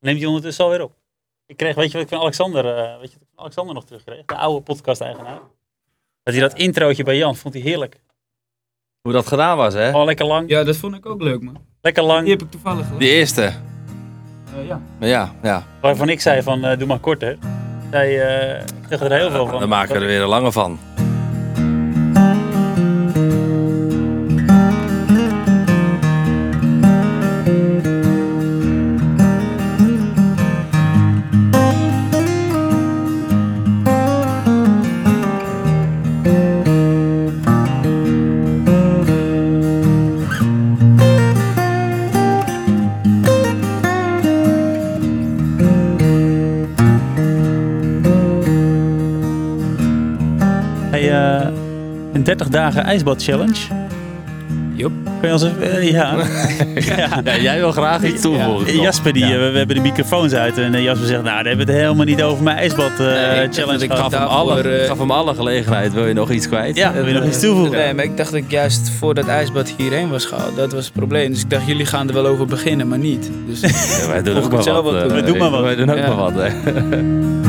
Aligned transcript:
Neemt 0.00 0.18
hij 0.18 0.26
ondertussen 0.26 0.64
alweer 0.64 0.82
op. 0.82 0.92
Ik 1.46 1.56
kreeg, 1.56 1.74
weet 1.74 1.86
je 1.86 1.92
wat 1.92 2.02
ik 2.02 2.08
van 2.08 2.18
Alexander, 2.20 2.66
eh, 2.76 2.98
weet 3.00 3.12
je 3.12 3.18
wat 3.18 3.22
ik 3.22 3.28
van 3.34 3.38
Alexander 3.44 3.74
nog 3.74 3.84
terugkreeg? 3.84 4.24
De 4.24 4.36
oude 4.36 4.60
podcast-eigenaar. 4.62 5.38
Dat 6.22 6.34
hij 6.34 6.40
dat 6.42 6.54
introotje 6.58 7.02
bij 7.02 7.16
Jan 7.16 7.36
vond 7.36 7.54
hij 7.54 7.62
heerlijk. 7.62 8.00
Hoe 9.00 9.12
dat 9.12 9.26
gedaan 9.26 9.56
was, 9.56 9.74
hè? 9.74 9.86
Gewoon 9.90 10.06
lekker 10.06 10.26
lang, 10.26 10.48
Ja, 10.48 10.64
dat 10.64 10.76
vond 10.76 10.94
ik 10.94 11.06
ook 11.06 11.20
leuk, 11.22 11.42
man. 11.42 11.64
lekker 11.80 12.02
Die 12.02 12.12
lang. 12.12 12.28
heb 12.28 12.42
ik 12.42 12.50
toevallig 12.50 12.82
gehoord. 12.82 13.00
Die 13.00 13.10
eerste. 13.10 13.42
Eh, 13.42 14.66
ja. 14.66 14.80
Maar 14.98 15.08
ja, 15.08 15.34
ja. 15.42 15.66
Waarvan 15.80 16.08
ik 16.08 16.20
zei 16.20 16.42
van, 16.42 16.64
eh, 16.64 16.78
doe 16.78 16.86
maar 16.86 16.98
korter. 16.98 17.38
Zij, 17.90 18.26
eh 18.54 18.60
ik 18.60 18.86
zeg 18.88 19.00
er 19.00 19.12
heel 19.12 19.30
veel 19.30 19.46
van. 19.46 19.60
Dan 19.60 19.68
maken 19.68 19.94
we 19.94 20.00
er 20.00 20.06
weer 20.06 20.20
een 20.22 20.28
lange 20.28 20.52
van. 20.52 20.78
30 52.38 52.48
dagen 52.48 52.84
ijsbad 52.84 53.22
challenge. 53.22 53.60
Joep. 54.74 54.92
Kun 55.20 55.28
je 55.28 55.34
ons 55.34 55.44
even, 55.44 55.70
eh, 55.76 55.90
ja. 55.98 56.16
ja. 56.74 57.20
Ja, 57.24 57.38
jij 57.38 57.58
wil 57.58 57.72
graag 57.72 58.04
iets 58.04 58.22
toevoegen. 58.22 58.66
Eh? 58.66 58.74
Jasper, 58.82 59.12
die, 59.12 59.26
Ja. 59.26 59.32
eh, 59.32 59.50
we, 59.52 59.58
hebben 59.58 59.76
de 59.76 59.82
microfoons 59.82 60.32
uit 60.32 60.58
en 60.58 60.82
Jasper 60.82 61.06
zegt, 61.06 61.22
nou, 61.22 61.36
daar 61.36 61.44
hebben 61.46 61.66
we 61.66 61.72
het 61.72 61.80
helemaal 61.82 62.04
niet 62.04 62.22
over 62.22 62.42
mijn 62.42 62.56
ijsbad 62.56 62.90
eh, 62.90 63.06
Nee, 63.06 63.48
challenge 63.50 63.84
ik 63.84 63.92
gaf 63.92 64.12
hem, 64.12 64.22
alle, 64.22 64.80
ik 64.80 64.86
gaf 64.86 64.98
hem 64.98 65.10
alle 65.10 65.34
gelegenheid. 65.34 65.92
Wil 65.92 66.06
je 66.06 66.14
nog 66.14 66.30
iets 66.30 66.48
kwijt? 66.48 66.76
Ja, 66.76 66.92
wil 66.92 67.06
je 67.06 67.12
nog 67.12 67.24
iets 67.24 67.40
toevoegen? 67.40 67.78
Nee, 67.78 67.94
maar 67.94 68.04
ik 68.04 68.16
dacht 68.16 68.30
dat 68.30 68.40
ik 68.40 68.50
juist 68.50 68.90
voor 68.98 69.14
dat 69.14 69.26
ijsbad 69.26 69.74
hierheen 69.76 70.08
was 70.10 70.24
gehaald. 70.24 70.56
Dat 70.56 70.72
was 70.72 70.84
het 70.84 70.94
probleem. 70.94 71.30
Dus 71.32 71.42
ik 71.42 71.50
dacht, 71.50 71.66
jullie 71.66 71.86
gaan 71.86 72.08
er 72.08 72.14
wel 72.14 72.26
over 72.26 72.46
beginnen, 72.46 72.88
maar 72.88 72.98
niet. 72.98 73.30
Dus 73.46 73.60
Ja, 74.00 74.08
wij 74.08 74.22
doen 74.22 74.36
ook 74.36 74.52
maar 74.52 74.82
wat. 74.82 75.12
We 75.12 75.22
doen 75.22 75.38
maar 75.38 75.50
wat. 75.50 75.62
Wij 75.62 75.76
doen 75.76 75.90
ook 75.90 75.98
maar 75.98 76.16
wat, 76.16 76.32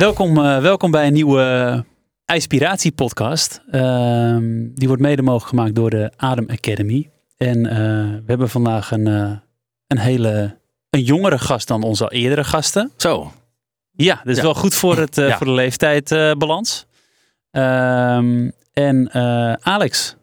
Welkom, 0.00 0.38
eh, 0.38 0.60
welkom 0.60 0.90
bij 0.90 1.06
een 1.06 1.12
nieuwe 1.12 1.84
Inspiratie 2.24 2.92
podcast. 2.92 3.62
Ehm, 3.70 4.68
die 4.74 4.88
wordt 4.88 5.02
mede 5.02 5.22
mogelijk 5.22 5.48
gemaakt 5.48 5.74
door 5.74 5.90
de 5.90 6.12
Adem 6.16 6.46
Academy. 6.50 7.10
En 7.36 7.66
eh, 7.66 7.76
we 8.08 8.22
hebben 8.26 8.48
vandaag 8.48 8.90
een, 8.90 9.06
eh, 9.06 9.32
een 9.86 9.98
hele 9.98 10.58
een 10.90 11.02
jongere 11.02 11.38
gast 11.38 11.68
dan 11.68 11.82
onze 11.82 12.08
eerdere 12.10 12.44
gasten. 12.44 12.90
Zo. 12.96 13.32
Ja, 13.90 14.14
dat 14.14 14.26
is 14.26 14.36
Ja. 14.36 14.42
wel 14.42 14.54
goed 14.54 14.74
voor, 14.74 14.98
het, 14.98 15.18
eh, 15.18 15.28
Ja. 15.28 15.36
voor 15.36 15.46
de 15.46 15.52
leeftijdbalans. 15.52 16.86
Ehm 17.50 18.50
en 18.72 19.08
eh, 19.12 19.52
Alex, 19.52 20.16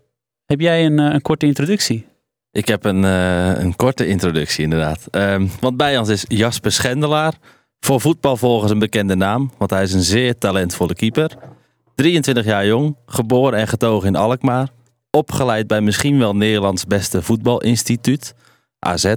heb 0.46 0.60
jij 0.60 0.86
een, 0.86 1.00
eh, 1.00 1.14
een 1.14 1.22
korte 1.22 1.46
introductie? 1.46 2.06
Ik 2.52 2.68
heb 2.68 2.86
een, 2.86 3.04
eh, 3.06 3.60
een 3.60 3.76
korte 3.76 4.08
introductie 4.08 4.64
inderdaad. 4.64 5.08
Ehm, 5.12 5.48
want 5.60 5.78
bij 5.78 5.98
ons 5.98 6.10
is 6.10 6.26
Jasper 6.28 6.72
Schendelaar. 6.72 7.34
Voor 7.80 8.02
voetbalvolgers 8.02 8.72
een 8.72 8.80
bekende 8.80 9.16
naam, 9.16 9.52
want 9.58 9.70
hij 9.70 9.84
is 9.84 9.94
een 9.94 10.02
zeer 10.02 10.38
talentvolle 10.38 10.94
keeper. 10.94 11.38
23 11.96 12.46
jaar 12.46 12.66
jong, 12.66 12.96
geboren 13.06 13.60
en 13.60 13.68
getogen 13.68 14.08
in 14.08 14.16
Alkmaar. 14.16 14.70
Opgeleid 15.12 15.68
bij 15.68 15.82
misschien 15.82 16.20
wel 16.20 16.36
Nederlands 16.36 16.86
beste 16.86 17.22
voetbalinstituut, 17.22 18.34
AZ. 18.80 19.14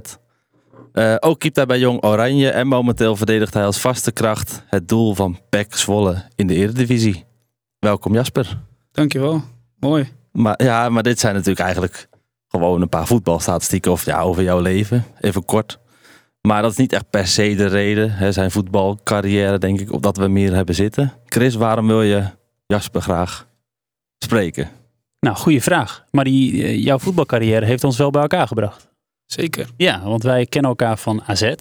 Eh, 0.93 1.15
ook 1.19 1.39
keept 1.39 1.55
hij 1.55 1.65
bij 1.65 1.79
Jong 1.79 2.03
Oranje 2.03 2.49
en 2.49 2.67
momenteel 2.67 3.15
verdedigt 3.15 3.53
hij 3.53 3.65
als 3.65 3.79
vaste 3.79 4.11
kracht 4.11 4.63
het 4.67 4.87
doel 4.87 5.15
van 5.15 5.39
PEC 5.49 5.75
Zwolle 5.75 6.23
in 6.35 6.47
de 6.47 6.53
Eredivisie. 6.53 7.25
Welkom 7.79 8.13
Jasper. 8.13 8.61
dankjewel. 8.91 9.41
Mooi. 9.79 10.09
Maar, 10.31 10.63
ja, 10.63 10.89
maar 10.89 11.03
dit 11.03 11.19
zijn 11.19 11.33
natuurlijk 11.33 11.59
eigenlijk 11.59 12.07
gewoon 12.47 12.81
een 12.81 12.89
paar 12.89 13.07
voetbalstatistieken 13.07 13.91
of, 13.91 14.05
ja, 14.05 14.21
over 14.21 14.43
jouw 14.43 14.59
leven. 14.59 15.05
Even 15.19 15.45
kort. 15.45 15.79
Maar 16.41 16.61
dat 16.61 16.71
is 16.71 16.77
niet 16.77 16.93
echt 16.93 17.09
per 17.09 17.27
se 17.27 17.55
de 17.55 17.67
reden. 17.67 18.11
Hè, 18.11 18.31
zijn 18.31 18.51
voetbalcarrière, 18.51 19.57
denk 19.57 19.79
ik, 19.79 19.91
op 19.91 20.01
dat 20.01 20.17
we 20.17 20.27
meer 20.27 20.53
hebben 20.53 20.75
zitten. 20.75 21.13
Chris, 21.25 21.55
waarom 21.55 21.87
wil 21.87 22.01
je 22.01 22.23
Jasper 22.67 23.01
graag 23.01 23.47
spreken? 24.17 24.69
Nou, 25.19 25.35
goede 25.35 25.61
vraag. 25.61 26.05
Maar 26.11 26.23
die, 26.23 26.63
eh, 26.63 26.83
jouw 26.83 26.99
voetbalcarrière 26.99 27.65
heeft 27.65 27.83
ons 27.83 27.97
wel 27.97 28.11
bij 28.11 28.21
elkaar 28.21 28.47
gebracht. 28.47 28.89
Zeker. 29.25 29.67
Ja, 29.77 30.01
want 30.03 30.23
wij 30.23 30.45
kennen 30.45 30.69
elkaar 30.69 30.97
van 30.97 31.23
AZ. 31.25 31.41
Eh, 31.41 31.57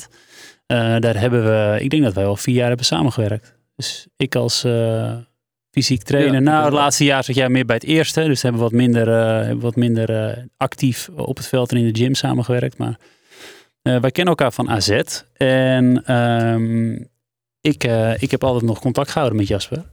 daar 0.98 1.20
hebben 1.20 1.44
we, 1.44 1.80
ik 1.80 1.90
denk 1.90 2.02
dat 2.02 2.14
wij 2.14 2.26
al 2.26 2.36
vier 2.36 2.54
jaar 2.54 2.68
hebben 2.68 2.86
samengewerkt. 2.86 3.54
Dus 3.76 4.06
ik 4.16 4.34
als 4.34 4.64
eh, 4.64 5.16
fysiek 5.70 6.02
trainer. 6.02 6.34
Ja, 6.34 6.40
nou, 6.40 6.64
het 6.64 6.72
laatste 6.72 7.04
jaar 7.04 7.24
zat 7.24 7.34
jij 7.34 7.48
meer 7.48 7.64
bij 7.64 7.76
het 7.76 7.84
eerste. 7.84 8.22
Dus 8.22 8.42
hebben 8.42 8.60
we 8.60 8.66
wat 8.68 8.76
minder, 8.76 9.08
eh, 9.08 9.46
hebben 9.46 9.60
wat 9.60 9.76
minder 9.76 10.38
actief 10.56 11.08
op 11.16 11.36
het 11.36 11.46
veld 11.46 11.70
en 11.70 11.76
in 11.76 11.92
de 11.92 12.00
gym 12.00 12.14
samengewerkt. 12.14 12.78
Maar 12.78 12.98
wij 13.82 14.10
kennen 14.10 14.34
elkaar 14.36 14.52
van 14.52 14.70
AZ. 14.70 15.00
En 15.36 16.04
ehm, 16.04 16.92
ik, 17.60 17.84
eh, 17.84 18.22
ik 18.22 18.30
heb 18.30 18.44
altijd 18.44 18.64
nog 18.64 18.80
contact 18.80 19.10
gehouden 19.10 19.38
met 19.38 19.48
Jasper. 19.48 19.84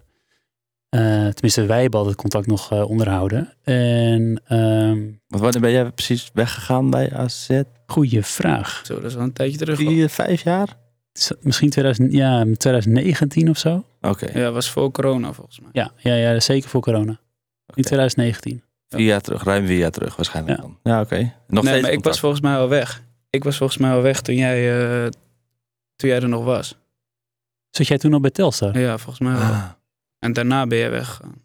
Eh, 0.90 1.02
tenminste, 1.28 1.66
wij 1.66 1.82
hebben 1.82 2.00
altijd 2.00 2.18
contact 2.18 2.48
nog 2.48 2.72
eh, 2.72 2.90
onderhouden. 2.90 3.54
En 3.64 4.42
ehm 4.48 5.00
Want 5.28 5.42
wanneer 5.44 5.62
ben 5.62 5.72
jij 5.72 5.92
precies 5.92 6.30
weggegaan 6.34 6.90
bij 6.90 7.14
AZ? 7.14 7.62
goede 7.88 8.24
vraag. 8.24 8.82
Zo, 8.86 8.96
dat 8.96 9.04
is 9.04 9.14
wel 9.14 9.24
een 9.24 9.34
tijdje 9.34 9.58
terug. 9.58 9.78
Vier, 9.78 10.10
vijf 10.10 10.44
jaar? 10.44 10.78
Misschien 11.42 11.70
2000, 11.70 12.14
ja, 12.14 12.46
2019 12.58 13.50
of 13.50 13.58
zo. 13.58 13.84
Oké, 14.02 14.40
Ja, 14.40 14.52
was 14.52 14.70
voor 14.70 14.92
corona 14.92 15.34
volgens 15.34 15.60
mij. 15.60 15.70
Ja, 15.72 15.92
ja, 15.98 16.16
ja 16.16 16.40
zeker 16.40 16.70
voor 16.70 16.82
corona. 16.82 17.20
In 17.74 17.84
2019. 17.84 18.64
vier 18.90 19.06
jaar 19.06 19.22
terug, 19.22 19.44
ruim 19.44 19.66
vier 19.68 19.78
jaar 19.78 19.92
terug 19.92 20.16
waarschijnlijk 20.16 20.56
Ja. 20.58 20.62
dan. 20.64 20.78
Ja, 20.84 21.02
oké. 21.02 21.16
Nog 21.48 21.64
nee, 21.64 21.74
steeds 21.74 21.82
maar 21.82 21.92
ik 21.92 22.04
was 22.04 22.20
volgens 22.20 22.42
mij 22.42 22.56
al 22.56 22.70
weg. 22.70 23.04
Ik 23.30 23.44
was 23.44 23.58
volgens 23.58 23.80
mij 23.80 23.92
al 23.92 24.02
weg 24.02 24.22
toen 24.22 24.36
jij, 24.36 24.80
eh, 25.06 25.10
toen 25.96 26.10
jij 26.10 26.20
er 26.22 26.30
nog 26.30 26.44
was. 26.44 26.76
Zat 27.70 27.88
jij 27.88 27.98
toen 27.98 28.14
al 28.14 28.20
bij 28.20 28.32
Telstar? 28.32 28.80
Ja, 28.80 28.98
volgens 28.98 29.20
mij 29.20 29.38
wel. 29.38 29.42
Ah. 29.52 29.64
En 30.20 30.34
daarna 30.34 30.68
ben 30.68 30.78
je 30.78 30.90
weggegaan. 30.90 31.36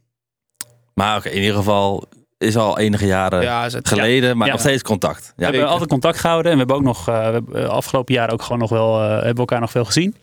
Maar 0.94 1.16
oké, 1.16 1.28
in 1.28 1.40
ieder 1.40 1.56
geval 1.56 2.08
is 2.38 2.56
al 2.56 2.78
enige 2.78 3.06
jaren 3.06 3.42
Ja, 3.42 3.64
is 3.64 3.72
het, 3.72 3.88
geleden, 3.88 4.36
maar 4.36 4.46
Ja. 4.46 4.52
nog 4.52 4.62
steeds 4.62 4.82
contact. 4.82 5.32
we 5.36 5.44
hebben 5.44 5.68
altijd 5.68 5.88
contact 5.88 6.18
gehouden. 6.18 6.50
En 6.52 6.58
we 6.58 6.64
hebben 6.64 6.76
ook 6.76 6.82
nog 6.96 7.08
eh, 7.08 7.26
we 7.26 7.32
hebben, 7.32 7.62
eh, 7.62 7.68
afgelopen 7.68 8.14
jaar 8.14 8.32
ook 8.32 8.42
gewoon 8.42 8.58
nog 8.58 8.70
wel, 8.70 9.00
eh, 9.02 9.08
hebben 9.10 9.32
we 9.32 9.38
elkaar 9.40 9.60
nog 9.60 9.70
veel 9.70 9.84
gezien. 9.84 10.16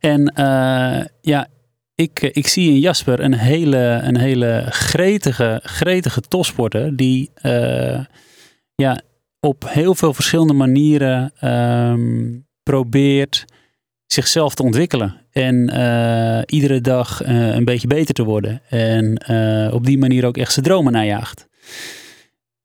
En 0.00 0.26
eh, 0.26 1.04
ja, 1.20 1.46
ik, 1.94 2.20
ik 2.22 2.46
zie 2.46 2.68
in 2.70 2.78
Jasper 2.78 3.20
een 3.20 3.34
hele, 3.34 4.00
een 4.02 4.16
hele 4.18 4.66
gretige, 4.70 5.60
gretige 5.64 6.20
topsporter. 6.20 6.96
Die 6.96 7.30
eh, 7.34 8.04
ja, 8.74 9.00
op 9.40 9.64
heel 9.68 9.94
veel 9.94 10.14
verschillende 10.14 10.52
manieren 10.52 11.32
ehm, 11.40 12.38
probeert 12.62 13.44
zichzelf 14.06 14.54
te 14.54 14.62
ontwikkelen. 14.62 15.26
En 15.30 15.68
eh, 15.68 16.42
iedere 16.46 16.80
dag 16.80 17.22
eh, 17.22 17.54
een 17.54 17.64
beetje 17.64 17.86
beter 17.88 18.14
te 18.14 18.24
worden. 18.24 18.60
En 18.68 19.16
eh, 19.16 19.74
op 19.74 19.86
die 19.86 19.98
manier 19.98 20.26
ook 20.26 20.36
echt 20.36 20.52
zijn 20.52 20.64
dromen 20.64 20.92
najaagt. 20.92 21.46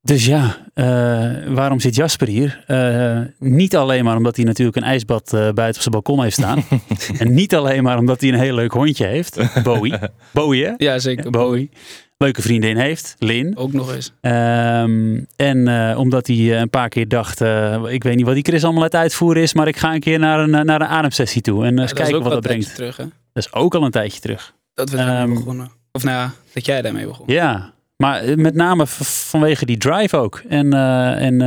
Dus 0.02 0.26
ja, 0.26 0.58
eh, 0.74 1.32
waarom 1.48 1.80
zit 1.80 1.96
Jasper 1.96 2.28
hier? 2.28 2.64
Eh, 2.68 3.20
niet 3.40 3.76
alleen 3.76 4.04
maar 4.04 4.18
omdat 4.18 4.36
hij 4.36 4.46
natuurlijk 4.46 4.78
een 4.78 4.84
ijsbad 4.84 5.34
eh, 5.34 5.40
buiten 5.40 5.66
op 5.66 5.82
zijn 5.82 5.92
balkon 5.92 6.22
heeft 6.22 6.36
staan. 6.36 6.64
en 7.20 7.34
niet 7.34 7.56
alleen 7.56 7.84
maar 7.84 7.98
omdat 7.98 8.22
hij 8.22 8.30
een 8.30 8.40
heel 8.40 8.56
leuk 8.56 8.72
hondje 8.72 9.06
heeft. 9.06 9.64
Bowie. 9.64 9.94
Bowie, 10.34 10.66
hè? 10.66 10.74
Ja, 10.78 11.00
zeker. 11.00 11.32
Bowie. 11.32 11.70
Leuke 12.18 12.42
vriendin 12.42 12.78
heeft, 12.78 13.16
Lin. 13.20 13.58
Ook 13.58 13.74
nog 13.74 13.94
eens. 13.96 14.14
Ehm, 14.22 15.20
en 15.36 15.68
eh, 15.68 15.98
omdat 16.00 16.28
hij 16.28 16.36
eh, 16.36 16.60
een 16.60 16.70
paar 16.70 16.90
keer 16.90 17.08
dacht, 17.08 17.42
eh, 17.42 17.82
ik 17.88 18.04
weet 18.04 18.16
niet 18.16 18.26
wat 18.26 18.34
die 18.34 18.44
Chris 18.44 18.64
allemaal 18.64 18.84
uit 18.84 18.96
uitvoeren 18.96 19.42
is, 19.42 19.54
maar 19.54 19.68
ik 19.68 19.78
ga 19.78 19.94
een 19.94 20.00
keer 20.00 20.20
naar 20.20 20.40
een, 20.40 20.50
naar 20.50 20.82
een 20.82 20.88
ademsessie 20.88 21.42
toe 21.42 21.66
en 21.66 21.80
eens 21.80 21.90
Ja, 21.92 21.96
kijken 21.96 22.22
wat 22.22 22.32
dat 22.32 22.42
brengt. 22.42 22.66
tijdje 22.66 22.76
terug, 22.76 22.98
hè? 22.98 23.04
Dat 23.34 23.46
is 23.46 23.54
ook 23.54 23.76
al 23.76 23.84
een 23.84 23.92
tijdje 23.92 24.20
terug. 24.20 24.54
Dat 24.74 24.90
we 24.90 24.98
daarmee 24.98 25.16
Ehm, 25.18 25.34
begonnen. 25.34 25.72
Of 25.92 26.04
nou 26.04 26.16
ja, 26.18 26.32
dat 26.54 26.66
jij 26.66 26.82
daarmee 26.82 27.06
begon. 27.06 27.26
Ja, 27.30 27.74
maar 27.98 28.40
met 28.40 28.54
name 28.56 28.88
vanwege 28.88 29.66
die 29.66 29.78
drive 29.78 30.18
ook. 30.18 30.42
En, 30.50 30.74
en 31.18 31.38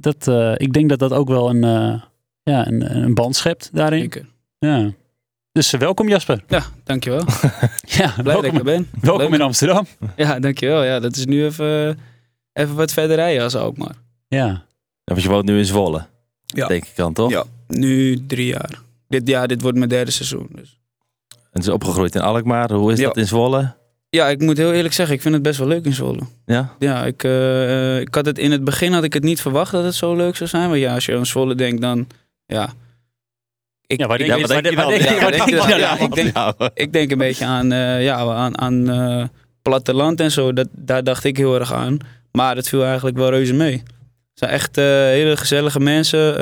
dat, 0.00 0.30
ik 0.56 0.72
denk 0.72 0.88
dat 0.88 0.98
dat 0.98 1.12
ook 1.12 1.28
wel 1.28 1.50
een, 1.50 1.60
ja, 2.42 2.66
een, 2.66 2.96
een 2.96 3.14
band 3.14 3.36
schept 3.36 3.70
daarin. 3.72 4.00
Zeker. 4.00 4.26
Ja. 4.58 4.90
Dus 5.58 5.72
eh, 5.72 5.80
welkom 5.80 6.08
Jasper. 6.08 6.42
Ja, 6.48 6.64
dankjewel. 6.84 7.24
Ja, 7.98 8.14
Blij 8.22 8.34
dat 8.34 8.44
ik 8.44 8.54
er 8.54 8.64
ben. 8.64 8.88
welkom 9.00 9.24
Leuk. 9.24 9.34
in 9.34 9.40
Amsterdam. 9.40 9.86
Ja, 10.16 10.38
dankjewel. 10.40 10.84
Ja, 10.84 11.00
dat 11.00 11.16
is 11.16 11.24
nu 11.26 11.44
even, 11.44 11.98
even 12.52 12.74
wat 12.74 12.92
verder 12.92 13.16
rijden 13.16 13.42
als 13.42 13.56
ook 13.56 13.76
maar. 13.76 13.94
Ja. 14.28 14.46
Ja, 14.46 14.62
want 15.04 15.22
je 15.22 15.28
woont 15.28 15.44
nu 15.44 15.58
in 15.58 15.64
Zwolle. 15.64 16.06
Ja. 16.46 16.66
Denk 16.66 16.84
ik 16.84 16.96
dan, 16.96 17.12
toch? 17.12 17.30
Ja. 17.30 17.44
Nu 17.68 18.26
drie 18.26 18.46
jaar. 18.46 18.70
Dit 19.08 19.28
jaar, 19.28 19.48
dit 19.48 19.62
wordt 19.62 19.76
mijn 19.76 19.88
derde 19.88 20.10
seizoen. 20.10 20.48
Dus. 20.54 20.78
En 21.52 21.60
is 21.60 21.68
opgegroeid 21.68 22.14
in 22.14 22.20
Alkmaar. 22.20 22.72
Hoe 22.72 22.92
is 22.92 22.98
Ja. 22.98 23.06
dat 23.06 23.16
in 23.16 23.26
Zwolle? 23.26 23.74
Ja, 24.10 24.28
ik 24.28 24.40
moet 24.40 24.56
heel 24.56 24.72
eerlijk 24.72 24.94
zeggen, 24.94 25.14
ik 25.14 25.22
vind 25.22 25.34
het 25.34 25.42
best 25.42 25.58
wel 25.58 25.68
leuk 25.68 25.84
in 25.84 25.92
Zwolle. 25.92 26.20
Ja? 26.46 26.74
Ja, 26.78 27.04
ik, 27.04 27.24
eh, 27.24 27.94
eh, 27.96 28.00
ik 28.00 28.14
had 28.14 28.26
het 28.26 28.38
in 28.38 28.52
het 28.52 28.64
begin 28.64 28.92
had 28.92 29.04
ik 29.04 29.12
het 29.12 29.22
niet 29.22 29.40
verwacht 29.40 29.72
dat 29.72 29.84
het 29.84 29.94
zo 29.94 30.16
leuk 30.16 30.36
zou 30.36 30.48
zijn. 30.48 30.68
Maar 30.68 30.78
ja, 30.78 30.94
als 30.94 31.04
je 31.06 31.16
aan 31.16 31.26
Zwolle 31.26 31.54
denkt, 31.54 31.80
dan 31.82 32.06
ja. 32.46 32.72
Ik, 33.88 33.98
Ja, 33.98 34.06
denk 34.62 34.76
wat 34.76 36.08
ik 36.08 36.14
denk- 36.14 36.36
Ja. 36.36 36.54
ik 36.74 36.92
denk 36.92 37.10
een 37.10 37.18
beetje 37.18 37.44
aan, 37.44 37.72
eh, 37.72 38.02
ja, 38.04 38.16
aan, 38.16 38.58
aan 38.58 38.90
eh, 38.90 39.24
platteland 39.62 40.20
en 40.20 40.30
zo. 40.30 40.52
Dat, 40.52 40.68
daar 40.72 41.04
dacht 41.04 41.24
ik 41.24 41.36
heel 41.36 41.54
erg 41.58 41.72
aan. 41.72 41.98
Maar 42.32 42.56
het 42.56 42.68
viel 42.68 42.84
eigenlijk 42.84 43.16
wel 43.16 43.30
reuze 43.30 43.54
mee. 43.54 43.72
Het 43.72 44.38
zijn 44.38 44.50
echt 44.50 44.76
eh, 44.78 44.84
hele 44.84 45.36
gezellige 45.36 45.80
mensen. 45.80 46.34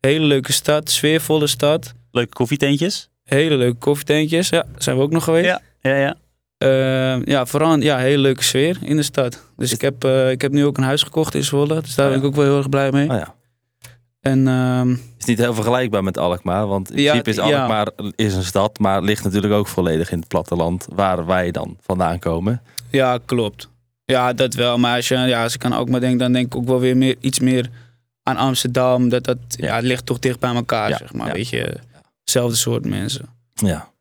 hele 0.00 0.24
leuke 0.24 0.52
stad, 0.52 0.90
sfeervolle 0.90 1.46
stad. 1.46 1.92
Leuke 2.10 2.32
koffietentjes. 2.32 3.08
Hele 3.24 3.56
leuke 3.56 3.78
koffietentjes. 3.78 4.48
Ja, 4.48 4.64
zijn 4.78 4.96
we 4.96 5.02
ook 5.02 5.10
nog 5.12 5.24
geweest. 5.24 5.46
Ja. 5.46 5.60
Ja, 5.80 5.96
ja. 5.96 6.16
Ja, 7.24 7.46
vooral 7.46 7.78
ja, 7.78 7.98
hele 7.98 8.18
leuke 8.18 8.42
sfeer 8.42 8.76
in 8.82 8.96
de 8.96 9.02
stad. 9.02 9.42
Dus 9.56 9.72
ik 9.72 9.80
heb, 9.80 10.04
ik 10.30 10.40
heb 10.40 10.52
nu 10.52 10.64
ook 10.64 10.76
een 10.76 10.84
huis 10.84 11.02
gekocht 11.02 11.34
in 11.34 11.44
Zwolle. 11.44 11.80
Dus 11.80 11.94
daar 11.94 12.06
Oh, 12.06 12.12
ben 12.12 12.20
ik 12.20 12.26
ook 12.26 12.34
wel 12.34 12.44
heel 12.44 12.56
erg 12.56 12.68
blij 12.68 12.90
mee. 12.90 13.10
Oh 13.10 13.16
ja. 13.16 13.34
En 14.24 14.48
ehm, 14.48 14.88
Het 14.88 14.98
is 15.18 15.24
niet 15.24 15.38
heel 15.38 15.54
vergelijkbaar 15.54 16.04
met 16.04 16.18
Alkmaar. 16.18 16.66
Want 16.66 16.90
in 16.90 17.02
Ja, 17.02 17.10
principe 17.10 17.30
is 17.30 17.50
ja. 17.50 17.60
Alkmaar 17.60 17.88
is 18.16 18.34
een 18.34 18.44
stad, 18.44 18.78
maar 18.78 19.02
ligt 19.02 19.24
natuurlijk 19.24 19.52
ook 19.52 19.68
volledig 19.68 20.10
in 20.10 20.18
het 20.18 20.28
platteland. 20.28 20.86
Waar 20.94 21.26
wij 21.26 21.50
dan 21.50 21.76
vandaan 21.80 22.18
komen. 22.18 22.62
ja, 22.90 23.18
klopt. 23.24 23.68
Ja, 24.04 24.32
dat 24.32 24.54
wel. 24.54 24.78
Maar 24.78 24.96
als, 24.96 25.08
je, 25.08 25.16
ja, 25.16 25.42
als 25.42 25.54
ik 25.54 25.64
aan 25.64 25.74
ook 25.74 25.88
maar 25.88 26.00
denk, 26.00 26.18
dan 26.18 26.32
denk 26.32 26.46
ik 26.46 26.54
ook 26.56 26.66
wel 26.66 26.80
weer 26.80 26.96
meer, 26.96 27.16
iets 27.20 27.38
meer 27.40 27.70
aan 28.22 28.36
Amsterdam. 28.36 29.08
Dat, 29.08 29.24
dat 29.24 29.38
ja. 29.48 29.74
het 29.74 29.84
ligt 29.84 30.06
toch 30.06 30.18
dicht 30.18 30.38
bij 30.40 30.54
elkaar, 30.54 30.96
zeg 30.96 31.12
maar. 31.12 31.32
Weet 31.32 31.48
je, 31.48 31.76
hetzelfde 32.20 32.56
soort 32.56 32.84
mensen. 32.86 33.28
Ja. 33.54 33.92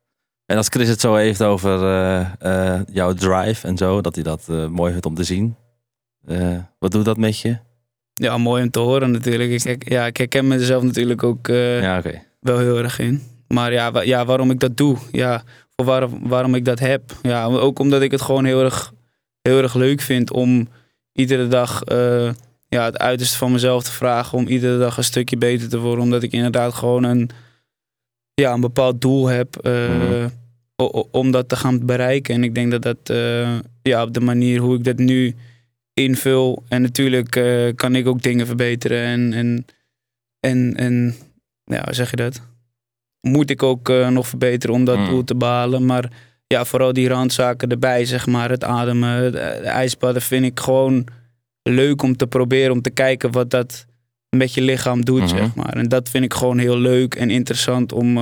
En 0.46 0.58
als 0.58 0.68
Chris 0.68 0.88
het 0.88 1.00
zo 1.02 1.16
heeft 1.16 1.42
over 1.42 1.84
eh, 1.84 2.75
eh, 2.75 2.81
jouw 2.92 3.14
drive 3.14 3.68
en 3.68 3.78
zo, 3.78 4.02
dat 4.02 4.16
hij 4.16 4.24
dat 4.24 4.44
eh, 4.50 4.68
mooi 4.68 4.92
vindt 4.92 5.06
om 5.06 5.16
te 5.16 5.24
zien. 5.24 5.56
Wat 6.80 6.92
doet 6.92 7.06
dat 7.06 7.18
met 7.18 7.40
je? 7.40 7.58
Ja, 8.24 8.38
mooi 8.38 8.64
om 8.64 8.70
te 8.70 8.80
horen 8.80 9.12
natuurlijk. 9.12 9.64
Ik, 9.66 9.90
ja, 9.90 10.06
ik 10.06 10.18
herken 10.18 10.48
mezelf 10.48 10.84
natuurlijk 10.84 11.24
ook 11.24 11.48
eh, 11.48 11.81
Ja, 11.81 12.02
wel 12.40 12.60
heel 12.60 12.78
erg 12.78 13.00
in. 13.00 13.22
Maar 13.48 13.72
ja, 13.74 13.92
wa- 13.92 14.02
ja 14.02 14.25
waarom 14.25 14.52
ik 14.52 14.60
dat 14.60 14.78
doe. 14.78 14.98
Ja, 15.12 15.44
voor 15.75 15.86
waarom, 15.86 16.20
waarom 16.28 16.56
ik 16.56 16.66
dat 16.66 16.80
heb. 16.80 17.02
Ja, 17.22 17.46
ook 17.46 17.80
omdat 17.80 18.02
ik 18.02 18.12
het 18.12 18.22
gewoon 18.22 18.46
heel 18.46 18.64
erg, 18.64 18.94
heel 19.42 19.62
erg 19.62 19.74
leuk 19.74 20.02
vind 20.02 20.31
om 20.31 20.68
iedere 21.14 21.48
dag 21.48 21.84
eh, 21.84 22.30
ja, 22.68 22.84
het 22.86 22.98
uiterste 23.00 23.38
van 23.38 23.52
mezelf 23.52 23.84
te 23.84 23.92
vragen. 23.92 24.38
Om 24.38 24.48
iedere 24.48 24.78
dag 24.80 24.98
een 24.98 25.04
stukje 25.04 25.38
beter 25.38 25.70
te 25.70 25.80
worden. 25.80 26.04
Omdat 26.04 26.24
ik 26.24 26.31
inderdaad 26.31 26.74
gewoon 26.74 27.04
een, 27.04 27.30
ja, 28.34 28.54
een 28.54 28.62
bepaald 28.62 29.02
doel 29.02 29.28
heb 29.28 29.58
eh, 29.58 29.74
Mhm. 29.90 30.28
om 31.12 31.31
dat 31.31 31.50
te 31.50 31.56
gaan 31.56 31.86
bereiken. 31.86 32.34
En 32.36 32.44
ik 32.44 32.56
denk 32.56 32.72
dat 32.72 32.81
dat 32.81 33.18
ja, 33.81 34.04
op 34.04 34.14
de 34.14 34.20
manier 34.22 34.60
hoe 34.60 34.75
ik 34.78 34.84
dat 34.84 34.98
nu 34.98 35.36
invul. 35.94 36.63
En 36.68 36.81
natuurlijk 36.81 37.36
eh, 37.36 37.75
kan 37.75 37.95
ik 37.95 38.07
ook 38.07 38.22
dingen 38.22 38.45
verbeteren. 38.45 39.01
En, 39.04 39.34
en, 39.34 39.66
en, 40.40 40.74
en 40.75 41.16
ja, 41.63 41.81
hoe 41.84 41.94
zeg 41.94 42.10
je 42.10 42.16
dat? 42.16 42.42
Moet 43.22 43.50
ik 43.50 43.63
ook 43.63 43.90
eh, 43.90 44.07
nog 44.10 44.28
verbeteren 44.28 44.75
om 44.75 44.86
dat 44.86 44.98
Mm. 44.98 45.06
doel 45.06 45.24
te 45.24 45.36
behalen. 45.36 45.86
Maar 45.86 46.12
ja, 46.48 46.66
vooral 46.66 46.94
die 46.94 47.07
randzaken 47.07 47.69
erbij, 47.69 48.06
zeg 48.06 48.28
maar. 48.28 48.50
Het 48.50 48.63
ademen, 48.63 49.25
eh, 49.25 49.31
de 49.31 49.68
ijsbaden 49.68 50.22
vind 50.22 50.45
ik 50.45 50.60
gewoon 50.60 51.06
leuk 51.63 52.01
om 52.01 52.16
te 52.18 52.28
proberen. 52.28 52.72
Om 52.72 52.81
te 52.81 52.89
kijken 52.92 53.31
wat 53.31 53.50
dat 53.50 53.86
met 54.30 54.54
je 54.54 54.62
lichaam 54.62 55.06
doet, 55.06 55.19
Mhm. 55.19 55.28
zeg 55.28 55.56
maar. 55.56 55.74
En 55.78 55.88
dat 55.88 56.10
vind 56.10 56.24
ik 56.24 56.34
gewoon 56.34 56.57
heel 56.57 56.78
leuk 56.78 57.16
en 57.16 57.30
interessant 57.30 57.92
om 57.92 58.18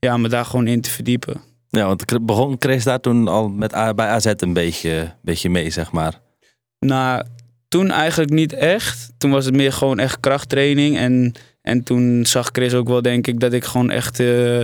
ja, 0.00 0.16
me 0.16 0.28
daar 0.28 0.44
gewoon 0.44 0.66
in 0.66 0.80
te 0.80 0.90
verdiepen. 0.90 1.40
Ja, 1.70 1.86
want 1.86 2.26
begon 2.26 2.56
Chris 2.58 2.84
daar 2.84 3.00
toen 3.00 3.28
al 3.28 3.48
met, 3.48 3.70
bij 3.70 4.06
AZ 4.06 4.32
een 4.36 4.52
beetje, 4.52 5.14
beetje 5.22 5.50
mee, 5.50 5.70
zeg 5.70 5.92
maar. 5.92 6.20
Nou, 6.78 7.24
toen 7.68 7.90
eigenlijk 7.90 8.30
niet 8.30 8.52
echt. 8.52 9.12
Toen 9.18 9.30
was 9.30 9.44
het 9.44 9.54
meer 9.54 9.72
gewoon 9.72 9.98
echt 9.98 10.20
krachttraining. 10.20 10.96
En, 10.98 11.32
en 11.62 11.82
toen 11.82 12.26
zag 12.26 12.48
Chris 12.52 12.74
ook 12.74 12.88
wel, 12.88 13.02
denk 13.02 13.26
ik, 13.26 13.40
dat 13.40 13.52
ik 13.52 13.64
gewoon 13.64 13.90
echt, 13.90 14.20
eh, 14.20 14.60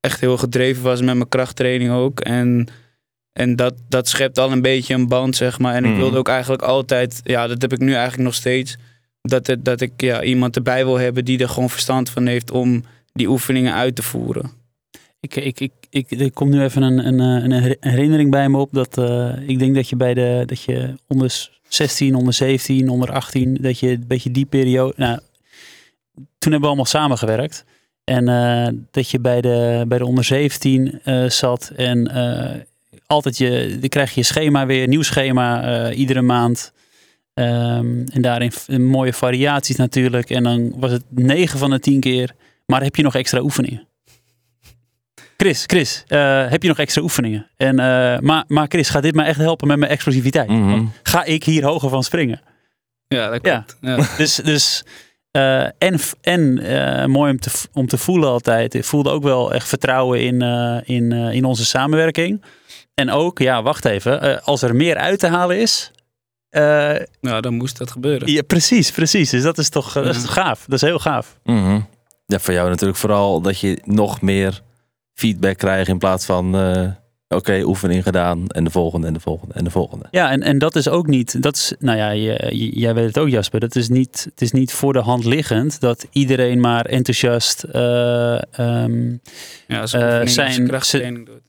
echt 0.00 0.20
heel 0.20 0.36
gedreven 0.36 0.82
was 0.82 1.00
met 1.00 1.14
mijn 1.14 1.28
krachttraining 1.28 1.90
ook. 1.90 2.20
En, 2.20 2.68
en 3.32 3.56
dat, 3.56 3.74
dat 3.88 4.08
schept 4.08 4.38
al 4.38 4.52
een 4.52 4.62
beetje 4.62 4.94
een 4.94 5.08
band, 5.08 5.36
zeg 5.36 5.58
maar. 5.58 5.74
En 5.74 5.84
ik 5.84 5.90
Mhm. 5.90 6.00
wilde 6.00 6.18
ook 6.18 6.28
eigenlijk 6.28 6.62
altijd, 6.62 7.20
ja, 7.24 7.46
dat 7.46 7.62
heb 7.62 7.72
ik 7.72 7.78
nu 7.78 7.92
eigenlijk 7.92 8.22
nog 8.22 8.34
steeds. 8.34 8.76
Dat, 9.22 9.46
het, 9.46 9.64
dat 9.64 9.80
ik 9.80 9.92
ja, 9.96 10.22
iemand 10.22 10.56
erbij 10.56 10.84
wil 10.84 10.98
hebben 10.98 11.24
die 11.24 11.38
er 11.38 11.48
gewoon 11.48 11.70
verstand 11.70 12.10
van 12.10 12.26
heeft 12.26 12.50
om 12.50 12.84
die 13.12 13.28
oefeningen 13.28 13.74
uit 13.74 13.96
te 13.96 14.02
voeren. 14.02 14.50
Ik, 15.24 15.36
ik, 15.36 15.60
ik, 15.60 15.72
ik, 15.90 16.10
er 16.10 16.32
komt 16.32 16.50
nu 16.50 16.62
even 16.62 16.82
een, 16.82 17.06
een, 17.06 17.20
eh, 17.20 17.44
een 17.44 17.62
her- 17.62 17.76
herinnering 17.80 18.30
bij 18.30 18.48
me 18.48 18.58
op. 18.58 18.68
Dat 18.72 18.98
eh, 18.98 19.48
ik 19.48 19.58
denk 19.58 19.74
dat 19.74 19.88
je 19.88 19.96
bij 19.96 20.14
de 20.14 20.42
dat 20.46 20.60
je 20.60 20.94
onder 21.08 21.50
16, 21.68 22.14
onder 22.14 22.32
17, 22.32 22.88
onder 22.88 23.12
18, 23.12 23.58
dat 23.60 23.78
je 23.78 23.90
een 23.90 24.04
beetje 24.06 24.30
die 24.30 24.46
periode. 24.46 24.92
Nou, 24.96 25.18
toen 26.14 26.52
hebben 26.52 26.60
we 26.60 26.66
allemaal 26.66 26.84
samengewerkt. 26.84 27.64
En 28.04 28.28
eh, 28.28 28.68
dat 28.90 29.10
je 29.10 29.20
bij 29.20 29.40
de, 29.40 29.84
bij 29.88 29.98
de 29.98 30.06
onder 30.06 30.24
17 30.24 31.00
eh, 31.04 31.28
zat. 31.28 31.72
En 31.76 32.10
altijd 33.06 33.38
je, 33.38 33.76
dan 33.80 33.88
krijg 33.88 34.14
je 34.14 34.22
schema 34.22 34.66
weer, 34.66 34.88
nieuw 34.88 35.02
schema 35.02 35.90
iedere 35.92 36.22
maand. 36.22 36.72
Ehm, 37.34 38.06
en 38.06 38.22
daarin 38.22 38.52
mooie 38.66 39.12
variaties 39.12 39.76
natuurlijk. 39.76 40.30
En 40.30 40.42
dan 40.42 40.72
was 40.76 40.90
het 40.90 41.04
9 41.08 41.58
van 41.58 41.70
de 41.70 41.78
10 41.78 42.00
keer. 42.00 42.34
Maar 42.66 42.82
heb 42.82 42.96
je 42.96 43.02
nog 43.02 43.14
extra 43.14 43.40
oefeningen? 43.40 43.86
Chris, 45.36 45.62
Chris, 45.66 46.04
eh, 46.06 46.48
heb 46.50 46.62
je 46.62 46.68
nog 46.68 46.78
extra 46.78 47.02
oefeningen? 47.02 47.50
En, 47.56 47.78
eh, 47.78 48.18
maar, 48.18 48.44
maar 48.48 48.66
Chris, 48.68 48.88
gaat 48.88 49.02
dit 49.02 49.14
mij 49.14 49.26
echt 49.26 49.38
helpen 49.38 49.68
met 49.68 49.78
mijn 49.78 49.90
explosiviteit? 49.90 50.48
Mhm. 50.48 50.84
Ga 51.02 51.24
ik 51.24 51.44
hier 51.44 51.64
hoger 51.64 51.88
van 51.88 52.02
springen? 52.04 52.40
Ja, 53.08 53.30
dat 53.30 53.40
klopt. 53.40 53.76
Ja. 53.80 53.96
Dus, 54.16 54.34
dus 54.34 54.84
eh, 55.30 55.62
en, 55.62 55.98
en 56.20 56.58
eh, 56.58 57.06
mooi 57.06 57.30
om 57.30 57.38
te, 57.40 57.50
om 57.72 57.86
te 57.86 57.98
voelen 57.98 58.28
altijd. 58.28 58.74
Ik 58.74 58.84
voelde 58.84 59.10
ook 59.10 59.22
wel 59.22 59.52
echt 59.52 59.68
vertrouwen 59.68 60.20
in, 60.22 60.42
eh, 60.42 60.78
in, 60.84 61.12
eh, 61.12 61.32
in 61.32 61.44
onze 61.44 61.64
samenwerking. 61.64 62.42
En 62.94 63.10
ook, 63.10 63.38
ja, 63.38 63.62
wacht 63.62 63.84
even. 63.84 64.20
eh, 64.20 64.42
als 64.46 64.62
er 64.62 64.76
meer 64.76 64.96
uit 64.96 65.18
te 65.18 65.26
halen 65.26 65.58
is. 65.60 65.90
eh, 66.50 66.94
Nou, 67.20 67.40
dan 67.40 67.54
moest 67.54 67.78
dat 67.78 67.90
gebeuren. 67.90 68.32
ja, 68.32 68.42
precies, 68.42 68.90
precies. 68.90 69.30
Dus 69.30 69.42
dat 69.42 69.58
is 69.58 69.68
toch 69.68 69.92
dat 69.92 70.16
is 70.16 70.24
gaaf. 70.24 70.64
Dat 70.64 70.82
is 70.82 70.88
heel 70.88 70.98
gaaf. 70.98 71.38
Mhm. 71.44 71.80
Ja, 72.26 72.38
voor 72.38 72.54
jou 72.54 72.68
natuurlijk 72.68 72.98
vooral 72.98 73.40
dat 73.40 73.60
je 73.60 73.78
nog 73.84 74.20
meer 74.20 74.60
feedback 75.14 75.58
krijgt 75.58 75.88
in 75.88 75.98
plaats 75.98 76.24
van... 76.24 76.56
eh, 76.56 76.86
Oké, 77.28 77.62
oefening 77.64 78.02
gedaan 78.02 78.46
en 78.48 78.64
de 78.64 78.70
volgende 78.70 79.06
en 79.06 79.12
de 79.12 79.20
volgende 79.20 79.54
en 79.54 79.64
de 79.64 79.70
volgende. 79.70 80.04
Ja, 80.10 80.30
en, 80.30 80.42
en 80.42 80.58
dat 80.58 80.76
is 80.76 80.88
ook 80.88 81.06
niet, 81.06 81.42
dat 81.42 81.56
is, 81.56 81.74
nou 81.78 81.98
ja, 81.98 82.14
jij 82.54 82.94
weet 82.94 83.06
het 83.06 83.18
ook 83.18 83.28
Jasper, 83.28 83.60
dat 83.60 83.76
is 83.76 83.88
niet, 83.88 84.26
het 84.30 84.40
is 84.42 84.52
niet 84.52 84.72
voor 84.72 84.92
de 84.92 84.98
hand 85.00 85.24
liggend 85.24 85.80
dat 85.80 86.06
iedereen 86.12 86.60
maar 86.60 86.84
enthousiast 86.86 87.62
eh, 87.62 88.32
ehm, 88.52 89.10
Ja, 89.68 89.86
zijn, 89.86 90.02
oefeningen, 90.02 90.28
zijn- 90.28 90.66
krachttraining 90.66 91.26
doet. 91.26 91.40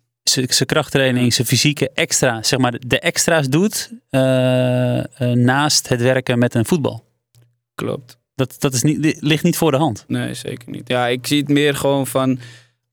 zijn 0.54 0.68
krachttraining, 0.68 1.34
zijn 1.34 1.48
fysieke 1.48 1.90
extra, 1.94 2.44
zeg 2.44 2.60
maar 2.60 2.74
de 2.88 3.00
extra's 3.00 3.50
doet 3.50 3.92
naast 5.34 5.90
het 5.90 6.02
werken 6.02 6.40
met 6.40 6.54
een 6.56 6.66
voetbal. 6.66 7.04
Klopt. 7.76 8.18
Dat, 8.36 8.56
dat 8.60 8.74
is 8.74 8.82
niet, 8.84 9.18
ligt 9.22 9.44
niet 9.44 9.58
voor 9.58 9.72
de 9.72 9.78
hand. 9.78 10.04
Nee, 10.08 10.34
zeker 10.34 10.70
niet. 10.70 10.88
Ja, 10.90 11.08
ik 11.08 11.28
zie 11.28 11.40
het 11.40 11.50
meer 11.50 11.76
gewoon 11.76 12.08
van 12.08 12.40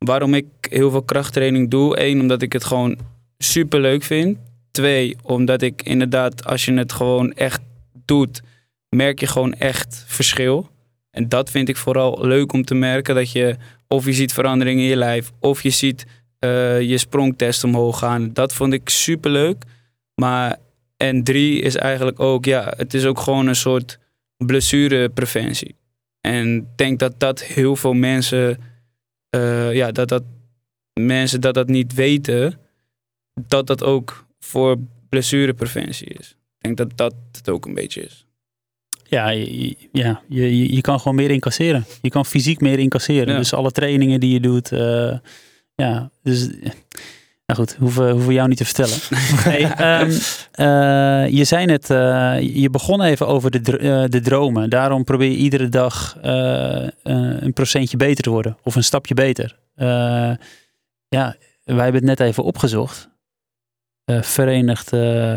waarom 0.05 0.35
ik 0.35 0.47
heel 0.61 0.91
veel 0.91 1.03
krachttraining 1.03 1.71
doe. 1.71 2.01
Eén, 2.05 2.21
omdat 2.21 2.43
ik 2.43 2.53
het 2.53 2.65
gewoon 2.65 2.99
super 3.39 3.81
leuk 3.81 4.03
vind. 4.03 4.39
Twee, 4.71 5.17
omdat 5.23 5.63
ik 5.63 5.83
inderdaad, 5.83 6.45
als 6.45 6.65
je 6.65 6.73
het 6.73 6.93
gewoon 6.93 7.33
echt 7.33 7.61
doet, 8.05 8.43
merk 8.89 9.21
je 9.21 9.27
gewoon 9.27 9.55
echt 9.55 10.05
verschil. 10.07 10.71
En 11.11 11.29
dat 11.29 11.51
vind 11.51 11.69
ik 11.69 11.77
vooral 11.77 12.27
leuk 12.27 12.53
om 12.53 12.65
te 12.65 12.75
merken. 12.75 13.15
Dat 13.15 13.33
je, 13.33 13.57
of 13.89 14.05
je 14.05 14.13
ziet 14.13 14.33
verandering 14.33 14.81
in 14.81 14.87
je 14.87 14.97
lijf, 14.97 15.31
of 15.39 15.63
je 15.63 15.71
ziet 15.71 16.07
eh, 16.39 16.81
je 16.81 16.99
sprongtest 16.99 17.65
omhoog 17.65 17.99
gaan. 17.99 18.33
Dat 18.33 18.55
vond 18.55 18.73
ik 18.73 18.89
super 18.89 19.31
leuk. 19.31 19.65
Maar, 20.15 20.57
en 20.97 21.25
drie 21.25 21.61
is 21.61 21.77
eigenlijk 21.77 22.21
ook, 22.21 22.45
ja, 22.45 22.73
het 22.77 22.95
is 22.95 23.05
ook 23.05 23.21
gewoon 23.21 23.47
een 23.47 23.57
soort 23.57 23.99
blessurepreventie. 24.37 25.75
En 26.21 26.57
ik 26.57 26.65
denk 26.77 26.99
dat 26.99 27.21
dat 27.21 27.43
heel 27.43 27.77
veel 27.77 27.93
mensen, 27.93 28.59
eh, 29.33 29.75
ja, 29.75 29.93
dat 29.93 30.09
dat 30.09 30.23
mensen 31.01 31.41
dat 31.41 31.55
dat 31.55 31.69
niet 31.69 31.95
weten, 31.95 32.59
dat 33.47 33.67
dat 33.67 33.83
ook 33.83 34.27
voor 34.41 34.77
blessurepreventie 35.09 36.07
is. 36.09 36.29
Ik 36.31 36.61
denk 36.61 36.77
dat 36.77 36.97
dat 36.97 37.15
het 37.33 37.49
ook 37.49 37.67
een 37.67 37.75
beetje 37.75 38.03
is. 38.03 38.27
Ja, 39.05 39.29
je, 39.29 39.77
ja 39.93 40.23
je, 40.29 40.59
je, 40.59 40.75
je 40.75 40.81
kan 40.81 40.99
gewoon 40.99 41.15
meer 41.15 41.31
incasseren. 41.31 41.85
Je 42.03 42.11
kan 42.11 42.27
fysiek 42.27 42.61
meer 42.61 42.79
incasseren. 42.79 43.33
Ja. 43.33 43.39
Dus 43.39 43.53
alle 43.53 43.71
trainingen 43.71 44.21
die 44.21 44.33
je 44.33 44.41
doet. 44.41 44.73
eh, 44.73 45.19
ja, 45.75 46.11
dus. 46.23 46.49
Nou 47.53 47.65
goed, 47.65 47.77
hoeven, 47.79 48.11
hoeven 48.11 48.33
jou 48.33 48.49
niet 48.49 48.57
te 48.59 48.65
vertellen. 48.65 48.99
ehm, 49.77 50.11
eh, 50.53 51.37
je 51.37 51.45
zei 51.45 51.65
net, 51.65 51.91
eh, 51.91 52.37
je 52.41 52.71
begon 52.71 53.03
even 53.03 53.27
over 53.27 53.51
de, 53.51 53.61
dr- 53.61 53.75
eh, 53.75 54.05
de 54.09 54.21
dromen. 54.21 54.71
Daarom 54.71 55.05
probeer 55.05 55.31
je 55.31 55.37
iedere 55.37 55.69
dag 55.69 56.19
een 57.03 57.53
procentje 57.53 57.97
beter 57.97 58.25
te 58.25 58.31
worden. 58.31 58.57
Of 58.63 58.75
een 58.77 58.85
stapje 58.85 59.15
beter. 59.15 59.59
Ja, 61.09 61.37
wij 61.65 61.83
hebben 61.83 61.95
het 61.95 62.19
net 62.19 62.21
even 62.21 62.45
opgezocht. 62.45 63.11
Verenigd 64.21 64.91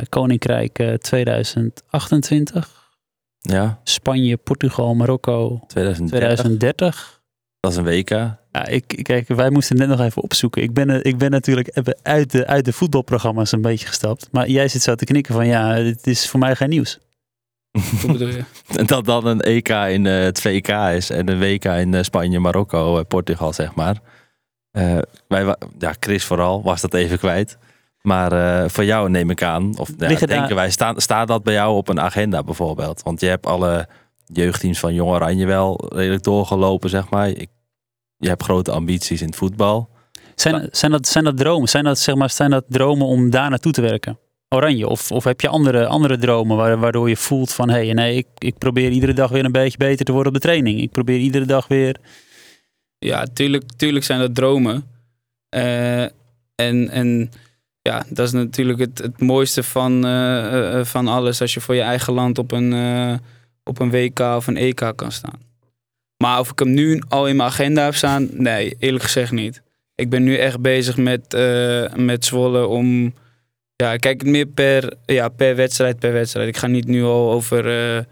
Koninkrijk 0.09 0.79
eh, 0.79 0.93
2028. 0.93 2.83
Ja, 3.39 3.79
Spanje, 3.83 4.37
Portugal, 4.37 4.95
Marokko 4.95 5.61
2030. 5.67 6.09
2030. 6.09 7.14
Dat 7.65 7.73
is 7.73 7.77
een 7.79 7.99
WK. 7.99 8.09
Ja, 8.51 8.67
ik, 8.67 8.99
kijk, 9.01 9.27
wij 9.27 9.49
moesten 9.49 9.77
net 9.77 9.87
nog 9.87 9.99
even 9.99 10.23
opzoeken. 10.23 10.61
Ik 10.61 10.73
ben, 10.73 11.03
ik 11.03 11.17
ben 11.17 11.31
natuurlijk 11.31 11.69
even 11.77 11.97
uit 12.01 12.31
de, 12.31 12.47
uit 12.47 12.65
de 12.65 12.73
voetbalprogramma's 12.73 13.51
een 13.51 13.61
beetje 13.61 13.87
gestapt. 13.87 14.27
Maar 14.31 14.49
jij 14.49 14.67
zit 14.67 14.81
zo 14.81 14.95
te 14.95 15.05
knikken 15.05 15.33
van 15.33 15.47
ja, 15.47 15.73
het 15.73 16.07
is 16.07 16.29
voor 16.29 16.39
mij 16.39 16.55
geen 16.55 16.69
nieuws. 16.69 16.99
Hoe 18.01 18.11
bedoel 18.11 18.27
je? 18.27 18.43
En 18.77 18.85
dat 18.95 19.05
dan 19.05 19.25
een 19.25 19.41
EK 19.41 19.69
in 19.69 20.05
eh, 20.05 20.19
het 20.19 20.41
VK 20.41 20.67
is 20.67 21.09
en 21.09 21.29
een 21.29 21.39
WK 21.39 21.65
in 21.65 21.93
eh, 21.93 22.03
Spanje, 22.03 22.39
Marokko, 22.39 22.97
eh, 22.97 23.05
Portugal, 23.07 23.53
zeg 23.53 23.75
maar. 23.75 23.99
Eh, 24.71 24.97
wij, 25.27 25.55
ja, 25.79 25.93
Chris 25.99 26.23
vooral 26.25 26.63
was 26.63 26.81
dat 26.81 26.93
even 26.93 27.17
kwijt. 27.19 27.57
Maar 28.01 28.31
eh, 28.31 28.69
voor 28.69 28.85
jou 28.85 29.09
neem 29.09 29.29
ik 29.29 29.43
aan, 29.43 29.77
of 29.77 29.89
ja, 29.97 30.07
denken 30.07 30.27
daar- 30.27 30.55
wij, 30.55 30.69
staat, 30.71 31.01
staat 31.01 31.27
dat 31.27 31.43
bij 31.43 31.53
jou 31.53 31.75
op 31.75 31.89
een 31.89 31.99
agenda 31.99 32.43
bijvoorbeeld? 32.43 33.03
Want 33.03 33.19
je 33.19 33.27
hebt 33.27 33.45
alle 33.45 33.87
jeugdteams 34.25 34.79
van 34.79 34.93
Jong 34.93 35.09
Oranje 35.11 35.45
wel 35.45 35.85
redelijk 35.93 36.23
doorgelopen, 36.23 36.89
zeg 36.89 37.09
maar. 37.09 37.29
Ik, 37.29 37.49
je 38.17 38.27
hebt 38.27 38.43
grote 38.43 38.71
ambities 38.71 39.21
in 39.21 39.27
het 39.27 39.35
voetbal. 39.35 39.89
Zijn, 40.35 40.67
zijn, 40.71 40.91
dat, 40.91 41.07
zijn 41.07 41.23
dat 41.23 41.37
dromen? 41.37 41.67
Zijn 41.69 41.83
dat, 41.83 41.99
zeg 41.99 42.15
maar, 42.15 42.29
zijn 42.29 42.49
dat 42.49 42.63
dromen 42.67 43.07
om 43.07 43.29
daar 43.29 43.49
naartoe 43.49 43.71
te 43.71 43.81
werken? 43.81 44.19
Oranje? 44.49 44.87
Of, 44.87 45.11
of 45.11 45.23
heb 45.23 45.41
je 45.41 45.47
andere, 45.47 45.85
andere 45.87 46.17
dromen 46.17 46.57
waar- 46.57 46.79
waardoor 46.79 47.09
je 47.09 47.15
voelt 47.17 47.53
van 47.53 47.69
hé, 47.69 47.85
hey, 47.85 47.93
nee, 47.93 48.17
ik, 48.17 48.27
ik 48.37 48.57
probeer 48.57 48.91
iedere 48.91 49.13
dag 49.13 49.29
weer 49.29 49.45
een 49.45 49.51
beetje 49.51 49.77
beter 49.77 50.05
te 50.05 50.11
worden 50.11 50.33
op 50.33 50.41
de 50.41 50.47
training. 50.47 50.81
Ik 50.81 50.91
probeer 50.91 51.17
iedere 51.19 51.45
dag 51.45 51.67
weer. 51.67 51.95
Ja, 52.97 53.25
tuurlijk, 53.33 53.63
tuurlijk 53.77 54.05
zijn 54.05 54.19
dat 54.19 54.35
dromen. 54.35 54.83
Eh, 55.49 56.01
en, 56.55 56.89
en 56.89 57.31
ja, 57.81 58.05
dat 58.09 58.25
is 58.27 58.31
natuurlijk 58.31 58.79
het, 58.79 58.97
het 58.97 59.21
mooiste 59.21 59.63
van, 59.63 60.05
eh, 60.05 60.37
eh, 60.45 60.79
eh, 60.79 60.85
van 60.85 61.07
alles. 61.07 61.41
Als 61.41 61.53
je 61.53 61.61
voor 61.61 61.75
je 61.75 61.81
eigen 61.81 62.13
land 62.13 62.37
op 62.37 62.51
een, 62.51 62.73
eh, 62.73 63.13
op 63.63 63.79
een 63.79 63.89
WK 63.91 64.19
of 64.19 64.47
een 64.47 64.57
EK 64.57 64.91
kan 64.95 65.11
staan. 65.11 65.39
Maar 66.17 66.39
of 66.39 66.51
ik 66.51 66.59
hem 66.59 66.73
nu 66.73 67.01
al 67.07 67.27
in 67.27 67.35
mijn 67.35 67.49
agenda 67.49 67.83
heb 67.83 67.95
staan, 67.95 68.29
nee, 68.31 68.75
eerlijk 68.79 69.03
gezegd 69.03 69.31
niet. 69.31 69.61
Ik 69.95 70.09
ben 70.09 70.23
nu 70.23 70.35
echt 70.37 70.59
bezig 70.59 70.97
met, 70.97 71.33
eh, 71.33 71.93
met 71.93 72.25
Zwolle 72.25 72.67
om... 72.67 73.13
Ja, 73.75 73.93
ik 73.93 74.01
kijk 74.01 74.23
meer 74.23 74.45
per, 74.45 74.93
ja, 75.05 75.29
per 75.29 75.55
wedstrijd, 75.55 75.99
per 75.99 76.13
wedstrijd. 76.13 76.47
Ik 76.47 76.57
ga 76.57 76.67
niet 76.67 76.87
nu 76.87 77.03
al 77.03 77.31
over, 77.31 77.95
eh, 77.95 78.03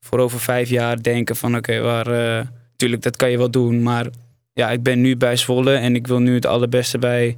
voor 0.00 0.18
over 0.18 0.40
vijf 0.40 0.68
jaar 0.68 1.02
denken 1.02 1.36
van 1.36 1.56
oké, 1.56 1.80
waar... 1.80 2.06
eh, 2.06 2.46
tuurlijk, 2.76 3.02
dat 3.02 3.16
kan 3.16 3.30
je 3.30 3.38
wel 3.38 3.50
doen, 3.50 3.82
maar 3.82 4.06
ja, 4.52 4.70
ik 4.70 4.82
ben 4.82 5.00
nu 5.00 5.16
bij 5.16 5.36
Zwolle 5.36 5.74
en 5.74 5.94
ik 5.94 6.06
wil 6.06 6.18
nu 6.18 6.34
het 6.34 6.46
allerbeste 6.46 6.98
bij, 6.98 7.36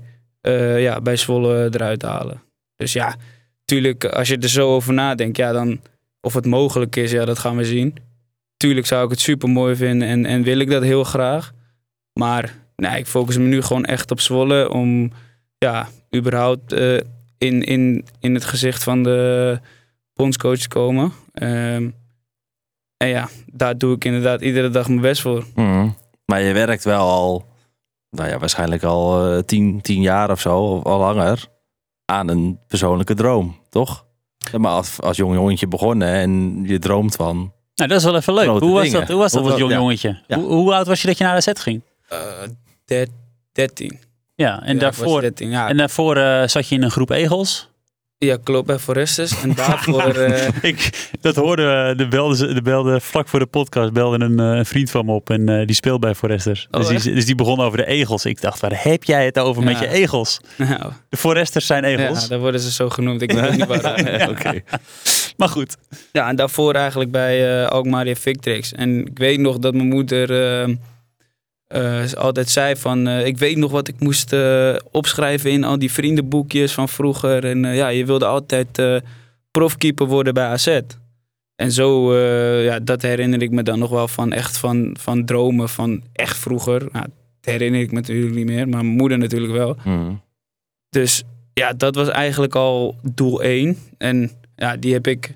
ja, 0.79 1.01
bij 1.01 1.17
Zwolle 1.17 1.69
eruit 1.71 2.03
halen. 2.03 2.43
Dus 2.77 2.93
ja, 2.93 3.17
tuurlijk, 3.65 4.05
als 4.05 4.29
je 4.29 4.39
er 4.39 4.49
zo 4.49 4.75
over 4.75 4.93
nadenkt, 4.93 5.37
ja, 5.37 5.53
dan 5.53 5.81
of 6.21 6.35
het 6.35 6.47
mogelijk 6.47 6.97
is, 6.97 7.11
ja, 7.11 7.25
dat 7.25 7.39
gaan 7.39 7.57
we 7.57 7.65
zien. 7.65 7.95
Tuurlijk 8.61 8.87
zou 8.87 9.05
ik 9.05 9.11
het 9.11 9.21
super 9.21 9.49
mooi 9.49 9.77
vinden 9.77 10.09
en, 10.09 10.27
en 10.27 10.43
wil 10.43 10.59
ik 10.59 10.71
dat 10.71 10.83
heel 10.83 11.05
graag. 11.05 11.53
Maar 12.13 12.55
nee, 12.77 12.99
ik 12.99 13.07
focus 13.07 13.37
me 13.37 13.45
nu 13.45 13.63
gewoon 13.63 13.85
echt 13.85 14.11
op 14.11 14.21
Zwolle 14.21 14.71
om, 14.71 15.13
ja, 15.59 15.89
überhaupt 16.17 16.73
eh, 16.73 16.97
in, 17.39 17.63
in, 17.63 18.07
in 18.19 18.35
het 18.35 18.45
gezicht 18.45 18.83
van 18.83 19.03
de 19.03 19.59
bondscoach 20.15 20.59
te 20.59 20.69
komen. 20.69 21.13
Ehm, 21.33 21.91
en 22.97 23.09
ja, 23.09 23.29
daar 23.53 23.79
doe 23.79 23.95
ik 23.95 24.05
inderdaad 24.05 24.41
iedere 24.41 24.71
dag 24.71 24.89
mijn 24.89 25.01
best 25.01 25.21
voor. 25.21 25.45
Mhm. 25.55 25.89
Maar 26.25 26.41
je 26.41 26.53
werkt 26.53 26.85
wel 26.85 27.09
al, 27.09 27.45
nou 28.11 28.29
ja, 28.29 28.39
waarschijnlijk 28.39 28.83
al 28.83 29.27
eh, 29.27 29.43
tien, 29.43 29.81
tien 29.81 30.03
jaar 30.03 30.31
of 30.31 30.41
zo, 30.41 30.59
of 30.59 30.85
al 30.85 30.99
langer, 30.99 31.47
aan 32.05 32.29
een 32.29 32.59
persoonlijke 32.67 33.15
droom, 33.15 33.59
toch? 33.69 34.07
Maar 34.57 34.73
als, 34.73 35.01
als 35.01 35.17
jong 35.17 35.35
jongetje 35.35 35.69
begonnen 35.69 36.09
en 36.09 36.63
je 36.67 36.79
droomt 36.79 37.17
van. 37.17 37.53
Nou, 37.81 37.93
dat 37.93 38.01
is 38.01 38.05
wel 38.05 38.17
even 38.17 38.35
leuk. 38.35 38.45
Grote 38.45 38.65
Hoe 38.65 38.75
was 38.75 38.83
dingen. 38.83 39.01
dat, 39.01 39.09
hoe 39.09 39.19
was 39.19 39.33
dat 39.33 39.45
als 39.45 39.59
jong 39.59 39.71
ja. 39.71 39.77
jongetje? 39.79 40.19
Ja. 40.27 40.39
Hoe, 40.39 40.53
hoe 40.53 40.75
oud 40.75 40.87
was 40.87 41.01
je 41.01 41.07
dat 41.07 41.19
je 41.19 41.25
naar 41.25 41.35
de 41.35 41.41
set 41.41 41.61
ging? 41.61 41.83
Eh, 42.09 42.19
der- 42.85 43.09
13. 43.53 43.99
Ja, 44.35 44.63
en 44.63 44.79
daarvoor, 44.79 45.21
13, 45.21 45.51
ja. 45.51 45.69
en 45.69 45.77
daarvoor 45.77 46.17
eh, 46.17 46.47
zat 46.47 46.69
je 46.69 46.75
in 46.75 46.83
een 46.83 46.91
groep 46.91 47.11
egels. 47.11 47.69
Ja, 48.27 48.37
klopt 48.43 48.67
bij 48.67 48.79
Forestes. 48.79 49.43
En 49.43 49.55
daarvoor... 49.55 50.03
eh, 50.15 50.49
Ik, 50.63 51.09
dat 51.21 51.37
hoorden 51.37 51.89
we, 51.89 51.95
de 51.95 52.09
belde, 52.09 52.55
de 52.55 52.63
belde, 52.63 53.01
vlak 53.01 53.29
voor 53.29 53.39
de 53.39 53.47
podcast 53.47 53.93
belde 53.93 54.25
een, 54.25 54.41
eh, 54.41 54.47
een 54.47 54.67
vriend 54.67 54.91
van 54.91 55.07
me 55.07 55.13
op 55.13 55.31
en 55.31 55.49
eh, 55.49 55.67
die 55.67 55.75
speelt 55.75 56.01
bij 56.01 56.15
Foresters. 56.15 56.69
Oh, 56.71 56.89
dus, 56.89 57.03
die, 57.03 57.15
dus 57.15 57.27
die 57.27 57.35
begon 57.35 57.61
over 57.61 57.79
de 57.79 57.87
egels. 57.87 58.25
Ik 58.25 58.41
dacht, 58.41 58.61
waar 58.61 58.83
heb 58.83 59.05
jij 59.05 59.25
het 59.25 59.39
over 59.39 59.63
met 59.63 59.79
je 59.79 59.89
egels? 59.89 60.41
nou, 60.57 60.93
De 61.09 61.17
Foresters 61.17 61.67
zijn 61.67 61.85
egels. 61.85 62.23
ja, 62.23 62.29
daar 62.29 62.39
worden 62.39 62.61
ze 62.61 62.73
zo 62.73 62.89
genoemd. 62.89 63.23
Ik 63.23 63.33
weet 63.33 63.51
niet 63.57 63.67
waarom. 63.67 64.07
Ja, 64.19 64.29
Oké. 64.29 64.63
Maar 65.37 65.49
goed, 65.49 65.77
Ja, 66.13 66.29
en 66.29 66.37
daarvoor 66.37 66.75
eigenlijk 66.75 67.11
bij 67.11 67.63
eh 67.63 67.69
Alkmaar 67.69 68.07
en 68.07 68.17
Victrix. 68.17 68.73
En 68.73 69.07
ik 69.07 69.19
weet 69.19 69.39
nog 69.39 69.59
dat 69.59 69.75
mijn 69.75 69.89
moeder 69.89 70.29
eh, 71.71 72.13
altijd 72.13 72.49
zei 72.49 72.77
van... 72.77 73.07
eh, 73.07 73.27
ik 73.27 73.39
weet 73.39 73.57
nog 73.57 73.71
wat 73.71 73.89
ik 73.89 74.01
moest 74.01 74.33
eh, 74.33 74.77
opschrijven 74.91 75.51
in 75.51 75.65
al 75.65 75.79
die 75.79 75.93
vriendenboekjes 75.93 76.73
van 76.73 76.89
vroeger. 76.89 77.45
En 77.45 77.75
ja, 77.75 77.89
je 77.89 78.05
wilde 78.05 78.27
altijd 78.27 78.83
profkeeper 79.51 80.07
worden 80.07 80.35
bij 80.35 80.47
AZ. 80.47 80.81
En 81.55 81.73
zo, 81.73 82.17
ja, 82.63 82.79
dat 82.81 83.03
herinner 83.03 83.43
ik 83.43 83.51
me 83.51 83.63
dan 83.63 83.79
nog 83.79 83.91
wel 83.91 84.09
van 84.09 84.33
echt 84.33 84.57
van, 84.59 84.97
van 84.99 85.25
dromen 85.25 85.69
van 85.69 86.03
echt 86.13 86.37
vroeger. 86.37 86.89
Nou, 86.93 87.07
dat 87.41 87.53
herinner 87.53 87.81
ik 87.81 87.91
me 87.91 88.01
natuurlijk 88.01 88.35
niet 88.35 88.47
meer, 88.47 88.69
maar 88.69 88.85
mijn 88.85 88.97
moeder 88.97 89.19
natuurlijk 89.19 89.53
wel. 89.53 89.77
Mhm. 89.85 90.13
Dus 90.89 91.23
ja, 91.53 91.73
dat 91.73 91.95
was 91.95 92.09
eigenlijk 92.09 92.55
al 92.55 92.97
doel 93.15 93.43
1. 93.43 93.77
En 93.99 94.31
ja, 94.57 94.77
die 94.77 94.93
heb 94.93 95.07
ik 95.07 95.35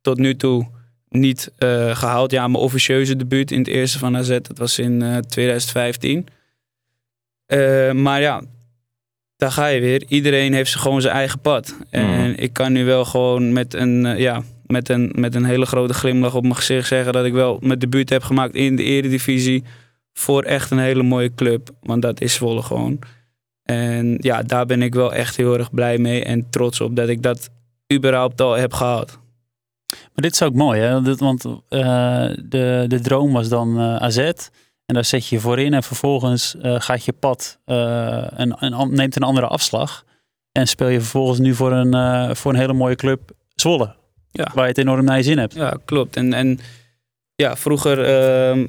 tot 0.00 0.18
nu 0.18 0.36
toe 0.36 0.66
niet 1.10 1.52
eh, 1.58 1.96
gehaald. 1.96 2.30
Ja, 2.30 2.48
mijn 2.48 2.62
officieuze 2.62 3.16
debuut 3.16 3.50
in 3.50 3.58
het 3.58 3.68
eerste 3.68 3.98
van 3.98 4.16
AZ, 4.16 4.28
dat 4.28 4.58
was 4.58 4.78
in 4.78 5.02
eh, 5.02 5.16
2015. 5.16 6.26
Eh, 7.46 7.92
maar 7.92 8.20
ja, 8.20 8.42
daar 9.36 9.52
ga 9.52 9.66
je 9.66 9.80
weer. 9.80 10.04
Iedereen 10.08 10.52
heeft 10.52 10.74
gewoon 10.76 11.00
zijn 11.00 11.14
eigen 11.14 11.40
pad. 11.40 11.76
En 11.90 12.06
Mhm. 12.06 12.32
ik 12.36 12.52
kan 12.52 12.72
nu 12.72 12.84
wel 12.84 13.04
gewoon 13.04 13.52
met 13.52 13.74
een, 13.74 14.06
eh, 14.06 14.18
ja, 14.18 14.42
met, 14.66 14.88
een, 14.88 15.12
met 15.14 15.34
een 15.34 15.44
hele 15.44 15.66
grote 15.66 15.94
glimlach 15.94 16.34
op 16.34 16.42
mijn 16.42 16.56
gezicht 16.56 16.88
zeggen 16.88 17.12
dat 17.12 17.24
ik 17.24 17.32
wel 17.32 17.58
mijn 17.62 17.78
debuut 17.78 18.10
heb 18.10 18.22
gemaakt 18.22 18.54
in 18.54 18.76
de 18.76 18.82
eredivisie. 18.82 19.64
Voor 20.12 20.42
echt 20.42 20.70
een 20.70 20.78
hele 20.78 21.02
mooie 21.02 21.34
club. 21.34 21.70
Want 21.80 22.02
dat 22.02 22.20
is 22.20 22.34
Zwolle 22.34 22.62
gewoon. 22.62 22.98
En 23.62 24.16
ja, 24.18 24.42
daar 24.42 24.66
ben 24.66 24.82
ik 24.82 24.94
wel 24.94 25.12
echt 25.14 25.36
heel 25.36 25.58
erg 25.58 25.70
blij 25.74 25.98
mee 25.98 26.24
en 26.24 26.50
trots 26.50 26.80
op 26.80 26.96
dat 26.96 27.08
ik 27.08 27.22
dat 27.22 27.50
überhaupt 27.92 28.40
al 28.40 28.54
heb 28.54 28.72
gehaald. 28.72 29.18
Maar 30.14 30.24
dit 30.24 30.32
is 30.32 30.42
ook 30.42 30.54
mooi, 30.54 30.80
hè? 30.80 31.16
Want 31.16 31.44
eh, 31.44 32.30
de, 32.44 32.84
de 32.88 33.00
droom 33.02 33.32
was 33.32 33.48
dan 33.48 33.78
eh, 33.78 33.96
AZ. 33.96 34.18
En 34.86 34.94
daar 34.94 35.04
zet 35.04 35.26
je 35.26 35.34
je 35.34 35.40
voor 35.40 35.58
in 35.60 35.74
en 35.74 35.82
vervolgens 35.82 36.56
eh, 36.56 36.80
gaat 36.80 37.04
je 37.04 37.12
pad 37.12 37.58
een, 37.64 38.54
an- 38.54 38.94
neemt 38.94 39.16
een 39.16 39.22
andere 39.22 39.46
afslag. 39.46 40.04
En 40.52 40.66
speel 40.66 40.88
je 40.88 41.00
vervolgens 41.00 41.38
nu 41.38 41.54
voor 41.54 41.72
een, 41.72 42.36
voor 42.36 42.52
een 42.52 42.58
hele 42.58 42.72
mooie 42.72 42.96
club 42.96 43.32
Zwolle. 43.60 43.94
Ja. 44.30 44.50
Waar 44.54 44.62
je 44.64 44.68
het 44.70 44.78
enorm 44.78 45.04
naar 45.04 45.16
je 45.16 45.22
zin 45.22 45.38
hebt. 45.38 45.54
Ja, 45.54 45.78
klopt. 45.84 46.16
En, 46.16 46.32
en 46.32 46.58
ja, 47.34 47.56
vroeger, 47.56 48.04
ehm, 48.04 48.66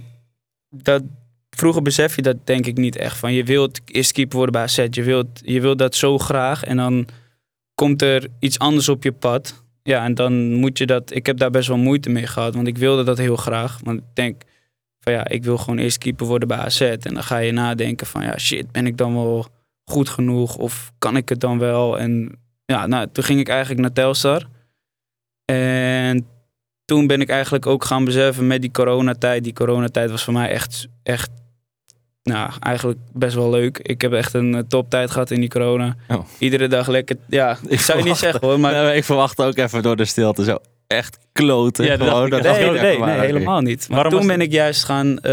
dat, 0.70 1.04
vroeger 1.50 1.82
besef 1.82 2.16
je 2.16 2.22
dat 2.22 2.36
denk 2.44 2.66
ik 2.66 2.78
niet 2.78 2.96
echt. 2.96 3.18
Van 3.18 3.34
je 3.34 3.44
wilt 3.44 3.82
eerst 3.86 4.12
keeper 4.12 4.36
worden 4.36 4.54
bij 4.54 4.64
AZ. 4.64 4.88
Je 4.90 5.04
wilt, 5.04 5.28
je 5.44 5.62
wilt 5.62 5.78
dat 5.78 5.96
zo 5.96 6.18
graag. 6.18 6.64
En 6.64 6.78
dan 6.78 7.08
komt 7.76 8.02
er 8.02 8.28
iets 8.40 8.60
anders 8.60 8.90
op 8.90 9.04
je 9.04 9.12
pad. 9.12 9.61
Ja, 9.84 10.04
en 10.04 10.16
dan 10.16 10.54
moet 10.54 10.78
je 10.78 10.86
dat... 10.86 11.16
Ik 11.16 11.26
heb 11.26 11.38
daar 11.38 11.50
best 11.50 11.68
wel 11.68 11.78
moeite 11.78 12.10
mee 12.10 12.28
gehad. 12.28 12.56
Want 12.56 12.68
ik 12.68 12.78
wilde 12.78 13.04
dat 13.04 13.18
heel 13.18 13.36
graag. 13.36 13.80
Want 13.84 14.00
ik 14.00 14.06
denk 14.14 14.44
van 15.00 15.14
ja, 15.14 15.28
ik 15.28 15.44
wil 15.44 15.58
gewoon 15.58 15.78
eerst 15.80 15.98
keeper 15.98 16.26
worden 16.26 16.48
bij 16.48 16.58
AZ. 16.58 16.82
En 16.82 17.14
dan 17.14 17.24
ga 17.24 17.38
je 17.38 17.52
nadenken 17.52 18.08
van 18.08 18.24
ja, 18.24 18.38
shit, 18.38 18.72
ben 18.72 18.86
ik 18.86 18.98
dan 18.98 19.14
wel 19.14 19.48
goed 19.86 20.10
genoeg? 20.10 20.56
Of 20.56 20.92
kan 20.98 21.18
ik 21.18 21.30
het 21.30 21.40
dan 21.40 21.60
wel? 21.60 22.00
En 22.00 22.40
ja, 22.66 22.88
nou, 22.88 23.08
toen 23.12 23.24
ging 23.24 23.40
ik 23.40 23.48
eigenlijk 23.50 23.82
naar 23.82 23.94
Telstar. 23.94 24.48
En 25.46 26.28
toen 26.86 27.08
ben 27.08 27.22
ik 27.22 27.30
eigenlijk 27.30 27.66
ook 27.66 27.86
gaan 27.86 28.06
beseffen 28.06 28.48
met 28.48 28.62
die 28.62 28.72
coronatijd. 28.72 29.44
Die 29.44 29.54
coronatijd 29.54 30.10
was 30.12 30.24
voor 30.24 30.34
mij 30.34 30.50
echt, 30.50 30.88
echt 31.04 31.30
nou, 32.24 32.52
eigenlijk 32.60 33.00
best 33.14 33.36
wel 33.36 33.50
leuk. 33.50 33.78
Ik 33.78 34.02
heb 34.02 34.14
echt 34.14 34.34
een 34.34 34.56
eh, 34.56 34.62
toptijd 34.68 35.12
gehad 35.12 35.32
in 35.32 35.40
die 35.40 35.50
corona. 35.50 35.96
Oh. 36.08 36.26
Iedere 36.38 36.68
dag 36.68 36.88
lekker, 36.88 37.16
ja, 37.30 37.58
ik 37.68 37.80
zou 37.80 37.98
je 37.98 38.04
niet 38.04 38.18
zeggen 38.18 38.40
hoor, 38.48 38.60
maar 38.60 38.96
ik 38.96 39.04
verwacht 39.04 39.42
ook 39.42 39.58
even 39.58 39.82
door 39.82 39.96
de 39.96 40.06
stilte 40.06 40.44
zo. 40.44 40.58
echt 40.88 41.18
kloten. 41.32 41.86
Ja, 41.86 41.98
dat 41.98 42.08
gewoon, 42.08 42.30
dacht 42.30 42.46
ik. 42.46 42.66
dat 42.66 42.82
Nee, 42.82 42.98
was 42.98 43.08
nee, 43.08 43.20
helemaal 43.20 43.62
niet. 43.62 43.86
Maar 43.90 44.02
Waarom 44.02 44.20
toen 44.20 44.28
ben 44.28 44.42
ik 44.42 44.52
juist 44.52 44.84
gaan 44.84 45.20
eh, 45.20 45.32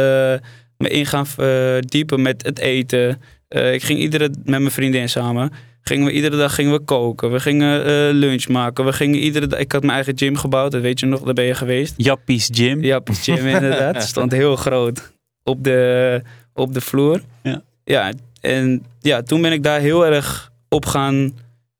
me 0.76 0.88
in 0.88 1.06
gaan 1.06 1.26
verdiepen 1.26 2.22
met 2.22 2.42
het 2.46 2.58
eten. 2.58 3.20
Eh, 3.48 3.72
ik 3.72 3.82
ging 3.82 3.98
iedere 3.98 4.28
met 4.28 4.60
mijn 4.60 4.70
vriendin 4.70 5.08
samen. 5.08 5.50
Gingen 5.80 6.06
we 6.06 6.12
iedere 6.12 6.36
dag 6.36 6.54
gingen 6.54 6.72
we 6.72 6.80
koken. 6.80 7.32
We 7.32 7.40
gingen 7.40 7.84
eh, 7.84 8.14
lunch 8.14 8.48
maken. 8.48 8.84
We 8.84 8.92
gingen 8.92 9.18
iedere 9.18 9.46
dag. 9.46 9.58
Ik 9.58 9.72
had 9.72 9.82
mijn 9.82 9.94
eigen 9.94 10.18
gym 10.18 10.36
gebouwd. 10.36 10.72
Dat 10.72 10.80
weet 10.80 11.00
je 11.00 11.06
nog. 11.06 11.20
Daar 11.22 11.34
ben 11.34 11.44
je 11.44 11.54
geweest. 11.54 11.94
Jappies 11.96 12.48
Gym. 12.52 12.84
Ja, 12.84 12.96
op 12.96 13.06
de 13.06 13.14
gym 13.14 13.46
inderdaad. 13.46 13.94
Het 13.94 14.04
stond 14.14 14.32
heel 14.32 14.56
groot 14.56 15.12
op 15.44 15.64
de, 15.64 16.22
op 16.58 16.74
de 16.74 16.80
vloer. 16.80 17.22
Ja. 17.42 17.62
ja, 17.84 18.12
en 18.40 18.84
ja, 19.00 19.22
toen 19.22 19.42
ben 19.42 19.52
ik 19.52 19.62
daar 19.62 19.80
heel 19.80 20.06
erg 20.06 20.52
op 20.68 20.86
gaan 20.86 21.38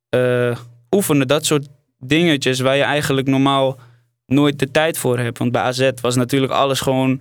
eh, 0.09 0.59
oefenen. 0.91 1.29
Dat 1.29 1.47
soort 1.47 1.69
dingetjes 1.99 2.61
waar 2.61 2.77
je 2.77 2.83
eigenlijk 2.83 3.27
normaal 3.27 3.79
nooit 4.27 4.59
de 4.59 4.71
tijd 4.71 4.99
voor 4.99 5.19
hebt. 5.19 5.39
Want 5.39 5.53
bij 5.53 5.63
AZ 5.63 5.91
was 6.01 6.17
natuurlijk 6.17 6.53
alles 6.53 6.81
gewoon 6.81 7.21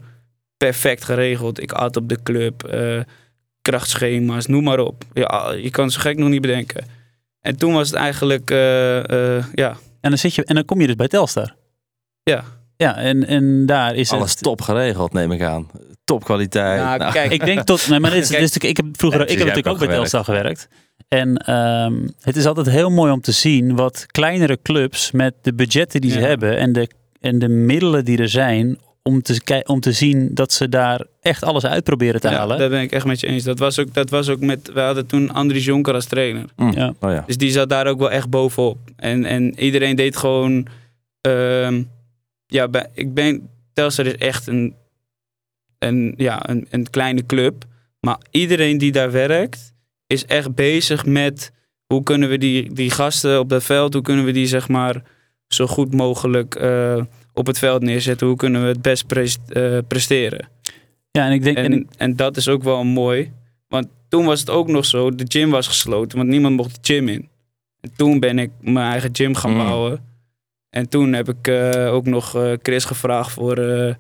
perfect 0.58 1.04
geregeld. 1.04 1.62
Ik 1.62 1.72
at 1.72 1.98
op 1.98 2.10
de 2.10 2.24
club, 2.24 2.64
eh, 2.64 3.00
krachtschema's, 3.62 4.46
noem 4.46 4.64
maar 4.64 4.80
op. 4.80 5.04
Ja, 5.14 5.52
je 5.52 5.70
kan 5.70 5.92
zo 5.92 6.00
gek 6.00 6.18
nog 6.18 6.30
niet 6.30 6.42
bedenken. 6.42 6.86
En 7.42 7.58
toen 7.58 7.74
was 7.74 7.90
het 7.90 7.98
eigenlijk, 7.98 8.52
eh, 8.52 9.38
eh, 9.38 9.46
ja, 9.54 9.78
En 10.02 10.10
dan, 10.10 10.18
zit 10.18 10.36
je, 10.36 10.46
en 10.46 10.56
dan 10.56 10.66
kom 10.66 10.82
je 10.82 10.88
dus 10.88 10.96
bij 10.96 11.08
Telstar. 11.08 11.56
Ja. 12.24 12.44
Ja, 12.78 12.96
en, 12.96 13.28
en 13.28 13.66
daar 13.66 13.96
is 13.96 14.12
Alles 14.12 14.32
het... 14.32 14.42
top 14.42 14.62
geregeld, 14.62 15.14
neem 15.14 15.32
ik 15.32 15.42
aan. 15.42 15.68
Topkwaliteit. 16.08 16.82
Nou, 16.82 16.98
Nou, 16.98 17.12
kijk, 17.12 17.32
Ik 17.32 17.46
denk 17.46 17.62
tot... 17.62 17.88
Nee, 17.90 18.00
maar 18.00 18.12
dit 18.12 18.24
is, 18.24 18.30
dit 18.30 18.40
is 18.42 18.58
ik 18.58 18.78
heb 18.78 18.86
vroeger... 18.92 19.22
Ik 19.22 19.30
heb 19.30 19.38
natuurlijk 19.40 19.68
ook 19.68 19.78
bij 19.80 19.88
Telstar 19.88 20.24
gewerkt. 20.24 20.68
En 21.08 21.38
ehm, 21.38 21.94
het 22.22 22.36
is 22.36 22.46
altijd 22.46 22.70
heel 22.70 22.90
mooi 22.90 23.12
om 23.12 23.22
te 23.22 23.32
zien 23.32 23.76
wat 23.76 24.06
kleinere 24.08 24.60
clubs 24.62 25.12
met 25.12 25.34
de 25.42 25.54
budgetten 25.54 26.02
die 26.02 26.12
ze 26.12 26.20
hebben 26.20 26.58
en 26.58 26.74
de, 26.74 26.90
en 27.20 27.40
de 27.40 27.48
middelen 27.48 28.06
die 28.06 28.18
er 28.18 28.30
zijn 28.30 28.78
om 29.04 29.22
te, 29.22 29.64
om 29.66 29.80
te 29.80 29.92
zien 29.92 30.30
dat 30.34 30.54
ze 30.54 30.70
daar 30.70 31.06
echt 31.22 31.44
alles 31.44 31.66
uit 31.66 31.84
proberen 31.84 32.22
te 32.22 32.30
Ja, 32.30 32.38
halen. 32.38 32.58
daar 32.60 32.70
ben 32.70 32.82
ik 32.82 32.92
echt 32.92 33.06
met 33.06 33.20
je 33.20 33.28
eens. 33.28 33.44
Dat 33.44 33.60
was 33.60 33.80
ook, 33.80 33.94
dat 33.94 34.10
was 34.10 34.30
ook 34.30 34.40
met, 34.40 34.72
we 34.74 34.80
hadden 34.80 35.06
toen 35.06 35.32
Andries 35.34 35.66
Jonker 35.66 35.94
als 35.94 36.06
trainer. 36.06 36.46
mm, 36.56 36.72
Ja. 36.72 36.94
Oh 37.00 37.12
ja. 37.12 37.24
Dus 37.28 37.38
die 37.38 37.52
zat 37.52 37.70
daar 37.70 37.88
ook 37.88 38.00
wel 38.00 38.12
echt 38.12 38.30
bovenop. 38.30 38.78
En, 38.96 39.26
en 39.26 39.60
iedereen 39.60 39.96
deed 39.96 40.18
gewoon, 40.18 40.68
ehm, 41.22 41.84
ja, 42.48 42.68
ik 42.94 43.14
ben, 43.14 43.50
Telstar 43.74 44.06
is 44.06 44.16
echt 44.16 44.48
een, 44.48 44.74
een, 45.80 46.14
ja, 46.18 46.50
een, 46.50 46.68
een 46.70 46.90
kleine 46.90 47.26
club. 47.26 47.64
Maar 48.00 48.18
iedereen 48.32 48.78
die 48.78 48.92
daar 48.92 49.12
werkt, 49.12 49.74
is 50.08 50.26
echt 50.26 50.56
bezig 50.56 51.06
met 51.06 51.52
hoe 51.86 52.04
kunnen 52.04 52.30
we 52.30 52.38
die, 52.38 52.74
die 52.74 52.90
gasten 52.92 53.40
op 53.40 53.50
dat 53.50 53.64
veld, 53.64 53.94
hoe 53.94 54.02
kunnen 54.02 54.26
we 54.26 54.32
die 54.32 54.48
zeg 54.48 54.68
maar 54.68 55.02
zo 55.48 55.68
goed 55.68 55.94
mogelijk 55.94 56.56
eh, 56.56 57.02
op 57.34 57.46
het 57.48 57.60
veld 57.60 57.82
neerzetten. 57.82 58.28
Hoe 58.28 58.36
kunnen 58.36 58.62
we 58.62 58.68
het 58.68 58.82
best 58.82 59.06
eh, 59.12 59.78
presteren. 59.88 60.48
Ja, 61.12 61.26
en 61.26 61.32
ik 61.32 61.44
denk... 61.44 61.58
En, 61.58 61.72
En, 61.72 61.88
en 61.98 62.16
dat 62.16 62.38
is 62.38 62.48
ook 62.48 62.64
wel 62.64 62.84
mooi. 62.84 63.32
Want 63.68 63.88
toen 64.10 64.26
was 64.26 64.40
het 64.40 64.50
ook 64.50 64.68
nog 64.68 64.86
zo, 64.86 65.16
de 65.16 65.26
gym 65.28 65.50
was 65.50 65.68
gesloten, 65.68 66.18
want 66.18 66.30
niemand 66.30 66.56
mocht 66.56 66.74
de 66.76 66.94
gym 66.94 67.08
in. 67.08 67.30
En 67.82 67.92
toen 67.96 68.20
ben 68.20 68.40
ik 68.40 68.52
mijn 68.62 68.92
eigen 68.92 69.10
gym 69.14 69.36
gaan 69.36 69.52
Mm. 69.52 69.58
bouwen. 69.58 70.06
En 70.70 70.90
toen 70.90 71.14
heb 71.14 71.30
ik 71.30 71.48
eh, 71.48 71.94
ook 71.94 72.06
nog 72.06 72.36
eh, 72.36 72.52
Chris 72.62 72.86
gevraagd 72.86 73.32
voor 73.32 73.58
eh, 73.58 73.94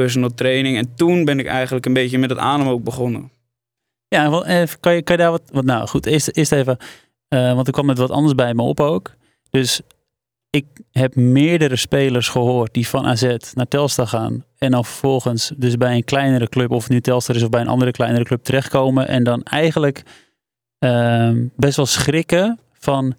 personal 0.00 0.34
training. 0.34 0.76
En 0.76 0.94
toen 0.94 1.24
ben 1.24 1.38
ik 1.38 1.46
eigenlijk 1.46 1.86
een 1.86 1.92
beetje 1.92 2.18
met 2.18 2.30
het 2.30 2.38
adem 2.38 2.68
ook 2.68 2.84
begonnen. 2.84 3.30
Ja, 4.08 4.28
kan, 4.80 4.94
je, 4.94 5.02
kan 5.02 5.16
je 5.16 5.22
daar 5.22 5.30
wat, 5.30 5.42
wat... 5.52 5.64
Nou 5.64 5.86
goed, 5.88 6.06
eerst, 6.06 6.28
eerst 6.36 6.52
even... 6.52 6.76
eh, 7.28 7.54
want 7.54 7.66
er 7.66 7.72
kwam 7.72 7.86
met 7.86 7.98
wat 7.98 8.10
anders 8.10 8.34
bij 8.34 8.54
me 8.54 8.62
op 8.62 8.80
ook. 8.80 9.14
Dus 9.50 9.80
ik 10.50 10.64
heb 10.92 11.14
meerdere 11.14 11.76
spelers 11.76 12.28
gehoord 12.28 12.74
die 12.74 12.88
van 12.88 13.06
AZ 13.06 13.36
naar 13.54 13.68
Telstar 13.68 14.06
gaan. 14.06 14.44
En 14.58 14.70
dan 14.70 14.84
vervolgens 14.84 15.52
dus 15.56 15.76
bij 15.76 15.94
een 15.94 16.04
kleinere 16.04 16.48
club, 16.48 16.70
of 16.70 16.82
het 16.82 16.92
nu 16.92 17.00
Telstar 17.00 17.36
is 17.36 17.42
of 17.42 17.48
bij 17.48 17.60
een 17.60 17.68
andere 17.68 17.90
kleinere 17.90 18.24
club 18.24 18.42
terechtkomen. 18.42 19.08
En 19.08 19.24
dan 19.24 19.42
eigenlijk 19.42 20.02
ehm, 20.78 21.46
best 21.56 21.76
wel 21.76 21.86
schrikken 21.86 22.58
van... 22.72 23.14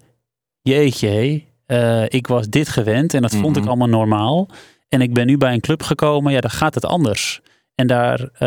Jeetje, 0.62 1.42
eh, 1.66 2.04
ik 2.08 2.26
was 2.26 2.48
dit 2.48 2.68
gewend 2.68 3.14
en 3.14 3.22
dat 3.22 3.34
vond 3.34 3.56
ik 3.56 3.62
Mhm. 3.62 3.70
allemaal 3.70 3.88
normaal. 3.88 4.48
En 4.90 5.00
ik 5.00 5.14
ben 5.14 5.26
nu 5.26 5.36
bij 5.36 5.52
een 5.52 5.60
club 5.60 5.82
gekomen, 5.82 6.32
ja, 6.32 6.40
dan 6.40 6.50
gaat 6.50 6.74
het 6.74 6.84
anders. 6.84 7.40
En 7.74 7.86
daar, 7.86 8.20
eh, 8.20 8.38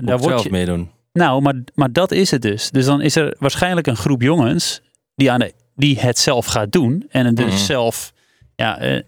daar 0.00 0.18
word 0.18 0.22
zelf 0.22 0.42
je... 0.42 0.50
meedoen. 0.50 0.90
Nou, 1.12 1.42
maar, 1.42 1.54
maar 1.74 1.92
dat 1.92 2.10
is 2.12 2.30
het 2.30 2.42
dus. 2.42 2.70
Dus 2.70 2.84
dan 2.84 3.00
is 3.00 3.16
er 3.16 3.36
waarschijnlijk 3.38 3.86
een 3.86 3.96
groep 3.96 4.22
jongens 4.22 4.82
die, 5.14 5.30
aan 5.32 5.38
de, 5.38 5.52
die 5.76 5.98
het 6.00 6.18
zelf 6.18 6.46
gaat 6.46 6.72
doen. 6.72 7.06
En 7.10 7.26
het 7.26 7.36
dus 7.36 7.46
Mhm. 7.54 7.56
zelf, 7.64 8.12
ja, 8.54 8.78
eh, 8.78 9.02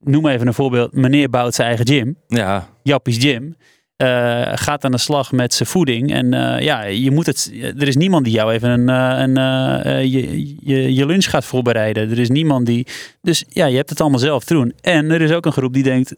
noem 0.00 0.26
even 0.26 0.46
een 0.46 0.54
voorbeeld. 0.54 0.92
Meneer 0.92 1.30
bouwt 1.30 1.54
zijn 1.54 1.68
eigen 1.68 1.86
gym, 1.86 2.16
Ja, 2.28 2.68
Jappies 2.82 3.16
Gym. 3.18 3.56
Eh, 4.02 4.52
gaat 4.54 4.84
aan 4.84 4.90
de 4.90 4.98
slag 4.98 5.32
met 5.32 5.54
zijn 5.54 5.68
voeding. 5.68 6.12
En 6.12 6.34
eh, 6.34 6.64
ja, 6.64 6.84
je 6.84 7.10
moet 7.10 7.26
het. 7.26 7.52
Er 7.62 7.88
is 7.88 7.96
niemand 7.96 8.24
die 8.24 8.34
jou 8.34 8.52
even 8.52 8.70
een, 8.70 8.88
eh, 8.88 9.82
een, 9.84 10.10
je, 10.10 10.54
je, 10.60 10.94
je 10.94 11.06
lunch 11.06 11.30
gaat 11.30 11.44
voorbereiden. 11.44 12.10
Er 12.10 12.18
is 12.18 12.28
niemand 12.28 12.66
die. 12.66 12.86
Dus 13.20 13.44
ja, 13.48 13.66
je 13.66 13.76
hebt 13.76 13.90
het 13.90 14.00
allemaal 14.00 14.18
zelf 14.18 14.44
te 14.44 14.54
doen. 14.54 14.74
En 14.80 15.10
er 15.10 15.20
is 15.20 15.32
ook 15.32 15.46
een 15.46 15.52
groep 15.52 15.72
die 15.72 15.82
denkt: 15.82 16.14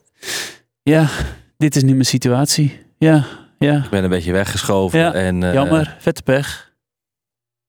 ja, 0.82 1.08
dit 1.56 1.76
is 1.76 1.82
niet 1.82 1.92
mijn 1.92 2.04
situatie. 2.04 2.80
Ja, 2.98 3.24
ja. 3.58 3.84
ik 3.84 3.90
ben 3.90 4.04
een 4.04 4.10
beetje 4.10 4.32
weggeschoven. 4.32 4.98
Ja, 4.98 5.12
en, 5.12 5.42
eh, 5.42 5.52
Jammer, 5.52 5.96
vette 5.98 6.22
pech. 6.22 6.72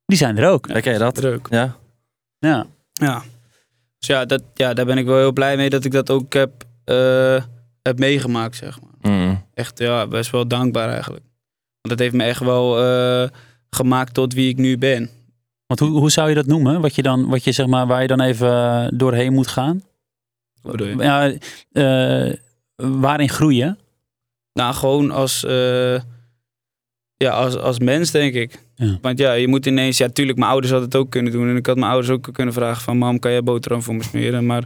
Die 0.06 0.18
zijn 0.18 0.38
er 0.38 0.50
ook. 0.50 0.68
Je 0.68 0.98
dat? 0.98 1.16
Druk. 1.16 1.48
Ja. 1.50 1.76
Ja. 2.40 2.66
Ja. 2.94 3.24
Dus 3.98 4.08
ja, 4.08 4.26
dat, 4.26 4.44
ja, 4.54 4.74
daar 4.74 4.86
ben 4.86 4.98
ik 4.98 5.06
wel 5.06 5.18
heel 5.18 5.34
blij 5.34 5.58
mee 5.58 5.70
dat 5.70 5.86
ik 5.86 5.92
dat 5.92 6.10
ook 6.10 6.34
heb, 6.34 6.64
eh, 6.84 7.44
heb 7.82 8.00
meegemaakt, 8.00 8.56
zeg 8.56 8.82
maar. 8.82 8.95
Mm. 9.08 9.44
Echt, 9.54 9.80
ja, 9.80 10.08
best 10.08 10.32
wel 10.32 10.48
dankbaar 10.48 10.90
eigenlijk. 10.90 11.24
Want 11.82 11.98
dat 11.98 12.00
heeft 12.00 12.14
me 12.14 12.24
echt 12.24 12.40
wel 12.40 12.84
eh, 12.84 13.30
gemaakt 13.70 14.14
tot 14.14 14.34
wie 14.34 14.50
ik 14.50 14.58
nu 14.58 14.78
ben. 14.78 15.10
Want 15.68 15.80
hoe, 15.80 15.90
hoe 15.90 16.12
zou 16.12 16.30
je 16.30 16.36
dat 16.36 16.46
noemen? 16.46 16.82
Wat 16.82 16.96
je 16.96 17.02
dan, 17.02 17.30
wat 17.30 17.44
je 17.44 17.52
zeg 17.52 17.68
maar, 17.68 17.88
waar 17.88 18.02
je 18.02 18.08
dan 18.08 18.22
even 18.22 18.50
eh, 18.50 18.88
doorheen 18.90 19.34
moet 19.34 19.48
gaan? 19.48 19.84
Wat 20.62 20.72
bedoel 20.72 20.88
je? 20.88 21.04
Ja, 21.04 21.32
eh, 21.72 22.34
waarin 22.76 23.30
groeien? 23.30 23.80
Nou, 24.54 24.74
gewoon 24.74 25.12
als, 25.12 25.42
ja, 27.18 27.30
als, 27.32 27.58
als 27.58 27.80
mens, 27.80 28.12
denk 28.12 28.34
ik. 28.34 28.64
Ja. 28.76 28.98
Want 29.02 29.20
ja, 29.20 29.34
je 29.34 29.48
moet 29.48 29.66
ineens... 29.66 29.98
Ja, 29.98 30.10
tuurlijk, 30.10 30.38
mijn 30.38 30.52
ouders 30.52 30.72
hadden 30.72 30.90
het 30.90 31.00
ook 31.00 31.10
kunnen 31.10 31.32
doen. 31.32 31.50
En 31.50 31.56
ik 31.56 31.66
had 31.66 31.76
mijn 31.76 31.92
ouders 31.92 32.14
ook 32.14 32.30
kunnen 32.34 32.54
vragen 32.54 32.82
van... 32.82 32.98
Mam, 32.98 33.20
kan 33.20 33.32
jij 33.32 33.44
boterham 33.44 33.82
voor 33.82 33.96
me 33.96 34.04
smeren? 34.04 34.46
Maar 34.46 34.64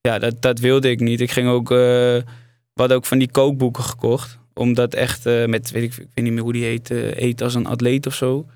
ja, 0.00 0.18
dat, 0.18 0.42
dat 0.42 0.58
wilde 0.58 0.90
ik 0.90 1.00
niet. 1.00 1.20
Ik 1.20 1.30
ging 1.30 1.48
ook... 1.48 1.70
we 2.74 2.80
hadden 2.80 2.96
ook 2.96 3.06
van 3.06 3.18
die 3.18 3.30
kookboeken 3.30 3.82
gekocht. 3.82 4.38
Omdat 4.54 4.94
echt 4.94 5.26
eh, 5.26 5.44
met, 5.46 5.70
weet 5.70 5.82
ik, 5.82 5.90
ik 5.92 6.08
weet 6.14 6.24
niet 6.24 6.32
meer 6.32 6.42
hoe 6.42 6.52
die 6.52 6.64
heet, 6.64 6.90
eh, 6.90 7.16
eet 7.16 7.42
als 7.42 7.54
een 7.54 7.66
atleet 7.66 8.06
of 8.06 8.14
zo. 8.14 8.46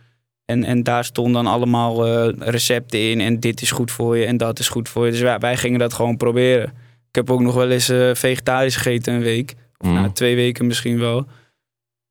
En, 0.45 0.65
en 0.65 0.83
daar 0.83 1.05
stonden 1.05 1.33
dan 1.45 1.53
allemaal 1.53 2.07
eh, 2.07 2.33
recepten 2.39 3.11
in. 3.11 3.21
En 3.21 3.41
dit 3.41 3.63
is 3.63 3.71
goed 3.71 3.91
voor 3.91 4.17
je 4.17 4.25
en 4.25 4.37
dat 4.37 4.59
is 4.59 4.69
goed 4.69 4.89
voor 4.89 5.05
je. 5.05 5.11
Dus 5.11 5.21
wij, 5.21 5.39
wij 5.39 5.57
gingen 5.57 5.79
dat 5.79 5.93
gewoon 5.93 6.17
proberen. 6.17 6.69
Ik 7.09 7.15
heb 7.15 7.31
ook 7.31 7.41
nog 7.41 7.55
wel 7.55 7.71
eens 7.71 7.87
vegetarisch 8.19 8.77
gegeten 8.77 9.15
een 9.15 9.21
week. 9.23 9.51
Of 9.79 9.89
Mm. 9.89 9.95
nou, 9.95 10.13
twee 10.13 10.35
weken 10.37 10.67
misschien 10.67 10.99
wel. 10.99 11.27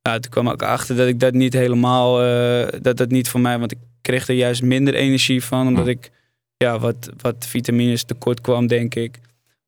Ja, 0.01 0.19
toen 0.19 0.31
kwam 0.31 0.49
ik 0.49 0.61
achter 0.63 0.95
dat 0.95 1.07
ik 1.07 1.19
dat 1.19 1.33
niet 1.33 1.53
helemaal, 1.53 2.15
dat 2.81 2.97
dat 2.97 3.09
niet 3.09 3.29
voor 3.29 3.39
mij, 3.39 3.59
want 3.59 3.71
ik 3.71 3.77
kreeg 4.01 4.27
er 4.27 4.35
juist 4.35 4.61
minder 4.61 4.93
energie 4.93 5.43
van, 5.43 5.67
omdat 5.67 5.83
Hm. 5.83 5.89
ik 5.89 6.11
ja, 6.57 6.79
wat, 6.79 7.09
wat 7.17 7.45
vitamines 7.47 8.03
tekort 8.03 8.41
kwam, 8.41 8.67
denk 8.67 8.95
ik. 8.95 9.19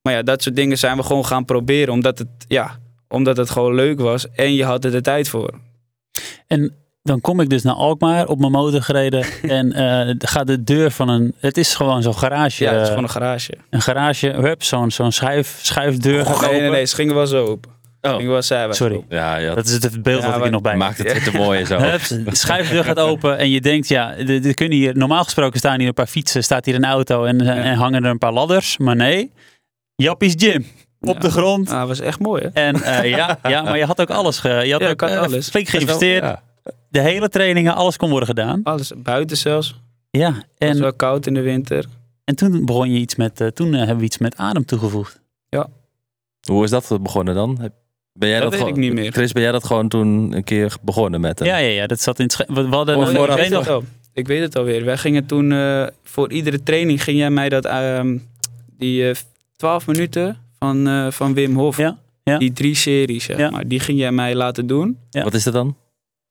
Maar 0.02 0.14
ja, 0.14 0.22
dat 0.22 0.42
soort 0.44 0.56
dingen 0.56 0.78
zijn 0.78 0.98
we 0.98 1.04
gewoon 1.04 1.26
gaan 1.26 1.46
proberen, 1.46 1.94
omdat 1.94 2.18
het, 2.18 2.28
ja, 2.48 2.78
omdat 3.08 3.38
het 3.38 3.50
gewoon 3.50 3.76
leuk 3.76 4.00
was 4.00 4.30
en 4.32 4.54
je 4.54 4.64
had 4.64 4.86
er 4.86 4.92
de 4.92 5.02
tijd 5.02 5.30
voor. 5.30 5.60
En 6.48 6.74
dan 7.04 7.22
kom 7.22 7.40
ik 7.40 7.50
dus 7.50 7.64
naar 7.64 7.74
Alkmaar 7.76 8.28
op 8.28 8.40
mijn 8.40 8.52
motor 8.52 8.82
gereden. 8.82 9.26
en 9.42 9.72
eh 9.72 10.16
gaat 10.18 10.48
de 10.48 10.64
deur 10.64 10.92
van 10.92 11.10
een. 11.10 11.36
Het 11.40 11.58
is 11.58 11.76
gewoon 11.76 12.02
zo'n 12.02 12.18
garage. 12.18 12.64
Ja, 12.64 12.70
het 12.72 12.78
is 12.78 12.82
eh, 12.82 12.88
gewoon 12.90 13.04
een 13.04 13.10
garage. 13.10 13.54
een 13.70 13.82
garage. 13.82 14.28
Hup, 14.28 14.64
zo'n 14.64 14.92
zo'n 14.92 15.12
schuif, 15.12 15.60
schuifdeur. 15.62 16.26
gaat 16.26 16.52
nee, 16.52 16.62
nee, 16.62 16.70
nee, 16.70 16.86
ze 16.86 16.96
gingen 16.96 17.16
wel 17.16 17.28
zo 17.28 17.46
open. 17.46 17.72
Oh. 18.02 18.18
Wel 18.28 18.42
zijwaarts 18.42 18.78
Sorry. 18.78 19.04
Ja, 19.10 19.36
ja, 19.38 19.56
Dat 19.56 19.66
is 19.66 19.74
het 19.74 20.04
beeld 20.04 20.22
Ja, 20.22 20.28
wat 20.28 20.28
ik 20.28 20.34
er 20.34 20.40
maar- 20.40 20.52
nog 20.52 20.62
bij 20.62 20.76
maakt 20.76 20.98
het 20.98 21.24
te 21.24 21.32
mooi 21.38 21.66
zo. 21.66 21.78
De 22.26 22.36
schuifdeur 22.36 22.84
gaat 22.84 23.00
open 23.00 23.38
en 23.38 23.50
je 23.50 23.62
denkt, 23.62 23.88
ja, 23.88 24.16
er 24.16 24.46
er 24.48 24.54
kunnen 24.54 24.78
hier, 24.78 24.98
normaal 24.98 25.24
gesproken 25.24 25.60
staan 25.60 25.80
hier 25.80 25.88
een 25.88 25.94
paar 25.94 26.08
fietsen, 26.08 26.44
staat 26.44 26.66
hier 26.66 26.76
een 26.76 26.86
auto 26.86 27.24
en, 27.26 27.40
Ja. 27.40 27.56
en 27.56 27.76
hangen 27.76 28.04
er 28.04 28.10
een 28.10 28.18
paar 28.18 28.34
ladders. 28.34 28.78
Maar 28.78 28.96
nee, 28.96 29.32
Jappies 30.04 30.34
Gym 30.38 30.66
op 31.02 31.14
Ja. 31.14 31.20
de 31.20 31.32
grond. 31.32 31.70
Ah, 31.70 31.88
was 31.88 32.00
echt 32.00 32.20
mooi, 32.20 32.42
hè? 32.44 32.50
En 32.50 32.82
eh, 32.84 33.10
ja, 33.10 33.40
ja, 33.44 33.62
maar 33.62 33.78
je 33.78 33.86
had 33.86 34.02
ook 34.02 34.10
alles. 34.10 34.40
Ge, 34.40 34.50
je 34.50 34.72
had 34.72 34.82
Ja, 34.82 34.90
ook 34.90 35.02
eh, 35.02 35.18
alles. 35.22 35.50
flink 35.50 35.70
wel- 35.70 35.80
geïnvesteerd. 35.82 36.24
ja. 36.24 36.44
De 36.90 37.00
hele 37.02 37.30
trainingen, 37.30 37.76
alles 37.76 37.98
kon 37.98 38.10
worden 38.10 38.28
gedaan. 38.28 38.60
Alles, 38.64 38.92
buiten 38.98 39.38
zelfs. 39.38 39.80
Ja, 40.12 40.28
Het 40.34 40.46
was 40.58 40.70
en, 40.70 40.80
wel 40.80 40.94
koud 40.94 41.26
in 41.28 41.34
de 41.34 41.42
winter. 41.42 41.86
en 42.24 42.36
toen 42.36 42.66
begon 42.66 42.92
je 42.92 43.00
iets 43.00 43.16
met, 43.16 43.42
eh, 43.42 43.48
toen 43.48 43.74
hebben 43.74 43.98
we 43.98 44.04
iets 44.04 44.18
met 44.18 44.38
adem 44.38 44.66
toegevoegd. 44.66 45.20
Hoe 46.52 46.64
is 46.64 46.70
dat 46.70 46.98
begonnen 47.02 47.36
dan? 47.36 47.72
Ben 48.14 48.30
jij 48.30 48.40
Dat 48.40 48.52
dat, 48.52 48.60
weet 48.60 48.70
ik 48.70 48.74
gewoon- 48.76 48.80
niet 48.80 48.94
meer. 48.94 49.12
Chris, 49.12 49.32
ben 49.32 49.44
jij 49.44 49.52
dat 49.52 49.64
gewoon 49.64 49.88
toen 49.88 50.34
een 50.36 50.44
keer 50.44 50.74
begonnen 50.82 51.22
met 51.22 51.40
hem? 51.40 51.48
Ja, 51.48 51.58
ja, 51.58 51.70
ja, 51.70 51.88
dat 51.88 52.02
zat 52.02 52.20
in 52.20 52.26
het 52.26 52.36
we, 52.48 52.68
we 52.70 52.76
hadden 52.76 53.00
een- 53.00 53.08
vooraf 53.16 53.22
ik 53.22 53.36
weet 53.36 53.46
ik, 53.46 53.50
weet 53.50 53.50
nog, 53.50 53.60
het 53.66 53.70
al. 53.70 53.84
ik 54.14 54.28
weet 54.28 54.42
het 54.42 54.56
alweer. 54.56 54.86
Wij 54.86 54.98
gingen 54.98 55.26
toen 55.26 55.52
eh, 55.52 55.88
voor 56.04 56.32
iedere 56.32 56.64
training 56.64 57.04
ging 57.04 57.18
jij 57.18 57.30
mij 57.30 57.50
dat 57.50 57.66
ehm, 57.66 58.18
die 58.78 59.12
12 59.58 59.88
minuten 59.88 60.38
van, 60.60 60.88
eh, 60.88 61.08
van 61.12 61.34
Wim 61.34 61.56
Hof. 61.56 61.78
Ja, 61.78 61.98
ja. 62.24 62.38
Die 62.38 62.54
drie 62.54 62.76
series, 62.76 63.24
zeg 63.24 63.38
Ja. 63.38 63.50
maar. 63.50 63.68
Die 63.68 63.80
ging 63.80 64.00
jij 64.00 64.12
mij 64.12 64.36
laten 64.36 64.68
doen. 64.68 64.98
Ja. 65.10 65.24
Wat 65.24 65.34
is 65.34 65.44
dat 65.44 65.54
dan? 65.54 65.76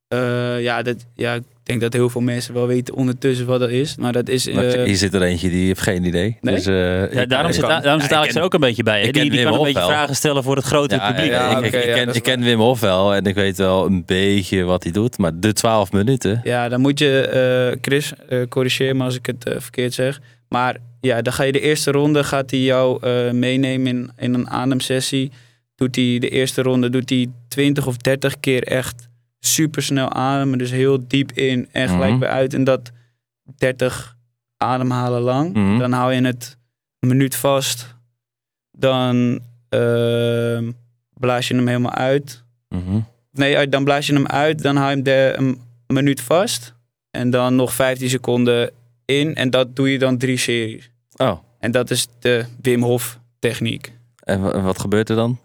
Eh, 0.08 0.62
ja, 0.62 0.82
dat, 0.82 1.06
ja, 1.14 1.34
ik 1.34 1.42
denk 1.62 1.80
dat 1.80 1.92
heel 1.92 2.08
veel 2.08 2.20
mensen 2.20 2.54
wel 2.54 2.66
weten 2.66 2.94
ondertussen 2.94 3.46
wat 3.46 3.60
dat 3.60 3.70
is. 3.70 3.96
Maar 3.96 4.12
dat 4.12 4.28
is... 4.28 4.50
Maar 4.50 4.64
eh, 4.64 4.84
Hier 4.84 4.96
zit 4.96 5.14
er 5.14 5.22
eentje 5.22 5.48
die 5.50 5.66
heeft 5.66 5.80
geen 5.80 6.04
idee. 6.04 6.38
Nee? 6.40 6.54
Dus, 6.54 6.66
eh, 6.66 7.12
Ja, 7.12 7.26
daarom 7.26 7.48
ik 7.48 7.54
zit, 7.54 7.64
kan- 7.66 7.82
daarom 7.82 8.00
zit 8.00 8.12
Alex 8.12 8.28
ken- 8.32 8.38
er 8.40 8.44
ook 8.46 8.54
een 8.54 8.60
beetje 8.60 8.82
bij. 8.82 8.98
ik 8.98 9.04
Die, 9.04 9.12
ken 9.12 9.22
die 9.30 9.40
Wim 9.40 9.48
kan 9.50 9.58
een 9.58 9.64
beetje 9.64 9.78
wel. 9.78 9.88
vragen 9.88 10.14
stellen 10.16 10.42
voor 10.42 10.56
het 10.56 10.64
grote 10.64 10.94
Ja, 10.94 11.10
publiek. 11.12 11.30
ja, 11.30 11.50
Ja, 11.50 11.58
ik, 11.58 11.64
ik, 11.74 11.84
ja, 11.84 11.94
ken, 11.94 12.14
ik 12.14 12.22
ken 12.22 12.40
Wim 12.42 12.58
Hof 12.58 12.80
wel 12.80 13.14
en 13.14 13.24
ik 13.24 13.34
weet 13.34 13.56
wel 13.56 13.86
een 13.86 14.02
beetje 14.04 14.62
wat 14.62 14.82
hij 14.82 14.92
doet. 14.92 15.18
Maar 15.18 15.40
de 15.40 15.52
12 15.52 15.92
minuten. 15.92 16.40
Ja, 16.44 16.68
dan 16.68 16.80
moet 16.80 16.98
je, 16.98 17.20
eh, 17.20 17.78
Chris, 17.80 18.12
eh 18.28 18.42
corrigeer 18.48 18.96
me 18.96 19.04
als 19.04 19.14
ik 19.16 19.26
het 19.26 19.44
verkeerd 19.58 19.94
zeg. 19.94 20.20
Maar 20.48 20.76
ja, 21.00 21.22
dan 21.22 21.32
ga 21.32 21.42
je 21.42 21.52
de 21.52 21.60
eerste 21.60 21.90
ronde, 21.90 22.24
gaat 22.24 22.50
hij 22.50 22.60
jou 22.60 22.98
eh, 23.06 23.30
meenemen 23.30 23.86
in, 23.86 24.10
in 24.16 24.34
een 24.34 24.48
ademsessie. 24.50 25.32
Doet 25.74 25.96
hij 25.96 26.18
de 26.18 26.28
eerste 26.28 26.62
ronde, 26.62 26.90
doet 26.90 27.10
hij 27.10 27.28
20 27.48 27.86
of 27.86 27.96
30 27.96 28.40
keer 28.40 28.62
echt 28.62 29.08
super 29.38 29.82
snel 29.82 30.12
ademen. 30.12 30.58
Dus 30.58 30.70
heel 30.70 31.08
diep 31.08 31.32
in 31.32 31.68
en 31.72 31.88
gelijk 31.88 32.10
Mhm. 32.10 32.20
weer 32.20 32.28
uit. 32.28 32.54
En 32.54 32.64
dat 32.64 32.90
30 33.56 34.16
ademhalen 34.56 35.20
lang. 35.22 35.52
Mhm. 35.54 35.78
Dan 35.78 35.92
hou 35.92 36.12
je 36.12 36.22
het 36.22 36.56
een 37.00 37.08
minuut 37.08 37.36
vast. 37.36 37.94
Dan 38.70 39.40
ehm, 39.68 40.70
blaas 41.14 41.48
je 41.48 41.54
hem 41.54 41.66
helemaal 41.66 41.92
uit. 41.94 42.42
Mhm. 42.68 42.98
Nee, 43.32 43.68
dan 43.68 43.84
blaas 43.84 44.06
je 44.06 44.12
hem 44.12 44.26
uit, 44.26 44.62
dan 44.62 44.76
hou 44.76 44.88
je 44.88 44.94
hem 44.94 45.02
de, 45.04 45.34
een 45.36 45.60
minuut 45.86 46.20
vast. 46.20 46.74
En 47.10 47.30
dan 47.30 47.56
nog 47.56 47.72
15 47.72 48.08
seconden 48.08 48.70
in. 49.06 49.34
En 49.34 49.50
dat 49.50 49.76
doe 49.76 49.92
je 49.92 49.98
dan 49.98 50.18
drie 50.18 50.36
series. 50.36 50.90
Oh, 51.16 51.38
En 51.58 51.70
dat 51.70 51.90
is 51.90 52.06
de 52.20 52.44
Wim 52.62 52.82
Hof 52.82 53.18
techniek. 53.38 53.92
en 54.22 54.40
wa- 54.42 54.60
wat 54.60 54.80
gebeurt 54.80 55.08
er 55.08 55.16
dan? 55.16 55.38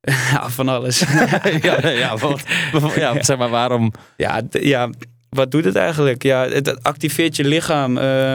ja, 0.32 0.48
van 0.50 0.68
alles. 0.68 0.98
ja, 1.62 1.88
ja, 1.88 2.16
wat, 2.16 2.42
ja, 2.96 3.22
zeg 3.22 3.38
maar 3.38 3.50
waarom? 3.50 3.92
ja, 4.16 4.42
ja, 4.50 4.90
wat 5.28 5.50
doet 5.50 5.64
het 5.64 5.76
eigenlijk? 5.76 6.22
Ja, 6.22 6.48
het, 6.48 6.82
activeert 6.82 7.36
je 7.36 7.44
lichaam. 7.44 7.98
Eh, 7.98 8.34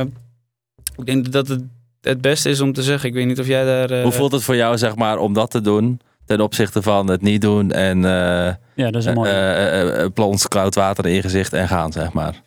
ik 0.95 1.05
denk 1.05 1.31
dat 1.31 1.47
het 1.47 1.61
het 2.01 2.21
beste 2.21 2.49
is 2.49 2.61
om 2.61 2.73
te 2.73 2.83
zeggen. 2.83 3.09
Ik 3.09 3.15
weet 3.15 3.25
niet 3.25 3.39
of 3.39 3.47
jij 3.47 3.63
daar... 3.65 3.89
eh, 3.91 4.03
Hoe 4.03 4.11
voelt 4.11 4.31
het 4.31 4.43
voor 4.43 4.55
jou 4.55 4.77
zeg 4.77 4.95
maar 4.95 5.17
om 5.17 5.33
dat 5.33 5.51
te 5.51 5.61
doen 5.61 5.99
ten 6.25 6.41
opzichte 6.41 6.81
van 6.81 7.09
het 7.09 7.21
niet 7.21 7.41
doen 7.41 7.71
en 7.71 8.05
eh 8.05 8.53
Ja, 8.75 8.91
dat 8.91 8.95
is 8.95 9.05
een 9.05 9.13
mooie. 9.13 10.09
plons 10.13 10.47
koud 10.47 10.75
water 10.75 11.05
in 11.05 11.13
je 11.13 11.21
gezicht 11.21 11.53
en 11.53 11.67
gaan 11.67 11.91
zeg 11.91 12.13
maar? 12.13 12.41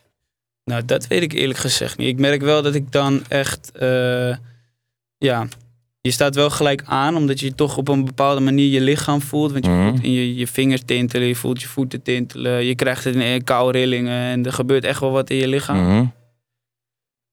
Nou, 0.65 0.85
dat 0.85 1.07
weet 1.07 1.23
ik 1.23 1.33
eerlijk 1.33 1.59
gezegd 1.59 1.99
niet. 1.99 2.09
Ik 2.09 2.19
merk 2.19 2.41
wel 2.43 2.63
dat 2.63 2.75
ik 2.75 2.93
dan 2.93 3.23
echt, 3.29 3.71
eh, 3.75 4.37
ja, 5.19 5.47
je 6.01 6.11
staat 6.11 6.35
wel 6.35 6.51
gelijk 6.51 6.83
aan, 6.85 7.17
omdat 7.17 7.41
je 7.41 7.55
toch 7.55 7.77
op 7.77 7.89
een 7.89 8.05
bepaalde 8.05 8.41
manier 8.41 8.69
je 8.71 8.81
lichaam 8.81 9.21
voelt. 9.21 9.53
Want 9.53 9.65
je 9.65 9.71
Mhm. 9.71 9.89
voelt 9.89 10.03
in 10.03 10.13
je, 10.13 10.35
je 10.35 10.47
vingers 10.47 10.83
tintelen, 10.85 11.27
je 11.27 11.35
voelt 11.37 11.61
je 11.61 11.69
voeten 11.69 12.03
tintelen, 12.03 12.65
je 12.65 12.75
krijgt 12.75 13.05
het 13.05 13.15
in 13.15 13.45
koude 13.45 13.79
rillingen 13.79 14.21
en 14.31 14.47
er 14.47 14.53
gebeurt 14.53 14.85
echt 14.85 15.01
wel 15.01 15.11
wat 15.11 15.31
in 15.31 15.37
je 15.37 15.49
lichaam. 15.49 15.79
Mhm. 15.79 16.05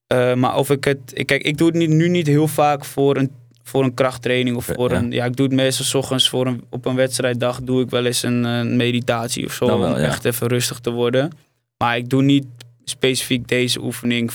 Eh, 0.06 0.34
maar 0.34 0.56
of 0.56 0.70
ik 0.70 0.84
het, 0.84 1.22
kijk, 1.24 1.42
ik 1.42 1.58
doe 1.58 1.66
het 1.68 1.76
niet, 1.76 1.90
nu 1.90 2.08
niet 2.08 2.26
heel 2.26 2.48
vaak 2.48 2.84
voor 2.84 3.16
een, 3.16 3.30
voor 3.62 3.84
een 3.84 3.94
krachttraining 3.94 4.56
of 4.56 4.64
voor 4.64 4.90
Ja. 4.90 4.96
een, 4.96 5.10
ja, 5.10 5.24
ik 5.24 5.36
doe 5.36 5.46
het 5.46 5.54
meestal 5.54 5.84
's 5.84 5.94
ochtends 5.94 6.28
voor 6.28 6.46
een, 6.46 6.62
op 6.70 6.84
een 6.86 6.94
wedstrijddag 6.94 7.60
doe 7.62 7.82
ik 7.82 7.90
wel 7.90 8.04
eens 8.04 8.22
een, 8.22 8.44
eh, 8.44 8.62
meditatie 8.62 9.44
of 9.46 9.52
zo, 9.52 9.66
wel, 9.66 9.76
om 9.76 9.82
ja. 9.84 9.96
echt 10.06 10.24
even 10.24 10.46
rustig 10.48 10.78
te 10.78 10.90
worden. 10.90 11.30
Maar 11.78 11.96
ik 11.96 12.08
doe 12.08 12.22
niet 12.22 12.46
specifiek 12.90 13.48
deze 13.48 13.80
oefening 13.82 14.30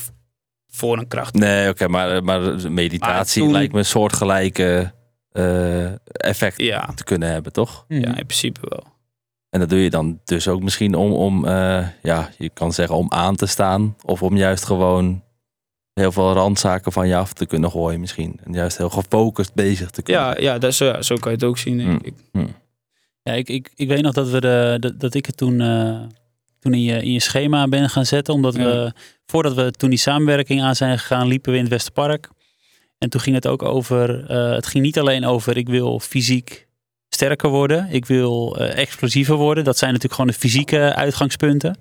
voor 0.67 0.97
een 0.97 1.07
kracht. 1.07 1.33
Nee, 1.33 1.69
oké, 1.69 1.87
maar, 1.87 2.23
maar 2.23 2.71
meditatie 2.71 3.41
Maar 3.41 3.49
toen- 3.49 3.51
lijkt 3.51 3.73
me 3.73 3.79
een 3.79 3.85
soortgelijke 3.85 4.93
eh 5.31 5.91
effect 6.05 6.61
Ja, 6.61 6.85
te 6.95 7.03
kunnen 7.03 7.29
hebben, 7.29 7.51
toch? 7.51 7.85
Mhm. 7.87 7.99
ja, 8.01 8.07
in 8.07 8.25
principe 8.25 8.59
wel. 8.69 8.83
En 9.49 9.59
dat 9.59 9.69
doe 9.69 9.79
je 9.79 9.89
dan 9.89 10.19
dus 10.25 10.47
ook 10.47 10.61
misschien 10.63 10.95
om, 10.95 11.11
om 11.11 11.45
eh, 11.45 11.87
ja, 12.01 12.29
je 12.37 12.49
kan 12.49 12.73
zeggen 12.73 12.95
om 12.95 13.11
aan 13.11 13.35
te 13.35 13.45
staan. 13.45 13.95
Of 14.05 14.23
om 14.23 14.37
juist 14.37 14.65
gewoon 14.65 15.23
heel 15.93 16.11
veel 16.11 16.33
randzaken 16.33 16.91
van 16.91 17.07
je 17.07 17.15
af 17.15 17.33
te 17.33 17.45
kunnen 17.45 17.71
gooien 17.71 17.99
misschien. 17.99 18.39
En 18.43 18.53
juist 18.53 18.77
heel 18.77 18.89
gefocust 18.89 19.53
bezig 19.53 19.89
te 19.89 20.01
kunnen 20.01 20.23
Ja, 20.23 20.37
ja, 20.39 20.57
dat 20.57 20.71
is, 20.71 20.77
ja, 20.77 21.01
zo 21.01 21.15
kan 21.15 21.31
je 21.31 21.37
het 21.37 21.45
ook 21.47 21.57
zien, 21.57 21.77
denk 21.77 21.89
Mm. 21.89 21.99
ik. 22.03 22.49
Ja, 23.23 23.33
ik, 23.33 23.49
ik, 23.49 23.71
ik 23.75 23.87
weet 23.87 24.01
nog 24.01 24.13
dat, 24.13 24.29
we 24.29 24.41
de, 24.41 24.77
dat, 24.79 24.99
dat 24.99 25.13
ik 25.13 25.25
het 25.25 25.37
toen, 25.37 25.61
eh, 25.61 26.01
toen 26.65 26.73
in, 26.73 26.81
je, 26.83 27.01
in 27.03 27.11
je 27.11 27.19
schema 27.21 27.67
ben 27.67 27.89
gaan 27.89 28.05
zetten. 28.05 28.33
Omdat 28.33 28.55
Ja. 28.55 28.63
we, 28.63 28.91
voordat 29.25 29.53
we 29.53 29.71
toen 29.71 29.89
die 29.89 29.99
samenwerking 29.99 30.61
aan 30.61 30.75
zijn 30.75 30.99
gegaan, 30.99 31.27
liepen 31.27 31.51
we 31.51 31.57
in 31.57 31.63
het 31.63 31.73
Westerpark. 31.73 32.29
En 32.97 33.09
toen 33.09 33.21
ging 33.21 33.35
het 33.35 33.47
ook 33.47 33.63
over, 33.63 34.25
eh, 34.29 34.51
het 34.51 34.65
ging 34.65 34.83
niet 34.83 34.99
alleen 34.99 35.25
over 35.25 35.57
ik 35.57 35.67
wil 35.69 35.99
fysiek 35.99 36.67
sterker 37.09 37.49
worden. 37.49 37.87
Ik 37.91 38.05
wil 38.05 38.57
eh, 38.59 38.77
explosiever 38.77 39.35
worden. 39.35 39.63
Dat 39.63 39.77
zijn 39.77 39.91
natuurlijk 39.93 40.19
gewoon 40.21 40.31
de 40.33 40.39
fysieke 40.39 40.93
uitgangspunten. 40.95 41.75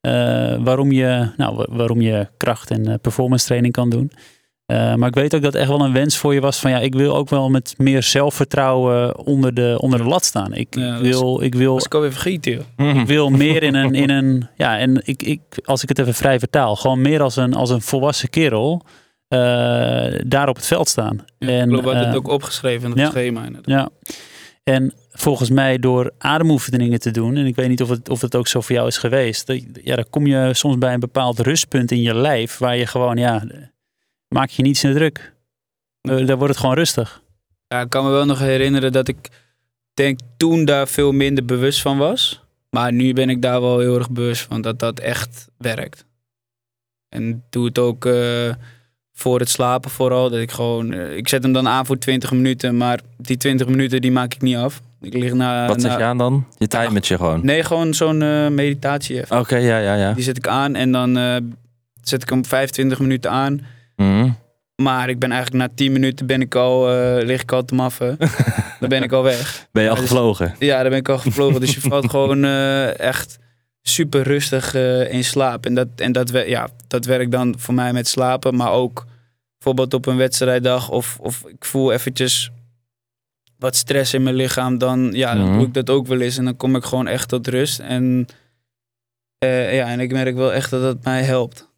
Eh, 0.00 0.12
waarom, 0.64 0.92
je, 0.92 1.32
nou, 1.36 1.56
wa- 1.56 1.66
waarom 1.70 2.00
je 2.00 2.28
kracht 2.36 2.70
en 2.70 3.00
performance 3.00 3.46
training 3.46 3.72
kan 3.72 3.90
doen. 3.90 4.12
Eh, 4.66 4.94
maar 4.94 5.08
ik 5.08 5.14
weet 5.14 5.34
ook 5.34 5.42
dat 5.42 5.54
echt 5.54 5.68
wel 5.68 5.80
een 5.84 5.92
wens 5.92 6.16
voor 6.16 6.34
je 6.34 6.40
was 6.40 6.58
van 6.58 6.70
ja, 6.70 6.78
ik 6.78 6.94
wil 6.94 7.16
ook 7.16 7.28
wel 7.28 7.50
met 7.50 7.74
meer 7.78 8.02
zelfvertrouwen 8.02 9.18
onder 9.26 9.54
de, 9.54 9.76
onder 9.80 9.98
de 9.98 10.04
lat 10.04 10.24
staan. 10.24 10.54
Ik, 10.54 10.74
Ja, 10.76 10.86
ik 10.86 10.92
dat 10.96 11.02
is- 11.02 11.18
wil, 11.20 11.42
ik 11.42 11.54
wil, 11.54 11.76
ik 11.78 11.94
alweer 11.94 12.12
vergeten, 12.12 12.52
joh. 12.52 12.62
Mhm. 12.76 12.98
ik 12.98 13.06
wil 13.06 13.30
meer 13.30 13.62
in 13.62 13.74
een, 13.74 13.94
in 13.94 14.10
een 14.10 14.48
ja, 14.56 14.78
en 14.78 15.00
ik, 15.04 15.22
ik, 15.22 15.40
als 15.64 15.82
ik 15.82 15.88
het 15.88 15.98
even 15.98 16.14
vrij 16.14 16.38
vertaal, 16.38 16.76
gewoon 16.76 17.00
meer 17.00 17.22
als 17.22 17.36
een, 17.36 17.54
als 17.54 17.70
een 17.70 17.80
volwassen 17.82 18.30
kerel 18.30 18.82
eh, 19.28 19.38
daar 20.26 20.48
op 20.48 20.56
het 20.56 20.66
veld 20.66 20.88
staan. 20.88 21.24
Ja, 21.38 21.48
en, 21.48 21.54
ik 21.62 21.62
geloof, 21.68 21.80
we 21.80 21.86
hadden 21.86 22.06
het 22.06 22.12
eh, 22.12 22.16
ook 22.16 22.28
opgeschreven 22.28 22.84
in 22.84 22.90
het 22.90 22.98
ja. 23.00 23.10
schema. 23.10 23.44
inderdaad. 23.44 23.90
ja. 24.04 24.12
En 24.64 24.92
volgens 25.12 25.50
mij 25.50 25.78
door 25.78 26.10
ademoefeningen 26.18 27.00
te 27.00 27.10
doen, 27.10 27.36
en 27.36 27.46
ik 27.46 27.56
weet 27.56 27.68
niet 27.68 27.82
of 27.82 27.88
het, 27.88 28.08
of 28.08 28.20
het 28.20 28.34
ook 28.36 28.46
zo 28.48 28.60
voor 28.60 28.74
jou 28.74 28.86
is 28.88 28.98
geweest, 28.98 29.46
dat, 29.46 29.60
ja, 29.84 29.96
dan 29.96 30.04
kom 30.10 30.26
je 30.26 30.48
soms 30.52 30.78
bij 30.78 30.94
een 30.94 31.00
bepaald 31.00 31.38
rustpunt 31.40 31.90
in 31.90 32.00
je 32.02 32.14
lijf 32.14 32.58
waar 32.58 32.76
je 32.76 32.86
gewoon, 32.86 33.16
ja, 33.16 33.42
maak 34.32 34.48
je 34.50 34.62
niet 34.62 34.78
zo 34.78 34.92
druk. 34.92 35.32
Eh, 36.00 36.26
Daar 36.26 36.36
wordt 36.36 36.52
het 36.52 36.56
gewoon 36.60 36.74
rustig. 36.76 37.22
Ja, 37.68 37.80
ik 37.80 37.90
kan 37.90 38.04
me 38.04 38.10
wel 38.10 38.24
nog 38.24 38.38
herinneren 38.38 38.92
dat 38.92 39.08
ik 39.08 39.28
denk 39.94 40.18
toen 40.36 40.64
daar 40.64 40.88
veel 40.88 41.12
minder 41.12 41.44
bewust 41.44 41.80
van 41.82 41.98
was. 41.98 42.40
Maar 42.70 42.92
nu 42.92 43.12
ben 43.12 43.30
ik 43.30 43.42
daar 43.42 43.60
wel 43.60 43.78
heel 43.78 43.98
erg 43.98 44.10
bewust 44.10 44.42
van 44.42 44.60
dat 44.60 44.78
dat 44.78 44.98
echt 45.00 45.48
werkt. 45.58 46.04
En 47.08 47.44
doe 47.50 47.64
het 47.64 47.78
ook 47.78 48.04
eh, 48.06 48.54
voor 49.12 49.38
het 49.38 49.48
slapen 49.48 49.90
vooral. 49.90 50.30
Dat 50.30 50.40
ik 50.40 50.50
gewoon, 50.50 50.92
eh, 50.92 51.16
ik 51.16 51.28
zet 51.28 51.42
hem 51.42 51.52
dan 51.52 51.68
aan 51.68 51.86
voor 51.86 51.98
20 51.98 52.32
minuten, 52.32 52.76
maar 52.76 53.00
die 53.18 53.36
20 53.36 53.66
minuten 53.68 54.00
die 54.00 54.12
maak 54.12 54.34
ik 54.34 54.42
niet 54.42 54.56
af. 54.56 54.80
Ik 55.00 55.14
lig 55.14 55.32
na, 55.32 55.66
Wat 55.66 55.80
zet 55.80 55.90
na- 55.90 55.98
je 55.98 56.04
aan 56.04 56.18
dan? 56.18 56.46
Je 56.58 56.66
timertje 56.68 57.16
gewoon. 57.16 57.44
Nee, 57.44 57.64
gewoon 57.64 57.94
zo'n 57.94 58.22
eh, 58.22 58.48
meditatie. 58.48 59.20
even. 59.20 59.38
Oké, 59.38 59.56
ja, 59.56 59.78
ja, 59.78 59.94
ja. 59.94 60.12
Die 60.12 60.24
zet 60.24 60.36
ik 60.36 60.46
aan 60.48 60.74
en 60.74 60.92
dan 60.92 61.16
eh, 61.16 61.36
zet 62.02 62.22
ik 62.22 62.28
hem 62.28 62.44
25 62.44 62.98
minuten 62.98 63.30
aan. 63.30 63.60
Mhm. 63.96 64.30
Maar 64.82 65.08
ik 65.08 65.18
ben 65.18 65.32
eigenlijk 65.32 65.62
na 65.68 65.74
10 65.74 65.92
minuten 65.92 66.26
ben 66.26 66.40
ik 66.40 66.54
al, 66.54 66.90
eh, 66.90 67.24
lig 67.26 67.42
ik 67.42 67.52
al 67.52 67.64
te 67.64 67.74
maffen. 67.74 68.16
dan 68.80 68.88
ben 68.88 69.02
ik 69.02 69.12
al 69.12 69.22
weg. 69.22 69.66
Ben 69.72 69.82
je 69.82 69.88
al 69.88 69.94
dus- 69.94 70.04
gevlogen? 70.04 70.54
Ja, 70.58 70.80
daar 70.80 70.90
ben 70.90 70.98
ik 70.98 71.08
al 71.08 71.18
gevlogen. 71.18 71.60
dus 71.60 71.74
je 71.74 71.80
valt 71.90 72.10
gewoon 72.10 72.44
eh, 72.44 72.98
echt 72.98 73.38
super 73.82 74.22
rustig 74.22 74.74
eh, 74.74 75.12
in 75.12 75.24
slaap. 75.24 75.66
En, 75.66 75.74
dat, 75.74 75.88
en 75.96 76.12
dat, 76.12 76.30
ja, 76.46 76.68
dat 76.88 77.04
werkt 77.04 77.30
dan 77.30 77.54
voor 77.58 77.74
mij 77.74 77.92
met 77.92 78.08
slapen. 78.08 78.56
Maar 78.56 78.70
ook 78.72 79.04
bijvoorbeeld 79.58 79.94
op 79.94 80.06
een 80.06 80.16
wedstrijddag. 80.16 80.90
Of, 80.90 81.18
of 81.20 81.44
ik 81.46 81.64
voel 81.64 81.92
eventjes 81.92 82.50
wat 83.58 83.76
stress 83.76 84.14
in 84.14 84.22
mijn 84.22 84.34
lichaam. 84.36 84.78
Dan, 84.78 85.10
ja, 85.12 85.34
dan 85.34 85.46
Mhm. 85.48 85.56
doe 85.58 85.66
ik 85.66 85.74
dat 85.74 85.90
ook 85.90 86.06
wel 86.06 86.20
eens. 86.20 86.36
En 86.38 86.44
dan 86.44 86.56
kom 86.56 86.76
ik 86.76 86.84
gewoon 86.84 87.06
echt 87.06 87.28
tot 87.28 87.46
rust. 87.48 87.78
En, 87.78 88.26
ja, 89.38 89.86
en 89.88 90.00
ik 90.00 90.12
merk 90.12 90.34
wel 90.34 90.52
echt 90.52 90.70
dat 90.70 90.82
dat 90.82 91.04
mij 91.04 91.22
helpt. 91.22 91.70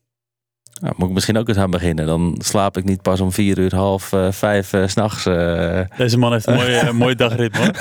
Ja, 0.83 0.93
moet 0.97 1.09
ik 1.09 1.15
misschien 1.15 1.37
ook 1.37 1.49
eens 1.49 1.57
aan 1.57 1.71
beginnen. 1.71 2.07
Dan 2.07 2.35
slaap 2.39 2.77
ik 2.77 2.85
niet 2.85 3.03
pas 3.03 3.21
om 3.21 3.33
vier 3.33 3.59
uur, 3.59 3.75
half 3.75 4.13
eh, 4.13 4.33
vijf 4.33 4.73
eh, 4.73 4.87
's 4.87 4.91
s'nachts. 4.93 5.27
eh. 5.27 5.81
Deze 5.97 6.19
man 6.19 6.33
heeft 6.33 6.47
een 6.47 6.55
mooi, 6.55 6.75
eh, 6.75 6.91
mooi 6.91 7.15
dagritme. 7.15 7.59
hoor. 7.59 7.73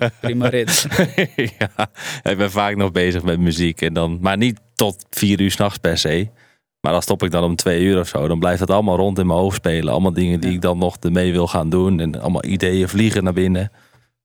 Ja, 0.00 0.10
prima 0.20 0.48
rit. 0.48 0.86
ja, 1.58 1.90
ik 2.22 2.36
ben 2.36 2.50
vaak 2.50 2.76
nog 2.76 2.92
bezig 2.92 3.22
met 3.22 3.38
muziek. 3.38 3.80
En 3.82 3.92
dan, 3.94 4.18
maar 4.20 4.36
niet 4.36 4.60
tot 4.74 5.06
vier 5.10 5.40
uur 5.40 5.50
s'nachts 5.50 5.78
per 5.78 5.98
se. 5.98 6.28
Maar 6.80 6.92
dan 6.92 7.02
stop 7.02 7.22
ik 7.22 7.30
dan 7.30 7.44
om 7.44 7.56
twee 7.56 7.82
uur 7.82 7.98
of 7.98 8.08
zo. 8.08 8.28
Dan 8.28 8.38
blijft 8.38 8.60
het 8.60 8.70
allemaal 8.70 8.96
rond 8.96 9.18
in 9.18 9.26
mijn 9.26 9.38
hoofd 9.38 9.56
spelen. 9.56 9.92
Allemaal 9.92 10.12
dingen 10.12 10.40
die 10.40 10.48
Ja. 10.50 10.54
ik 10.56 10.62
dan 10.62 10.78
nog 10.78 10.96
ermee 11.00 11.32
wil 11.32 11.46
gaan 11.46 11.70
doen. 11.70 12.00
En 12.00 12.20
allemaal 12.20 12.44
ideeën 12.44 12.88
vliegen 12.88 13.24
naar 13.24 13.32
binnen. 13.32 13.70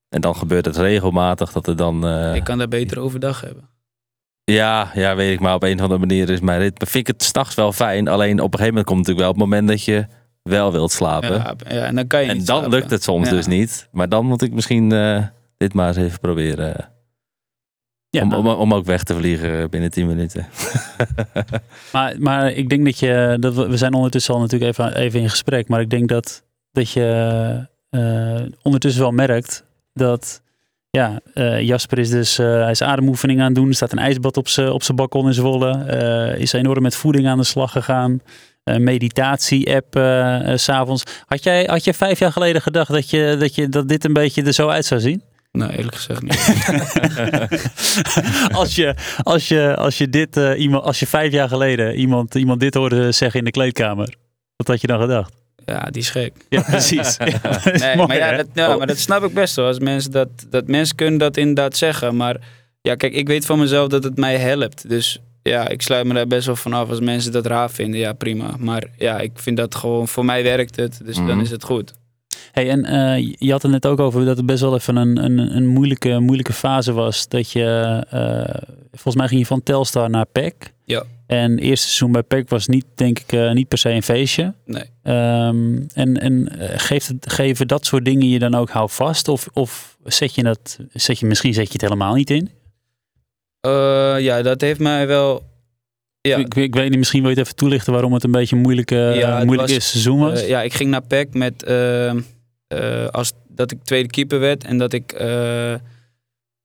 En 0.10 0.22
dan 0.22 0.36
gebeurt 0.36 0.66
het 0.66 0.78
regelmatig 0.78 1.52
dat 1.52 1.68
er 1.68 1.76
dan... 1.76 2.08
eh, 2.08 2.36
Ik 2.36 2.44
kan 2.44 2.58
daar 2.58 2.68
beter 2.68 3.00
overdag 3.00 3.42
hebben. 3.42 3.70
Ja, 4.46 4.92
ja, 4.94 5.16
weet 5.16 5.34
ik. 5.34 5.40
Maar 5.40 5.54
op 5.56 5.64
een 5.64 5.76
of 5.76 5.82
andere 5.82 6.00
manier 6.00 6.30
is 6.30 6.40
mijn 6.40 6.60
ritme... 6.60 6.86
Vind 6.86 7.08
ik 7.08 7.14
het 7.14 7.24
s'nachts 7.24 7.56
wel 7.56 7.72
fijn. 7.72 8.08
Alleen 8.08 8.40
op 8.40 8.54
een 8.54 8.60
gegeven 8.60 8.68
moment 8.68 8.86
komt 8.86 9.08
het 9.08 9.08
natuurlijk 9.08 9.20
wel 9.20 9.30
op 9.30 9.36
het 9.36 9.46
moment 9.46 9.68
dat 9.68 9.84
je 9.84 10.06
wel 10.44 10.72
wilt 10.72 10.92
slapen. 10.92 11.34
Ja, 11.34 11.56
ja, 11.70 11.86
en 11.86 11.96
dan 11.96 12.08
kan 12.08 12.22
je 12.24 12.30
en 12.30 12.36
dan 12.38 12.46
slapen. 12.46 12.70
lukt 12.70 12.90
het 12.90 13.04
soms 13.04 13.30
Ja. 13.30 13.36
dus 13.36 13.48
niet. 13.48 13.88
Maar 13.92 14.10
dan 14.10 14.26
moet 14.26 14.42
ik 14.42 14.54
misschien 14.54 14.92
eh, 14.92 15.24
dit 15.58 15.74
maar 15.74 15.88
eens 15.88 15.98
even 15.98 16.20
proberen. 16.20 16.90
Ja, 18.10 18.22
om, 18.22 18.34
om, 18.34 18.48
om 18.48 18.74
ook 18.74 18.86
weg 18.86 19.04
te 19.04 19.16
vliegen 19.16 19.70
binnen 19.70 19.92
10 19.92 20.08
minuten. 20.08 20.46
Maar, 21.92 22.16
maar 22.20 22.52
ik 22.52 22.70
denk 22.70 22.86
dat 22.86 23.00
je, 23.00 23.38
dat 23.40 23.54
we, 23.54 23.68
we 23.68 23.78
zijn 23.78 23.94
ondertussen 23.94 24.34
al 24.34 24.40
natuurlijk 24.40 24.72
even, 24.72 24.96
even 24.96 25.20
in 25.20 25.30
gesprek, 25.30 25.68
maar 25.68 25.82
ik 25.82 25.90
denk 25.90 26.10
dat, 26.10 26.44
dat 26.72 26.90
je 26.92 27.68
eh, 27.90 28.42
ondertussen 28.62 29.02
wel 29.02 29.12
merkt 29.12 29.64
dat 29.94 30.42
ja, 30.96 31.20
eh, 31.34 31.62
Jasper 31.62 32.00
is 32.00 32.10
dus 32.10 32.40
eh, 32.40 32.46
hij 32.46 32.72
is 32.72 32.82
ademoefening 32.82 33.40
aan 33.40 33.46
het 33.46 33.56
doen. 33.56 33.68
Er 33.68 33.76
staat 33.76 33.92
een 33.92 33.98
ijsbad 33.98 34.38
op 34.38 34.48
zijn 34.48 34.72
op 34.72 34.84
zijn 34.84 34.98
balkon 34.98 35.28
in 35.28 35.34
Zwolle. 35.34 35.84
Eh, 35.84 36.42
is 36.42 36.54
enorm 36.54 36.82
met 36.82 36.96
voeding 36.96 37.28
aan 37.28 37.38
de 37.38 37.44
slag 37.44 37.72
gegaan. 37.72 38.22
Meditatie-app 38.64 40.00
s 40.56 40.64
s'avonds. 40.64 41.04
Had 41.26 41.44
jij, 41.44 41.64
had 41.64 41.84
jij 41.84 41.94
vijf 41.94 42.20
jaar 42.20 42.32
geleden 42.32 42.62
gedacht 42.62 42.92
dat, 42.92 43.10
je, 43.10 43.36
dat, 43.40 43.56
je, 43.56 43.70
dat 43.70 43.88
dit 43.88 44.06
een 44.06 44.14
beetje 44.14 44.44
er 44.44 44.54
zo 44.54 44.68
uit 44.68 44.86
zou 44.86 45.02
zien? 45.02 45.22
Nou, 45.52 45.72
eerlijk 45.72 45.96
gezegd 45.96 46.22
niet. 46.22 46.70
als, 48.60 48.76
je, 48.76 48.96
als, 49.24 49.48
je, 49.48 49.76
als 49.76 49.98
je 49.98 50.10
dit 50.10 50.36
iemand, 50.58 50.84
als 50.84 51.00
je 51.00 51.08
vijf 51.08 51.32
jaar 51.32 51.48
geleden 51.48 51.96
iemand, 51.96 52.36
iemand 52.36 52.60
dit 52.60 52.74
hoorde 52.74 53.12
zeggen 53.12 53.40
in 53.40 53.46
de 53.46 53.52
kleedkamer, 53.52 54.16
wat 54.56 54.68
had 54.68 54.82
je 54.82 54.88
dan 54.88 55.00
gedacht? 55.00 55.45
Ja, 55.66 55.80
die 55.92 56.02
is 56.02 56.10
gek. 56.10 56.34
Ja, 56.50 56.62
precies. 56.62 57.18
Ja, 57.26 57.26
dat 57.64 57.74
is 57.74 57.82
Nee, 57.82 57.96
mooi, 57.96 58.08
maar, 58.08 58.18
ja, 58.18 58.36
dat, 58.38 58.48
ja, 58.54 58.76
maar 58.78 58.88
dat 58.88 58.98
snap 58.98 59.24
ik 59.24 59.34
best 59.34 59.56
wel. 59.56 59.66
Als 59.68 59.80
mensen 59.80 60.12
dat, 60.12 60.28
dat 60.50 60.68
mensen 60.68 60.96
kunnen 60.96 61.20
dat 61.20 61.38
inderdaad 61.38 61.78
zeggen. 61.78 62.16
Maar 62.16 62.38
ja, 62.82 62.96
kijk, 62.96 63.14
ik 63.14 63.28
weet 63.28 63.46
van 63.46 63.60
mezelf 63.60 63.88
dat 63.88 64.04
het 64.04 64.18
mij 64.18 64.38
helpt. 64.38 64.90
Dus 64.90 65.20
ja, 65.42 65.68
ik 65.68 65.82
sluit 65.82 66.06
me 66.06 66.14
daar 66.14 66.28
best 66.28 66.46
wel 66.46 66.56
van 66.56 66.74
af. 66.74 66.90
Als 66.90 67.00
mensen 67.00 67.32
dat 67.32 67.46
raar 67.46 67.70
vinden, 67.72 68.00
ja 68.00 68.14
prima. 68.14 68.56
Maar 68.58 68.84
ja, 68.98 69.20
ik 69.20 69.32
vind 69.36 69.58
dat 69.58 69.76
gewoon, 69.76 70.08
voor 70.08 70.26
mij 70.26 70.44
werkt 70.44 70.76
het. 70.76 71.00
Dus 71.06 71.18
Mhm. 71.18 71.28
dan 71.28 71.42
is 71.42 71.52
het 71.52 71.64
goed. 71.64 71.94
Hey, 72.52 72.70
en 72.70 72.86
eh, 72.86 73.34
je 73.38 73.52
had 73.52 73.62
het 73.62 73.72
net 73.72 73.86
ook 73.86 74.00
over 74.00 74.26
dat 74.26 74.38
het 74.38 74.46
best 74.46 74.62
wel 74.62 74.76
even 74.76 74.96
een, 74.96 75.24
een, 75.24 75.56
een 75.56 75.68
moeilijke, 75.68 76.20
moeilijke 76.20 76.54
fase 76.54 76.94
was. 76.94 77.28
Dat 77.28 77.52
je, 77.52 78.04
eh, 78.10 78.62
volgens 78.92 79.16
mij 79.16 79.28
ging 79.28 79.40
je 79.40 79.46
van 79.46 79.64
Telstar 79.64 80.10
naar 80.10 80.26
PEC. 80.32 80.74
Ja. 80.86 81.04
En 81.28 81.52
het 81.52 81.60
eerste 81.60 81.86
seizoen 81.86 82.12
bij 82.12 82.24
PEC 82.24 82.50
was 82.50 82.68
niet, 82.68 82.86
denk 82.96 83.20
ik, 83.20 83.32
eh, 83.32 83.52
niet 83.52 83.68
per 83.68 83.78
se 83.78 83.90
een 83.90 84.04
feestje. 84.04 84.54
Nee. 84.66 84.84
Ehm, 85.04 85.82
en 85.94 86.20
en 86.20 86.60
eh, 86.60 86.70
geeft 86.80 87.08
het, 87.08 87.32
geven 87.34 87.68
dat 87.68 87.86
soort 87.86 88.06
dingen 88.06 88.30
je 88.30 88.40
dan 88.40 88.56
ook 88.56 88.70
houvast? 88.70 89.28
Of, 89.28 89.48
of 89.54 89.98
zet 90.04 90.36
je 90.36 90.44
dat, 90.44 90.80
zet 90.94 91.20
je, 91.20 91.26
misschien 91.26 91.54
zet 91.54 91.66
je 91.66 91.72
het 91.72 91.82
helemaal 91.82 92.14
niet 92.14 92.30
in? 92.30 92.50
Eh, 93.62 94.16
ja, 94.20 94.42
dat 94.42 94.62
heeft 94.62 94.80
mij 94.80 95.08
wel... 95.08 95.44
Ja, 96.22 96.38
Ik, 96.38 96.56
ik 96.56 96.76
weet 96.76 96.90
niet, 96.90 96.98
misschien 96.98 97.22
wil 97.22 97.30
je 97.30 97.36
het 97.36 97.46
even 97.46 97.58
toelichten 97.58 97.94
waarom 97.94 98.14
het 98.14 98.24
een 98.24 98.32
beetje 98.32 98.56
een 98.56 98.62
moeilijke, 98.62 98.96
Ja, 98.96 99.36
moeilijk 99.38 99.62
was, 99.62 99.72
eerste 99.72 99.90
seizoen 99.90 100.20
was. 100.20 100.46
Ja, 100.46 100.62
ik 100.62 100.74
ging 100.74 100.90
naar 100.90 101.02
PEC 101.08 101.34
met 101.34 101.64
eh, 101.64 102.10
eh, 102.10 103.08
als 103.12 103.32
dat 103.48 103.72
ik 103.72 103.84
tweede 103.84 104.10
keeper 104.10 104.40
werd 104.40 104.64
en 104.64 104.78
dat 104.78 104.94
ik 104.94 105.14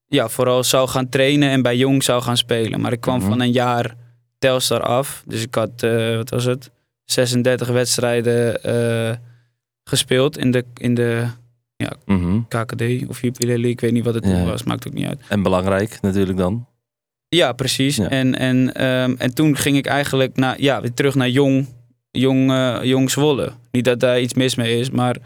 ja, 0.06 0.28
vooral 0.28 0.64
zou 0.64 0.88
gaan 0.88 1.08
trainen 1.08 1.50
en 1.50 1.62
bij 1.62 1.76
Jong 1.76 2.02
zou 2.04 2.22
gaan 2.22 2.36
spelen. 2.36 2.80
Maar 2.80 2.92
ik 2.92 3.00
kwam 3.00 3.18
Mhm. 3.18 3.28
van 3.28 3.40
een 3.40 3.52
jaar 3.52 3.94
Telstar 4.40 4.80
af. 4.82 5.22
Dus 5.26 5.42
ik 5.42 5.54
had, 5.54 5.82
eh, 5.82 6.16
wat 6.16 6.30
was 6.30 6.44
het, 6.44 6.70
36 7.04 7.68
wedstrijden 7.68 8.62
eh, 8.62 9.16
gespeeld 9.84 10.38
in 10.38 10.50
de, 10.50 10.64
in 10.74 10.94
de 10.94 11.26
Mhm. 12.04 12.40
KKD 12.48 12.82
of 13.08 13.20
Jupiler 13.22 13.54
League. 13.54 13.70
Ik 13.70 13.80
weet 13.80 13.92
niet 13.92 14.04
wat 14.04 14.14
het 14.14 14.24
Ja. 14.26 14.44
was, 14.44 14.62
maakt 14.62 14.86
ook 14.86 14.92
niet 14.92 15.06
uit. 15.06 15.20
En 15.28 15.42
belangrijk 15.42 15.98
natuurlijk 16.02 16.38
dan. 16.38 16.66
Ja, 17.28 17.52
precies. 17.52 17.96
Ja. 17.96 18.08
En, 18.08 18.38
en, 18.38 18.74
ehm, 18.74 19.14
en 19.18 19.34
toen 19.34 19.56
ging 19.56 19.76
ik 19.76 19.86
eigenlijk 19.86 20.36
naar, 20.36 20.60
ja, 20.60 20.80
weer 20.80 20.94
terug 20.94 21.14
naar 21.14 21.28
Jong, 21.28 21.66
Jong, 22.10 22.50
eh, 22.50 22.78
Jong 22.82 23.10
Zwolle. 23.10 23.52
Niet 23.70 23.84
dat 23.84 24.00
daar 24.00 24.20
iets 24.20 24.34
mis 24.34 24.54
mee 24.54 24.78
is, 24.78 24.90
maar 24.90 25.16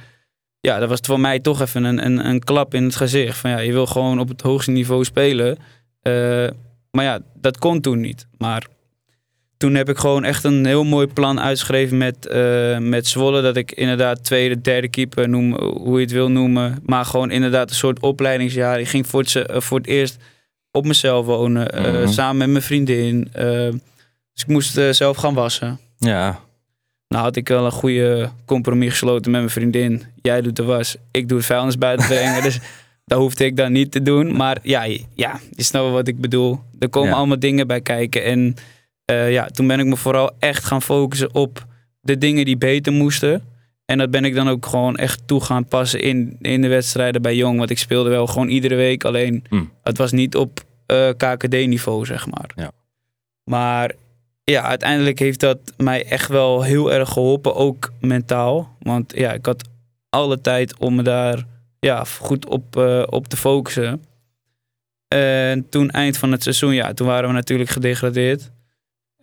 ja, 0.61 0.79
dat 0.79 0.89
was 0.89 0.99
voor 1.03 1.21
mij 1.21 1.41
toch 1.41 1.61
even 1.61 1.85
een, 1.85 2.05
een, 2.05 2.27
een 2.27 2.41
klap 2.45 2.75
in 2.75 2.85
het 2.85 2.97
gezicht. 2.97 3.39
Van 3.39 3.51
ja, 3.51 3.59
je 3.59 3.73
wil 3.73 3.87
gewoon 3.87 4.19
op 4.19 4.29
het 4.29 4.41
hoogste 4.41 4.71
niveau 4.71 5.05
spelen. 5.05 5.59
Maar 6.91 7.05
ja, 7.05 7.19
dat 7.41 7.59
kon 7.59 7.81
toen 7.81 8.01
niet. 8.01 8.27
Maar 8.39 8.67
toen 9.57 9.75
heb 9.75 9.89
ik 9.89 9.99
gewoon 9.99 10.25
echt 10.25 10.45
een 10.45 10.67
heel 10.67 10.85
mooi 10.85 11.07
plan 11.07 11.41
uitgeschreven 11.41 11.97
met, 11.97 12.27
eh, 12.27 12.79
met 12.79 13.07
Zwolle. 13.07 13.43
Dat 13.43 13.57
ik 13.57 13.73
inderdaad 13.73 14.25
tweede, 14.25 14.61
derde 14.61 14.89
keeper 14.89 15.29
noem, 15.29 15.55
hoe 15.61 15.97
je 15.99 16.05
het 16.05 16.13
wil 16.13 16.31
noemen. 16.31 16.79
Maar 16.83 17.05
gewoon 17.05 17.31
inderdaad 17.31 17.71
een 17.71 17.77
soort 17.77 18.01
opleidingsjaar. 18.01 18.81
Ik 18.81 18.89
ging 18.89 19.07
voor 19.07 19.21
het, 19.21 19.35
eh, 19.37 19.61
voor 19.61 19.79
het 19.79 19.87
eerst 19.87 20.17
op 20.71 20.87
mezelf 20.87 21.27
wonen. 21.27 21.71
eh, 21.73 21.93
Mhm. 21.93 22.07
samen 22.09 22.37
met 22.37 22.49
mijn 22.49 22.63
vriendin. 22.63 23.29
Dus 24.33 24.43
ik 24.43 24.47
moest 24.47 24.81
zelf 24.91 25.17
gaan 25.17 25.35
wassen. 25.35 25.79
Ja, 25.97 26.41
Nou 27.09 27.25
had 27.27 27.37
ik 27.37 27.49
wel 27.49 27.65
een 27.65 27.71
goede 27.73 28.31
compromis 28.45 28.91
gesloten 28.91 29.31
met 29.31 29.41
mijn 29.41 29.53
vriendin. 29.53 30.03
Jij 30.23 30.41
doet 30.41 30.57
de 30.57 30.63
was, 30.63 30.97
ik 31.11 31.29
doe 31.29 31.37
het 31.39 31.47
vuilnis 31.47 31.79
buiten 31.79 32.07
brengen. 32.07 32.43
dus 32.43 32.59
dat 33.05 33.19
hoefde 33.19 33.45
ik 33.45 33.57
dan 33.57 33.73
niet 33.73 33.93
te 33.93 34.03
doen. 34.03 34.37
Maar 34.37 34.59
ja, 34.63 34.83
je- 34.85 35.05
ja 35.15 35.41
je 35.57 35.63
snapt 35.63 35.91
wat 35.91 36.09
ik 36.09 36.21
bedoel. 36.21 36.61
Er 36.79 36.89
komen 36.89 37.09
Ja. 37.11 37.15
allemaal 37.17 37.39
dingen 37.39 37.67
bij 37.67 37.81
kijken. 37.81 38.25
En 38.25 38.55
eh, 39.05 39.33
ja, 39.33 39.47
toen 39.47 39.67
ben 39.67 39.79
ik 39.81 39.87
me 39.87 39.97
vooral 39.97 40.31
echt 40.39 40.65
gaan 40.65 40.83
focussen 40.83 41.35
op 41.35 41.67
de 42.01 42.19
dingen 42.19 42.45
die 42.45 42.57
beter 42.57 42.93
moesten. 42.93 43.43
En 43.85 43.99
dat 43.99 44.11
ben 44.11 44.25
ik 44.25 44.35
dan 44.35 44.49
ook 44.49 44.67
gewoon 44.67 44.97
echt 44.97 45.23
toe 45.27 45.41
gaan 45.41 45.65
passen 45.65 46.01
in, 46.01 46.37
in 46.41 46.63
de 46.63 46.69
wedstrijden 46.69 47.23
bij 47.23 47.37
Jong. 47.37 47.59
Want 47.59 47.71
ik 47.71 47.79
speelde 47.79 48.11
wel 48.11 48.27
gewoon 48.27 48.49
iedere 48.49 48.75
week. 48.75 49.05
Alleen 49.05 49.45
Hm. 49.49 49.65
het 49.83 49.99
was 49.99 50.13
niet 50.13 50.37
op 50.37 50.61
eh, 50.87 51.09
KKD-niveau, 51.17 52.05
zeg 52.05 52.27
maar. 52.27 52.51
Ja. 52.55 52.71
Maar 53.45 53.93
ja, 54.45 54.63
uiteindelijk 54.63 55.19
heeft 55.19 55.41
dat 55.41 55.59
mij 55.77 56.05
echt 56.07 56.29
wel 56.29 56.63
heel 56.63 56.93
erg 56.93 57.09
geholpen, 57.09 57.55
ook 57.55 57.93
mentaal. 58.01 58.77
Want 58.79 59.13
ja, 59.17 59.33
ik 59.33 59.47
had 59.47 59.69
alle 60.09 60.41
tijd 60.41 60.79
om 60.79 60.95
me 60.95 61.03
daar 61.03 61.45
ja, 61.79 62.05
goed 62.05 62.47
op, 62.47 62.77
eh, 62.77 63.03
op 63.07 63.27
te 63.29 63.37
focussen. 63.37 64.03
En 65.09 65.69
toen 65.69 65.91
eind 65.91 66.17
van 66.17 66.33
het 66.33 66.43
seizoen, 66.43 66.75
ja, 66.75 66.93
toen 66.93 67.07
waren 67.07 67.29
we 67.29 67.35
natuurlijk 67.35 67.71
gedegradeerd. 67.71 68.51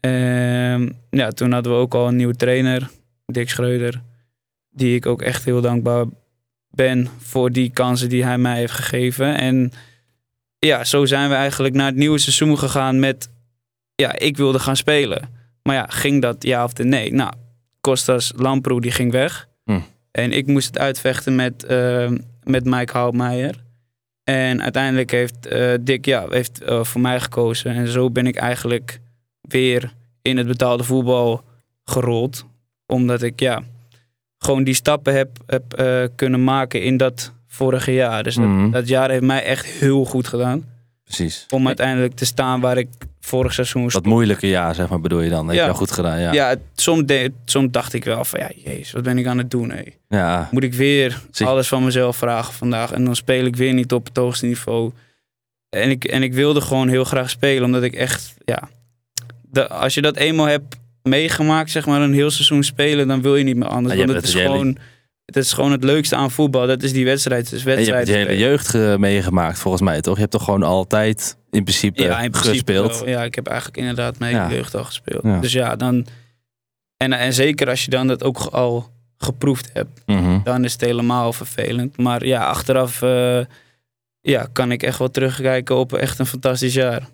En 0.01 0.95
ja, 1.09 1.29
toen 1.29 1.51
hadden 1.51 1.71
we 1.71 1.77
ook 1.77 1.93
al 1.93 2.07
een 2.07 2.15
nieuwe 2.15 2.35
trainer, 2.35 2.89
Dick 3.25 3.49
Schreuder. 3.49 4.01
Die 4.69 4.95
ik 4.95 5.05
ook 5.05 5.21
echt 5.21 5.45
heel 5.45 5.61
dankbaar 5.61 6.05
ben 6.69 7.07
voor 7.19 7.51
die 7.51 7.69
kansen 7.69 8.09
die 8.09 8.23
hij 8.23 8.37
mij 8.37 8.57
heeft 8.57 8.73
gegeven. 8.73 9.37
En 9.37 9.71
ja, 10.59 10.83
zo 10.83 11.05
zijn 11.05 11.29
we 11.29 11.35
eigenlijk 11.35 11.73
naar 11.73 11.85
het 11.85 11.95
nieuwe 11.95 12.19
seizoen 12.19 12.57
gegaan 12.57 12.99
met... 12.99 13.29
Ja, 13.95 14.19
ik 14.19 14.37
wilde 14.37 14.59
gaan 14.59 14.75
spelen. 14.75 15.29
Maar 15.63 15.75
ja, 15.75 15.85
ging 15.89 16.21
dat 16.21 16.43
ja 16.43 16.63
of 16.63 16.73
de 16.73 16.83
nee? 16.83 17.13
Nou, 17.13 17.33
Kostas 17.81 18.33
Lamproe 18.35 18.81
die 18.81 18.91
ging 18.91 19.11
weg. 19.11 19.47
Hm. 19.63 19.79
En 20.11 20.31
ik 20.31 20.47
moest 20.47 20.67
het 20.67 20.77
uitvechten 20.77 21.35
met, 21.35 21.63
eh, 21.63 22.11
met 22.43 22.65
Mike 22.65 22.97
Houtmeijer. 22.97 23.63
En 24.23 24.61
uiteindelijk 24.61 25.11
heeft 25.11 25.45
eh, 25.45 25.73
Dick 25.81 26.05
ja, 26.05 26.25
heeft, 26.29 26.61
eh, 26.61 26.83
voor 26.83 27.01
mij 27.01 27.19
gekozen. 27.19 27.71
En 27.71 27.87
zo 27.87 28.09
ben 28.09 28.27
ik 28.27 28.35
eigenlijk 28.35 28.99
weer 29.41 29.93
in 30.21 30.37
het 30.37 30.47
betaalde 30.47 30.83
voetbal 30.83 31.43
gerold. 31.83 32.45
Omdat 32.85 33.21
ik 33.21 33.39
ja, 33.39 33.63
gewoon 34.37 34.63
die 34.63 34.73
stappen 34.73 35.13
heb, 35.15 35.29
heb 35.45 35.73
eh, 35.73 36.03
kunnen 36.15 36.43
maken 36.43 36.83
in 36.83 36.97
dat 36.97 37.33
vorige 37.47 37.93
jaar. 37.93 38.23
Dus 38.23 38.35
dat, 38.35 38.45
Mhm. 38.45 38.69
dat 38.71 38.87
jaar 38.87 39.09
heeft 39.09 39.23
mij 39.23 39.43
echt 39.43 39.65
heel 39.65 40.05
goed 40.05 40.27
gedaan. 40.27 40.69
precies. 41.03 41.45
Om 41.49 41.67
uiteindelijk 41.67 42.15
te 42.15 42.25
staan 42.25 42.59
waar 42.61 42.77
ik 42.77 42.87
vorig 43.19 43.53
seizoen 43.53 43.81
Dat 43.81 43.91
stond. 43.91 44.05
moeilijke 44.05 44.47
jaar, 44.47 44.75
zeg 44.75 44.89
maar, 44.89 44.99
bedoel 45.01 45.21
je 45.21 45.29
dan? 45.29 45.45
Dat 45.47 45.55
Ja. 45.55 45.61
heb 45.61 45.71
je 45.71 45.77
wel 45.77 45.87
goed 45.87 45.95
gedaan, 45.95 46.19
ja. 46.19 46.31
Ja, 46.33 46.55
soms, 46.75 47.05
de- 47.05 47.31
soms 47.45 47.71
dacht 47.71 47.93
ik 47.93 48.03
wel 48.03 48.25
van 48.25 48.39
ja, 48.39 48.49
jezus, 48.55 48.91
wat 48.91 49.03
ben 49.03 49.17
ik 49.17 49.27
aan 49.27 49.37
het 49.37 49.51
doen? 49.51 49.71
Hé? 49.71 49.81
Ja, 50.07 50.47
Moet 50.51 50.63
ik 50.63 50.73
weer 50.73 51.21
Zie- 51.31 51.45
alles 51.45 51.67
van 51.67 51.83
mezelf 51.83 52.15
vragen 52.17 52.53
vandaag? 52.53 52.91
En 52.91 53.05
dan 53.05 53.15
speel 53.15 53.45
ik 53.45 53.55
weer 53.55 53.73
niet 53.73 53.93
op 53.93 54.05
het 54.05 54.17
hoogste 54.17 54.45
niveau. 54.45 54.91
En 55.69 55.89
ik, 55.89 56.03
en 56.05 56.23
ik 56.23 56.33
wilde 56.33 56.61
gewoon 56.61 56.87
heel 56.87 57.03
graag 57.03 57.29
spelen, 57.29 57.63
omdat 57.63 57.83
ik 57.83 57.93
echt, 57.93 58.33
ja, 58.45 58.69
de, 59.51 59.67
als 59.67 59.93
je 59.93 60.01
dat 60.01 60.15
eenmaal 60.15 60.45
hebt 60.45 60.75
meegemaakt, 61.03 61.71
zeg 61.71 61.85
maar, 61.85 62.01
een 62.01 62.13
heel 62.13 62.31
seizoen 62.31 62.63
spelen, 62.63 63.07
dan 63.07 63.21
wil 63.21 63.35
je 63.35 63.43
niet 63.43 63.55
meer 63.55 63.67
anders. 63.67 63.95
Ja, 63.95 64.05
want 64.05 64.15
het 64.17 64.23
is, 64.27 64.33
hele- 64.33 64.45
gewoon, 64.49 64.77
het 65.25 65.35
is 65.37 65.53
gewoon 65.53 65.71
het 65.71 65.83
leukste 65.83 66.15
aan 66.15 66.31
voetbal. 66.31 66.67
Dat 66.67 66.83
is 66.83 66.93
die 66.93 67.05
wedstrijd. 67.05 67.51
Is 67.51 67.51
En 67.51 67.57
je 67.57 67.63
hebt 67.69 67.75
wedstrijd. 67.87 68.07
je 68.07 68.13
hele 68.33 68.37
jeugd 68.41 68.67
ge- 68.67 68.95
meegemaakt, 68.99 69.59
volgens 69.59 69.83
mij, 69.83 70.01
toch? 70.01 70.13
Je 70.13 70.19
hebt 70.19 70.31
toch 70.31 70.43
gewoon 70.43 70.63
altijd 70.63 71.37
in 71.51 71.63
principe, 71.63 72.03
ja, 72.03 72.19
in 72.21 72.31
principe 72.31 72.53
gespeeld? 72.53 72.99
wel. 72.99 73.07
Ja, 73.09 73.23
ik 73.23 73.35
heb 73.35 73.47
eigenlijk 73.47 73.77
inderdaad 73.77 74.19
mijn 74.19 74.35
Ja. 74.35 74.49
jeugd 74.51 74.75
al 74.75 74.83
gespeeld. 74.83 75.23
Ja. 75.23 75.39
Dus 75.39 75.51
ja, 75.51 75.75
dan... 75.75 76.05
En, 76.97 77.13
en 77.13 77.33
zeker 77.33 77.69
als 77.69 77.85
je 77.85 77.91
dan 77.91 78.07
dat 78.07 78.23
ook 78.23 78.37
al 78.39 78.89
geproefd 79.17 79.69
hebt, 79.73 80.01
Mhm. 80.05 80.39
dan 80.43 80.63
is 80.63 80.71
het 80.71 80.81
helemaal 80.81 81.33
vervelend. 81.33 81.97
Maar 81.97 82.25
ja, 82.25 82.45
achteraf 82.45 83.01
eh, 83.01 83.39
ja, 84.21 84.47
kan 84.53 84.71
ik 84.71 84.83
echt 84.83 84.97
wel 84.99 85.09
terugkijken 85.11 85.75
op 85.75 85.93
echt 85.93 86.19
een 86.19 86.25
fantastisch 86.25 86.73
jaar. 86.73 87.07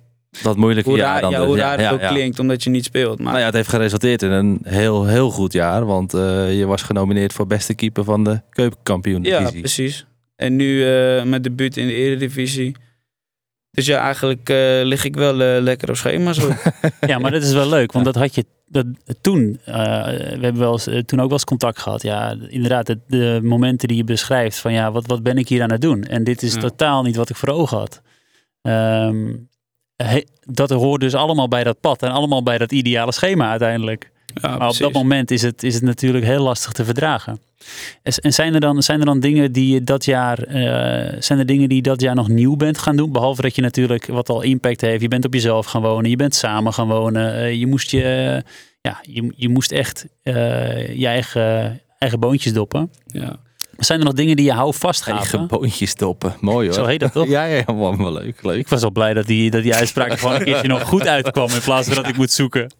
Dat 0.43 0.57
moeilijke 0.57 0.89
Hoe 0.89 0.97
jaar 0.99 1.11
raar, 1.11 1.21
dan. 1.21 1.31
ja, 1.31 1.37
dus. 1.37 1.47
hoe 1.47 1.57
Ja, 1.57 1.63
raar 1.63 1.79
ja, 1.79 1.85
het 1.85 1.93
ook 1.93 2.01
ja. 2.01 2.07
klinkt, 2.07 2.39
omdat 2.39 2.63
je 2.63 2.69
niet 2.69 2.83
speelt. 2.85 3.17
Maar 3.17 3.27
Nou 3.27 3.39
ja, 3.39 3.45
het 3.45 3.53
heeft 3.55 3.69
geresulteerd 3.69 4.21
in 4.21 4.31
een 4.31 4.59
heel, 4.63 5.05
heel 5.05 5.29
goed 5.29 5.53
jaar. 5.53 5.85
Want 5.85 6.13
eh, 6.13 6.57
je 6.57 6.65
was 6.65 6.81
genomineerd 6.81 7.33
voor 7.33 7.47
beste 7.47 7.73
keeper 7.73 8.03
van 8.03 8.23
de 8.23 8.41
keukenkampioen 8.49 9.23
ja, 9.23 9.37
divisie. 9.39 9.59
precies. 9.59 10.05
En 10.35 10.55
nu 10.55 10.83
eh 10.83 11.23
mijn 11.23 11.41
debuut 11.41 11.77
in 11.77 11.87
de 11.87 11.93
Eredivisie. 11.93 12.75
Dus 13.71 13.85
ja, 13.85 13.99
eigenlijk 14.01 14.49
eh, 14.49 14.57
lig 14.83 15.03
ik 15.05 15.15
wel 15.15 15.33
lekker 15.61 15.89
op 15.89 15.95
schema 15.95 16.33
zo. 16.33 16.51
Ja, 17.07 17.17
maar 17.19 17.31
dat 17.31 17.43
is 17.43 17.53
wel 17.53 17.69
leuk, 17.69 17.91
want 17.91 18.05
dat 18.05 18.15
had 18.15 18.35
je 18.35 18.45
dat, 18.65 18.85
toen. 19.21 19.59
eh, 19.65 19.73
we 20.05 20.37
hebben 20.41 20.57
wel 20.57 20.71
eens, 20.71 20.83
toen 20.83 21.19
ook 21.19 21.25
wel 21.25 21.31
eens 21.31 21.43
contact 21.43 21.79
gehad. 21.79 22.01
Ja, 22.01 22.35
inderdaad, 22.47 22.85
de, 22.85 22.99
de 23.07 23.39
momenten 23.43 23.87
die 23.87 23.97
je 23.97 24.03
beschrijft 24.03 24.57
van 24.59 24.73
ja, 24.73 24.91
wat, 24.91 25.07
wat 25.07 25.23
ben 25.23 25.37
ik 25.37 25.47
hier 25.49 25.61
aan 25.63 25.71
het 25.71 25.81
doen? 25.81 26.03
En 26.03 26.23
dit 26.23 26.41
is 26.43 26.53
Ja. 26.53 26.59
totaal 26.59 27.03
niet 27.03 27.15
wat 27.15 27.29
ik 27.29 27.35
voor 27.35 27.49
ogen 27.49 27.77
had. 27.77 28.01
Ehm, 28.61 29.25
he- 29.25 29.35
dat 30.43 30.69
hoort 30.69 31.01
dus 31.01 31.13
allemaal 31.13 31.47
bij 31.47 31.63
dat 31.63 31.79
pad 31.79 32.01
en 32.03 32.11
allemaal 32.11 32.43
bij 32.43 32.57
dat 32.57 32.71
ideale 32.71 33.11
schema 33.11 33.49
uiteindelijk. 33.49 34.11
Ja, 34.41 34.57
maar 34.57 34.69
op 34.69 34.77
dat 34.77 34.93
moment 34.93 35.31
is 35.31 35.41
het, 35.41 35.63
is 35.63 35.73
het 35.73 35.83
natuurlijk 35.83 36.25
heel 36.25 36.43
lastig 36.43 36.71
te 36.71 36.85
verdragen. 36.85 37.39
En 38.03 38.13
en 38.13 38.33
zijn 38.33 38.53
er 38.53 38.59
dan, 38.59 38.83
zijn 38.83 38.99
er 38.99 39.05
dan 39.05 39.19
dingen 39.19 39.51
die 39.51 39.73
je 39.73 39.83
dat 39.83 40.05
jaar, 40.05 40.43
eh, 40.43 41.21
zijn 41.21 41.39
er 41.39 41.45
dingen 41.45 41.67
die 41.67 41.77
je 41.77 41.83
dat 41.83 42.01
jaar 42.01 42.15
nog 42.15 42.27
nieuw 42.27 42.55
bent 42.55 42.77
gaan 42.77 42.95
doen? 42.95 43.11
Behalve 43.11 43.41
dat 43.41 43.55
je 43.55 43.61
natuurlijk 43.61 44.05
wat 44.05 44.29
al 44.29 44.41
impact 44.41 44.81
heeft. 44.81 45.01
Je 45.01 45.07
bent 45.07 45.25
op 45.25 45.33
jezelf 45.33 45.65
gaan 45.65 45.81
wonen, 45.81 46.09
je 46.09 46.15
bent 46.15 46.35
samen 46.35 46.73
gaan 46.73 46.87
wonen. 46.87 47.33
eh, 47.35 47.53
je 47.53 47.67
moest 47.67 47.91
je, 47.91 48.43
ja, 48.81 48.99
je, 49.01 49.33
je 49.35 49.49
moest 49.49 49.71
echt 49.71 50.05
eh, 50.23 50.95
je 50.97 51.07
eigen, 51.07 51.79
eigen 51.97 52.19
boontjes 52.19 52.53
doppen. 52.53 52.91
Ja. 53.05 53.39
Zijn 53.77 53.99
er 53.99 54.05
nog 54.05 54.13
dingen 54.13 54.35
die 54.35 54.45
je 54.45 54.51
hou 54.51 54.73
vastgaven? 54.73 55.19
Eigen 55.19 55.47
boontjes 55.47 55.89
stoppen. 55.89 56.35
Mooi 56.39 56.65
hoor. 56.67 56.75
Zo 56.75 56.85
heet 56.85 56.99
dat 56.99 57.11
toch? 57.11 57.27
Ja, 57.37 57.43
ja, 57.43 57.63
man, 57.67 57.97
wel 57.97 58.11
leuk. 58.13 58.43
leuk. 58.43 58.59
Ik 58.59 58.67
was 58.67 58.81
wel 58.81 58.91
blij 58.91 59.13
dat 59.13 59.25
die, 59.25 59.51
dat 59.51 59.63
die 59.63 59.75
uitspraak 59.75 60.19
gewoon 60.19 60.35
een 60.35 60.43
keertje 60.43 60.67
nog 60.67 60.83
goed 60.83 61.07
uitkwam. 61.07 61.49
In 61.49 61.61
plaats 61.61 61.87
van 61.87 61.95
dat 61.95 62.07
ik 62.07 62.17
moet 62.17 62.31
zoeken. 62.31 62.71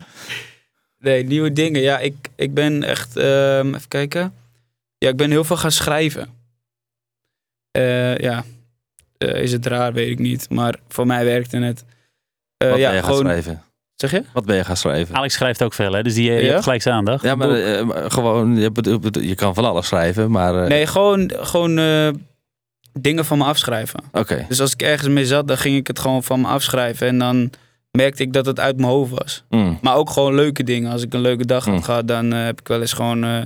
Nee, 0.99 1.23
nieuwe 1.23 1.51
dingen. 1.53 1.81
Ja, 1.81 1.99
ik, 1.99 2.15
ik 2.35 2.53
ben 2.53 2.83
echt... 2.83 3.17
ehm, 3.17 3.67
even 3.75 3.87
kijken. 3.87 4.33
Ja, 4.97 5.09
ik 5.09 5.15
ben 5.17 5.29
heel 5.31 5.43
veel 5.43 5.57
gaan 5.57 5.71
schrijven. 5.71 6.29
Eh, 7.71 8.17
ja, 8.17 8.43
Eh, 9.17 9.41
is 9.41 9.51
het 9.51 9.65
raar, 9.65 9.93
weet 9.93 10.09
ik 10.09 10.19
niet. 10.19 10.49
Maar 10.49 10.75
voor 10.87 11.05
mij 11.07 11.25
werkte 11.25 11.57
het. 11.57 11.85
Eh, 12.57 12.69
Wat 12.69 12.77
ja, 12.79 12.87
ben 12.87 12.95
je 12.95 13.01
gaan 13.03 13.09
gewoon... 13.13 13.25
schrijven? 13.25 13.61
Zeg 13.97 14.11
je? 14.11 14.23
Wat 14.33 14.45
ben 14.45 14.55
je 14.55 14.63
gaan 14.63 14.77
schrijven? 14.77 15.15
Alex 15.15 15.33
schrijft 15.33 15.63
ook 15.63 15.73
veel, 15.73 15.91
hè? 15.93 16.03
Dus 16.03 16.13
die, 16.13 16.31
je 16.31 16.43
Ja? 16.43 16.61
gelijk 16.61 16.81
zijn 16.81 16.95
aandacht. 16.95 17.23
Ja, 17.23 17.35
maar 17.35 17.49
eh, 17.51 17.83
maar 17.85 18.11
gewoon, 18.11 18.55
je, 18.57 18.71
je 19.11 19.35
kan 19.35 19.53
van 19.53 19.65
alles 19.65 19.87
schrijven, 19.87 20.31
maar... 20.31 20.55
eh, 20.63 20.67
Nee, 20.69 20.87
gewoon, 20.87 21.31
gewoon 21.35 21.77
eh, 21.77 22.09
dingen 22.93 23.25
van 23.25 23.37
me 23.37 23.43
afschrijven. 23.43 23.99
Oké. 24.11 24.45
Dus 24.47 24.61
als 24.61 24.73
ik 24.73 24.81
ergens 24.81 25.09
mee 25.09 25.25
zat, 25.25 25.47
dan 25.47 25.57
ging 25.57 25.75
ik 25.75 25.87
het 25.87 25.99
gewoon 25.99 26.23
van 26.23 26.41
me 26.41 26.47
afschrijven. 26.47 27.07
En 27.07 27.17
dan 27.17 27.49
merkte 27.91 28.23
ik 28.23 28.33
dat 28.33 28.45
het 28.45 28.59
uit 28.59 28.77
mijn 28.77 28.89
hoofd 28.91 29.11
was. 29.11 29.43
Mm. 29.49 29.77
Maar 29.81 29.95
ook 29.95 30.09
gewoon 30.09 30.35
leuke 30.35 30.63
dingen. 30.63 30.91
Als 30.91 31.03
ik 31.03 31.13
een 31.13 31.21
leuke 31.21 31.45
dag 31.45 31.65
Mm. 31.67 31.73
had 31.73 31.83
gehad, 31.83 32.07
dan 32.07 32.33
eh, 32.33 32.43
heb 32.45 32.59
ik 32.59 32.67
wel 32.67 32.81
eens 32.81 32.93
gewoon 32.93 33.23
eh, 33.23 33.37
eh, 33.37 33.45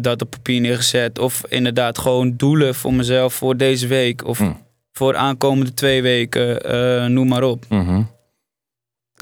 dat 0.00 0.22
op 0.22 0.30
papier 0.30 0.60
neergezet. 0.60 1.18
Of 1.18 1.42
inderdaad 1.48 1.98
gewoon 1.98 2.34
doelen 2.36 2.74
voor 2.74 2.94
mezelf 2.94 3.34
voor 3.34 3.56
deze 3.56 3.86
week. 3.86 4.24
Of 4.26 4.40
Mm. 4.40 4.56
voor 4.92 5.16
aankomende 5.16 5.74
twee 5.74 6.02
weken, 6.02 6.60
eh, 6.62 7.06
noem 7.06 7.28
maar 7.28 7.42
op. 7.42 7.64
Mhm. 7.68 8.02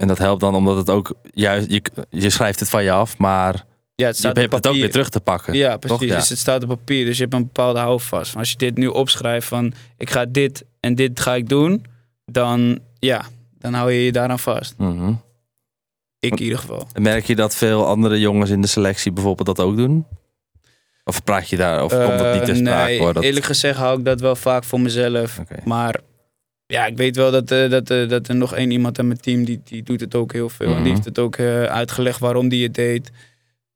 En 0.01 0.09
dat 0.09 0.19
helpt 0.19 0.41
dan 0.41 0.55
omdat 0.55 0.77
het 0.77 0.91
ook 0.91 1.15
juist, 1.33 1.71
je, 1.71 1.83
je 2.11 2.31
schrijft 2.31 2.61
het 2.61 2.69
van 2.69 2.85
je 2.85 2.91
af, 2.91 3.19
maar 3.19 3.65
Ja, 3.95 4.07
het 4.07 4.15
je 4.15 4.21
staat 4.23 4.37
hebt 4.37 4.49
op 4.49 4.53
het 4.63 4.67
ook 4.67 4.75
weer 4.75 4.91
terug 4.91 5.09
te 5.09 5.21
pakken. 5.21 5.55
Ja, 5.55 5.77
precies. 5.77 6.09
Ja. 6.09 6.17
Dus 6.17 6.29
het 6.29 6.39
staat 6.39 6.63
op 6.63 6.69
papier. 6.69 7.05
Dus 7.05 7.17
je 7.17 7.23
hebt 7.23 7.35
een 7.35 7.43
bepaalde 7.43 7.79
houvast. 7.79 8.37
Als 8.37 8.51
je 8.51 8.57
dit 8.57 8.77
nu 8.77 8.87
opschrijft 8.87 9.49
van 9.49 9.73
ik 9.99 10.11
ga 10.11 10.25
dit 10.29 10.65
en 10.81 10.95
dit 10.95 11.21
ga 11.21 11.35
ik 11.35 11.49
doen. 11.49 11.85
Dan 12.25 12.79
ja, 12.99 13.25
dan 13.59 13.75
hou 13.75 13.93
je 13.93 14.05
je 14.05 14.13
daaraan 14.13 14.39
vast. 14.39 14.75
Mhm. 14.79 15.13
Ik 16.19 16.31
in 16.33 16.43
ieder 16.43 16.59
geval. 16.59 16.87
Merk 16.99 17.25
je 17.25 17.35
dat 17.37 17.57
veel 17.57 17.87
andere 17.87 18.21
jongens 18.21 18.51
in 18.51 18.61
de 18.61 18.67
selectie 18.69 19.13
bijvoorbeeld 19.13 19.57
dat 19.57 19.67
ook 19.67 19.77
doen? 19.77 20.07
Of 21.05 21.25
praat 21.25 21.49
je 21.49 21.57
daar, 21.57 21.85
of 21.85 21.93
komt 21.93 22.19
dat 22.19 22.35
niet 22.35 22.45
ter 22.45 22.55
Eh, 22.55 22.61
sprake? 22.61 22.91
nee, 22.91 23.13
dat... 23.13 23.23
eerlijk 23.23 23.47
gezegd 23.47 23.79
hou 23.79 23.99
ik 23.99 24.05
dat 24.05 24.21
wel 24.21 24.37
vaak 24.37 24.65
voor 24.65 24.81
mezelf. 24.81 25.41
Maar 25.65 26.01
ja, 26.71 26.87
ik 26.87 26.97
weet 26.97 27.17
wel 27.17 27.31
dat, 27.31 27.51
eh, 27.51 27.71
dat, 27.71 27.91
eh, 27.91 28.09
dat 28.09 28.29
er 28.29 28.35
nog 28.37 28.55
één 28.55 28.71
iemand 28.71 28.99
aan 28.99 29.07
mijn 29.07 29.21
team 29.21 29.45
die, 29.45 29.61
die 29.65 29.83
doet 29.83 30.01
het 30.01 30.15
ook 30.15 30.33
heel 30.33 30.49
veel. 30.49 30.67
En 30.67 30.73
Mhm. 30.73 30.83
die 30.83 30.93
heeft 30.93 31.05
het 31.05 31.19
ook 31.19 31.37
eh, 31.37 31.63
uitgelegd 31.63 32.19
waarom 32.21 32.49
die 32.49 32.63
het 32.63 32.75
deed. 32.75 33.11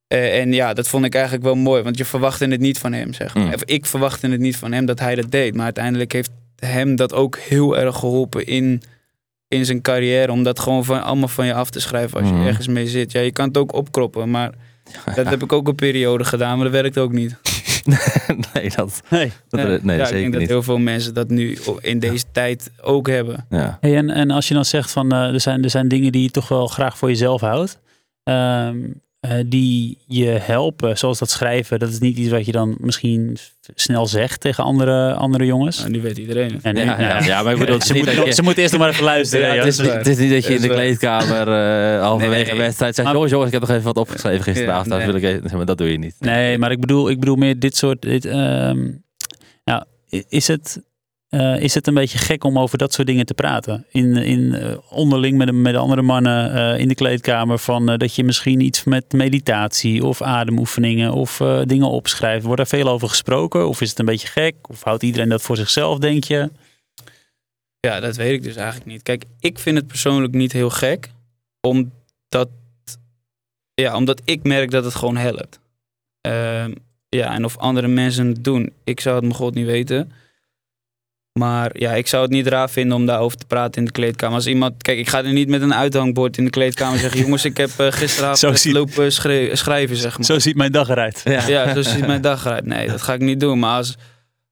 En 0.09 0.53
ja, 0.53 0.73
dat 0.75 0.89
vond 0.89 1.05
ik 1.05 1.15
eigenlijk 1.15 1.45
wel 1.45 1.55
mooi. 1.55 1.83
Want 1.83 1.99
je 1.99 2.05
verwachtte 2.05 2.47
het 2.47 2.61
niet 2.61 2.79
van 2.79 2.93
hem, 2.93 3.13
zeg 3.13 3.35
maar. 3.35 3.45
Mm. 3.47 3.53
Of 3.53 3.65
ik 3.65 3.87
verwachtte 3.87 4.29
het 4.29 4.41
niet 4.41 4.57
van 4.57 4.73
hem 4.73 4.87
dat 4.87 4.99
hij 4.99 5.15
dat 5.15 5.31
deed. 5.31 5.55
Maar 5.55 5.65
uiteindelijk 5.65 6.13
heeft 6.13 6.31
hem 6.59 6.97
dat 6.97 7.13
ook 7.13 7.39
heel 7.39 7.79
erg 7.79 7.97
geholpen 7.97 8.47
in, 8.47 8.83
in 9.49 9.65
zijn 9.65 9.81
carrière. 9.83 10.33
Om 10.33 10.43
dat 10.43 10.61
gewoon 10.61 10.85
van, 10.85 11.03
allemaal 11.03 11.29
van 11.29 11.47
je 11.47 11.55
af 11.55 11.71
te 11.71 11.81
schrijven 11.81 12.21
als 12.21 12.31
Mhm. 12.31 12.41
je 12.41 12.47
ergens 12.49 12.67
mee 12.67 12.87
zit. 12.87 13.13
Ja, 13.13 13.21
je 13.21 13.33
kan 13.33 13.49
het 13.49 13.57
ook 13.57 13.73
opkroppen. 13.75 14.31
Maar 14.31 14.51
dat 15.17 15.29
heb 15.29 15.43
ik 15.43 15.53
ook 15.53 15.69
een 15.69 15.75
periode 15.75 16.25
gedaan. 16.25 16.55
Maar 16.57 16.71
dat 16.71 16.81
werkt 16.83 16.99
ook 16.99 17.13
niet. 17.13 17.37
nee, 18.55 18.71
dat, 18.77 19.03
Nee. 19.11 19.33
dat 19.49 19.61
Nee, 19.61 19.79
nee, 19.83 19.97
ja, 19.97 20.03
ik 20.03 20.09
zeker 20.09 20.21
denk 20.21 20.33
dat 20.33 20.49
heel 20.49 20.63
veel 20.63 20.79
mensen 20.79 21.15
dat 21.15 21.29
nu 21.29 21.59
in 21.81 21.99
deze 21.99 22.25
tijd 22.33 22.71
ook 22.81 23.09
hebben. 23.09 23.47
Ja. 23.51 23.79
Hey, 23.81 23.97
en, 23.97 24.11
en 24.11 24.31
als 24.31 24.49
je 24.49 24.55
dan 24.55 24.65
zegt 24.65 24.91
van 24.91 25.13
eh, 25.13 25.33
er, 25.33 25.41
zijn, 25.41 25.65
er 25.65 25.71
zijn 25.71 25.89
dingen 25.89 26.13
die 26.13 26.23
je 26.23 26.31
toch 26.31 26.49
wel 26.49 26.67
graag 26.67 26.99
voor 26.99 27.09
jezelf 27.09 27.41
houdt. 27.41 27.79
ehm, 28.23 28.77
eh, 29.25 29.39
die 29.47 29.99
je 30.07 30.25
helpen, 30.27 30.99
zoals 30.99 31.19
dat 31.19 31.31
schrijven. 31.31 31.79
Dat 31.79 31.89
is 31.89 31.99
niet 31.99 32.17
iets 32.19 32.31
wat 32.31 32.47
je 32.47 32.53
dan 32.53 32.75
misschien 32.79 33.37
snel 33.75 34.07
zegt 34.07 34.41
tegen 34.41 34.65
andere, 34.65 35.15
andere 35.15 35.45
jongens. 35.47 35.79
Nou, 35.79 35.91
nu 35.91 36.01
weet 36.03 36.19
iedereen 36.19 36.53
het. 36.53 36.63
En, 36.63 36.77
Ja, 36.77 36.85
nou, 36.85 37.01
ja, 37.03 37.25
ja, 37.25 37.43
maar 37.43 37.53
ik 37.53 37.59
bedoel, 37.59 37.81
ze, 37.81 37.93
moeten 37.95 38.07
dat 38.11 38.17
nog- 38.21 38.27
je- 38.29 38.35
ze 38.35 38.43
moeten 38.43 38.63
eerst 38.63 38.75
nog 38.75 38.83
maar 38.83 38.93
even 38.93 39.05
luisteren. 39.05 39.49
Ja, 39.55 39.55
het, 39.55 39.67
is, 39.67 39.79
het 39.79 40.19
niet 40.19 40.31
dat 40.31 40.45
je 40.47 40.55
in 40.55 40.61
de 40.61 40.69
kleedkamer 40.69 41.49
eh 41.49 42.01
halverwege 42.03 42.51
Nee. 42.51 42.61
wedstrijd 42.61 42.95
zegt... 42.95 43.11
Jongens, 43.11 43.31
jongens, 43.31 43.53
ik 43.53 43.59
heb 43.59 43.69
nog 43.69 43.77
even 43.77 43.85
wat 43.95 43.97
opgeschreven 43.97 44.43
gisteravond. 44.45 44.87
Ja, 44.93 44.97
daar 44.97 45.07
wil 45.07 45.15
ik 45.15 45.23
even, 45.23 45.43
zeg 45.43 45.53
maar, 45.57 45.67
dat 45.67 45.79
doe 45.79 45.91
je 45.91 45.99
niet. 45.99 46.15
Nee, 46.19 46.59
maar 46.59 46.71
ik 46.71 46.81
bedoel, 46.81 47.11
ik 47.11 47.21
bedoel 47.21 47.37
meer 47.37 47.59
dit 47.59 47.77
soort. 47.77 48.03
Dit, 48.03 48.25
ehm, 48.25 48.91
nou, 49.65 49.85
is 50.29 50.49
het, 50.49 50.83
eh, 51.35 51.61
is 51.61 51.75
het 51.75 51.87
een 51.87 51.95
beetje 51.95 52.19
gek 52.19 52.45
om 52.45 52.59
over 52.59 52.79
dat 52.79 52.93
soort 52.93 53.07
dingen 53.07 53.27
te 53.27 53.35
praten? 53.35 53.87
In, 53.91 54.17
in, 54.17 54.55
eh, 54.55 54.77
onderling 54.91 55.37
met, 55.39 55.53
met 55.53 55.73
de 55.73 55.79
andere 55.79 56.03
mannen 56.03 56.55
eh, 56.55 56.81
in 56.81 56.89
de 56.89 56.95
kleedkamer. 56.95 57.59
Van, 57.59 57.87
dat 57.87 58.15
je 58.15 58.25
misschien 58.25 58.61
iets 58.61 58.85
met 58.85 59.13
meditatie 59.13 60.05
of 60.05 60.23
ademoefeningen 60.23 61.13
of 61.13 61.37
dingen 61.65 61.89
opschrijft. 61.89 62.45
Wordt 62.45 62.61
er 62.61 62.67
veel 62.67 62.89
over 62.89 63.09
gesproken? 63.09 63.69
Of 63.69 63.81
is 63.81 63.91
het 63.91 63.99
een 63.99 64.05
beetje 64.05 64.29
gek? 64.29 64.55
Of 64.69 64.83
houdt 64.83 65.03
iedereen 65.03 65.29
dat 65.29 65.43
voor 65.43 65.57
zichzelf, 65.57 65.99
denk 65.99 66.25
je? 66.25 66.51
Ja, 67.81 68.01
dat 68.01 68.17
weet 68.17 68.33
ik 68.33 68.43
dus 68.43 68.57
eigenlijk 68.57 68.87
niet. 68.87 69.03
Kijk, 69.03 69.25
ik 69.41 69.59
vind 69.59 69.77
het 69.77 69.87
persoonlijk 69.87 70.35
niet 70.35 70.53
heel 70.53 70.71
gek. 70.71 71.11
Omdat, 71.61 72.49
ja, 73.75 73.97
omdat 73.97 74.21
ik 74.25 74.43
merk 74.43 74.71
dat 74.71 74.85
het 74.85 74.95
gewoon 74.95 75.17
helpt. 75.17 75.59
Ehm, 76.21 76.73
ja, 77.09 77.35
en 77.35 77.45
of 77.45 77.59
andere 77.59 77.89
mensen 77.89 78.27
het 78.27 78.45
doen, 78.45 78.73
ik 78.85 79.01
zou 79.01 79.15
het 79.15 79.25
mijn 79.25 79.37
god 79.37 79.55
niet 79.55 79.67
weten. 79.67 80.13
Maar 81.39 81.71
ja, 81.79 81.93
ik 81.93 82.07
zou 82.07 82.23
het 82.23 82.31
niet 82.31 82.47
raar 82.47 82.71
vinden 82.71 82.97
om 82.97 83.07
daarover 83.07 83.39
te 83.39 83.47
praten 83.47 83.79
in 83.81 83.85
de 83.85 83.91
kleedkamer. 83.93 84.35
Als 84.37 84.47
iemand, 84.47 84.83
kijk, 84.83 84.99
ik 84.99 85.09
ga 85.09 85.25
er 85.25 85.33
niet 85.33 85.49
met 85.49 85.63
een 85.63 85.75
uithangbord 85.75 86.37
in 86.39 86.45
de 86.45 86.51
kleedkamer 86.51 86.99
zeggen: 86.99 87.21
jongens, 87.21 87.45
ik 87.45 87.57
heb 87.57 87.69
eh, 87.69 87.77
Zo 87.85 87.91
gisteravond 87.91 88.59
ziet- 88.61 88.73
lopen 88.73 89.13
schrijven, 89.13 89.97
zeg 89.97 90.17
maar. 90.17 90.27
Zo 90.27 90.39
ziet 90.39 90.57
mijn 90.57 90.73
dag 90.73 90.89
eruit. 90.89 91.21
Ja. 91.25 91.47
Ja, 91.47 91.75
zo 91.75 91.83
ziet 91.83 92.07
mijn 92.07 92.21
dag 92.21 92.45
eruit. 92.45 92.65
Nee, 92.67 92.89
dat 92.89 93.03
ga 93.03 93.13
ik 93.15 93.21
niet 93.21 93.41
doen. 93.41 93.59
Maar 93.59 93.77
als, 93.77 93.97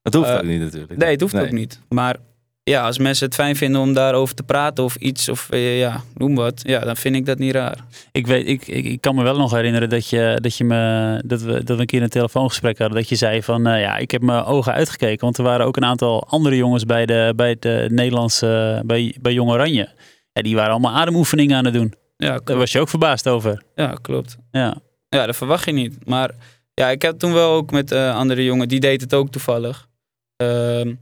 Dat 0.01 0.13
hoeft 0.13 0.29
Eh, 0.29 0.35
ook 0.35 0.43
niet 0.43 0.59
natuurlijk. 0.59 0.97
Nee, 0.97 1.11
het 1.11 1.21
hoeft 1.21 1.33
Nee. 1.33 1.43
ook 1.45 1.51
niet. 1.51 1.79
Maar 1.89 2.15
ja, 2.63 2.85
als 2.85 2.97
mensen 2.97 3.25
het 3.25 3.35
fijn 3.35 3.55
vinden 3.55 3.81
om 3.81 3.93
daarover 3.93 4.35
te 4.35 4.43
praten 4.43 4.83
of 4.83 4.95
iets, 4.95 5.29
of 5.29 5.49
eh, 5.49 5.79
ja, 5.79 6.01
noem 6.13 6.35
wat, 6.35 6.61
ja, 6.65 6.79
dan 6.79 6.95
vind 6.95 7.15
ik 7.15 7.25
dat 7.25 7.37
niet 7.37 7.53
raar. 7.53 7.77
Ik, 8.11 8.27
weet, 8.27 8.47
ik, 8.47 8.67
ik, 8.67 8.85
ik 8.85 9.01
kan 9.01 9.15
me 9.15 9.23
wel 9.23 9.37
nog 9.37 9.51
herinneren 9.51 9.89
dat, 9.89 10.09
je, 10.09 10.37
dat, 10.41 10.57
je 10.57 10.63
me, 10.63 11.21
dat, 11.25 11.41
we, 11.41 11.63
dat 11.63 11.75
we 11.75 11.81
een 11.81 11.85
keer 11.87 12.01
een 12.01 12.09
telefoongesprek 12.09 12.77
hadden. 12.77 12.97
Dat 12.97 13.09
je 13.09 13.15
zei 13.15 13.43
van 13.43 13.67
eh, 13.67 13.81
ja, 13.81 13.97
ik 13.97 14.11
heb 14.11 14.21
mijn 14.21 14.43
ogen 14.43 14.73
uitgekeken. 14.73 15.25
Want 15.25 15.37
er 15.37 15.43
waren 15.43 15.65
ook 15.65 15.77
een 15.77 15.85
aantal 15.85 16.27
andere 16.27 16.55
jongens 16.55 16.85
bij, 16.85 17.05
de, 17.05 17.33
bij 17.35 17.49
het 17.49 17.65
eh, 17.65 17.89
Nederlandse, 17.89 18.81
bij, 18.85 19.15
bij 19.21 19.33
Jong 19.33 19.49
Oranje. 19.49 19.89
Ja, 20.33 20.41
die 20.41 20.55
waren 20.55 20.71
allemaal 20.71 20.93
ademoefeningen 20.93 21.57
aan 21.57 21.65
het 21.65 21.73
doen. 21.73 21.93
Ja, 22.17 22.39
Daar 22.43 22.57
was 22.57 22.71
je 22.71 22.79
ook 22.79 22.89
verbaasd 22.89 23.27
over. 23.27 23.63
Ja, 23.75 23.97
klopt. 24.01 24.37
Ja. 24.51 24.77
Ja, 25.09 25.25
dat 25.25 25.35
verwacht 25.35 25.65
je 25.65 25.71
niet. 25.71 26.05
Maar 26.05 26.31
ja, 26.73 26.89
ik 26.89 27.01
heb 27.01 27.19
toen 27.19 27.33
wel 27.33 27.51
ook 27.51 27.71
met 27.71 27.91
eh, 27.91 28.15
andere 28.15 28.43
jongen, 28.43 28.67
die 28.67 28.79
deed 28.79 29.01
het 29.01 29.13
ook 29.13 29.29
toevallig. 29.29 29.87
Ehm, 30.35 30.93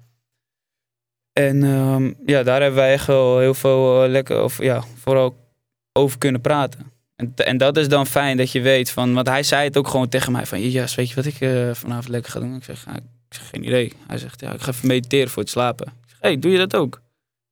en 1.33 1.63
ehm, 1.63 2.11
ja, 2.25 2.43
daar 2.43 2.61
hebben 2.61 2.79
wij 2.79 2.93
echt 2.93 3.07
wel 3.07 3.39
heel 3.39 3.53
veel 3.53 4.03
eh, 4.03 4.09
lekker, 4.09 4.43
of 4.43 4.61
ja, 4.61 4.83
vooral 4.99 5.35
over 5.93 6.17
kunnen 6.17 6.41
praten. 6.41 6.91
En, 7.15 7.33
en 7.35 7.57
dat 7.57 7.77
is 7.77 7.89
dan 7.89 8.07
fijn 8.07 8.37
dat 8.37 8.51
je 8.51 8.61
weet 8.61 8.91
van, 8.91 9.13
want 9.13 9.27
hij 9.27 9.43
zei 9.43 9.63
het 9.63 9.77
ook 9.77 9.87
gewoon 9.87 10.09
tegen 10.09 10.31
mij 10.31 10.45
van, 10.45 10.71
ja, 10.71 10.85
weet 10.95 11.09
je 11.09 11.15
wat 11.15 11.25
ik 11.25 11.41
eh, 11.41 11.69
vanavond 11.73 12.07
lekker 12.07 12.31
ga 12.31 12.39
doen? 12.39 12.55
Ik 12.55 12.63
zeg, 12.63 12.85
ja, 12.85 12.95
ik 12.95 13.01
zeg, 13.29 13.49
geen 13.49 13.65
idee. 13.65 13.93
Hij 14.07 14.17
zegt, 14.17 14.41
ja, 14.41 14.53
ik 14.53 14.61
ga 14.61 14.71
even 14.71 14.87
mediteren 14.87 15.29
voor 15.29 15.41
het 15.41 15.51
slapen. 15.51 15.87
Ik 15.87 16.09
zeg, 16.09 16.17
hey, 16.21 16.39
doe 16.39 16.51
je 16.51 16.57
dat 16.57 16.75
ook? 16.75 17.01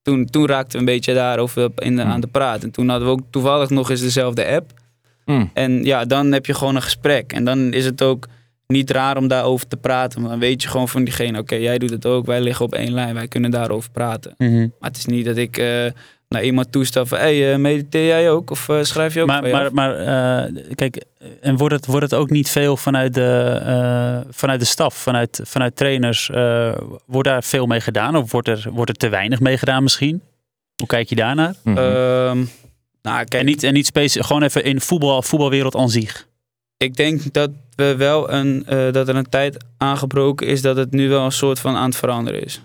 Toen, 0.01 0.25
toen 0.25 0.47
raakten 0.47 0.71
we 0.71 0.77
een 0.77 0.85
beetje 0.85 1.13
daarover 1.13 1.71
in 1.75 1.95
de, 1.95 2.01
Hmm. 2.01 2.11
aan 2.11 2.21
de 2.21 2.27
praat. 2.27 2.63
En 2.63 2.71
toen 2.71 2.89
hadden 2.89 3.07
we 3.07 3.13
ook 3.13 3.27
toevallig 3.29 3.69
nog 3.69 3.89
eens 3.89 4.01
dezelfde 4.01 4.47
app. 4.47 4.71
Mm. 5.25 5.49
En 5.53 5.83
ja, 5.83 6.05
dan 6.05 6.31
heb 6.31 6.45
je 6.45 6.53
gewoon 6.53 6.75
een 6.75 6.81
gesprek. 6.81 7.33
En 7.33 7.43
dan 7.45 7.73
is 7.73 7.85
het 7.85 8.01
ook 8.01 8.27
niet 8.73 8.89
raar 8.91 9.17
om 9.17 9.27
daarover 9.27 9.67
te 9.67 9.77
praten. 9.77 10.19
Want 10.19 10.31
dan 10.31 10.39
weet 10.39 10.61
je 10.61 10.67
gewoon 10.67 10.89
van 10.89 11.03
diegene, 11.03 11.39
oké, 11.39 11.55
jij 11.55 11.77
doet 11.77 11.89
het 11.89 12.05
ook. 12.05 12.25
Wij 12.25 12.41
liggen 12.41 12.65
op 12.65 12.73
één 12.73 12.93
lijn, 12.93 13.13
wij 13.13 13.27
kunnen 13.27 13.51
daarover 13.51 13.91
praten. 13.91 14.33
Mhm. 14.37 14.59
Maar 14.79 14.89
het 14.89 14.97
is 14.97 15.05
niet 15.05 15.25
dat 15.25 15.37
ik 15.37 15.57
eh, 15.57 15.85
naar 16.27 16.43
iemand 16.43 16.71
toestel 16.71 17.05
van... 17.05 17.17
hé, 17.17 17.39
hey, 17.39 17.53
eh, 17.53 17.59
mediteer 17.59 18.05
jij 18.05 18.29
ook? 18.31 18.51
Of 18.51 18.69
eh, 18.69 18.83
schrijf 18.83 19.13
je 19.13 19.21
ook 19.21 19.27
Maar, 19.27 19.47
maar, 19.49 19.73
maar 19.73 19.95
eh, 19.95 20.53
kijk, 20.75 21.03
en 21.41 21.57
wordt 21.57 21.75
het, 21.75 21.85
wordt 21.85 22.11
het 22.11 22.19
ook 22.19 22.29
niet 22.29 22.49
veel 22.49 22.77
vanuit 22.77 23.13
de, 23.13 23.59
eh, 23.65 24.31
vanuit 24.33 24.59
de 24.59 24.65
staf, 24.65 24.95
vanuit, 24.95 25.39
vanuit 25.43 25.75
trainers? 25.75 26.29
eh, 26.29 26.71
wordt 27.05 27.27
daar 27.29 27.43
veel 27.43 27.65
mee 27.65 27.81
gedaan? 27.81 28.15
Of 28.15 28.31
wordt 28.31 28.47
er, 28.47 28.67
wordt 28.71 28.89
er 28.89 28.97
te 28.97 29.09
weinig 29.09 29.39
mee 29.39 29.57
gedaan 29.57 29.83
misschien? 29.83 30.21
Hoe 30.75 30.87
kijk 30.87 31.09
je 31.09 31.15
daarnaar? 31.15 31.53
Mhm. 31.63 31.77
Ehm, 31.77 32.37
nou, 33.01 33.17
kijk, 33.17 33.33
En 33.33 33.45
niet, 33.45 33.63
en 33.63 33.73
niet 33.73 33.85
specifiek, 33.85 34.25
gewoon 34.25 34.43
even 34.43 34.63
in 34.63 34.81
voetbal, 34.81 35.21
voetbalwereld 35.21 35.75
aan 35.75 35.89
zich. 35.89 36.27
ik 36.77 36.95
denk 36.95 37.33
dat, 37.33 37.49
we 37.79 37.95
wel 37.95 38.31
een, 38.31 38.65
eh, 38.65 38.91
dat 38.91 39.07
er 39.07 39.15
een 39.15 39.29
tijd 39.29 39.57
aangebroken 39.77 40.47
is... 40.47 40.61
dat 40.61 40.77
het 40.77 40.91
nu 40.91 41.09
wel 41.09 41.25
een 41.25 41.31
soort 41.31 41.59
van 41.59 41.75
aan 41.75 41.89
het 41.89 41.95
veranderen 41.95 42.43
is. 42.43 42.61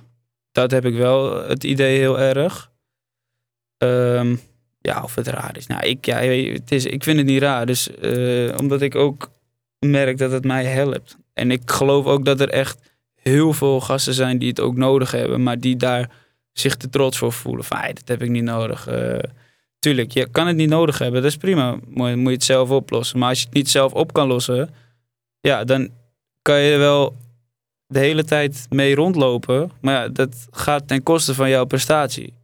Dat 0.52 0.70
heb 0.70 0.84
ik 0.84 0.94
wel 0.94 1.46
het 1.48 1.64
idee 1.64 1.98
heel 1.98 2.20
erg. 2.20 2.70
Ehm, 3.78 4.36
ja, 4.80 5.02
of 5.02 5.14
het 5.14 5.26
raar 5.26 5.56
is. 5.56 5.66
Nou, 5.66 5.82
ik, 5.86 6.04
ja, 6.04 6.16
het 6.52 6.72
is, 6.72 6.84
ik 6.84 7.02
vind 7.02 7.16
het 7.16 7.26
niet 7.26 7.42
raar. 7.42 7.66
Dus, 7.66 7.90
eh, 7.90 8.58
omdat 8.58 8.82
ik 8.82 8.94
ook 8.94 9.30
merk 9.78 10.18
dat 10.18 10.30
het 10.30 10.44
mij 10.44 10.64
helpt. 10.64 11.16
En 11.32 11.50
ik 11.50 11.62
geloof 11.70 12.06
ook 12.06 12.24
dat 12.24 12.40
er 12.40 12.48
echt 12.48 12.92
heel 13.14 13.52
veel 13.52 13.80
gasten 13.80 14.14
zijn 14.14 14.38
die 14.38 14.48
het 14.48 14.60
ook 14.60 14.76
nodig 14.76 15.10
hebben, 15.10 15.42
maar 15.42 15.60
die 15.60 15.76
daar 15.76 16.10
zich 16.52 16.76
te 16.76 16.88
trots 16.88 17.18
voor 17.18 17.32
voelen. 17.32 17.64
Van, 17.64 17.76
"Ai, 17.76 17.92
dat 17.92 18.08
heb 18.08 18.22
ik 18.22 18.30
niet 18.30 18.42
nodig. 18.42 18.86
Eh, 18.86 19.18
tuurlijk, 19.78 20.12
je 20.12 20.28
kan 20.30 20.46
het 20.46 20.56
niet 20.56 20.68
nodig 20.68 20.98
hebben, 20.98 21.22
dat 21.22 21.30
is 21.30 21.36
prima. 21.36 21.78
Moet, 21.88 22.16
moet 22.16 22.28
je 22.28 22.32
het 22.32 22.44
zelf 22.44 22.70
oplossen. 22.70 23.18
Maar 23.18 23.28
als 23.28 23.38
je 23.38 23.44
het 23.44 23.54
niet 23.54 23.70
zelf 23.70 23.92
op 23.92 24.12
kan 24.12 24.26
lossen, 24.26 24.74
ja, 25.48 25.64
dan 25.64 25.88
kan 26.42 26.58
je 26.60 26.72
er 26.72 26.78
wel 26.78 27.16
de 27.86 27.98
hele 27.98 28.24
tijd 28.24 28.66
mee 28.70 28.94
rondlopen. 28.94 29.70
Maar 29.80 29.94
ja, 29.94 30.08
dat 30.08 30.46
gaat 30.50 30.88
ten 30.88 31.02
koste 31.02 31.34
van 31.34 31.48
jouw 31.48 31.64
prestatie. 31.64 32.34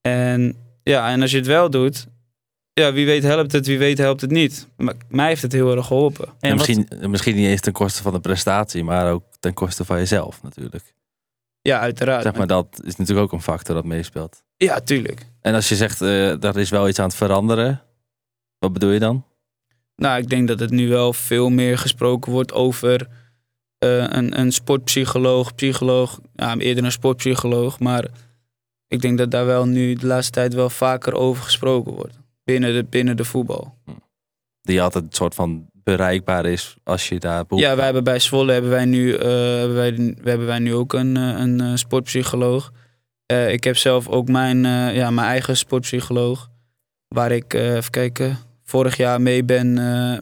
En 0.00 0.56
ja, 0.82 1.10
en 1.10 1.20
als 1.22 1.30
je 1.30 1.36
het 1.36 1.46
wel 1.46 1.70
doet, 1.70 2.06
ja, 2.72 2.92
wie 2.92 3.06
weet 3.06 3.22
helpt 3.22 3.52
het, 3.52 3.66
wie 3.66 3.78
weet 3.78 3.98
helpt 3.98 4.20
het 4.20 4.30
niet. 4.30 4.68
Maar 4.76 4.94
mij 5.08 5.28
heeft 5.28 5.42
het 5.42 5.52
heel 5.52 5.76
erg 5.76 5.86
geholpen. 5.86 6.26
En 6.26 6.34
En 6.40 6.56
wat- 6.56 6.66
misschien, 6.68 7.10
misschien 7.10 7.36
niet 7.36 7.46
eens 7.46 7.60
ten 7.60 7.72
koste 7.72 8.02
van 8.02 8.12
de 8.12 8.20
prestatie, 8.20 8.84
maar 8.84 9.12
ook 9.12 9.24
ten 9.40 9.54
koste 9.54 9.84
van 9.84 9.96
jezelf 9.98 10.42
natuurlijk. 10.42 10.94
Ja, 11.60 11.80
uiteraard. 11.80 12.22
Zeg 12.22 12.34
maar, 12.34 12.46
dat 12.46 12.80
is 12.84 12.96
natuurlijk 12.96 13.26
ook 13.26 13.32
een 13.32 13.42
factor 13.42 13.74
dat 13.74 13.84
meespeelt. 13.84 14.42
Ja, 14.56 14.80
tuurlijk. 14.80 15.26
En 15.40 15.54
als 15.54 15.68
je 15.68 15.76
zegt, 15.76 16.00
eh 16.00 16.34
daar 16.40 16.56
is 16.56 16.70
wel 16.70 16.88
iets 16.88 16.98
aan 16.98 17.06
het 17.06 17.14
veranderen, 17.16 17.82
wat 18.58 18.72
bedoel 18.72 18.90
je 18.90 18.98
dan? 18.98 19.24
Nou, 19.96 20.18
ik 20.18 20.28
denk 20.28 20.48
dat 20.48 20.60
het 20.60 20.70
nu 20.70 20.88
wel 20.88 21.12
veel 21.12 21.50
meer 21.50 21.78
gesproken 21.78 22.32
wordt 22.32 22.52
over 22.52 23.08
eh, 23.82 24.06
een, 24.08 24.38
een 24.38 24.52
sportpsycholoog, 24.52 25.54
psycholoog, 25.54 26.20
ja, 26.34 26.56
eerder 26.56 26.84
een 26.84 26.92
sportpsycholoog. 26.92 27.78
Maar 27.78 28.08
ik 28.88 29.00
denk 29.00 29.18
dat 29.18 29.30
daar 29.30 29.46
wel 29.46 29.66
nu 29.66 29.94
de 29.94 30.06
laatste 30.06 30.32
tijd 30.32 30.54
wel 30.54 30.70
vaker 30.70 31.14
over 31.14 31.42
gesproken 31.42 31.92
wordt. 31.92 32.18
Binnen 32.44 32.74
de, 32.74 32.84
binnen 32.84 33.16
de 33.16 33.24
voetbal. 33.24 33.74
Die 34.60 34.82
altijd 34.82 35.04
een 35.04 35.12
soort 35.12 35.34
van 35.34 35.66
bereikbaar 35.72 36.46
is 36.46 36.76
als 36.84 37.08
je 37.08 37.18
daar 37.18 37.46
behoefte 37.46 37.68
Ja, 37.68 37.76
wij 37.76 37.84
hebben 37.84 38.04
bij 38.04 38.18
Zwolle 38.18 38.52
hebben 38.52 38.70
wij 38.70 38.84
nu, 38.84 39.14
eh, 39.14 39.28
hebben 39.30 39.76
wij, 39.76 39.94
we 39.94 40.28
hebben 40.30 40.46
wij 40.46 40.58
nu 40.58 40.74
ook 40.74 40.92
een, 40.92 41.16
eh, 41.16 41.38
een 41.38 41.78
sportpsycholoog. 41.78 42.72
Ik 43.48 43.64
heb 43.64 43.76
zelf 43.76 44.08
ook 44.08 44.28
mijn, 44.28 44.62
ja, 44.94 45.10
mijn 45.10 45.26
eigen 45.26 45.56
sportpsycholoog. 45.56 46.48
Waar 47.08 47.32
ik, 47.32 47.54
even 47.54 47.90
kijken, 47.90 48.38
vorig 48.72 48.96
jaar 48.96 49.20
mee 49.20 49.44
ben, 49.44 49.78
eh, 49.78 50.18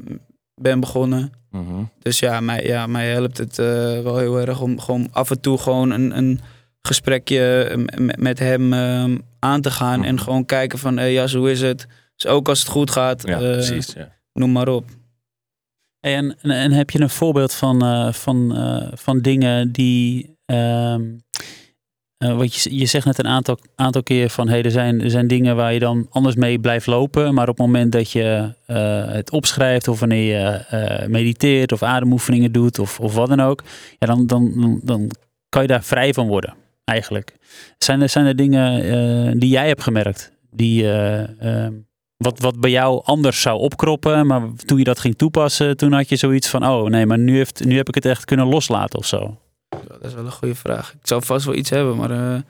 ben 0.55 0.81
begonnen. 0.81 1.33
Mhm. 1.51 1.83
Dus 1.99 2.19
ja, 2.19 2.41
mij, 2.41 2.67
ja, 2.67 2.87
mij 2.87 3.11
helpt 3.11 3.39
het 3.39 3.59
eh, 3.59 3.67
wel 4.03 4.19
heel 4.19 4.41
erg 4.41 4.61
om 4.61 4.81
gewoon 4.81 5.09
af 5.13 5.31
en 5.31 5.41
toe 5.41 5.59
gewoon 5.59 5.91
een, 5.91 6.17
een 6.17 6.41
gesprekje 6.83 7.73
m- 7.99 8.23
met 8.23 8.39
hem 8.39 8.73
eh, 8.73 9.05
aan 9.39 9.61
te 9.61 9.71
gaan. 9.71 10.05
En 10.05 10.15
Mhm. 10.15 10.23
gewoon 10.25 10.45
kijken 10.47 10.79
van, 10.79 10.97
hey, 10.97 11.13
Jas, 11.13 11.35
hoe 11.35 11.51
is 11.51 11.61
het? 11.61 11.87
Dus 12.17 12.27
ook 12.31 12.49
als 12.49 12.59
het 12.61 12.69
goed 12.69 12.91
gaat, 12.91 13.23
Ja, 13.27 13.35
eh, 13.35 13.39
precies. 13.53 13.93
Ja. 13.93 14.13
noem 14.33 14.53
maar 14.53 14.69
op. 14.69 14.85
En, 16.01 16.37
en, 16.43 16.51
en 16.51 16.73
heb 16.73 16.91
je 16.91 17.01
een 17.01 17.11
voorbeeld 17.11 17.55
van, 17.55 17.83
eh, 17.83 18.13
van, 18.13 18.57
eh, 18.57 18.89
van 18.95 19.21
dingen 19.21 19.73
die. 19.73 20.35
ehm 20.47 21.03
wat 22.29 22.55
je, 22.55 22.77
je 22.79 22.87
zegt 22.87 23.07
net 23.07 23.19
een 23.19 23.27
aantal, 23.27 23.59
aantal 23.75 24.03
keer 24.03 24.31
van 24.31 24.49
hey, 24.49 24.63
er, 24.63 24.71
zijn, 24.71 25.01
er 25.03 25.11
zijn 25.11 25.27
dingen 25.27 25.57
waar 25.57 25.73
je 25.73 25.79
dan 25.79 26.07
anders 26.11 26.35
mee 26.35 26.59
blijft 26.59 26.87
lopen. 26.87 27.35
Maar 27.35 27.49
op 27.49 27.59
het 27.59 27.67
moment 27.67 27.93
dat 27.93 28.11
je 28.11 28.53
eh, 28.67 29.13
het 29.13 29.31
opschrijft 29.31 29.89
of 29.89 30.01
wanneer 30.01 30.39
je 30.39 30.47
eh, 30.47 31.09
mediteert 31.09 31.73
of 31.73 31.83
ademoefeningen 31.83 32.53
doet 32.53 32.79
of, 32.79 33.01
of 33.01 33.15
wat 33.15 33.29
dan 33.29 33.41
ook. 33.41 33.63
Ja, 33.99 34.07
dan, 34.07 34.27
dan, 34.27 34.81
dan, 34.83 35.11
kan 35.49 35.63
je 35.63 35.69
daar 35.69 35.85
vrij 35.85 36.15
van 36.15 36.29
worden, 36.29 36.55
eigenlijk. 36.85 37.37
Zijn 37.79 38.01
er, 38.01 38.09
zijn 38.09 38.27
er 38.27 38.37
dingen 38.37 39.39
die 39.39 39.49
jij 39.49 39.67
hebt 39.67 39.83
gemerkt? 39.83 40.33
Die, 40.51 40.93
eh, 40.93 41.65
ehm, 41.65 41.73
wat, 42.17 42.41
wat 42.41 42.61
bij 42.61 42.71
jou 42.71 43.01
anders 43.05 43.41
zou 43.41 43.59
opkroppen, 43.59 44.27
maar 44.27 44.43
toen 44.65 44.79
je 44.79 44.85
dat 44.85 44.99
ging 44.99 45.17
toepassen, 45.17 45.77
toen 45.77 45.93
had 45.93 46.09
je 46.09 46.17
zoiets 46.17 46.49
van, 46.49 46.67
oh 46.67 46.89
nee, 46.89 47.07
maar 47.07 47.19
nu, 47.19 47.37
heeft, 47.37 47.65
nu 47.65 47.77
heb 47.77 47.89
ik 47.89 47.95
het 47.95 48.05
echt 48.05 48.25
kunnen 48.25 48.47
loslaten 48.47 48.99
of 48.99 49.07
zo. 49.07 49.40
Dat 50.01 50.09
is 50.11 50.15
wel 50.17 50.25
een 50.25 50.33
goede 50.33 50.55
vraag. 50.55 50.93
Ik 50.93 51.07
zou 51.07 51.25
vast 51.25 51.45
wel 51.45 51.55
iets 51.55 51.71
hebben, 51.71 51.97
maar. 51.97 52.11
eh, 52.11 52.41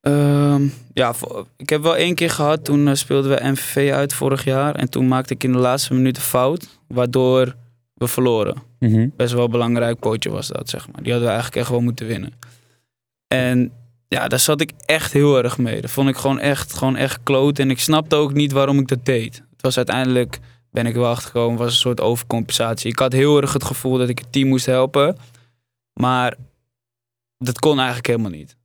ehm, 0.00 0.68
ja, 0.94 1.14
ik 1.56 1.68
heb 1.68 1.82
wel 1.82 1.96
één 1.96 2.14
keer 2.14 2.30
gehad. 2.30 2.64
Toen 2.64 2.88
eh, 2.88 2.94
speelden 2.94 3.30
we 3.30 3.48
MVV 3.50 3.92
uit 3.92 4.14
vorig 4.14 4.44
jaar. 4.44 4.74
En 4.74 4.90
toen 4.90 5.08
maakte 5.08 5.34
ik 5.34 5.44
in 5.44 5.52
de 5.52 5.58
laatste 5.58 5.94
minuut 5.94 6.16
een 6.16 6.22
fout. 6.22 6.78
Waardoor 6.88 7.54
we 7.94 8.06
verloren. 8.08 8.62
Best 9.16 9.32
wel 9.32 9.44
een 9.44 9.50
belangrijk 9.50 9.98
potje 9.98 10.30
was 10.30 10.46
dat, 10.48 10.68
zeg 10.68 10.86
maar. 10.92 11.02
Die 11.02 11.12
hadden 11.12 11.28
we 11.28 11.34
eigenlijk 11.34 11.56
echt 11.56 11.70
wel 11.70 11.80
moeten 11.80 12.06
winnen. 12.06 12.32
En 13.28 13.72
ja, 14.08 14.28
daar 14.28 14.38
zat 14.38 14.60
ik 14.60 14.72
echt 14.84 15.12
heel 15.12 15.42
erg 15.42 15.58
mee. 15.58 15.80
Dat 15.80 15.90
vond 15.90 16.08
ik 16.08 16.16
gewoon 16.16 16.38
echt, 16.38 16.72
gewoon 16.74 16.96
echt 16.96 17.18
kloot. 17.22 17.58
En 17.58 17.70
ik 17.70 17.80
snapte 17.80 18.16
ook 18.16 18.32
niet 18.32 18.52
waarom 18.52 18.78
ik 18.78 18.88
dat 18.88 19.04
deed. 19.04 19.34
Het 19.34 19.62
was 19.62 19.76
uiteindelijk, 19.76 20.38
ben 20.70 20.86
ik 20.86 20.94
wel 20.94 21.06
achtergekomen, 21.06 21.58
was 21.58 21.72
een 21.72 21.78
soort 21.78 22.00
overcompensatie. 22.00 22.90
Ik 22.90 22.98
had 22.98 23.12
heel 23.12 23.40
erg 23.40 23.52
het 23.52 23.64
gevoel 23.64 23.98
dat 23.98 24.08
ik 24.08 24.18
het 24.18 24.32
team 24.32 24.48
moest 24.48 24.66
helpen. 24.66 25.16
Maar 25.92 26.36
dat 27.38 27.58
kon 27.58 27.76
eigenlijk 27.76 28.06
helemaal 28.06 28.30
niet. 28.30 28.56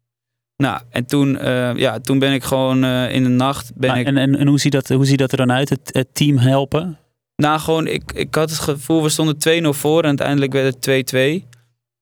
Nou, 0.58 0.82
en 0.90 1.06
toen, 1.06 1.38
eh, 1.38 1.76
ja, 1.76 2.00
toen 2.00 2.20
ben 2.20 2.34
ik 2.34 2.44
gewoon 2.44 2.84
eh, 2.84 3.12
in 3.12 3.24
de 3.24 3.30
nacht... 3.30 3.72
Ben 3.76 3.96
ik, 3.96 4.06
en 4.06 4.18
en, 4.18 4.36
en 4.36 4.48
hoe, 4.48 4.60
ziet 4.60 4.72
dat, 4.72 4.88
hoe 4.88 5.06
ziet 5.06 5.20
dat 5.20 5.32
er 5.32 5.38
dan 5.38 5.52
uit, 5.52 5.70
het, 5.70 5.90
het 5.94 6.16
team 6.16 6.38
helpen? 6.38 6.98
nou, 7.36 7.60
gewoon, 7.60 7.88
ik, 7.88 8.12
ik 8.12 8.36
had 8.36 8.50
het 8.50 8.60
gevoel, 8.60 9.04
we 9.04 9.10
stonden 9.10 9.64
2-0 9.66 9.68
voor 9.70 10.02
en 10.02 10.08
uiteindelijk 10.08 10.54
werd 10.54 10.86
het 10.86 11.44
2-2. 11.44 11.48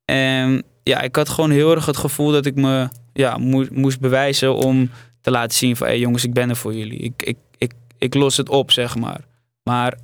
En 0.05 0.63
ja, 0.83 1.01
ik 1.01 1.15
had 1.15 1.29
gewoon 1.29 1.51
heel 1.51 1.71
erg 1.75 1.85
het 1.85 1.97
gevoel 1.97 2.31
dat 2.31 2.45
ik 2.45 2.55
me 2.55 2.89
ja, 3.13 3.37
moe- 3.37 3.69
moest 3.71 3.99
bewijzen 3.99 4.55
om 4.55 4.89
te 5.21 5.31
laten 5.31 5.57
zien 5.57 5.75
van, 5.75 5.87
hé 5.87 5.93
jongens, 5.93 6.23
ik 6.23 6.33
ben 6.33 6.49
er 6.49 6.55
voor 6.55 6.73
jullie. 6.73 6.99
Ik, 6.99 7.23
ik, 7.23 7.37
ik, 7.57 7.73
ik 7.97 8.13
los 8.13 8.37
het 8.37 8.49
op, 8.49 8.71
zeg 8.71 8.95
maar. 8.95 9.21
Maar 9.63 9.97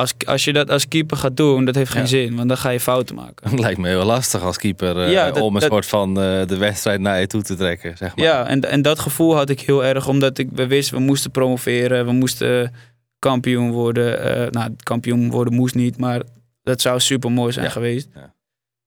als, 0.00 0.14
als 0.26 0.44
je 0.44 0.52
dat 0.52 0.70
als 0.70 0.88
keeper 0.88 1.16
gaat 1.16 1.36
doen, 1.36 1.64
dat 1.64 1.74
heeft 1.74 1.90
geen 1.90 2.00
Ja. 2.02 2.08
zin, 2.08 2.36
want 2.36 2.48
dan 2.48 2.56
ga 2.58 2.68
je 2.70 2.80
fouten 2.80 3.14
maken. 3.14 3.50
Het 3.50 3.60
lijkt 3.66 3.78
me 3.78 3.88
heel 3.88 4.04
lastig 4.04 4.42
als 4.42 4.56
keeper 4.56 5.00
eh, 5.00 5.12
Ja, 5.12 5.30
dat- 5.30 5.42
om 5.42 5.54
een 5.54 5.60
dat- 5.60 5.70
soort 5.70 5.86
van 5.86 6.08
eh, 6.20 6.46
de 6.46 6.56
wedstrijd 6.56 7.00
naar 7.00 7.20
je 7.20 7.26
toe 7.26 7.42
te 7.42 7.56
trekken. 7.56 7.96
Zeg 7.96 8.16
maar. 8.16 8.24
Ja, 8.24 8.46
en, 8.46 8.60
en 8.70 8.82
dat 8.82 8.98
gevoel 8.98 9.34
had 9.36 9.48
ik 9.50 9.60
heel 9.60 9.84
erg, 9.84 10.08
omdat 10.08 10.38
ik, 10.38 10.48
we 10.52 10.66
wisten, 10.66 10.96
we 10.96 11.02
moesten 11.02 11.30
promoveren, 11.30 12.06
we 12.06 12.12
moesten 12.12 12.72
kampioen 13.18 13.70
worden. 13.70 14.22
Eh, 14.22 14.50
nou, 14.50 14.70
kampioen 14.82 15.30
worden 15.30 15.54
moest 15.54 15.74
niet, 15.74 15.98
maar 15.98 16.22
dat 16.62 16.80
zou 16.80 17.00
super 17.00 17.32
mooi 17.32 17.52
zijn 17.52 17.64
Ja, 17.64 17.70
geweest. 17.70 18.08
ja. 18.14 18.34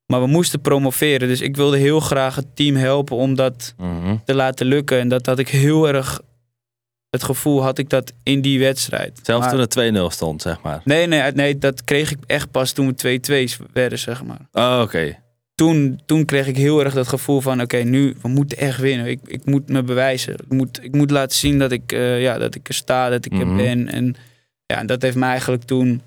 Maar 0.05 0.21
we 0.21 0.27
moesten 0.27 0.61
promoveren, 0.61 1.27
dus 1.27 1.41
ik 1.41 1.55
wilde 1.55 1.77
heel 1.77 1.99
graag 1.99 2.35
het 2.35 2.55
team 2.55 2.75
helpen 2.75 3.15
om 3.17 3.35
dat 3.35 3.73
Mhm. 3.77 4.15
te 4.25 4.35
laten 4.35 4.65
lukken. 4.65 4.99
En 4.99 5.07
dat 5.07 5.25
had 5.25 5.39
ik 5.39 5.49
heel 5.49 5.87
erg, 5.87 6.21
het 7.13 7.23
gevoel 7.23 7.61
had 7.63 7.77
ik 7.77 7.89
dat 7.89 8.13
in 8.23 8.41
die 8.41 8.59
wedstrijd. 8.59 9.19
Zelfs 9.23 9.41
Maar- 9.41 9.51
toen 9.51 9.59
het 9.59 9.69
2-0 9.69 10.09
stond, 10.09 10.41
zeg 10.41 10.61
maar. 10.61 10.81
Nee, 10.83 11.07
nee, 11.07 11.31
nee, 11.31 11.57
dat 11.57 11.83
kreeg 11.83 12.11
ik 12.11 12.17
echt 12.27 12.51
pas 12.51 12.71
toen 12.71 12.87
we 12.87 12.93
2-2 12.93 13.57
werden, 13.73 13.99
zeg 13.99 14.23
maar. 14.23 14.47
Oh, 14.51 14.79
oké. 14.83 15.15
Toen, 15.55 15.99
toen 16.05 16.25
kreeg 16.25 16.47
ik 16.47 16.57
heel 16.57 16.83
erg 16.83 16.93
dat 16.93 17.07
gevoel 17.07 17.41
van, 17.41 17.61
oké, 17.61 17.77
nu, 17.77 18.15
we 18.21 18.27
moeten 18.27 18.57
echt 18.57 18.79
winnen. 18.79 19.05
Ik, 19.07 19.19
ik 19.25 19.45
moet 19.45 19.69
me 19.69 19.83
bewijzen. 19.83 20.33
Ik 20.33 20.49
moet, 20.51 20.83
ik 20.83 20.95
moet 20.95 21.11
laten 21.11 21.37
zien 21.37 21.59
dat 21.59 21.71
ik, 21.71 21.91
eh, 21.91 22.21
ja, 22.21 22.37
dat 22.37 22.55
ik 22.55 22.67
er 22.67 22.73
sta, 22.73 23.09
dat 23.09 23.25
ik 23.25 23.31
Mhm. 23.31 23.49
er 23.49 23.55
ben. 23.55 23.87
En 23.87 24.15
ja, 24.65 24.83
dat 24.83 25.01
heeft 25.01 25.15
mij 25.15 25.29
eigenlijk 25.29 25.63
toen 25.63 26.01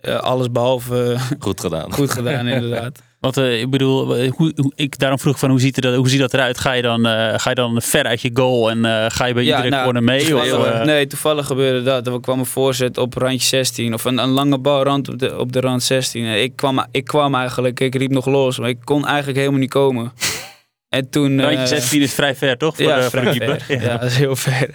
eh, 0.00 0.16
alles 0.16 0.50
behalve 0.50 1.12
eh, 1.12 1.30
Goed 1.38 1.60
gedaan. 1.60 1.92
goed 2.00 2.10
gedaan, 2.10 2.46
inderdaad. 2.46 3.02
Want 3.20 3.36
eh, 3.36 3.60
ik 3.60 3.70
bedoel, 3.70 4.16
eh, 4.16 4.30
hoe, 4.32 4.52
hoe- 4.56 4.72
ik 4.74 4.98
daarom 4.98 5.18
vroeg 5.18 5.38
van 5.38 5.50
hoe 5.50 5.60
ziet, 5.60 5.76
er 5.76 5.82
dat, 5.82 5.94
hoe 5.96 6.08
ziet 6.08 6.20
dat 6.20 6.34
eruit? 6.34 6.58
Ga 6.58 6.72
je 6.72 6.82
dan, 6.82 7.06
eh, 7.06 7.34
ga 7.38 7.48
je 7.50 7.54
dan 7.54 7.82
ver 7.82 8.04
uit 8.04 8.20
je 8.20 8.30
goal 8.34 8.70
en 8.70 9.10
ga 9.12 9.24
je 9.26 9.34
bij 9.34 9.44
Ja, 9.44 9.50
iedere 9.56 9.68
nou, 9.68 9.82
corner 9.84 10.02
mee? 10.02 10.20
Of, 10.36 10.48
Toevallig- 10.48 10.84
nee, 10.84 11.06
toevallig 11.06 11.46
gebeurde 11.46 11.82
dat. 11.82 12.06
Er 12.06 12.20
kwam 12.20 12.38
een 12.38 12.46
voorzet 12.46 12.98
op 12.98 13.14
randje 13.14 13.46
16. 13.46 13.94
Of 13.94 14.04
een, 14.04 14.18
een 14.18 14.28
lange 14.28 14.58
bal 14.58 14.82
rand 14.82 15.08
op, 15.08 15.18
de, 15.18 15.38
op 15.38 15.52
de 15.52 15.60
rand 15.60 15.82
16. 15.82 16.24
En 16.24 16.42
Ik 16.42 16.56
kwam, 16.56 16.86
ik 16.90 17.04
kwam 17.04 17.34
eigenlijk, 17.34 17.80
ik 17.80 17.94
riep 17.94 18.10
nog 18.10 18.26
los. 18.26 18.58
Maar 18.58 18.68
ik 18.68 18.78
kon 18.84 19.06
eigenlijk 19.06 19.38
helemaal 19.38 19.60
niet 19.60 19.70
komen. 19.70 20.12
En 20.88 21.10
toen... 21.10 21.40
Randje 21.40 21.58
eh, 21.58 21.64
16 21.66 22.00
is 22.02 22.14
vrij 22.14 22.34
ver, 22.34 22.56
toch? 22.58 22.76
Voor, 22.76 22.84
ja, 22.84 22.96
de, 22.96 23.02
voor 23.02 23.20
de 23.20 23.32
vrij 23.32 23.38
keeper. 23.38 23.60
ver. 23.60 23.82
Ja. 23.90 23.96
dat 23.96 24.10
is 24.10 24.16
heel 24.16 24.36
ver. 24.36 24.70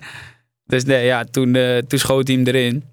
Dus 0.65 0.83
nee, 0.83 1.05
ja, 1.05 1.23
toen, 1.23 1.57
toen 1.87 1.99
schoot 1.99 2.27
hij 2.27 2.35
hem 2.37 2.45
erin. 2.47 2.83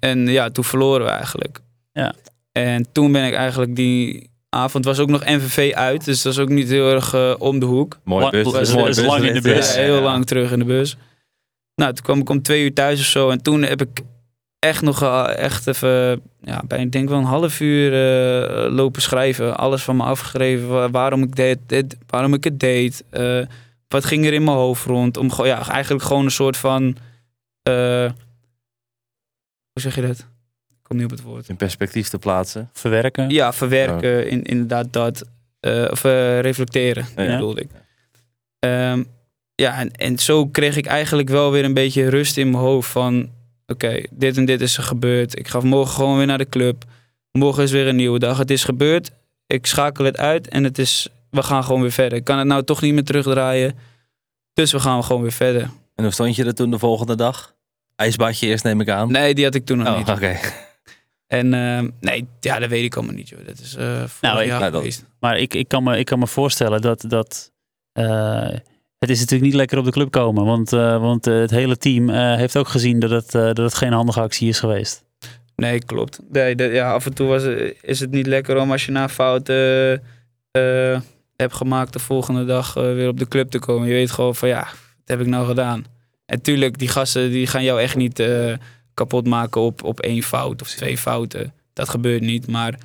En 0.00 0.26
ja, 0.26 0.50
toen 0.50 0.64
verloren 0.64 1.04
we 1.06 1.12
eigenlijk. 1.12 1.58
Ja. 1.92 2.14
En 2.52 2.86
toen 2.92 3.12
ben 3.12 3.24
ik 3.26 3.34
eigenlijk 3.34 3.76
die 3.76 4.29
avond, 4.50 4.84
was 4.84 4.98
ook 4.98 5.08
nog 5.08 5.24
NVV 5.24 5.72
uit. 5.74 6.04
Dus 6.04 6.22
dat 6.22 6.34
was 6.34 6.42
ook 6.44 6.50
niet 6.50 6.68
heel 6.68 6.90
erg 6.90 7.14
eh, 7.14 7.34
om 7.38 7.58
de 7.58 7.66
hoek. 7.66 7.98
Mooi 8.04 8.30
bus. 8.30 8.44
dat 8.52 8.60
is- 8.60 8.72
mooi 8.72 8.84
dat 8.86 8.96
is 8.96 9.04
lang 9.04 9.24
in 9.24 9.34
de 9.34 9.40
bus. 9.40 9.74
Ja, 9.74 9.80
heel 9.80 9.94
ja. 9.96 10.00
lang 10.00 10.26
terug 10.26 10.52
in 10.52 10.58
de 10.58 10.64
bus. 10.64 10.96
Nou, 11.74 11.92
toen 11.94 12.04
kwam 12.04 12.20
ik 12.20 12.28
om 12.28 12.42
twee 12.42 12.62
uur 12.64 12.72
thuis 12.74 13.00
of 13.00 13.06
zo. 13.06 13.30
En 13.30 13.42
toen 13.42 13.62
heb 13.62 13.80
ik 13.80 14.00
echt 14.58 14.82
nog 14.82 15.02
eh, 15.02 15.36
echt 15.36 15.66
even, 15.66 16.22
ja, 16.40 16.62
bij 16.66 16.80
ik 16.82 16.92
denk 16.92 17.08
wel 17.08 17.18
een 17.18 17.24
half 17.24 17.60
uur 17.60 17.92
eh, 17.92 18.72
lopen 18.72 19.02
schrijven. 19.02 19.56
Alles 19.56 19.82
van 19.82 19.96
me 19.96 20.02
afgeschreven. 20.02 20.68
wa- 20.68 20.90
Waarom 20.90 21.22
ik, 21.22 21.36
deed, 21.36 21.58
dit, 21.66 21.96
waarom 22.06 22.34
ik 22.34 22.44
het 22.44 22.60
deed. 22.60 23.04
wat 23.88 24.04
ging 24.04 24.26
er 24.26 24.32
in 24.32 24.44
mijn 24.44 24.56
hoofd 24.56 24.84
rond. 24.84 25.16
Om 25.16 25.30
ja, 25.42 25.68
eigenlijk 25.68 26.04
gewoon 26.04 26.24
een 26.24 26.30
soort 26.30 26.56
van... 26.56 26.82
hoe 27.62 28.12
zeg 29.82 29.94
je 29.94 30.02
dat? 30.02 30.26
Ik 30.90 30.96
kom 30.96 31.04
niet 31.04 31.12
op 31.12 31.24
het 31.24 31.34
woord. 31.34 31.48
In 31.48 31.56
perspectief 31.56 32.08
te 32.08 32.18
plaatsen. 32.18 32.70
Verwerken. 32.72 33.30
Ja, 33.30 33.52
verwerken, 33.52 34.28
in, 34.28 34.42
inderdaad 34.42 34.92
dat. 34.92 35.24
Eh, 35.60 35.86
of 35.90 36.04
eh, 36.04 36.40
reflecteren, 36.40 37.06
Ja. 37.16 37.26
bedoelde 37.26 37.60
ik. 37.60 37.68
Ehm, 38.58 39.02
ja, 39.54 39.78
en, 39.78 39.90
en 39.90 40.18
zo 40.18 40.46
kreeg 40.46 40.76
ik 40.76 40.86
eigenlijk 40.86 41.28
wel 41.28 41.50
weer 41.50 41.64
een 41.64 41.74
beetje 41.74 42.08
rust 42.08 42.36
in 42.36 42.50
mijn 42.50 42.62
hoofd 42.62 42.90
van... 42.90 43.30
Oké, 43.66 44.02
dit 44.10 44.36
en 44.36 44.44
dit 44.44 44.60
is 44.60 44.76
er 44.76 44.82
gebeurd. 44.82 45.38
Ik 45.38 45.48
ga 45.48 45.60
morgen 45.60 45.94
gewoon 45.94 46.16
weer 46.16 46.26
naar 46.26 46.38
de 46.38 46.48
club. 46.48 46.84
Morgen 47.32 47.62
is 47.62 47.70
weer 47.70 47.86
een 47.86 47.96
nieuwe 47.96 48.18
dag. 48.18 48.38
Het 48.38 48.50
is 48.50 48.64
gebeurd. 48.64 49.10
Ik 49.46 49.66
schakel 49.66 50.04
het 50.04 50.18
uit 50.18 50.48
en 50.48 50.64
het 50.64 50.78
is, 50.78 51.08
we 51.30 51.42
gaan 51.42 51.64
gewoon 51.64 51.80
weer 51.80 51.92
verder. 51.92 52.18
Ik 52.18 52.24
kan 52.24 52.38
het 52.38 52.46
nou 52.46 52.64
toch 52.64 52.80
niet 52.80 52.94
meer 52.94 53.04
terugdraaien. 53.04 53.78
Dus 54.52 54.72
we 54.72 54.80
gaan 54.80 55.04
gewoon 55.04 55.22
weer 55.22 55.32
verder. 55.32 55.62
En 55.94 56.04
hoe 56.04 56.12
stond 56.12 56.36
je 56.36 56.44
er 56.44 56.54
toen 56.54 56.70
de 56.70 56.78
volgende 56.78 57.16
dag? 57.16 57.54
IJsbadje 57.96 58.46
eerst 58.46 58.64
neem 58.64 58.80
ik 58.80 58.88
aan. 58.88 59.12
Nee, 59.12 59.34
die 59.34 59.44
had 59.44 59.54
ik 59.54 59.64
toen 59.64 59.78
nog 59.78 59.88
oh, 59.88 59.96
niet. 59.98 60.08
oké. 60.08 60.38
En 61.30 61.54
ehm, 61.54 61.88
nee, 62.00 62.26
ja, 62.40 62.58
dat 62.58 62.68
weet 62.68 62.84
ik 62.84 62.96
allemaal 62.96 63.14
niet. 63.14 63.28
Joh. 63.28 63.46
Dat 63.46 63.58
is 63.58 63.74
eh 63.76 63.84
vorig 63.86 64.20
Nou, 64.20 64.42
ik- 64.42 64.48
nou, 64.48 64.70
dat-. 64.70 65.04
Maar 65.20 65.38
ik, 65.38 65.54
ik, 65.54 65.68
kan 65.68 65.82
me, 65.82 65.98
ik 65.98 66.04
kan 66.06 66.18
me 66.18 66.26
voorstellen 66.26 66.80
dat. 66.80 67.04
dat 67.08 67.52
eh, 67.92 68.48
het 68.98 69.10
is 69.10 69.18
natuurlijk 69.18 69.50
niet 69.50 69.54
lekker 69.54 69.78
op 69.78 69.84
de 69.84 69.90
club 69.90 70.10
komen. 70.10 70.44
Want, 70.44 70.72
eh, 70.72 71.00
want 71.00 71.24
het 71.24 71.50
hele 71.50 71.76
team 71.76 72.10
eh, 72.10 72.34
heeft 72.36 72.56
ook 72.56 72.68
gezien 72.68 72.98
dat 72.98 73.10
het, 73.10 73.34
eh, 73.34 73.42
dat 73.42 73.56
het 73.56 73.74
geen 73.74 73.92
handige 73.92 74.20
actie 74.20 74.48
is 74.48 74.58
geweest. 74.58 75.04
Nee, 75.56 75.84
klopt. 75.84 76.20
Nee, 76.30 76.54
dat- 76.56 76.72
ja, 76.72 76.92
af 76.92 77.06
en 77.06 77.14
toe 77.14 77.28
was, 77.28 77.42
is 77.82 78.00
het 78.00 78.10
niet 78.10 78.26
lekker 78.26 78.56
om 78.60 78.70
als 78.72 78.84
je 78.86 78.92
na 78.92 79.02
een 79.02 79.08
fout 79.08 79.48
eh, 79.48 79.92
eh, 80.50 81.00
hebt 81.36 81.54
gemaakt 81.54 81.92
de 81.92 81.98
volgende 81.98 82.44
dag 82.44 82.74
weer 82.74 83.08
op 83.08 83.18
de 83.18 83.28
club 83.28 83.50
te 83.50 83.58
komen. 83.58 83.88
Je 83.88 83.94
weet 83.94 84.10
gewoon 84.10 84.34
van 84.34 84.48
ja, 84.48 84.60
wat 84.60 85.08
heb 85.08 85.20
ik 85.20 85.26
nou 85.26 85.46
gedaan? 85.46 85.84
En 86.26 86.40
tuurlijk, 86.42 86.78
die 86.78 86.88
gasten 86.88 87.30
die 87.30 87.46
gaan 87.46 87.64
jou 87.64 87.80
echt 87.80 87.96
niet 87.96 88.18
eh, 88.18 88.52
kapot 89.00 89.26
maken 89.26 89.60
op, 89.60 89.84
op 89.84 90.00
één 90.00 90.22
fout 90.22 90.62
of 90.62 90.68
twee 90.68 90.98
fouten. 90.98 91.52
Dat 91.72 91.88
gebeurt 91.88 92.20
niet, 92.20 92.46
maar 92.46 92.78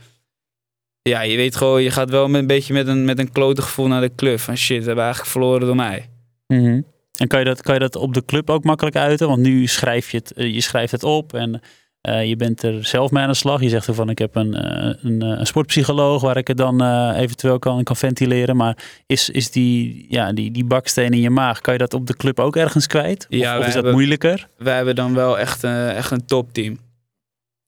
ja, 1.02 1.22
je 1.22 1.36
weet 1.36 1.56
gewoon, 1.56 1.84
je 1.84 1.92
gaat 1.92 2.10
wel 2.10 2.28
met 2.28 2.42
een 2.42 2.48
beetje 2.48 2.74
met 2.74 2.88
een, 2.88 3.06
met 3.06 3.20
een 3.20 3.32
klote 3.32 3.62
gevoel 3.62 3.88
naar 3.88 4.02
de 4.02 4.16
club. 4.16 4.40
Van 4.40 4.58
shit, 4.58 4.80
we 4.80 4.86
hebben 4.86 5.04
eigenlijk 5.04 5.32
verloren 5.32 5.68
door 5.68 5.76
mij. 5.76 6.10
Mhm. 6.48 6.82
En 7.18 7.28
kan 7.28 7.40
je, 7.40 7.46
dat, 7.46 7.62
kan 7.62 7.74
je 7.74 7.80
dat 7.80 7.96
op 7.96 8.14
de 8.14 8.26
club 8.26 8.50
ook 8.50 8.64
makkelijk 8.64 8.96
uiten? 8.96 9.28
Want 9.28 9.42
nu 9.42 9.68
schrijf 9.68 10.12
je 10.12 10.18
het, 10.18 10.34
eh, 10.34 10.54
je 10.54 10.62
schrijft 10.62 10.92
het 10.92 11.04
op 11.04 11.34
en 11.34 11.62
eh, 12.06 12.26
je 12.28 12.36
bent 12.36 12.64
er 12.64 12.86
zelf 12.86 13.12
mee 13.12 13.24
aan 13.24 13.30
de 13.30 13.36
slag. 13.36 13.62
Je 13.62 13.70
zegt 13.70 13.88
ervan, 13.88 14.10
ik 14.10 14.18
heb 14.20 14.36
een, 14.36 14.54
eh, 14.54 14.94
een, 15.02 15.22
eh, 15.22 15.40
een 15.40 15.46
sportpsycholoog 15.46 16.22
waar 16.22 16.38
ik 16.38 16.48
het 16.48 16.58
dan 16.58 16.82
eventueel 17.14 17.60
kan, 17.60 17.84
kan 17.84 17.96
ventileren. 17.96 18.56
Maar 18.56 18.78
is, 19.06 19.30
is 19.30 19.52
die, 19.52 20.06
ja, 20.10 20.34
die, 20.34 20.52
die 20.52 20.66
baksteen 20.66 21.12
in 21.12 21.20
je 21.22 21.30
maag, 21.30 21.62
kan 21.62 21.74
je 21.74 21.80
dat 21.80 21.94
op 21.94 22.08
de 22.08 22.16
club 22.16 22.40
ook 22.40 22.56
ergens 22.56 22.88
kwijt? 22.88 23.28
Of, 23.30 23.38
Ja, 23.38 23.52
of 23.54 23.60
is 23.60 23.66
dat 23.66 23.74
hebben- 23.74 23.94
moeilijker? 23.94 24.48
wij 24.58 24.76
hebben 24.76 24.96
dan 24.96 25.14
wel 25.14 25.40
echt, 25.40 25.64
eh, 25.64 25.96
echt 25.96 26.12
een 26.12 26.26
topteam. 26.26 26.78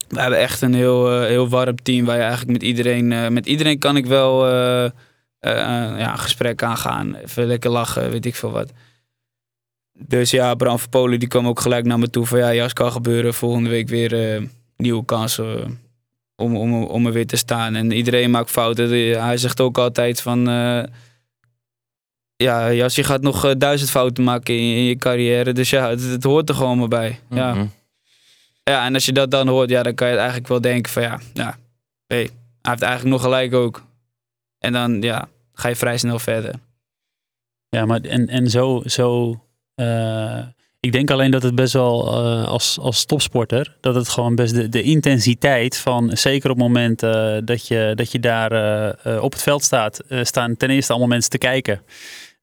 We 0.08 0.20
hebben 0.20 0.38
echt 0.38 0.60
een 0.62 0.74
heel, 0.74 1.20
heel 1.22 1.48
warm 1.48 1.76
team 1.82 2.04
waar 2.04 2.16
je 2.16 2.22
eigenlijk 2.22 2.52
met 2.52 2.62
iedereen... 2.62 3.12
eh, 3.12 3.28
met 3.28 3.46
iedereen 3.46 3.78
kan 3.78 3.96
ik 3.96 4.06
wel 4.06 4.48
ja, 5.40 6.12
een 6.12 6.18
gesprek 6.18 6.62
aangaan. 6.62 7.14
Even 7.14 7.46
lekker 7.46 7.70
lachen, 7.70 8.10
weet 8.10 8.26
ik 8.26 8.34
veel 8.34 8.50
wat. 8.50 8.72
Dus 10.06 10.30
ja, 10.30 10.54
Bram 10.54 10.78
van 10.78 10.88
Polen 10.88 11.18
die 11.18 11.28
kwam 11.28 11.46
ook 11.46 11.60
gelijk 11.60 11.84
naar 11.84 11.98
me 11.98 12.10
toe 12.10 12.26
van... 12.26 12.38
Ja, 12.38 12.54
Jas, 12.54 12.72
kan 12.72 12.92
gebeuren. 12.92 13.34
Volgende 13.34 13.70
week 13.70 13.88
weer 13.88 14.34
eh, 14.34 14.42
nieuwe 14.76 15.04
kansen 15.04 15.60
eh, 15.60 15.70
om, 16.36 16.56
om, 16.56 16.82
om 16.82 17.06
er 17.06 17.12
weer 17.12 17.26
te 17.26 17.36
staan. 17.36 17.74
En 17.74 17.92
iedereen 17.92 18.30
maakt 18.30 18.50
fouten. 18.50 18.90
Hij 19.22 19.36
zegt 19.36 19.60
ook 19.60 19.78
altijd 19.78 20.20
van... 20.20 20.48
eh, 20.48 20.82
ja, 22.36 22.72
Jas, 22.72 22.94
je 22.94 23.04
gaat 23.04 23.20
nog 23.22 23.56
duizend 23.56 23.90
fouten 23.90 24.24
maken 24.24 24.54
in, 24.54 24.76
in 24.76 24.84
je 24.84 24.96
carrière. 24.96 25.52
Dus 25.52 25.70
ja, 25.70 25.88
het, 25.88 26.02
het 26.02 26.24
hoort 26.24 26.48
er 26.48 26.54
gewoon 26.54 26.78
maar 26.78 26.88
bij. 26.88 27.20
Ja. 27.30 27.54
Mhm. 27.54 27.66
ja, 28.62 28.84
en 28.84 28.94
als 28.94 29.06
je 29.06 29.12
dat 29.12 29.30
dan 29.30 29.48
hoort, 29.48 29.70
ja, 29.70 29.82
dan 29.82 29.94
kan 29.94 30.08
je 30.08 30.16
eigenlijk 30.16 30.48
wel 30.48 30.60
denken 30.60 30.92
van 30.92 31.02
ja, 31.02 31.20
ja 31.34 31.58
hey, 32.06 32.30
hij 32.62 32.70
heeft 32.70 32.82
eigenlijk 32.82 33.12
nog 33.12 33.22
gelijk 33.22 33.54
ook. 33.54 33.82
En 34.58 34.72
dan 34.72 35.02
ja, 35.02 35.28
ga 35.52 35.68
je 35.68 35.76
vrij 35.76 35.98
snel 35.98 36.18
verder. 36.18 36.54
Ja, 37.68 37.86
maar 37.86 38.00
en, 38.00 38.28
en 38.28 38.50
zo, 38.50 38.82
zo 38.84 39.34
eh, 39.78 40.38
ik 40.80 40.92
denk 40.92 41.10
alleen 41.10 41.30
dat 41.30 41.42
het 41.42 41.54
best 41.54 41.72
wel 41.72 42.06
eh, 42.06 42.48
als, 42.48 42.78
als 42.80 43.04
topsporter, 43.04 43.76
dat 43.80 43.94
het 43.94 44.08
gewoon 44.08 44.34
best 44.34 44.54
de, 44.54 44.68
de 44.68 44.82
intensiteit 44.82 45.76
van, 45.76 46.10
zeker 46.16 46.50
op 46.50 46.56
het 46.56 46.66
moment 46.66 47.02
eh, 47.02 47.36
dat, 47.44 47.66
je, 47.66 47.92
dat 47.94 48.12
je 48.12 48.20
daar 48.20 48.50
op 49.20 49.32
het 49.32 49.42
veld 49.42 49.62
staat, 49.64 50.00
staan 50.22 50.56
ten 50.56 50.70
eerste 50.70 50.92
allemaal 50.92 51.10
mensen 51.10 51.30
te 51.30 51.38
kijken. 51.38 51.82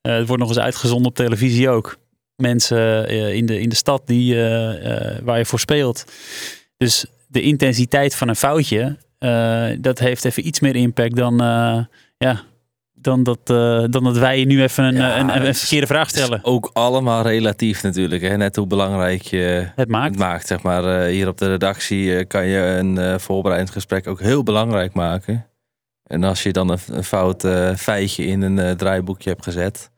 Het 0.02 0.28
wordt 0.28 0.42
nog 0.42 0.52
eens 0.52 0.60
uitgezonden 0.60 1.08
op 1.08 1.16
televisie 1.16 1.70
ook. 1.70 1.98
Mensen 2.36 3.10
in, 3.34 3.46
de, 3.46 3.60
in 3.60 3.70
de 3.70 3.76
stad 3.76 4.02
die, 4.06 4.36
waar 5.24 5.38
je 5.38 5.46
voor 5.46 5.60
speelt. 5.60 6.06
Dus 6.78 7.06
de 7.28 7.42
intensiteit 7.42 8.16
van 8.16 8.28
een 8.28 8.36
foutje, 8.36 8.98
dat 9.80 10.00
heeft 10.00 10.26
even 10.26 10.48
iets 10.48 10.60
meer 10.60 10.76
impact 10.76 11.16
dan, 11.16 11.38
ja, 12.18 12.44
dan, 13.06 13.24
dat, 13.24 13.40
eh, 13.44 13.84
dan 13.90 14.04
dat 14.04 14.18
wij 14.18 14.44
nu 14.44 14.62
even 14.62 14.84
een, 14.84 14.96
Ja, 14.96 15.20
een, 15.20 15.46
een, 15.46 15.56
verkeerde 15.56 15.88
vraag 15.88 16.10
stellen. 16.10 16.40
ook 16.44 16.70
allemaal 16.74 17.22
relatief 17.24 17.84
natuurlijk. 17.84 18.22
Hè? 18.22 18.38
Net 18.38 18.56
hoe 18.56 18.68
belangrijk 18.68 19.22
je 19.22 19.38
Het 19.38 19.72
het 19.76 19.90
maakt. 19.90 20.18
maakt. 20.18 20.48
Zeg 20.48 20.62
maar. 20.62 20.84
Eh, 21.02 21.12
hier 21.12 21.28
op 21.28 21.38
de 21.38 21.48
redactie 21.48 22.18
eh, 22.18 22.28
kan 22.28 22.46
je 22.46 22.60
een 22.60 22.98
eh, 22.98 23.18
voorbereidend 23.18 23.72
gesprek 23.74 24.08
ook 24.08 24.20
heel 24.20 24.44
belangrijk 24.44 24.94
maken. 24.94 25.46
En 26.04 26.24
als 26.24 26.44
je 26.44 26.52
dan 26.52 26.70
een, 26.70 26.80
een 26.92 27.04
fout 27.04 27.44
eh, 27.44 27.74
feitje 27.76 28.26
in 28.26 28.42
een 28.42 28.60
eh, 28.60 28.72
draaiboekje 28.72 29.30
hebt 29.30 29.44
gezet, 29.44 29.92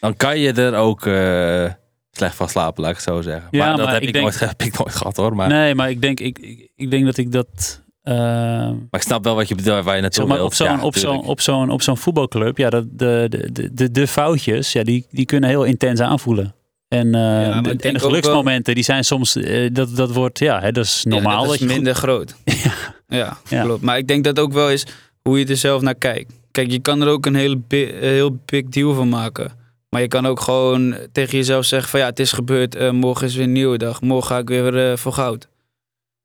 dan 0.00 0.16
kan 0.16 0.38
je 0.38 0.52
er 0.52 0.74
ook 0.74 1.06
eh, 1.06 1.70
slecht 2.10 2.34
van 2.36 2.48
slapen, 2.48 2.82
laat 2.82 2.90
ik 2.90 2.96
het 2.96 3.06
zo 3.06 3.20
zeggen. 3.20 3.48
Ja, 3.50 3.58
maar 3.66 3.76
dat 3.76 3.84
maar 3.84 3.92
heb, 3.94 4.02
ik 4.02 4.08
ik 4.08 4.14
denk- 4.14 4.24
nooit, 4.26 4.40
heb 4.50 4.62
ik 4.62 4.78
nooit 4.78 4.94
gehad 4.94 5.16
hoor. 5.16 5.36
Maar, 5.36 5.48
Nee, 5.48 5.74
maar 5.74 5.90
ik 5.90 6.00
denk, 6.00 6.20
ik, 6.20 6.38
ik, 6.38 6.70
ik 6.76 6.90
denk 6.90 7.04
dat 7.04 7.16
ik 7.16 7.32
dat. 7.32 7.82
Eh, 8.02 8.14
maar 8.14 8.76
ik 8.90 9.02
snap 9.02 9.24
wel 9.24 9.34
wat 9.34 9.48
je 9.48 9.54
bedoelt, 9.54 9.84
waar 9.84 9.94
je 9.94 10.00
naartoe 10.00 10.20
zeg 10.20 10.26
maar, 10.26 10.36
wilt. 10.36 10.48
op 10.50 10.54
zo'n 10.54 10.66
Ja, 10.66 10.82
op 10.82 10.96
zo'n 10.96 11.24
op 11.26 11.40
zo'n 11.40 11.70
op 11.70 11.82
zo'n 11.82 11.96
voetbalclub, 11.96 12.58
ja, 12.58 12.70
dat, 12.70 12.84
de, 12.90 13.26
de, 13.52 13.70
de, 13.74 13.90
de, 13.90 14.06
foutjes, 14.06 14.72
ja, 14.72 14.82
die, 14.82 15.06
die 15.10 15.24
kunnen 15.26 15.48
heel 15.48 15.64
intens 15.64 16.00
aanvoelen. 16.00 16.54
En, 16.88 17.06
eh, 17.14 17.62
de, 17.62 17.76
en 17.76 17.92
de 17.92 17.98
geluksmomenten, 17.98 18.74
die 18.74 18.84
zijn 18.84 19.04
soms, 19.04 19.36
eh, 19.36 19.68
dat, 19.72 19.96
dat 19.96 20.12
wordt, 20.12 20.38
ja, 20.38 20.60
hè, 20.60 20.72
dat 20.72 20.84
is 20.84 21.04
normaal. 21.04 21.40
Ja, 21.40 21.44
dat 21.44 21.54
is 21.54 21.60
je 21.60 21.66
goed- 21.66 21.74
minder 21.74 21.94
groot. 21.94 22.34
Ja, 23.08 23.36
Ja. 23.48 23.62
klopt. 23.62 23.82
Maar 23.82 23.98
ik 23.98 24.08
denk 24.08 24.24
dat 24.24 24.38
ook 24.38 24.52
wel 24.52 24.70
is 24.70 24.86
hoe 25.22 25.38
je 25.38 25.46
er 25.46 25.56
zelf 25.56 25.82
naar 25.82 25.94
kijkt. 25.94 26.32
Kijk, 26.50 26.70
je 26.70 26.78
kan 26.78 27.02
er 27.02 27.08
ook 27.08 27.26
een 27.26 27.34
hele 27.34 27.56
bi- 27.56 27.90
een 27.94 28.08
heel 28.12 28.38
big 28.44 28.64
deal 28.68 28.94
van 28.94 29.08
maken. 29.08 29.52
Maar 29.88 30.00
je 30.00 30.08
kan 30.08 30.26
ook 30.26 30.40
gewoon 30.40 30.96
tegen 31.12 31.36
jezelf 31.38 31.64
zeggen 31.64 31.90
van 31.90 32.00
ja, 32.00 32.06
het 32.06 32.18
is 32.18 32.32
gebeurd. 32.32 32.74
eh, 32.74 32.90
morgen 32.90 33.26
is 33.26 33.34
weer 33.34 33.44
een 33.44 33.52
nieuwe 33.52 33.78
dag. 33.78 34.00
Morgen 34.00 34.26
ga 34.26 34.38
ik 34.38 34.48
weer 34.48 34.90
eh, 34.90 34.96
voor 34.96 35.12
goud. 35.12 35.48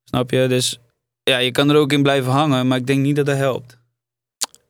Snap 0.04 0.30
je? 0.30 0.46
Dus 0.48 0.78
ja, 1.28 1.38
je 1.38 1.50
kan 1.50 1.70
er 1.70 1.76
ook 1.76 1.92
in 1.92 2.02
blijven 2.02 2.32
hangen. 2.32 2.66
Maar 2.66 2.78
ik 2.78 2.86
denk 2.86 3.00
niet 3.00 3.16
dat 3.16 3.26
dat 3.26 3.36
helpt. 3.36 3.76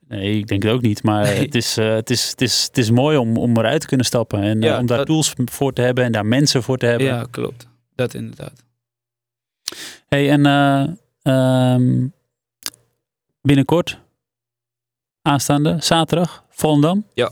Nee, 0.09 0.39
ik 0.39 0.47
denk 0.47 0.63
het 0.63 0.73
ook 0.73 0.81
niet. 0.81 1.03
Maar 1.03 1.23
Nee. 1.23 1.39
het, 1.45 1.55
is, 1.55 1.77
eh, 1.77 1.95
het, 1.95 2.11
is, 2.11 2.31
het, 2.31 2.41
is, 2.41 2.63
het 2.65 2.79
is 2.79 2.91
mooi 2.91 3.17
om, 3.17 3.37
om 3.37 3.57
eruit 3.59 3.81
te 3.81 3.87
kunnen 3.87 4.07
stappen. 4.07 4.43
En 4.43 4.63
eh, 4.63 4.79
om 4.79 4.87
daar 4.87 4.99
dat- 4.99 5.07
tools 5.07 5.35
voor 5.45 5.73
te 5.73 5.83
hebben 5.83 6.05
en 6.05 6.13
daar 6.13 6.27
mensen 6.27 6.63
voor 6.63 6.77
te 6.79 6.87
hebben. 6.87 7.07
Ja, 7.07 7.27
klopt. 7.31 7.67
Dat 7.95 8.15
inderdaad. 8.15 8.65
Hey, 10.07 10.31
en 10.31 10.47
eh, 10.47 10.87
ehm, 11.23 12.07
binnenkort, 13.41 13.99
aanstaande 15.23 15.77
zaterdag, 15.81 16.45
Volendam. 16.51 17.07
Ja. 17.15 17.31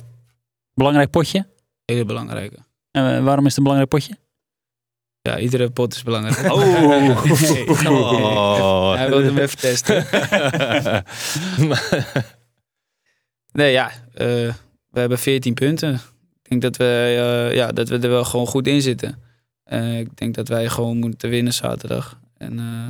Belangrijk 0.74 1.10
potje. 1.10 1.46
Hele 1.84 2.04
belangrijke. 2.04 2.56
En 2.90 3.24
waarom 3.24 3.44
is 3.44 3.48
het 3.56 3.56
een 3.58 3.62
belangrijk 3.62 3.90
potje? 3.90 4.16
Ja, 5.26 5.38
iedere 5.38 5.70
pot 5.70 5.94
is 5.94 6.02
belangrijk. 6.02 6.52
Oh. 6.52 6.60
Nee. 6.88 7.88
Oh. 7.96 8.94
Hij 8.98 9.08
wilde 9.08 9.24
hem 9.24 9.38
even 9.38 9.58
testen. 9.58 10.06
Nee, 13.52 13.72
ja. 13.72 13.90
eh, 14.14 14.54
we 14.90 15.00
hebben 15.00 15.18
14 15.18 15.54
punten. 15.54 15.94
Ik 16.42 16.48
denk 16.50 16.62
dat 16.62 16.76
we, 16.76 16.84
eh, 16.84 17.56
ja, 17.56 17.72
dat 17.72 17.88
we 17.88 17.98
er 17.98 18.08
wel 18.08 18.24
gewoon 18.24 18.46
goed 18.46 18.66
in 18.66 18.82
zitten. 18.82 19.22
Eh, 19.64 19.98
ik 19.98 20.16
denk 20.16 20.34
dat 20.34 20.48
wij 20.48 20.68
gewoon 20.68 20.98
moeten 20.98 21.30
winnen 21.30 21.52
zaterdag. 21.52 22.20
En 22.36 22.58
eh, 22.58 22.88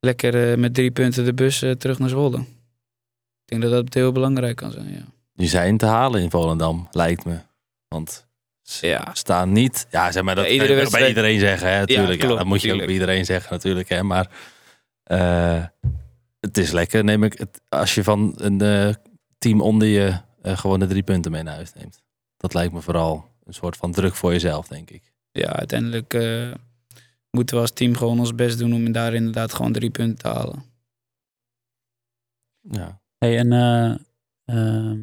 lekker 0.00 0.50
eh, 0.50 0.58
met 0.58 0.74
drie 0.74 0.90
punten 0.90 1.24
de 1.24 1.34
bus 1.34 1.58
terug 1.58 1.98
naar 1.98 2.08
Zwolle. 2.08 2.38
Ik 2.38 3.48
denk 3.60 3.62
dat 3.62 3.70
dat 3.70 3.94
heel 3.94 4.12
belangrijk 4.12 4.56
kan 4.56 4.70
zijn, 4.70 4.92
ja. 4.92 5.04
Die 5.34 5.48
zijn 5.48 5.76
te 5.76 5.86
halen 5.86 6.22
in 6.22 6.30
Volendam, 6.30 6.88
lijkt 6.90 7.24
me. 7.24 7.38
Want 7.88 8.26
Ja. 8.62 9.08
staan 9.12 9.52
niet. 9.52 9.86
Ja, 9.90 10.12
zeg 10.12 10.22
maar 10.22 10.34
dat 10.34 10.44
Ja, 10.44 10.50
iedere 10.50 10.74
kan 10.74 10.84
je 10.84 10.90
bij 10.90 11.08
iedereen 11.08 11.40
zeggen, 11.40 11.68
hè? 11.72 11.78
Natuurlijk. 11.78 12.20
Ja, 12.20 12.26
klopt, 12.26 12.38
dat 12.38 12.46
moet 12.46 12.62
je 12.62 12.72
ook 12.72 12.78
bij 12.78 12.88
iedereen 12.88 13.24
zeggen, 13.24 13.52
natuurlijk. 13.52 13.88
Hè? 13.88 14.02
Maar 14.02 14.30
eh, 15.02 15.64
het 16.40 16.58
is 16.58 16.70
lekker, 16.70 17.04
neem 17.04 17.22
ik 17.22 17.38
het. 17.38 17.60
Als 17.68 17.94
je 17.94 18.04
van 18.04 18.34
een 18.36 18.60
eh, 18.60 18.94
team 19.38 19.60
onder 19.60 19.88
je 19.88 20.20
eh, 20.42 20.58
gewoon 20.58 20.80
de 20.80 20.86
drie 20.86 21.02
punten 21.02 21.32
mee 21.32 21.42
naar 21.42 21.54
huis 21.54 21.72
neemt. 21.72 22.02
Dat 22.36 22.54
lijkt 22.54 22.72
me 22.72 22.80
vooral 22.80 23.30
een 23.44 23.54
soort 23.54 23.76
van 23.76 23.92
druk 23.92 24.14
voor 24.14 24.32
jezelf, 24.32 24.68
denk 24.68 24.90
ik. 24.90 25.12
Ja, 25.32 25.52
uiteindelijk 25.52 26.14
eh, 26.14 26.52
moeten 27.30 27.54
we 27.56 27.60
als 27.60 27.70
team 27.72 27.96
gewoon 27.96 28.18
ons 28.18 28.34
best 28.34 28.58
doen 28.58 28.72
om 28.72 28.92
daar 28.92 29.14
inderdaad 29.14 29.54
gewoon 29.54 29.72
drie 29.72 29.90
punten 29.90 30.18
te 30.18 30.28
halen. 30.28 30.64
Ja. 32.60 33.00
Hey, 33.18 33.38
en 33.38 33.52
eh, 33.52 33.94
ehm, 34.44 35.00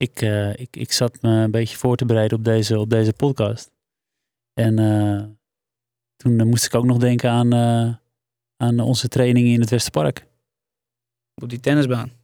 ik, 0.00 0.20
eh, 0.22 0.50
ik, 0.56 0.76
ik 0.76 0.92
zat 0.92 1.18
me 1.20 1.30
een 1.30 1.50
beetje 1.50 1.76
voor 1.76 1.96
te 1.96 2.04
bereiden 2.04 2.38
op 2.38 2.44
deze, 2.44 2.78
op 2.78 2.90
deze 2.90 3.12
podcast. 3.12 3.70
En 4.54 4.78
eh, 4.78 5.22
toen 6.16 6.40
eh, 6.40 6.46
moest 6.46 6.64
ik 6.64 6.74
ook 6.74 6.84
nog 6.84 6.98
denken 6.98 7.30
aan, 7.30 7.52
eh, 7.52 7.94
aan 8.56 8.80
onze 8.80 9.08
training 9.08 9.46
in 9.48 9.60
het 9.60 9.70
Westerpark. 9.70 10.26
Op 11.42 11.48
die 11.48 11.60
tennisbaan. 11.60 12.10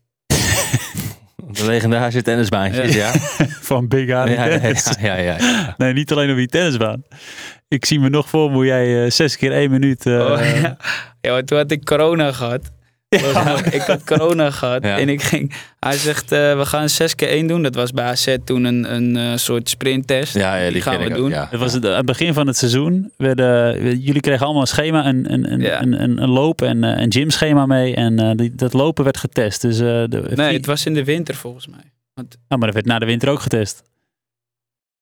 De 1.56 1.66
legendarische 1.66 2.22
tennisbaantjes, 2.22 2.94
ja. 2.94 3.12
Van 3.70 3.88
Big 3.88 4.06
Ja, 4.06 4.20
Aan. 4.20 4.30
ja, 4.30 4.44
ja, 4.44 4.58
ja, 5.00 5.14
ja, 5.16 5.36
ja. 5.38 5.74
Nee, 5.78 5.92
niet 5.92 6.12
alleen 6.12 6.30
op 6.30 6.36
die 6.36 6.46
tennisbaan. 6.48 7.02
Ik 7.68 7.84
zie 7.84 8.00
me 8.00 8.08
nog 8.08 8.28
voor 8.28 8.50
hoe 8.52 8.64
jij 8.64 9.04
eh, 9.04 9.10
zes 9.10 9.36
keer 9.36 9.52
één 9.52 9.70
minuut... 9.70 10.06
eh, 10.06 10.12
Oh, 10.30 10.60
ja. 10.60 10.76
ja, 11.20 11.42
toen 11.42 11.58
had 11.58 11.70
ik 11.70 11.84
corona 11.84 12.32
gehad. 12.32 12.70
Ik 13.70 13.82
had 13.82 14.04
corona 14.04 14.50
gehad 14.60 14.82
Ja. 14.84 14.98
en 14.98 15.08
ik 15.08 15.22
ging... 15.22 15.54
Hij 15.80 15.96
zegt, 15.96 16.32
eh, 16.32 16.56
we 16.58 16.66
gaan 16.66 16.88
6 16.88 17.14
keer 17.14 17.28
1 17.28 17.46
doen. 17.46 17.62
Dat 17.62 17.74
was 17.74 17.92
bij 17.92 18.04
AZ 18.04 18.36
toen 18.44 18.64
een, 18.64 18.94
een 18.94 19.16
eh, 19.16 19.36
soort 19.36 19.68
sprinttest. 19.68 20.34
Ja, 20.34 20.56
ja 20.56 20.70
die, 20.70 20.82
gaan 20.82 20.98
we 20.98 21.04
ook, 21.04 21.14
doen. 21.16 21.30
Ja. 21.30 21.46
Het 21.50 21.60
was 21.60 21.72
het, 21.72 21.86
aan 21.86 21.96
het 21.96 22.06
begin 22.06 22.34
van 22.34 22.46
het 22.46 22.56
seizoen. 22.56 23.12
Werden, 23.16 23.80
jullie 24.00 24.20
kregen 24.20 24.44
allemaal 24.44 24.62
een 24.62 24.68
schema, 24.68 25.06
een, 25.06 25.32
een, 25.32 25.52
een, 25.52 25.60
Ja. 25.60 25.82
een, 25.82 26.02
een, 26.02 26.22
een 26.22 26.28
loop- 26.28 26.62
en 26.62 26.84
eh, 26.84 27.02
een 27.02 27.12
gymschema 27.12 27.66
mee. 27.66 27.94
En 27.94 28.18
eh, 28.18 28.30
die, 28.36 28.54
dat 28.54 28.72
lopen 28.72 29.04
werd 29.04 29.16
getest. 29.16 29.60
Dus, 29.62 29.78
eh, 29.80 29.86
de, 29.86 30.30
Nee, 30.34 30.56
het 30.56 30.66
was 30.66 30.86
in 30.86 30.94
de 30.94 31.04
winter 31.04 31.34
volgens 31.34 31.66
mij. 31.66 31.90
Nou, 32.14 32.26
maar 32.48 32.58
dat 32.58 32.74
werd 32.74 32.86
na 32.86 32.98
de 32.98 33.06
winter 33.06 33.28
ook 33.28 33.40
getest. 33.40 33.82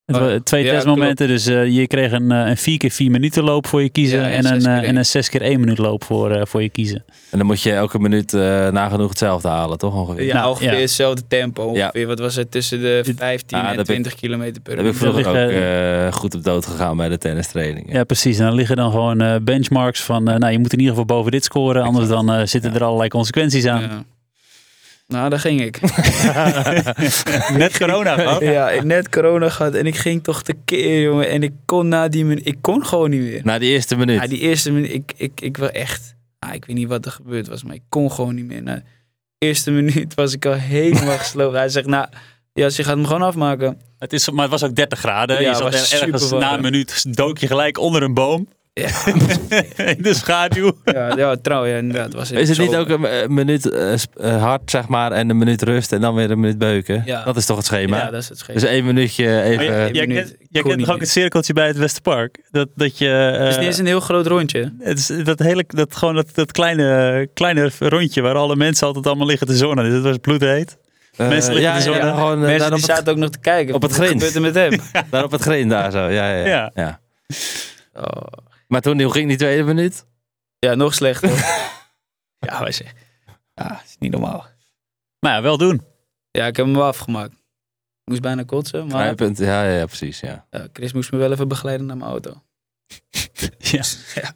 Het 0.07 0.17
Oh, 0.17 0.35
twee 0.43 0.65
ja, 0.65 0.71
testmomenten, 0.73 1.29
dus 1.29 1.47
eh, 1.47 1.67
je 1.69 1.87
kreeg 1.87 2.13
een, 2.13 2.33
eh, 2.33 2.49
een 2.49 2.57
4 2.57 2.79
keer 2.79 2.91
4 2.91 3.11
minuten 3.11 3.45
loop 3.45 3.67
voor 3.67 3.83
je 3.83 3.89
kiezen 3.91 4.19
Ja, 4.19 4.25
en 4.31 4.45
en, 4.45 4.55
een, 4.55 4.61
zes 4.61 4.63
keer 4.65 4.73
eh, 4.73 4.79
één. 4.79 4.89
en 4.89 4.97
een 4.97 5.05
6 5.05 5.29
keer 5.29 5.43
1 5.43 5.61
minuut 5.61 5.79
loop 5.79 6.05
voor, 6.05 6.31
eh, 6.31 6.43
voor 6.47 6.63
je 6.63 6.69
kiezen. 6.69 7.05
En 7.31 7.39
dan 7.39 7.47
moet 7.47 7.61
je 7.63 7.73
elke 7.73 7.99
minuut 7.99 8.35
eh, 8.35 8.41
nagenoeg 8.69 9.09
hetzelfde 9.09 9.49
halen, 9.49 9.79
toch 9.79 9.95
ongeveer? 9.95 10.25
Ja, 10.25 10.35
Nou, 10.35 10.49
ongeveer 10.49 10.73
ja. 10.73 10.79
hetzelfde 10.81 11.23
tempo. 11.29 11.63
Ongeveer, 11.63 12.07
wat 12.07 12.19
was 12.19 12.35
het, 12.37 12.51
tussen 12.51 12.81
de 12.81 13.03
15 13.17 13.59
Ah, 13.59 13.63
en 13.65 13.71
heb 13.71 13.79
ik- 13.79 13.85
20 13.85 14.15
kilometer 14.15 14.63
per 14.63 14.77
Daar 14.77 14.85
heb 14.85 14.95
ik 14.95 15.01
uur. 15.01 15.09
vroeger 15.09 15.31
ook 15.45 15.51
eh, 15.51 16.13
goed 16.13 16.35
op 16.35 16.45
dood 16.45 16.67
gegaan 16.67 16.97
bij 16.97 17.09
de 17.09 17.19
tennistraining. 17.19 17.93
Ja, 17.93 18.05
precies. 18.05 18.39
En 18.39 18.45
dan 18.45 18.55
liggen 18.55 18.77
dan 18.77 18.91
gewoon 18.91 19.21
eh, 19.21 19.35
benchmarks 19.43 20.01
van, 20.03 20.29
eh, 20.29 20.37
nou 20.37 20.53
je 20.53 20.59
moet 20.59 20.73
in 20.73 20.79
ieder 20.79 20.95
geval 20.95 21.17
boven 21.17 21.31
dit 21.33 21.45
scoren, 21.45 21.83
anders 21.83 22.09
dan 22.09 22.33
eh, 22.33 22.47
zitten 22.47 22.71
Ja. 22.71 22.77
er 22.77 22.85
allerlei 22.85 23.09
consequenties 23.09 23.67
aan. 23.67 24.05
Nou, 25.07 25.31
daar 25.31 25.41
ging 25.41 25.61
ik. 25.61 25.81
Net 27.59 27.79
corona 27.79 28.15
gehad. 28.15 28.41
ja, 28.41 28.83
net 28.83 29.09
corona 29.09 29.49
gehad 29.49 29.75
en 29.75 29.87
ik 29.87 29.97
ging 29.97 30.23
toch 30.23 30.43
tekeer, 30.43 31.03
jongen. 31.03 31.29
En 31.29 31.43
ik 31.43 31.53
kon 31.65 31.89
na 31.89 32.09
die 32.09 32.25
minuut, 32.25 32.47
ik 32.47 32.57
kon 32.61 32.87
gewoon 32.87 33.11
niet 33.11 33.21
meer. 33.21 33.41
Na 33.45 33.59
die 33.59 33.71
eerste 33.71 33.97
minuut. 33.97 34.21
Ja, 34.21 34.27
die 34.27 34.39
eerste 34.39 34.73
minuut, 34.73 34.93
ik, 34.93 35.13
ik, 35.17 35.41
ik 35.41 35.57
wil 35.57 35.71
echt, 35.71 36.15
ah, 36.39 36.55
ik 36.55 36.65
weet 36.65 36.77
niet 36.77 36.89
wat 36.89 37.05
er 37.07 37.13
gebeurd 37.13 37.49
was, 37.49 37.65
maar 37.65 37.75
ik 37.75 37.83
kon 37.89 38.13
gewoon 38.13 38.35
niet 38.35 38.45
meer. 38.45 38.63
Na 38.63 38.75
de 38.75 38.83
eerste 39.39 39.71
minuut 39.71 40.15
was 40.15 40.33
ik 40.33 40.47
al 40.47 40.53
helemaal 40.53 41.19
gesloopt. 41.25 41.55
Hij 41.57 41.69
zegt, 41.69 41.87
nou, 41.87 42.07
ja, 42.53 42.69
ze 42.69 42.85
gaat 42.85 42.97
hem 42.97 43.07
gewoon 43.07 43.23
afmaken. 43.23 43.81
Het 43.99 44.13
is, 44.13 44.31
maar 44.31 44.43
het 44.43 44.61
was 44.61 44.65
ook 44.65 44.75
30 44.75 44.99
graden. 44.99 45.43
Ja, 45.43 45.49
je 45.49 45.57
zat 45.57 45.75
er 45.75 46.03
ergens 46.03 46.31
na 46.31 46.55
een 46.55 46.63
minuut 46.63 47.17
dook 47.17 47.39
je 47.39 47.47
gelijk 47.47 47.79
onder 47.79 48.03
een 48.03 48.15
boom. 48.15 48.49
Ja, 48.75 48.89
in 49.97 50.03
de 50.03 50.15
schaduw. 50.15 50.73
ja, 50.85 51.17
ja 51.17 51.37
trouw, 51.37 51.65
ja, 51.67 51.77
inderdaad. 51.77 52.13
Was 52.15 52.31
Is 52.31 52.49
het 52.49 52.59
niet 52.59 52.77
ook 52.77 52.89
een 52.89 53.05
eh, 53.05 53.29
minuut 53.29 53.71
eh, 53.71 53.93
eh, 54.15 54.43
hard, 54.43 54.71
zeg 54.71 54.89
maar, 54.89 55.13
en 55.13 55.31
een 55.31 55.39
minuut 55.39 55.63
rust 55.63 55.93
en 55.93 56.01
dan 56.01 56.15
weer 56.15 56.31
een 56.31 56.41
minuut 56.41 56.59
beuken? 56.59 57.03
Ja. 57.05 57.25
Dat 57.25 57.37
is 57.37 57.47
toch 57.47 57.57
het 57.57 57.67
schema? 57.67 57.97
Ja, 57.97 58.11
dat 58.11 58.23
is 58.23 58.29
het 58.29 58.39
schema. 58.39 58.61
Dus 58.61 58.69
één 58.69 58.85
minuutje 58.85 59.43
even... 59.43 59.67
Maar 59.71 59.93
jij- 59.93 60.07
minuut. 60.07 60.37
kent, 60.53 60.79
toch 60.79 60.95
ook 60.95 61.01
het 61.01 61.09
cirkeltje 61.09 61.53
bij 61.53 61.67
het 61.67 61.77
Westerpark? 61.77 62.39
Dat, 62.51 62.69
dat 62.75 62.99
je... 62.99 63.09
eh, 63.33 63.39
het 63.39 63.49
is 63.49 63.57
niet 63.57 63.67
eens 63.67 63.79
een 63.79 63.87
heel 63.87 64.01
groot 64.01 64.27
rondje. 64.27 64.73
het 64.81 64.99
is 64.99 65.07
dat 65.25 65.39
hele, 65.39 65.65
dat, 65.67 65.97
gewoon 65.97 66.15
dat, 66.15 66.27
dat 66.35 66.53
kleine, 66.53 67.29
kleine 67.35 67.71
rondje 67.79 68.21
waar 68.23 68.35
alle 68.35 68.57
mensen 68.57 68.87
altijd 68.87 69.07
allemaal 69.07 69.27
liggen 69.27 69.47
te 69.47 69.57
zonnen. 69.57 69.85
Dus 69.85 69.95
het 69.95 70.03
was 70.03 70.17
bloedheet. 70.17 70.77
eh, 71.17 71.29
mensen 71.29 71.55
liggen 71.55 71.73
ja, 71.75 71.81
zo 71.81 71.95
ja, 71.95 72.11
gewoon 72.15 72.33
eh, 72.33 72.39
Mensen 72.41 72.59
daar, 72.59 72.71
die 72.79 72.85
zaten 72.85 73.13
ook 73.13 73.19
nog 73.19 73.31
te 73.31 73.39
kijken. 73.41 73.75
op 73.75 73.83
het 73.83 73.91
Wat 73.97 74.01
grind. 74.07 74.23
gebeurt 74.25 74.35
er 74.35 74.41
met 74.41 74.55
hem? 74.55 74.81
daar 75.11 75.25
op 75.25 75.31
het 75.31 75.43
green 75.43 75.69
daar 75.69 75.91
zo. 75.91 75.99
Ja, 75.99 76.31
ja, 76.31 76.37
ja. 76.37 76.47
Ja. 76.47 76.71
ja. 76.75 77.01
Oh. 77.95 78.23
Maar 78.75 78.83
toen 78.83 79.01
hoe 79.03 79.13
ging 79.13 79.29
die 79.29 79.37
tweede 79.37 79.63
minuut? 79.63 80.07
Ja, 80.59 80.75
nog 80.75 80.95
slechter. 80.95 81.31
ja, 82.47 82.61
wij 82.63 82.73
zeggen. 82.73 82.99
Ja, 83.55 83.83
is 83.85 83.97
niet 83.99 84.11
normaal. 84.13 84.47
Maar 85.21 85.33
ja, 85.33 85.43
wel 85.43 85.59
doen. 85.59 85.83
Ja, 86.31 86.47
ik 86.47 86.57
heb 86.57 86.67
hem 86.67 86.75
wel 86.75 86.85
afgemaakt. 86.85 87.33
Ik 87.33 88.11
moest 88.11 88.21
bijna 88.23 88.43
kotsen, 88.43 88.87
maar. 88.87 89.15
Ja, 89.23 89.63
ja, 89.65 89.65
ja, 89.79 89.87
precies. 89.87 90.21
Ja. 90.21 90.47
ja, 90.51 90.67
Chris 90.73 90.93
moest 90.93 91.13
me 91.13 91.19
wel 91.19 91.33
even 91.33 91.49
begeleiden 91.49 91.87
naar 91.87 91.97
mijn 91.97 92.11
auto. 92.11 92.43
Ja. 93.59 93.83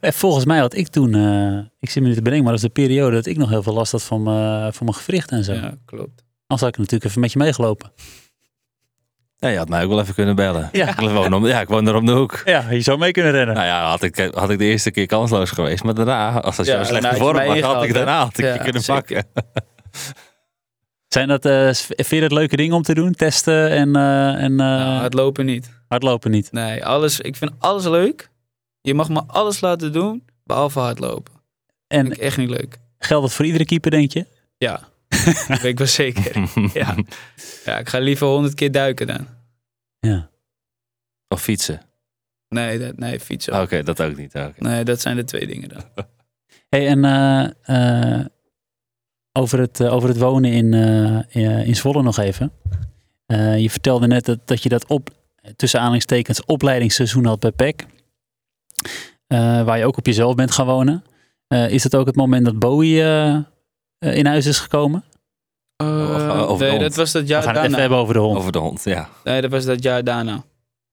Eh, 0.00 0.12
Volgens 0.12 0.44
mij 0.44 0.58
had 0.58 0.74
ik 0.74 0.88
toen, 0.88 1.14
eh, 1.14 1.58
ik 1.78 1.90
zit 1.90 2.02
me 2.02 2.08
nu 2.08 2.14
te 2.14 2.22
bedenken, 2.22 2.42
maar 2.44 2.52
dat 2.54 2.62
is 2.62 2.68
de 2.74 2.82
periode 2.82 3.16
dat 3.16 3.26
ik 3.26 3.36
nog 3.36 3.48
heel 3.48 3.62
veel 3.62 3.72
last 3.74 3.92
had 3.92 4.02
van, 4.02 4.22
mijn- 4.22 4.72
van 4.72 4.86
mijn 4.86 4.98
gewricht 4.98 5.30
en 5.30 5.44
zo. 5.44 5.52
Ja, 5.52 5.74
klopt. 5.84 6.24
Anders 6.46 6.60
had 6.60 6.68
ik 6.68 6.76
natuurlijk 6.78 7.04
even 7.04 7.20
met 7.20 7.32
je 7.32 7.38
meegelopen. 7.38 7.92
Ja, 9.38 9.48
je 9.48 9.58
had 9.58 9.68
mij 9.68 9.82
ook 9.84 9.88
wel 9.90 10.00
even 10.00 10.14
kunnen 10.14 10.36
bellen. 10.36 10.68
Ja. 10.72 10.88
Ik 10.88 11.08
woon, 11.10 11.32
om, 11.34 11.46
ja, 11.46 11.60
ik 11.60 11.68
woon 11.68 11.86
er 11.88 11.94
om 11.94 12.06
de 12.06 12.12
hoek. 12.12 12.42
Ja, 12.44 12.70
je 12.70 12.80
zou 12.80 12.98
mee 12.98 13.10
kunnen 13.12 13.32
rennen. 13.32 13.54
Nou 13.54 13.66
ja, 13.66 13.88
had 13.88 14.02
ik, 14.02 14.30
had 14.34 14.50
ik 14.50 14.58
de 14.58 14.64
eerste 14.64 14.90
keer 14.90 15.06
kansloos 15.06 15.50
geweest. 15.50 15.84
Maar 15.84 15.94
daarna, 15.94 16.40
als 16.40 16.56
dat 16.56 16.66
Ja, 16.66 16.72
zo 16.72 16.84
slecht 16.84 16.92
daarna 16.92 17.08
had 17.08 17.16
je 17.18 17.24
vorm 17.24 17.36
had 17.36 17.56
ingehaald, 17.56 17.84
ik 17.84 17.94
daarna 17.94 18.18
had 18.24 18.38
ik 18.38 18.44
Ja, 18.44 18.52
je 18.54 18.60
kunnen 18.60 18.82
zeker. 18.82 19.02
pakken. 19.02 19.24
Zijn 21.08 21.28
dat, 21.28 21.44
eh, 21.44 21.72
v- 21.72 21.86
vind 21.86 22.08
je 22.08 22.20
dat 22.20 22.32
leuke 22.32 22.56
dingen 22.56 22.76
om 22.76 22.82
te 22.82 22.94
doen? 22.94 23.12
Testen 23.12 23.70
en, 23.70 23.96
eh, 23.96 24.28
en 24.28 24.50
eh, 24.50 24.66
nou, 24.66 25.02
het 25.02 25.14
lopen 25.14 25.46
niet. 25.46 25.70
hardlopen 25.88 26.30
niet? 26.30 26.52
Nee, 26.52 26.84
alles, 26.84 27.20
ik 27.20 27.36
vind 27.36 27.50
alles 27.58 27.84
leuk. 27.84 28.30
Je 28.80 28.94
mag 28.94 29.08
me 29.08 29.22
alles 29.26 29.60
laten 29.60 29.92
doen, 29.92 30.24
behalve 30.44 30.78
hardlopen. 30.78 31.32
En 31.86 32.00
Vind 32.04 32.16
ik 32.16 32.22
echt 32.22 32.36
niet 32.36 32.50
leuk. 32.50 32.78
geldt 32.98 33.26
dat 33.26 33.34
voor 33.34 33.44
iedere 33.44 33.64
keeper, 33.64 33.90
denk 33.90 34.12
je? 34.12 34.26
Ja, 34.58 34.80
dat 35.08 35.46
weet 35.62 35.64
ik 35.64 35.78
wel 35.78 35.86
zeker. 35.86 36.48
Ja. 36.74 36.94
ja, 37.64 37.78
ik 37.78 37.88
ga 37.88 37.98
liever 37.98 38.26
honderd 38.26 38.54
keer 38.54 38.72
duiken 38.72 39.06
dan. 39.06 39.26
Ja. 39.98 40.30
Of 41.28 41.42
fietsen. 41.42 41.80
Nee, 42.48 42.78
dat, 42.78 42.96
nee 42.96 43.20
fietsen. 43.20 43.60
Oké, 43.62 43.82
dat 43.82 44.02
ook 44.02 44.16
niet. 44.16 44.34
Oké. 44.34 44.52
Nee, 44.58 44.84
dat 44.84 45.00
zijn 45.00 45.16
de 45.16 45.24
twee 45.24 45.46
dingen 45.46 45.68
dan. 45.68 45.82
Hey, 46.68 46.86
en 46.86 47.04
eh, 47.04 48.18
eh, 48.20 48.26
over, 49.32 49.58
het, 49.60 49.80
eh, 49.80 49.92
over 49.92 50.08
het 50.08 50.18
wonen 50.18 50.52
in, 50.52 50.74
eh, 50.74 51.66
in- 51.66 51.76
Zwolle 51.76 52.02
nog 52.02 52.18
even. 52.18 52.52
Eh, 53.26 53.58
je 53.58 53.70
vertelde 53.70 54.06
net 54.06 54.24
dat, 54.24 54.38
dat 54.44 54.62
je 54.62 54.68
dat 54.68 54.86
op, 54.86 55.10
tussen 55.56 55.78
aanhalingstekens, 55.78 56.44
opleidingsseizoen 56.44 57.24
had 57.24 57.40
bij 57.40 57.50
PEC. 57.52 57.86
Eh, 59.26 59.62
waar 59.64 59.78
je 59.78 59.84
ook 59.86 59.96
op 59.96 60.06
jezelf 60.06 60.34
bent 60.34 60.50
gaan 60.50 60.66
wonen. 60.66 61.04
Eh, 61.46 61.70
is 61.70 61.82
dat 61.82 61.96
ook 61.96 62.06
het 62.06 62.16
moment 62.16 62.44
dat 62.44 62.58
Bowie 62.58 63.02
in 63.98 64.26
huis 64.26 64.46
is 64.46 64.58
gekomen? 64.58 65.04
Over- 65.76 66.30
over 66.30 66.58
de 66.58 66.64
nee, 66.64 66.70
hond. 66.70 66.82
dat 66.82 66.94
was 66.94 67.12
dat 67.12 67.22
We 67.22 67.28
jaar 67.28 67.42
gaan 67.42 67.54
het 67.54 67.58
even 67.58 67.70
daarna. 67.70 67.78
hebben 67.80 67.98
over 67.98 68.14
de 68.14 68.20
hond. 68.20 68.38
Over 68.38 68.52
de 68.52 68.58
hond, 68.58 68.84
ja. 68.84 69.08
Nee, 69.24 69.40
dat 69.40 69.50
was 69.50 69.64
dat 69.64 69.82
jaar 69.82 70.04
daarna. 70.04 70.44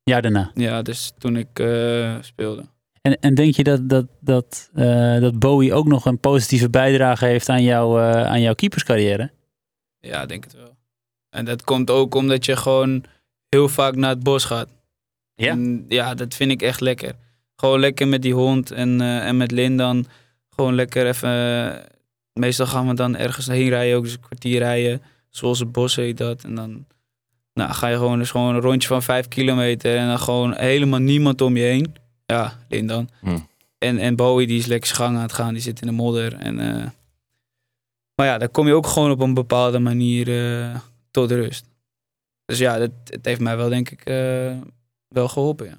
Ja, 0.04 0.22
daarna. 0.22 0.52
Ja, 0.54 0.82
dus 0.82 1.12
toen 1.18 1.36
ik 1.38 1.60
eh, 1.60 2.16
speelde. 2.22 2.66
En, 3.02 3.20
en 3.20 3.36
denk 3.36 3.56
je 3.56 3.64
dat, 3.64 3.90
dat, 3.90 4.06
dat, 4.20 4.70
eh, 4.74 5.20
dat 5.20 5.40
Bowie 5.40 5.74
ook 5.74 5.86
nog 5.86 6.06
een 6.06 6.20
positieve 6.20 6.70
bijdrage 6.70 7.26
heeft 7.26 7.50
aan, 7.50 7.64
jou, 7.64 8.02
eh, 8.02 8.26
aan 8.26 8.42
jouw 8.42 8.54
keeperscarrière? 8.54 9.32
Ja, 10.00 10.22
ik 10.22 10.28
denk 10.28 10.44
het 10.44 10.54
wel. 10.54 10.76
En 11.30 11.46
dat 11.46 11.64
komt 11.64 11.90
ook 11.90 12.16
omdat 12.16 12.46
je 12.46 12.56
gewoon 12.56 13.04
heel 13.50 13.70
vaak 13.70 13.96
naar 13.96 14.10
het 14.10 14.24
bos 14.24 14.44
gaat. 14.46 14.70
Ja? 15.36 15.50
En 15.52 15.86
ja, 15.88 16.14
dat 16.14 16.34
vind 16.34 16.52
ik 16.52 16.62
echt 16.62 16.80
lekker. 16.82 17.14
Gewoon 17.56 17.80
lekker 17.80 18.08
met 18.08 18.22
die 18.22 18.34
hond 18.34 18.72
en, 18.72 19.02
eh, 19.02 19.28
en 19.28 19.38
met 19.38 19.52
Lin 19.52 19.78
dan. 19.78 20.06
Gewoon 20.56 20.76
lekker 20.76 21.08
even... 21.08 21.94
meestal 22.40 22.66
gaan 22.66 22.88
we 22.88 22.94
dan 22.94 23.16
ergens 23.16 23.48
heen 23.48 23.70
rijden, 23.70 23.98
ook 23.98 24.04
eens 24.04 24.14
een 24.14 24.20
kwartier 24.20 24.60
rijden. 24.60 25.02
Zoals 25.30 25.60
het 25.60 25.72
bos 25.72 25.96
heet 25.96 26.18
dat. 26.18 26.44
En 26.44 26.56
dan 26.56 26.86
nou, 27.54 27.74
ga 27.74 27.88
je 27.88 27.96
gewoon, 27.96 28.20
dus 28.20 28.32
gewoon 28.32 28.56
een 28.56 28.62
rondje 28.62 28.88
van 28.88 29.04
vijf 29.04 29.28
kilometer. 29.28 29.98
En 29.98 30.08
dan 30.08 30.20
gewoon 30.20 30.54
helemaal 30.54 31.00
niemand 31.00 31.42
om 31.42 31.58
je 31.58 31.64
heen. 31.64 31.96
Ja, 32.26 32.60
Lin 32.70 32.88
dan. 32.88 33.10
Hm. 33.20 33.38
En, 33.78 33.98
en 33.98 34.16
Bowie 34.16 34.48
die 34.48 34.60
is 34.60 34.66
lekker 34.66 34.96
gang 34.96 35.16
aan 35.16 35.22
het 35.22 35.34
gaan. 35.34 35.54
Die 35.54 35.62
zit 35.62 35.82
in 35.82 35.88
de 35.88 35.94
modder. 35.94 36.34
En, 36.34 36.60
eh, 36.60 36.88
maar 38.16 38.26
ja, 38.26 38.38
dan 38.38 38.52
kom 38.52 38.68
je 38.68 38.74
ook 38.74 38.88
gewoon 38.88 39.12
op 39.12 39.20
een 39.20 39.34
bepaalde 39.34 39.80
manier 39.80 40.28
eh, 40.28 40.76
tot 41.12 41.32
rust. 41.32 41.66
Dus 42.46 42.58
ja, 42.58 42.78
dat, 42.78 42.92
het 43.04 43.26
heeft 43.26 43.40
mij 43.40 43.58
wel 43.58 43.70
denk 43.70 43.90
ik 43.90 44.06
eh, 44.06 44.58
wel 45.08 45.28
geholpen. 45.28 45.66
Ja. 45.66 45.78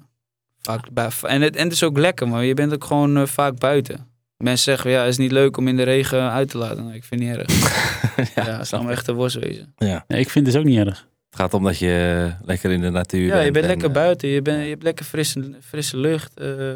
Vaak 0.61 0.91
bij, 0.91 1.09
en, 1.21 1.41
het, 1.41 1.55
en 1.55 1.63
het 1.63 1.73
is 1.73 1.83
ook 1.83 1.97
lekker, 1.97 2.27
maar 2.27 2.45
je 2.45 2.53
bent 2.53 2.73
ook 2.73 2.83
gewoon 2.83 3.27
vaak 3.27 3.59
buiten. 3.59 4.07
Mensen 4.37 4.63
zeggen, 4.63 4.91
ja, 4.91 4.99
het 4.99 5.09
is 5.09 5.17
niet 5.17 5.31
leuk 5.31 5.57
om 5.57 5.67
in 5.67 5.75
de 5.77 5.83
regen 5.83 6.31
uit 6.31 6.49
te 6.49 6.57
laten. 6.57 6.83
Nou, 6.83 6.95
ik 6.95 7.03
vind 7.03 7.21
het 7.23 7.29
niet 7.29 7.39
erg. 7.49 8.35
ja, 8.35 8.57
het 8.57 8.67
zal 8.67 8.83
me 8.83 8.91
echt 8.91 9.07
een 9.07 9.15
worst 9.15 9.35
wezen. 9.39 9.73
ja. 9.77 10.03
Nee, 10.07 10.19
ik 10.19 10.29
vind 10.29 10.45
het 10.45 10.53
dus 10.55 10.63
ook 10.63 10.69
niet 10.69 10.79
erg. 10.87 11.07
Het 11.29 11.39
gaat 11.39 11.53
om 11.53 11.63
dat 11.63 11.77
je 11.79 12.31
lekker 12.45 12.71
in 12.71 12.81
de 12.81 12.89
natuur 12.89 13.25
Ja, 13.27 13.31
bent. 13.33 13.45
je 13.45 13.51
bent 13.51 13.63
en, 13.65 13.69
lekker 13.71 13.87
eh, 13.87 13.93
buiten. 13.93 14.29
Je, 14.29 14.41
bent, 14.41 14.63
je 14.63 14.69
hebt 14.69 14.83
lekker 14.83 15.05
frisse, 15.05 15.55
frisse 15.61 15.97
lucht. 15.97 16.39
eh, 16.39 16.69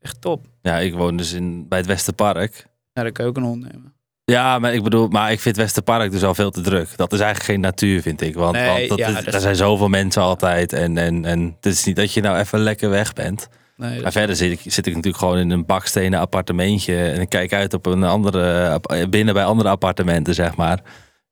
echt 0.00 0.20
top. 0.20 0.46
Ja, 0.62 0.78
ik 0.78 0.94
woon 0.94 1.16
dus 1.16 1.32
in, 1.32 1.68
bij 1.68 1.78
het 1.78 1.86
Westerpark. 1.86 2.66
Ja, 2.92 3.02
dan 3.02 3.12
kan 3.12 3.24
je 3.24 3.30
ook 3.30 3.36
een 3.36 3.42
hond 3.42 3.62
nemen. 3.72 3.94
Ja, 4.24 4.58
maar 4.58 4.74
ik 4.74 4.82
bedoel, 4.82 5.08
maar 5.08 5.32
ik 5.32 5.40
vind 5.40 5.56
Westerpark 5.56 6.10
dus 6.10 6.22
al 6.24 6.34
veel 6.34 6.50
te 6.50 6.60
druk. 6.60 6.88
Dat 6.96 7.12
is 7.12 7.20
eigenlijk 7.20 7.50
geen 7.50 7.60
natuur, 7.60 8.02
vind 8.02 8.20
ik. 8.20 8.34
Want, 8.34 8.52
Nee, 8.56 8.66
want 8.76 8.88
dat 8.88 8.98
ja, 8.98 9.08
is- 9.08 9.14
dat 9.14 9.26
is- 9.26 9.34
er 9.34 9.40
zijn 9.40 9.56
zoveel 9.56 9.88
mensen 9.88 10.22
altijd. 10.22 10.72
En, 10.72 10.98
en, 10.98 11.24
en 11.24 11.40
het 11.56 11.66
is 11.66 11.84
niet 11.84 11.96
dat 11.96 12.12
je 12.12 12.20
nou 12.20 12.38
even 12.38 12.58
lekker 12.58 12.90
weg 12.90 13.12
bent. 13.12 13.48
Nee, 13.76 13.94
dat 13.94 14.02
Maar 14.02 14.12
verder 14.12 14.36
zit 14.36 14.52
ik, 14.52 14.72
zit 14.72 14.86
ik 14.86 14.94
natuurlijk 14.94 15.22
gewoon 15.22 15.38
in 15.38 15.50
een 15.50 15.66
bakstenen 15.66 16.20
appartementje. 16.20 17.10
En 17.10 17.20
ik 17.20 17.28
kijk 17.28 17.52
uit 17.52 17.74
op 17.74 17.86
een 17.86 18.04
andere, 18.04 18.80
binnen 19.10 19.34
bij 19.34 19.44
andere 19.44 19.68
appartementen, 19.68 20.34
zeg 20.34 20.56
maar. 20.56 20.80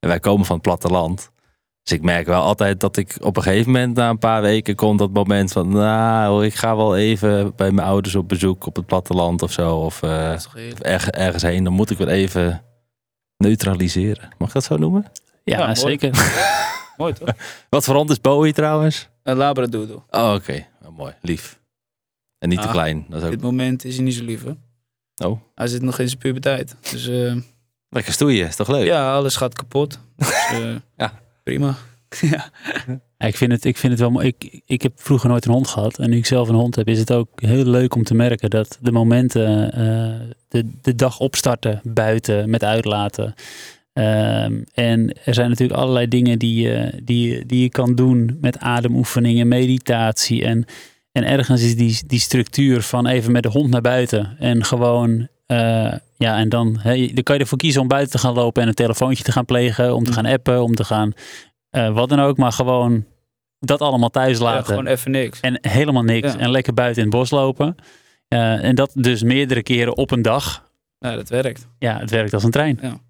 En 0.01 0.09
wij 0.09 0.21
komen 0.21 0.47
van 0.47 0.55
het 0.55 0.65
platteland. 0.65 1.33
Dus 1.83 1.93
ik 1.93 2.03
merk 2.03 2.27
wel 2.27 2.43
altijd 2.43 2.81
dat 2.81 2.97
ik 2.97 3.17
op 3.21 3.37
een 3.37 3.43
gegeven 3.43 3.73
moment, 3.73 3.97
na 3.97 4.09
een 4.09 4.19
paar 4.19 4.43
weken, 4.43 4.75
komt 4.75 4.99
dat 4.99 5.13
moment 5.13 5.53
van, 5.53 5.69
nou, 5.69 6.45
ik 6.45 6.55
ga 6.55 6.77
wel 6.77 6.97
even 6.97 7.53
bij 7.57 7.71
mijn 7.71 7.87
ouders 7.87 8.15
op 8.15 8.29
bezoek 8.29 8.67
op 8.67 8.77
het 8.77 8.87
platteland 8.87 9.43
of 9.43 9.53
zo. 9.53 9.77
Of 9.77 10.03
eh, 10.03 10.37
erg, 10.79 11.09
ergens 11.11 11.43
heen. 11.43 11.65
Dan 11.65 11.73
moet 11.73 11.91
ik 11.91 11.99
weer 11.99 12.09
even 12.09 12.63
neutraliseren. 13.37 14.29
Mag 14.39 14.49
ik 14.49 14.55
dat 14.55 14.65
zo 14.65 14.77
noemen? 14.77 15.07
Ja, 15.45 15.75
zeker. 15.75 16.11
Mooi 16.97 17.13
toch? 17.13 17.29
Wat 17.69 17.85
voor 17.85 17.95
hond 17.95 18.11
is 18.11 18.21
Bowie 18.21 18.53
trouwens? 18.53 19.09
Een 19.23 19.37
labradoodle. 19.37 20.03
Oh, 20.11 20.35
oké. 20.35 20.67
Oh, 20.83 20.97
mooi. 20.97 21.13
Lief. 21.21 21.63
En 22.45 22.51
niet 22.51 22.61
te 22.61 22.67
Ah, 22.67 22.73
klein. 22.73 23.05
Dat 23.09 23.17
is 23.17 23.21
Op 23.21 23.25
ook... 23.25 23.31
dit 23.31 23.43
moment 23.43 23.85
is 23.85 23.95
hij 23.95 24.05
niet 24.05 24.15
zo 24.15 24.25
lief, 24.25 24.45
hè? 24.45 24.53
Oh. 25.27 25.41
Hij 25.55 25.67
zit 25.67 25.83
nog 25.83 25.99
in 25.99 26.09
zijn 26.09 26.19
puberteit. 26.21 26.77
Dus 26.91 27.09
eh, 27.09 27.37
Lekker 27.89 28.13
stoeien, 28.13 28.47
is 28.47 28.57
toch 28.57 28.69
leuk? 28.69 28.87
Ja, 28.87 29.15
alles 29.15 29.37
gaat 29.37 29.55
kapot. 29.55 29.99
Dus, 30.17 30.29
eh, 30.53 30.75
Ja. 30.97 31.21
Prima. 31.43 31.75
ja. 32.21 32.51
Ja, 33.19 33.27
ik, 33.27 33.37
vind 33.37 33.53
het, 33.53 33.65
ik 33.65 33.77
vind 33.77 33.93
het 33.93 34.01
wel 34.01 34.11
mooi. 34.11 34.27
Ik, 34.27 34.61
ik 34.67 34.83
heb 34.83 34.93
vroeger 34.97 35.29
nooit 35.29 35.45
een 35.45 35.53
hond 35.53 35.69
gehad. 35.69 35.99
En 35.99 36.11
nu 36.11 36.17
ik 36.17 36.27
zelf 36.27 36.49
een 36.49 36.55
hond 36.55 36.77
heb, 36.77 36.89
is 36.89 36.99
het 36.99 37.13
ook 37.13 37.29
heel 37.41 37.65
leuk 37.65 37.95
om 37.95 38.05
te 38.05 38.15
merken 38.15 38.51
dat 38.51 38.79
de 38.81 38.93
momenten, 38.93 39.73
eh, 39.73 40.29
de, 40.49 40.71
de 40.83 40.95
dag 40.95 41.19
opstarten 41.19 41.81
buiten 41.83 42.51
met 42.51 42.65
uitlaten. 42.65 43.35
Ehm, 43.93 44.63
en 44.75 45.17
er 45.25 45.35
zijn 45.35 45.49
natuurlijk 45.49 45.79
allerlei 45.81 46.09
dingen 46.09 46.39
die, 46.39 46.63
je 46.63 47.01
die, 47.05 47.47
die 47.47 47.63
je 47.63 47.69
kan 47.69 47.95
doen 47.95 48.39
met 48.41 48.59
ademoefeningen, 48.59 49.49
meditatie. 49.49 50.45
En, 50.45 50.65
en 51.15 51.25
ergens 51.25 51.63
is 51.63 51.77
die, 51.77 52.03
die 52.07 52.21
structuur 52.21 52.83
van 52.83 53.07
even 53.07 53.33
met 53.33 53.43
de 53.43 53.49
hond 53.49 53.71
naar 53.71 53.81
buiten. 53.81 54.37
En 54.39 54.65
gewoon, 54.65 55.29
eh, 55.47 55.93
ja, 56.17 56.37
en 56.37 56.49
dan, 56.49 56.77
hè, 56.81 57.07
dan 57.13 57.23
kan 57.23 57.35
je 57.35 57.41
ervoor 57.41 57.59
kiezen 57.59 57.81
om 57.81 57.89
buiten 57.89 58.13
te 58.13 58.19
gaan 58.19 58.35
lopen 58.35 58.63
en 58.63 58.69
een 58.69 58.75
telefoontje 58.75 59.25
te 59.25 59.33
gaan 59.33 59.45
plegen, 59.45 59.95
om 59.95 60.05
te 60.05 60.13
gaan 60.13 60.27
appen, 60.27 60.63
om 60.63 60.75
te 60.75 60.85
gaan 60.85 61.13
eh, 61.71 61.95
wat 61.95 62.09
dan 62.09 62.21
ook. 62.21 62.37
Maar 62.37 62.53
gewoon 62.53 63.05
dat 63.59 63.81
allemaal 63.81 64.11
thuis 64.11 64.39
ja, 64.39 64.45
laten. 64.45 64.65
gewoon 64.65 64.87
even 64.87 65.11
niks. 65.11 65.41
En 65.41 65.59
helemaal 65.61 66.03
niks. 66.03 66.33
Ja. 66.33 66.39
En 66.39 66.51
lekker 66.51 66.75
buiten 66.75 67.03
in 67.03 67.09
het 67.09 67.19
bos 67.19 67.31
lopen. 67.31 67.77
Eh, 68.29 68.65
en 68.65 68.75
dat 68.75 68.91
dus 68.95 69.23
meerdere 69.23 69.63
keren 69.63 69.97
op 69.97 70.11
een 70.11 70.23
dag. 70.23 70.69
Ja, 70.99 71.15
dat 71.15 71.29
werkt. 71.29 71.69
Ja, 71.79 71.99
het 71.99 72.11
werkt 72.11 72.35
als 72.35 72.45
een 72.45 72.51
trein. 72.51 72.79
Ja, 72.83 73.01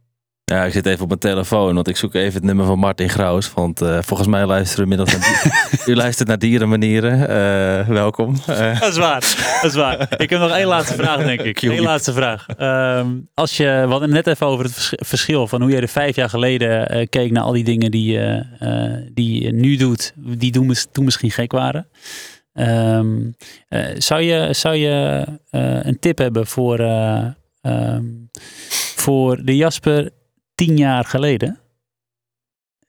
ik 0.45 0.73
zit 0.73 0.87
even 0.87 1.01
op 1.03 1.09
mijn 1.09 1.21
telefoon, 1.21 1.75
want 1.75 1.89
ik 1.89 1.97
zoek 1.97 2.15
even 2.15 2.33
het 2.35 2.43
nummer 2.43 2.67
van 2.67 2.79
Martin 2.79 3.09
Graus. 3.09 3.53
Want 3.53 3.81
eh, 3.81 3.99
volgens 4.03 4.29
mij 4.29 4.47
luisteren 4.47 4.89
we 4.89 4.91
inmiddels 4.91 5.13
naar... 5.21 5.51
die- 5.73 5.81
U 5.95 5.97
luistert 5.97 6.29
naar 6.29 6.39
Dierenmanieren. 6.39 7.29
Eh, 7.29 7.89
welkom. 7.89 8.35
Eh, 8.47 8.81
Dat 8.81 8.91
is 8.91 8.97
waar. 8.97 9.21
Dat 9.63 9.71
is 9.71 9.75
waar. 9.77 10.15
Ik 10.21 10.31
heb 10.31 10.41
nog 10.41 10.51
één 10.51 10.67
laatste 10.67 10.95
vraag, 10.95 11.25
denk 11.25 11.41
ik. 11.41 11.63
Eén 11.63 11.81
laatste 11.81 12.13
vraag. 12.13 12.47
Ehm, 12.57 13.09
als 13.35 13.57
je, 13.57 13.65
we 13.65 13.91
hadden 13.91 14.15
het 14.15 14.25
net 14.25 14.27
even 14.27 14.47
over 14.47 14.65
het 14.65 14.75
vers- 14.75 14.93
verschil 15.09 15.47
van 15.47 15.61
hoe 15.63 15.71
jij 15.71 15.81
er 15.81 15.89
vijf 15.89 16.17
jaar 16.17 16.29
geleden 16.29 16.89
eh, 16.89 17.07
keek 17.09 17.31
naar 17.31 17.43
al 17.43 17.53
die 17.53 17.65
dingen 17.65 17.91
die, 17.91 18.13
je, 18.13 18.47
eh, 18.59 19.09
die 19.15 19.43
je 19.43 19.53
nu 19.53 19.77
doet, 19.77 20.13
die 20.17 20.51
toen, 20.53 20.67
mis- 20.67 20.87
toen 20.93 21.05
misschien 21.05 21.31
gek 21.31 21.53
waren. 21.53 21.89
Ehm, 22.53 23.17
eh, 23.69 23.85
zou 23.99 24.21
je, 24.23 24.49
zou 24.53 24.75
je 24.75 25.25
eh, 25.51 25.79
een 25.83 25.99
tip 25.99 26.19
hebben 26.19 26.47
voor, 26.47 26.79
eh, 26.79 27.25
ehm, 27.61 28.05
voor 28.97 29.41
de 29.45 29.57
Jasper 29.57 30.11
tien 30.55 30.77
jaar 30.77 31.05
geleden? 31.05 31.59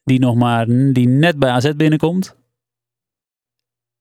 Die 0.04 0.20
nog 0.20 0.36
maar, 0.36 0.66
die 0.68 1.08
net 1.08 1.40
bij 1.40 1.50
AZ 1.50 1.72
binnenkomt. 1.76 2.36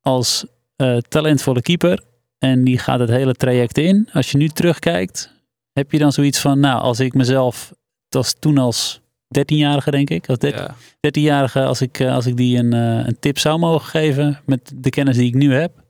Als 0.00 0.46
eh, 0.76 0.96
talentvolle 0.96 1.62
keeper. 1.62 2.02
En 2.38 2.64
die 2.64 2.78
gaat 2.78 3.00
het 3.00 3.08
hele 3.08 3.34
traject 3.34 3.78
in. 3.78 4.08
Als 4.12 4.30
je 4.30 4.38
nu 4.38 4.48
terugkijkt, 4.48 5.32
heb 5.72 5.92
je 5.92 5.98
dan 5.98 6.12
zoiets 6.12 6.38
van, 6.40 6.60
nou, 6.60 6.80
als 6.80 7.00
ik 7.00 7.14
mezelf, 7.14 7.68
dat 8.08 8.22
was 8.22 8.34
toen 8.38 8.58
als 8.58 9.00
13-jarige 9.38 9.90
denk 9.90 10.10
ik, 10.10 10.28
als 10.28 10.38
13 10.38 10.62
Ja. 10.62 10.74
13-jarige, 11.00 11.64
als 11.64 11.80
ik, 11.80 11.98
eh, 12.00 12.14
als 12.14 12.26
ik 12.26 12.36
die 12.36 12.58
een, 12.58 12.72
eh, 12.72 13.06
een 13.06 13.16
tip 13.20 13.38
zou 13.38 13.58
mogen 13.58 13.88
geven 13.88 14.40
met 14.46 14.72
de 14.74 14.90
kennis 14.90 15.16
die 15.16 15.26
ik 15.26 15.34
nu 15.34 15.54
heb. 15.54 15.82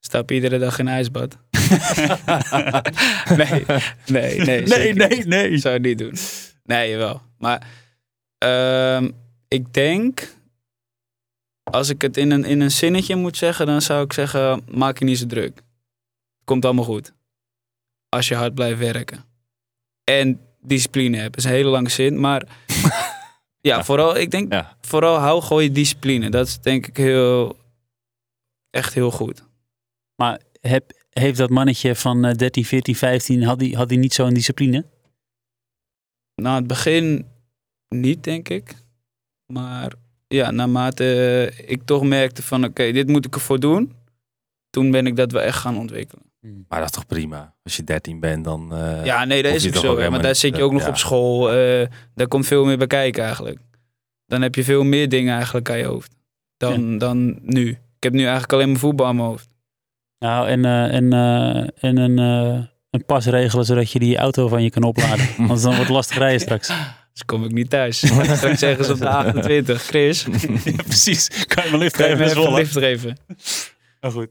Stap 0.00 0.30
iedere 0.30 0.58
dag 0.58 0.78
in 0.78 0.88
ijsbad. 0.88 1.36
nee, 3.36 3.64
nee, 4.06 4.66
nee. 4.66 4.92
niet. 4.94 5.26
nee. 5.26 5.50
Ik 5.50 5.60
zou 5.60 5.74
het 5.74 5.82
niet 5.82 5.98
doen. 5.98 6.14
Nee, 6.62 6.90
jawel. 6.90 7.22
Maar 7.38 7.66
ehm, 8.38 9.10
ik 9.48 9.72
denk, 9.74 10.36
als 11.62 11.88
ik 11.88 12.02
het 12.02 12.16
in 12.16 12.30
een, 12.30 12.44
in 12.44 12.60
een 12.60 12.70
zinnetje 12.70 13.16
moet 13.16 13.36
zeggen, 13.36 13.66
dan 13.66 13.82
zou 13.82 14.04
ik 14.04 14.12
zeggen, 14.12 14.62
maak 14.70 14.98
je 14.98 15.04
niet 15.04 15.18
zo 15.18 15.26
druk. 15.26 15.62
Komt 16.44 16.64
allemaal 16.64 16.84
goed. 16.84 17.12
Als 18.08 18.28
je 18.28 18.34
hard 18.34 18.54
blijft 18.54 18.78
werken. 18.78 19.24
En 20.04 20.40
discipline 20.60 21.16
hebt. 21.16 21.34
Dat 21.34 21.44
is 21.44 21.50
een 21.50 21.56
hele 21.56 21.68
lange 21.68 21.88
zin, 21.88 22.20
maar 22.20 22.42
ja, 23.60 23.84
vooral, 23.84 24.16
ik 24.16 24.30
denk, 24.30 24.52
Ja. 24.52 24.76
vooral 24.80 25.16
hou 25.16 25.42
gewoon 25.42 25.62
je 25.62 25.72
discipline. 25.72 26.30
Dat 26.30 26.46
is 26.46 26.60
denk 26.60 26.86
ik 26.86 26.96
heel, 26.96 27.56
echt 28.70 28.94
heel 28.94 29.10
goed. 29.10 29.42
Maar 30.14 30.40
heb, 30.60 30.92
heeft 31.10 31.38
dat 31.38 31.50
mannetje 31.50 31.94
van 31.96 32.24
eh, 32.24 32.34
13, 32.34 32.64
14, 32.64 32.96
15, 32.96 33.42
had 33.42 33.58
die, 33.58 33.76
had 33.76 33.88
die 33.88 33.98
niet 33.98 34.14
zo'n 34.14 34.34
discipline? 34.34 34.84
Nou, 36.34 36.56
het 36.56 36.66
begin 36.66 37.26
niet, 37.88 38.24
denk 38.24 38.48
ik. 38.48 38.74
Maar 39.46 39.92
ja, 40.28 40.50
naarmate 40.50 41.04
eh, 41.04 41.70
ik 41.70 41.82
toch 41.84 42.02
merkte 42.02 42.42
van 42.42 42.64
oké, 42.64 42.92
dit 42.92 43.08
moet 43.08 43.26
ik 43.26 43.34
ervoor 43.34 43.60
doen. 43.60 43.92
Toen 44.70 44.90
ben 44.90 45.06
ik 45.06 45.16
dat 45.16 45.32
wel 45.32 45.42
echt 45.42 45.58
gaan 45.58 45.78
ontwikkelen. 45.78 46.24
Maar 46.68 46.78
dat 46.78 46.88
is 46.88 46.94
toch 46.94 47.06
prima? 47.06 47.54
Als 47.62 47.76
je 47.76 47.84
13 47.84 48.20
bent, 48.20 48.44
dan... 48.44 48.72
eh, 48.72 49.04
ja, 49.04 49.24
nee, 49.24 49.42
dat 49.42 49.54
is 49.54 49.66
ook 49.66 49.72
toch 49.72 49.82
zo. 49.82 49.88
ook 49.88 49.96
helemaal 49.96 50.18
maar 50.18 50.26
daar 50.26 50.36
zit 50.36 50.54
je 50.54 50.58
eh, 50.58 50.64
ook 50.64 50.72
nog 50.72 50.82
ja. 50.82 50.88
op 50.88 50.96
school. 50.96 51.52
eh, 51.52 51.86
daar 52.14 52.28
komt 52.28 52.46
veel 52.46 52.64
meer 52.64 52.78
bij 52.78 52.86
kijken 52.86 53.22
eigenlijk. 53.24 53.58
Dan 54.26 54.42
heb 54.42 54.54
je 54.54 54.64
veel 54.64 54.84
meer 54.84 55.08
dingen 55.08 55.34
eigenlijk 55.34 55.70
aan 55.70 55.78
je 55.78 55.84
hoofd. 55.84 56.16
Dan, 56.56 56.98
dan 56.98 57.38
nu. 57.42 57.68
Ik 57.68 58.02
heb 58.02 58.12
nu 58.12 58.22
eigenlijk 58.22 58.52
alleen 58.52 58.70
maar 58.70 58.78
voetbal 58.78 59.06
aan 59.06 59.16
mijn 59.16 59.28
hoofd. 59.28 59.48
Nou, 60.18 60.48
en, 60.48 60.64
eh, 60.64 60.94
en, 60.94 61.12
eh, 61.12 61.84
en 61.90 61.96
een, 61.96 62.18
eh, 62.18 62.64
een 62.92 63.04
pas 63.04 63.26
regelen 63.26 63.64
zodat 63.64 63.90
je 63.90 63.98
die 63.98 64.16
auto 64.16 64.48
van 64.48 64.62
je 64.62 64.70
kan 64.70 64.82
opladen. 64.82 65.26
Want 65.48 65.62
dan 65.62 65.62
wordt 65.62 65.78
het 65.78 65.88
lastig 65.88 66.18
rijden 66.18 66.40
straks. 66.40 66.70
Dus 67.12 67.24
kom 67.24 67.44
ik 67.44 67.52
niet 67.52 67.70
thuis. 67.70 67.98
Straks 68.36 68.58
zeggen 68.58 68.84
ze 68.84 68.92
op 68.92 68.98
de 68.98 69.08
28. 69.08 69.82
Chris, 69.82 70.26
ja, 70.64 70.82
precies. 70.82 71.44
Kan 71.46 71.64
je 71.64 71.70
me 71.70 71.78
lift 71.78 71.96
kan 71.96 72.08
je 72.08 72.16
geven? 72.16 72.24
een 72.36 72.42
Zwolle? 72.42 72.56
lift 72.58 72.72
geven? 72.78 73.16
Nou 74.00 74.14
goed. 74.14 74.28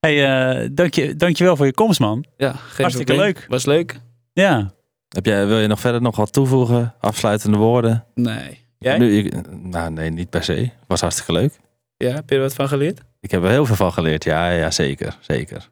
Hey, 0.00 0.24
eh, 0.62 0.68
dank 0.72 0.94
je, 0.94 1.16
dankjewel 1.16 1.56
voor 1.56 1.66
je 1.66 1.72
komst, 1.72 2.00
man. 2.00 2.24
Ja, 2.36 2.52
geen 2.52 2.60
Hartstikke 2.76 3.16
leuk. 3.16 3.44
Was 3.48 3.64
leuk? 3.64 4.00
Ja. 4.32 4.70
Heb 5.08 5.26
jij, 5.26 5.46
wil 5.46 5.58
je 5.58 5.66
nog 5.66 5.80
verder 5.80 6.02
nog 6.02 6.16
wat 6.16 6.32
toevoegen? 6.32 6.94
Afsluitende 7.00 7.56
woorden? 7.58 8.04
Nee. 8.14 8.58
Jij? 8.78 8.98
Nu, 8.98 9.18
ik- 9.18 9.52
nou, 9.62 9.90
nee, 9.90 10.10
niet 10.10 10.30
per 10.30 10.44
se. 10.44 10.70
Was 10.86 11.00
hartstikke 11.00 11.32
leuk. 11.32 11.58
Ja, 11.96 12.10
heb 12.14 12.30
je 12.30 12.34
er 12.36 12.40
wat 12.42 12.54
van 12.54 12.68
geleerd? 12.68 13.00
Ik 13.20 13.30
heb 13.30 13.42
er 13.42 13.50
heel 13.50 13.66
veel 13.66 13.76
van 13.76 13.92
geleerd. 13.92 14.24
Ja, 14.24 14.50
ja 14.50 14.70
zeker. 14.70 15.16
zeker. 15.20 15.68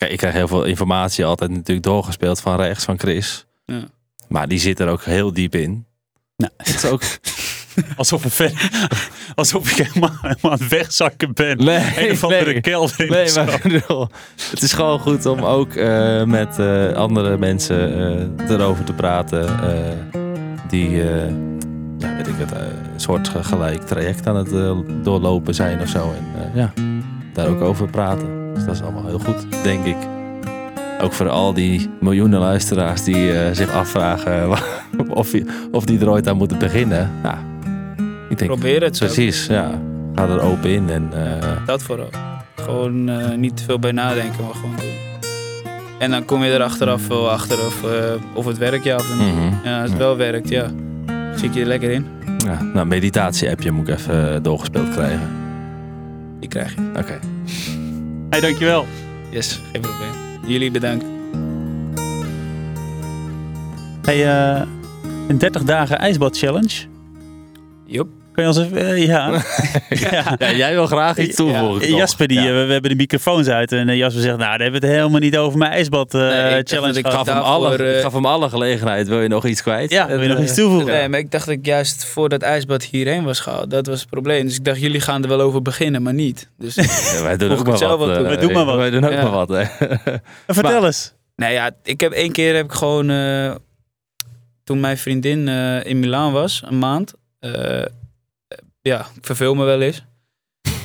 Kijk, 0.00 0.12
ik 0.12 0.18
krijg 0.18 0.34
heel 0.34 0.48
veel 0.48 0.64
informatie 0.64 1.24
altijd 1.24 1.50
natuurlijk 1.50 1.82
doorgespeeld 1.86 2.40
van 2.40 2.56
rechts, 2.56 2.84
van 2.84 2.98
Chris. 2.98 3.46
Ja. 3.64 3.80
Maar 4.28 4.48
die 4.48 4.58
zit 4.58 4.80
er 4.80 4.88
ook 4.88 5.04
heel 5.04 5.32
diep 5.32 5.54
in. 5.54 5.86
Nou, 6.36 6.52
Het 6.56 6.68
is 6.68 6.84
ook... 6.84 7.02
alsof, 7.96 8.24
ik 8.24 8.32
ver- 8.32 8.70
alsof 9.34 9.70
ik 9.70 9.86
helemaal, 9.86 10.10
helemaal 10.20 10.52
aan 10.52 10.58
het 10.58 10.68
wegzakken 10.68 11.32
ben. 11.32 11.64
Nee, 11.64 12.08
een 12.08 12.10
of 12.10 12.24
andere 12.24 12.44
nee. 12.44 12.60
kelder 12.60 13.08
Nee, 13.08 13.32
maar 13.34 13.60
het 14.50 14.62
is 14.62 14.72
gewoon 14.72 14.98
goed 14.98 15.26
om 15.26 15.40
ook 15.40 15.74
eh, 15.74 16.24
met 16.24 16.58
eh, 16.58 16.92
andere 16.92 17.38
mensen 17.38 17.94
eh, 18.38 18.50
erover 18.50 18.84
te 18.84 18.92
praten. 18.92 19.46
die, 20.68 20.90
ja, 21.98 22.16
weet 22.16 22.26
ik 22.26 22.34
het, 22.38 22.50
een 22.52 23.00
soort 23.00 23.28
gelijk 23.28 23.86
traject 23.86 24.26
aan 24.26 24.36
het 24.36 24.50
doorlopen 25.04 25.54
zijn 25.54 25.80
of 25.80 25.88
zo. 25.88 26.14
En 26.16 26.50
ja, 26.54 26.72
daar 27.32 27.46
ook 27.48 27.60
over 27.60 27.90
praten. 27.90 28.39
Dus 28.66 28.68
dat 28.68 28.74
is 28.74 28.82
allemaal 28.82 29.06
heel 29.06 29.18
goed, 29.18 29.46
denk 29.62 29.84
ik. 29.84 29.96
Ook 31.02 31.12
voor 31.12 31.28
al 31.28 31.52
die 31.54 31.90
miljoenen 32.00 32.40
luisteraars 32.40 33.04
die 33.04 33.32
eh, 33.32 33.54
zich 33.54 33.72
afvragen 33.72 34.48
of, 35.08 35.32
je- 35.32 35.46
of 35.72 35.84
die 35.84 36.00
er 36.00 36.10
ooit 36.10 36.28
aan 36.28 36.36
moeten 36.36 36.58
beginnen. 36.58 37.10
Ja, 37.22 37.38
ik 38.28 38.38
denk, 38.38 38.50
Probeer 38.50 38.82
het 38.82 38.96
zo. 38.96 39.04
precies, 39.04 39.46
ja. 39.46 39.70
Ga 40.14 40.28
er 40.28 40.40
open 40.40 40.70
in 40.70 40.90
en... 40.90 41.08
eh, 41.12 41.66
Dat 41.66 41.82
vooral. 41.82 42.08
Gewoon 42.56 43.08
eh, 43.08 43.34
niet 43.36 43.56
te 43.56 43.62
veel 43.64 43.78
bij 43.78 43.92
nadenken, 43.92 44.44
maar 44.44 44.54
gewoon 44.54 44.76
doen. 44.76 44.88
En 45.98 46.10
dan 46.10 46.24
kom 46.24 46.44
je 46.44 46.50
er 46.52 46.62
achteraf 46.62 47.08
wel 47.08 47.30
achter 47.30 47.58
of, 47.66 47.84
eh, 47.84 47.90
of 48.34 48.46
het 48.46 48.58
werkt, 48.58 48.84
ja 48.84 48.96
of 48.96 49.18
niet. 49.18 49.34
mhm. 49.34 49.68
Ja, 49.68 49.80
als 49.80 49.90
het 49.90 49.98
wel 49.98 50.16
werkt, 50.16 50.48
ja. 50.48 50.66
Zit 51.36 51.54
je 51.54 51.60
er 51.60 51.66
lekker 51.66 51.90
in? 51.90 52.06
Ja, 52.44 52.62
nou, 52.74 52.86
meditatie-appje 52.86 53.70
moet 53.70 53.88
ik 53.88 53.94
even 53.98 54.34
eh, 54.34 54.40
doorgespeeld 54.42 54.88
krijgen. 54.90 55.28
Die 56.40 56.48
krijg 56.48 56.74
je. 56.74 56.80
Oké. 56.98 57.18
Hey, 58.30 58.40
dankjewel. 58.40 58.86
Yes, 59.30 59.60
geen 59.72 59.80
probleem. 59.80 60.10
Jullie 60.46 60.70
bedankt. 60.70 61.04
Hey, 64.02 64.26
eh, 64.26 64.66
een 65.28 65.38
30 65.38 65.62
dagen 65.64 65.98
ijsbad 65.98 66.38
challenge. 66.38 66.86
Jop. 67.86 68.19
Kan 68.32 68.44
je 68.44 68.50
ons 68.50 68.58
even... 68.58 68.86
eh, 68.86 69.06
ja. 69.12 69.42
ja. 69.88 70.34
Ja, 70.38 70.52
jij 70.52 70.72
wil 70.72 70.86
graag 70.86 71.18
iets 71.18 71.36
toevoegen. 71.36 71.88
Ja? 71.90 71.96
Jasper, 71.96 72.28
die, 72.28 72.40
Ja. 72.40 72.46
eh, 72.46 72.66
we 72.66 72.72
hebben 72.72 72.90
de 72.90 72.96
microfoons 72.96 73.48
uit. 73.48 73.72
En 73.72 73.88
eh, 73.88 73.96
Jasper 73.96 74.22
zegt, 74.22 74.36
nou, 74.36 74.50
daar 74.50 74.60
hebben 74.60 74.80
we 74.80 74.86
het 74.86 74.96
helemaal 74.96 75.20
niet 75.20 75.36
over 75.36 75.58
mijn 75.58 75.70
ijsbad 75.72 76.14
eh, 76.14 76.20
Nee, 76.20 76.58
ik 76.58 76.68
challenge 76.68 77.04
gaf, 77.10 77.26
hem 77.26 77.36
alle, 77.38 77.94
ik 77.96 78.00
gaf 78.02 78.12
hem 78.12 78.26
alle 78.26 78.48
gelegenheid. 78.48 79.08
Wil 79.08 79.20
je 79.20 79.28
nog 79.28 79.46
iets 79.46 79.62
kwijt? 79.62 79.90
Ja, 79.90 80.06
wil 80.06 80.22
je 80.22 80.28
nog 80.28 80.38
iets 80.40 80.54
toevoegen? 80.54 80.86
Nee, 80.92 81.08
maar 81.08 81.18
ik 81.18 81.30
dacht 81.30 81.46
dat 81.46 81.54
ik 81.54 81.66
juist 81.66 82.04
voor 82.04 82.28
dat 82.28 82.42
ijsbad 82.42 82.82
hierheen 82.84 83.24
was 83.24 83.40
gehaald. 83.40 83.70
Dat 83.70 83.86
was 83.86 84.00
het 84.00 84.10
probleem. 84.10 84.46
Dus 84.46 84.56
ik 84.56 84.64
dacht, 84.64 84.80
jullie 84.80 85.00
gaan 85.00 85.22
er 85.22 85.28
wel 85.28 85.40
over 85.40 85.62
beginnen, 85.62 86.02
maar 86.02 86.14
niet. 86.14 86.48
Dus 86.58 86.74
ja, 87.14 87.22
wij 87.22 87.36
doen 87.36 87.50
ook 87.50 87.66
maar 87.66 87.78
zelf 87.78 87.98
wat. 87.98 88.08
wat 88.08 88.16
doen. 88.16 88.26
Wij 88.26 88.36
doen 88.36 88.52
maar 88.52 88.64
wat. 88.64 88.76
Wij 88.76 88.90
doen 88.90 89.04
ook 89.04 89.12
Ja. 89.12 89.22
maar 89.22 89.30
wat. 89.30 89.48
hè. 89.48 89.60
En 90.46 90.54
Vertel 90.54 90.86
eens. 90.86 91.12
Nou 91.36 91.52
ja, 91.52 91.70
ik 91.82 92.00
heb 92.00 92.12
één 92.12 92.32
keer 92.32 92.54
heb 92.54 92.64
ik 92.64 92.72
gewoon 92.72 93.10
eh, 93.10 93.54
toen 94.64 94.80
mijn 94.80 94.98
vriendin 94.98 95.48
eh, 95.48 95.84
in 95.84 95.98
Milaan 95.98 96.32
was, 96.32 96.62
een 96.68 96.78
maand. 96.78 97.12
eh, 97.40 97.82
ja, 98.80 99.00
ik 99.16 99.26
verveel 99.26 99.54
me 99.54 99.64
wel 99.64 99.80
eens. 99.80 100.04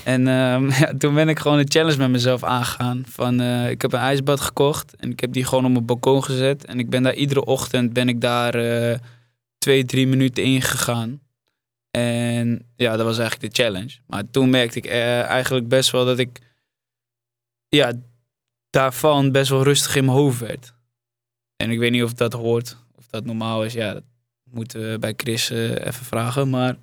En 0.06 0.28
ehm, 0.28 0.70
ja, 0.80 0.94
toen 0.98 1.14
ben 1.14 1.30
ik 1.30 1.40
gewoon 1.40 1.60
een 1.60 1.72
challenge 1.72 1.98
met 1.98 2.10
mezelf 2.10 2.44
aangegaan. 2.44 3.04
Van, 3.08 3.40
eh, 3.40 3.70
ik 3.70 3.82
heb 3.82 3.94
een 3.94 4.00
ijsbad 4.00 4.42
gekocht 4.42 4.96
en 4.96 5.12
ik 5.12 5.20
heb 5.20 5.34
die 5.34 5.46
gewoon 5.46 5.66
op 5.66 5.72
mijn 5.72 5.86
balkon 5.86 6.24
gezet. 6.24 6.66
En 6.66 6.80
ik 6.80 6.90
ben 6.90 7.04
daar 7.04 7.14
iedere 7.14 7.46
ochtend 7.46 7.94
ben 7.94 8.10
ik 8.10 8.22
daar 8.22 8.56
eh, 8.56 9.00
twee, 9.58 9.86
drie 9.86 10.08
minuten 10.08 10.44
in 10.44 10.62
gegaan. 10.62 11.22
En 11.92 12.68
ja, 12.76 12.98
dat 12.98 13.06
was 13.06 13.18
eigenlijk 13.18 13.56
de 13.56 13.64
challenge. 13.64 13.98
Maar 14.08 14.30
toen 14.30 14.50
merkte 14.50 14.78
ik 14.78 14.86
eh, 14.86 15.22
eigenlijk 15.22 15.68
best 15.68 15.92
wel 15.92 16.06
dat 16.06 16.20
ik 16.20 16.40
ja, 17.68 17.94
daarvan 18.70 19.32
best 19.32 19.50
wel 19.50 19.64
rustig 19.64 19.96
in 19.96 20.06
mijn 20.06 20.18
hoofd 20.18 20.40
werd. 20.40 20.74
En 21.56 21.72
ik 21.72 21.80
weet 21.80 21.92
niet 21.92 22.04
of 22.04 22.14
dat 22.14 22.34
hoort, 22.34 22.78
of 22.96 23.08
dat 23.08 23.26
normaal 23.26 23.64
is. 23.64 23.74
Ja, 23.74 23.94
dat 23.94 24.04
moeten 24.44 24.92
we 24.92 25.00
bij 25.00 25.14
Chris 25.18 25.50
even 25.50 26.06
vragen. 26.06 26.50
Maar 26.50 26.78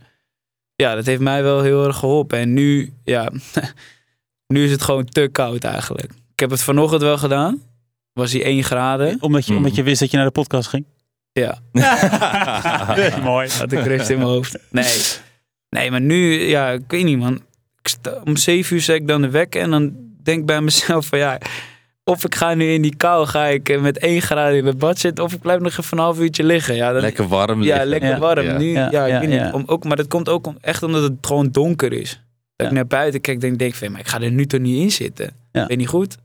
ja, 0.76 0.94
dat 0.94 1.06
heeft 1.06 1.20
mij 1.20 1.42
wel 1.42 1.62
heel 1.62 1.86
erg 1.86 1.96
geholpen. 1.96 2.38
En 2.38 2.52
nu, 2.52 2.92
ja, 3.04 3.32
nu 4.54 4.64
is 4.64 4.70
het 4.70 4.82
gewoon 4.82 5.04
te 5.04 5.28
koud 5.32 5.64
eigenlijk. 5.64 6.12
Ik 6.32 6.40
heb 6.40 6.50
het 6.50 6.62
vanochtend 6.62 7.02
wel 7.02 7.18
gedaan. 7.18 7.62
Was 8.12 8.32
hij 8.32 8.42
1 8.42 8.64
graden. 8.64 9.16
Omdat 9.20 9.46
je, 9.46 9.54
omdat 9.54 9.74
je 9.74 9.82
wist 9.82 10.00
dat 10.00 10.10
je 10.10 10.16
naar 10.16 10.26
de 10.26 10.32
podcast 10.32 10.68
ging. 10.68 10.86
Ja, 11.32 11.58
Mooi. 13.22 13.48
had 13.48 13.72
ik 13.72 13.84
rust 13.84 14.08
in 14.08 14.18
mijn 14.18 14.28
hoofd. 14.28 14.58
Nee. 14.70 15.00
Nee, 15.68 15.90
maar 15.90 16.00
nu, 16.00 16.40
ja, 16.40 16.70
ik 16.70 16.84
weet 16.88 17.04
niet 17.04 17.18
man. 17.18 17.34
Ik 17.80 17.88
sta, 17.88 18.20
om 18.24 18.36
7 18.36 18.76
uur 18.76 18.82
zet 18.82 18.96
ik 18.96 19.08
dan 19.08 19.22
de 19.22 19.30
wekker 19.30 19.62
en 19.62 19.70
dan 19.70 19.92
denk 20.22 20.40
ik 20.40 20.46
bij 20.46 20.60
mezelf 20.60 21.06
van 21.06 21.18
ja... 21.18 21.38
Of 22.04 22.24
ik 22.24 22.34
ga 22.34 22.54
nu 22.54 22.72
in 22.72 22.82
die 22.82 22.96
kou, 22.96 23.26
ga 23.26 23.46
ik 23.46 23.68
eh, 23.68 23.80
met 23.80 23.98
1 23.98 24.22
graden 24.22 24.58
in 24.58 24.66
het 24.66 24.78
bad 24.78 24.98
zitten. 24.98 25.24
Of 25.24 25.32
ik 25.32 25.40
blijf 25.40 25.60
nog 25.60 25.72
even 25.78 25.98
een 25.98 26.04
half 26.04 26.18
uurtje 26.18 26.44
liggen. 26.44 26.74
Ja, 26.74 26.92
dan, 26.92 27.00
Lekker 27.00 27.28
warm 27.28 27.62
Ja, 27.62 27.68
liggen. 27.74 27.88
lekker 27.88 28.18
warm. 28.18 28.44
Ja. 28.46 28.58
Nu, 28.58 28.70
ja, 28.72 28.88
Ja, 28.90 29.04
ik 29.04 29.12
ja, 29.12 29.20
weet 29.20 29.28
niet. 29.28 29.38
ja. 29.38 29.50
Om, 29.52 29.62
ook, 29.66 29.84
maar 29.84 29.96
dat 29.96 30.08
komt 30.08 30.28
ook 30.28 30.46
om, 30.46 30.56
echt 30.60 30.82
omdat 30.82 31.02
het 31.02 31.12
gewoon 31.20 31.48
donker 31.50 31.92
is. 31.92 32.10
Dat 32.10 32.20
Ja. 32.56 32.66
ik 32.66 32.72
naar 32.72 32.86
buiten 32.86 33.20
kijk, 33.20 33.40
denk, 33.40 33.58
denk 33.58 33.74
van, 33.74 33.90
maar 33.90 34.00
ik 34.00 34.08
ga 34.08 34.20
er 34.20 34.30
nu 34.30 34.46
toch 34.46 34.60
niet 34.60 34.76
in 34.82 34.90
zitten. 34.90 35.30
Ja. 35.52 35.66
Weet 35.66 35.76
niet 35.78 35.88
goed. 35.88 36.16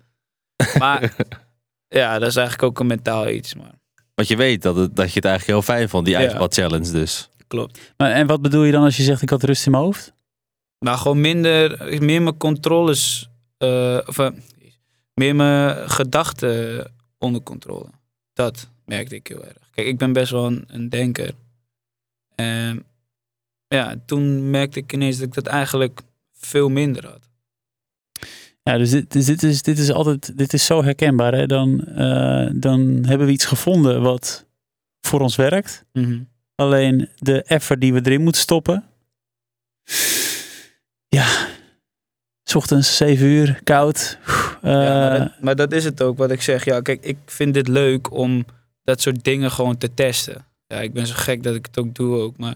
Maar 0.80 1.14
ja, 1.88 2.20
dat 2.20 2.28
is 2.30 2.36
eigenlijk 2.36 2.68
ook 2.68 2.80
een 2.80 2.88
mentaal 2.88 3.30
iets. 3.30 3.56
Maar 3.56 3.72
Want 4.16 4.28
je 4.28 4.36
weet 4.36 4.62
dat, 4.62 4.76
het, 4.76 4.96
dat 4.96 5.08
je 5.10 5.16
het 5.16 5.26
eigenlijk 5.26 5.60
heel 5.66 5.76
fijn 5.76 5.90
vond, 5.90 6.06
die 6.06 6.14
Ja. 6.14 6.20
ijsbad 6.20 6.54
challenge 6.54 6.92
dus. 6.92 7.30
klopt. 7.48 7.94
Maar, 7.98 8.12
en 8.12 8.28
wat 8.28 8.42
bedoel 8.42 8.64
je 8.64 8.72
dan 8.72 8.84
als 8.84 8.98
je 8.98 9.04
zegt 9.04 9.22
ik 9.22 9.30
had 9.30 9.44
rust 9.44 9.66
in 9.66 9.72
mijn 9.72 9.84
hoofd? 9.84 10.14
Maar 10.80 10.98
gewoon 10.98 11.22
minder, 11.22 11.78
meer 12.04 12.22
mijn 12.22 12.38
controles, 12.38 13.30
eh, 13.58 13.98
of 14.06 14.18
eh, 14.20 14.28
meer 15.18 15.36
mijn 15.36 15.90
gedachten 15.90 16.86
onder 17.18 17.42
controle. 17.42 17.90
Dat 18.34 18.70
merkte 18.86 19.16
ik 19.16 19.28
heel 19.28 19.46
erg. 19.46 19.70
Kijk, 19.72 19.88
ik 19.88 19.98
ben 19.98 20.14
best 20.14 20.32
wel 20.32 20.46
een, 20.46 20.64
een 20.68 20.90
denker. 20.90 21.32
En 22.36 22.84
ja, 23.68 23.96
toen 24.06 24.50
merkte 24.50 24.80
ik 24.80 24.94
ineens 24.94 25.18
dat 25.18 25.28
ik 25.28 25.34
dat 25.34 25.46
eigenlijk 25.46 26.02
veel 26.34 26.70
minder 26.70 27.06
had. 27.06 27.30
Ja, 28.64 28.78
dus 28.78 28.90
dit, 28.90 29.12
dus 29.12 29.26
dit, 29.26 29.44
is, 29.44 29.62
dit 29.62 29.80
is 29.80 29.92
altijd 29.92 30.38
dit 30.38 30.54
is 30.54 30.66
zo 30.66 30.84
herkenbaar. 30.84 31.34
Hè? 31.34 31.46
Dan, 31.46 31.86
eh, 31.86 32.50
dan 32.54 33.04
hebben 33.06 33.28
we 33.28 33.34
iets 33.34 33.46
gevonden 33.46 34.02
wat 34.02 34.46
voor 35.02 35.20
ons 35.20 35.36
werkt. 35.36 35.86
Alleen 36.56 37.10
de 37.16 37.44
effort 37.44 37.82
die 37.82 37.94
we 37.94 38.02
erin 38.04 38.22
moeten 38.22 38.42
stoppen. 38.42 38.84
Ja, 41.08 41.47
's 42.48 42.56
ochtends 42.56 42.98
7 42.98 43.26
uur, 43.26 43.60
koud. 43.64 44.18
Eh, 44.62 44.72
Ja, 44.72 45.10
maar, 45.10 45.20
dat, 45.20 45.42
maar 45.42 45.56
dat 45.56 45.72
is 45.72 45.84
het 45.84 46.04
ook 46.04 46.18
wat 46.18 46.32
ik 46.32 46.42
zeg. 46.42 46.66
Ja, 46.66 46.82
kijk, 46.82 47.04
ik 47.04 47.18
vind 47.26 47.54
dit 47.54 47.68
leuk 47.68 48.12
om 48.12 48.46
dat 48.84 49.02
soort 49.02 49.24
dingen 49.24 49.52
gewoon 49.52 49.78
te 49.78 49.94
testen. 49.94 50.46
Ja, 50.68 50.80
ik 50.82 50.94
ben 50.94 51.08
zo 51.08 51.14
gek 51.18 51.44
dat 51.44 51.56
ik 51.56 51.66
het 51.66 51.78
ook 51.78 51.96
doe 51.96 52.18
ook. 52.18 52.38
Maar 52.38 52.56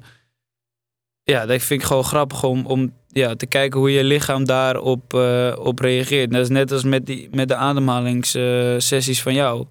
ja, 1.24 1.46
dat 1.46 1.62
vind 1.62 1.82
ik 1.82 1.88
gewoon 1.88 2.04
grappig 2.04 2.44
om, 2.44 2.66
om 2.66 2.94
ja, 3.08 3.36
te 3.36 3.46
kijken 3.46 3.80
hoe 3.80 3.92
je 3.92 4.04
lichaam 4.04 4.46
daarop 4.46 5.14
eh, 5.14 5.56
op 5.60 5.80
reageert. 5.80 6.32
Dat 6.32 6.42
is 6.42 6.50
net 6.50 6.72
als 6.72 6.84
met, 6.84 7.06
die, 7.06 7.28
met 7.32 7.48
de 7.48 7.56
ademhalingssessies 7.56 9.22
van 9.22 9.34
jou. 9.34 9.66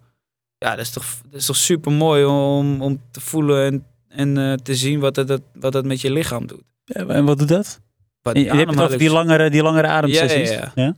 Ja, 0.59 0.71
dat 0.71 0.85
is 0.85 0.91
toch, 0.91 1.05
dat 1.31 1.41
is 1.41 1.47
toch 1.47 1.57
super 1.57 1.93
mooi 1.93 2.25
om, 2.25 2.83
om 2.83 3.01
te 3.11 3.21
voelen 3.21 3.67
en, 3.67 3.85
en 4.09 4.51
eh, 4.51 4.53
te 4.53 4.75
zien 4.75 5.01
wat 5.01 5.15
dat, 5.15 5.41
wat 5.55 5.73
dat 5.73 5.85
met 5.85 6.01
je 6.01 6.13
lichaam 6.13 6.47
doet. 6.47 6.63
en 6.85 7.25
wat 7.25 7.39
doet 7.39 7.49
dat? 7.49 7.81
Wat 8.23 8.37
Je 8.37 8.43
die 8.43 8.53
hebt 8.53 8.71
het 8.71 8.81
over 8.81 8.99
die 8.99 9.11
langere, 9.11 9.51
die 9.51 9.63
langere 9.63 9.87
ademsessies. 9.87 10.51
Ja, 10.51 10.73
ja, 10.75 10.95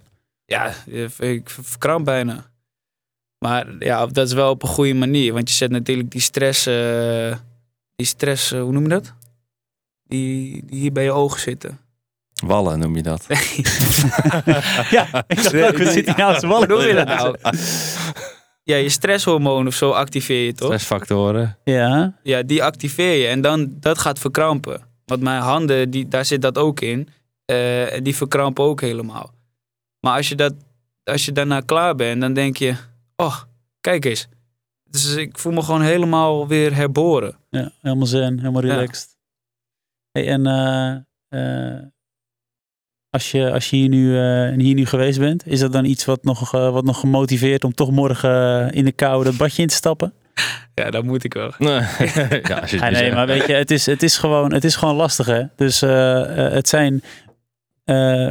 Ja, 0.46 0.72
ik 1.18 1.50
verkramp 1.50 2.04
bijna. 2.04 2.50
Maar 3.38 3.66
ja, 3.78 4.06
dat 4.06 4.26
is 4.26 4.32
wel 4.32 4.50
op 4.50 4.62
een 4.62 4.68
goede 4.68 4.94
manier. 4.94 5.32
Want 5.32 5.48
je 5.48 5.54
zet 5.54 5.70
natuurlijk 5.70 6.10
die 6.10 6.20
stress, 6.20 6.66
eh, 6.66 7.36
die 7.96 8.06
stress, 8.06 8.52
eh, 8.52 8.60
hoe 8.60 8.72
noem 8.72 8.82
je 8.82 8.88
dat? 8.88 9.12
Die, 10.04 10.62
die 10.66 10.78
hier 10.78 10.92
bij 10.92 11.04
je 11.04 11.12
ogen 11.12 11.40
zitten. 11.40 11.78
Wallen 12.46 12.78
noem 12.78 12.96
je 12.96 13.02
dat. 13.02 13.24
ja, 14.90 15.24
ik 15.26 15.42
dacht 15.42 15.54
ook, 15.54 15.76
we 15.76 15.90
zitten 15.90 16.14
hier 16.14 16.24
Hoe 16.40 16.46
wallen. 16.48 16.68
noem 16.68 16.80
je 16.80 16.94
dat 16.94 17.06
nou? 17.06 17.36
Ja, 18.64 18.76
je 18.76 18.88
stresshormoon 18.88 19.66
of 19.66 19.74
zo 19.74 19.90
activeer 19.90 20.44
je 20.44 20.52
toch? 20.52 20.66
Stressfactoren. 20.66 21.58
Ja, 21.64 22.18
Ja, 22.22 22.42
die 22.42 22.62
activeer 22.62 23.12
je. 23.20 23.26
En 23.26 23.40
dan, 23.40 23.76
dat 23.80 23.98
gaat 23.98 24.18
verkrampen. 24.18 24.80
Want 25.04 25.22
mijn 25.22 25.42
handen, 25.42 25.90
die, 25.90 26.08
daar 26.08 26.24
zit 26.24 26.42
dat 26.42 26.58
ook 26.58 26.80
in. 26.80 27.08
Eh, 27.44 28.00
die 28.02 28.16
verkrampen 28.16 28.64
ook 28.64 28.80
helemaal. 28.80 29.30
Maar 30.00 30.16
als 30.16 30.28
je, 30.28 30.34
dat, 30.34 30.54
als 31.04 31.24
je 31.24 31.32
daarna 31.32 31.60
klaar 31.60 31.94
bent, 31.94 32.20
dan 32.20 32.32
denk 32.32 32.56
je... 32.56 32.74
Oh, 33.16 33.42
kijk 33.80 34.04
eens. 34.04 34.28
Dus 34.84 35.14
ik 35.14 35.38
voel 35.38 35.52
me 35.52 35.62
gewoon 35.62 35.82
helemaal 35.82 36.46
weer 36.48 36.74
herboren. 36.74 37.36
ja, 37.50 37.72
helemaal 37.80 38.06
zen, 38.06 38.38
helemaal 38.38 38.64
Ja. 38.64 38.74
relaxed. 38.74 39.16
Hey, 40.10 40.28
en 40.28 40.46
eh, 40.46 40.94
eh, 41.74 41.82
als 43.10 43.30
je, 43.30 43.52
als 43.52 43.70
je 43.70 43.76
hier, 43.76 43.88
nu, 43.88 44.16
hier 44.62 44.74
nu 44.74 44.86
geweest 44.86 45.18
bent, 45.18 45.46
is 45.46 45.60
dat 45.60 45.72
dan 45.72 45.84
iets 45.84 46.04
wat 46.04 46.24
nog, 46.24 46.50
wat 46.50 46.84
nog 46.84 47.00
gemotiveerd 47.00 47.64
om 47.64 47.74
toch 47.74 47.90
morgen 47.90 48.70
in 48.72 48.84
de 48.84 48.92
kou 48.92 49.24
dat 49.24 49.36
badje 49.36 49.62
in 49.62 49.68
te 49.68 49.74
stappen? 49.74 50.12
Ja, 50.74 50.90
dat 50.90 51.04
moet 51.04 51.24
ik 51.24 51.34
wel. 51.34 51.52
Nee. 51.58 51.70
ja, 52.42 52.58
als 52.60 52.70
je 52.70 52.76
het 52.76 52.80
Ja, 52.80 52.88
nu 52.88 52.92
nee, 52.96 53.12
maar 53.12 53.26
weet 53.26 53.46
je, 53.46 53.52
het 53.52 53.70
is, 53.70 53.86
het 53.86 54.02
is, 54.02 54.16
gewoon, 54.18 54.52
het 54.52 54.64
is 54.64 54.76
gewoon 54.76 54.94
lastig 54.94 55.26
hè. 55.26 55.42
Dus 55.56 55.82
eh, 55.82 56.46
eh, 56.46 56.52
het 56.52 56.68
zijn, 56.68 57.02
eh, 57.84 58.28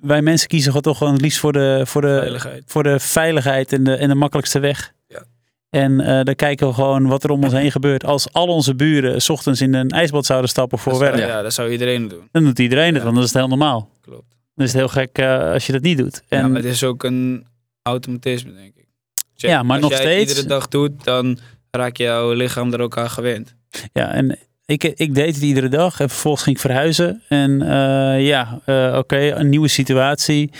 wij 0.00 0.22
mensen 0.22 0.48
kiezen 0.48 0.66
gewoon 0.66 0.82
toch 0.82 0.98
gewoon 0.98 1.12
het 1.12 1.22
liefst 1.22 1.38
voor 1.38 1.52
de, 1.52 1.82
voor 1.86 2.00
de, 2.00 2.16
Veiligheid. 2.20 2.62
voor 2.66 2.82
de 2.82 3.00
veiligheid 3.00 3.72
en 3.72 3.84
de, 3.84 3.94
en 3.96 4.08
de 4.08 4.14
makkelijkste 4.14 4.58
weg. 4.58 4.92
Ja. 5.08 5.22
En 5.70 6.00
eh 6.00 6.24
dan 6.24 6.34
kijken 6.34 6.66
we 6.68 6.74
gewoon 6.74 7.06
wat 7.06 7.24
er 7.24 7.30
om 7.30 7.44
ons 7.44 7.52
heen 7.52 7.70
gebeurt. 7.70 8.04
Als 8.04 8.32
al 8.32 8.46
onze 8.46 8.74
buren 8.74 9.22
's 9.22 9.28
ochtends 9.28 9.60
in 9.60 9.74
een 9.74 9.88
ijsbad 9.90 10.26
zouden 10.26 10.50
stappen 10.50 10.78
voor 10.78 10.92
Dat 10.92 11.00
werk, 11.00 11.16
Ja, 11.18 11.42
dat 11.42 11.52
zou 11.54 11.70
iedereen 11.70 12.08
doen. 12.08 12.28
dan 12.32 12.44
doet 12.44 12.58
iedereen 12.58 12.94
het, 12.94 13.02
want 13.02 13.14
dan 13.14 13.24
is 13.24 13.30
het 13.30 13.38
heel 13.38 13.48
normaal. 13.48 13.88
Klopt. 14.00 14.36
Dan 14.54 14.64
is 14.66 14.72
het 14.72 14.80
heel 14.80 14.88
gek 14.88 15.18
eh, 15.18 15.52
als 15.52 15.66
je 15.66 15.72
dat 15.72 15.82
niet 15.82 15.98
doet. 15.98 16.22
En 16.28 16.38
ja, 16.38 16.46
maar 16.48 16.56
het 16.56 16.64
is 16.64 16.84
ook 16.84 17.02
een 17.04 17.46
automatisme, 17.82 18.52
denk 18.54 18.74
ik. 18.76 18.86
Als 19.32 19.42
Ja, 19.50 19.62
maar 19.62 19.72
als 19.80 19.90
nog 19.90 19.90
jij 19.90 20.00
steeds- 20.00 20.30
iedere 20.30 20.48
dag 20.48 20.68
doet, 20.68 21.04
dan 21.04 21.38
raak 21.76 21.96
jouw 21.96 22.32
lichaam 22.32 22.72
er 22.72 22.80
ook 22.80 22.96
aan 22.98 23.10
gewend. 23.10 23.54
Ja, 23.92 24.12
en 24.12 24.38
ik, 24.66 24.84
ik 24.84 25.14
deed 25.14 25.34
het 25.34 25.44
iedere 25.44 25.68
dag 25.68 26.00
en 26.00 26.08
vervolgens 26.08 26.42
ging 26.42 26.56
ik 26.56 26.62
verhuizen. 26.62 27.22
En 27.28 27.62
eh, 27.62 28.26
ja, 28.26 28.60
eh, 28.64 28.94
oké, 28.98 29.16
een 29.30 29.48
nieuwe 29.48 29.68
situatie. 29.68 30.50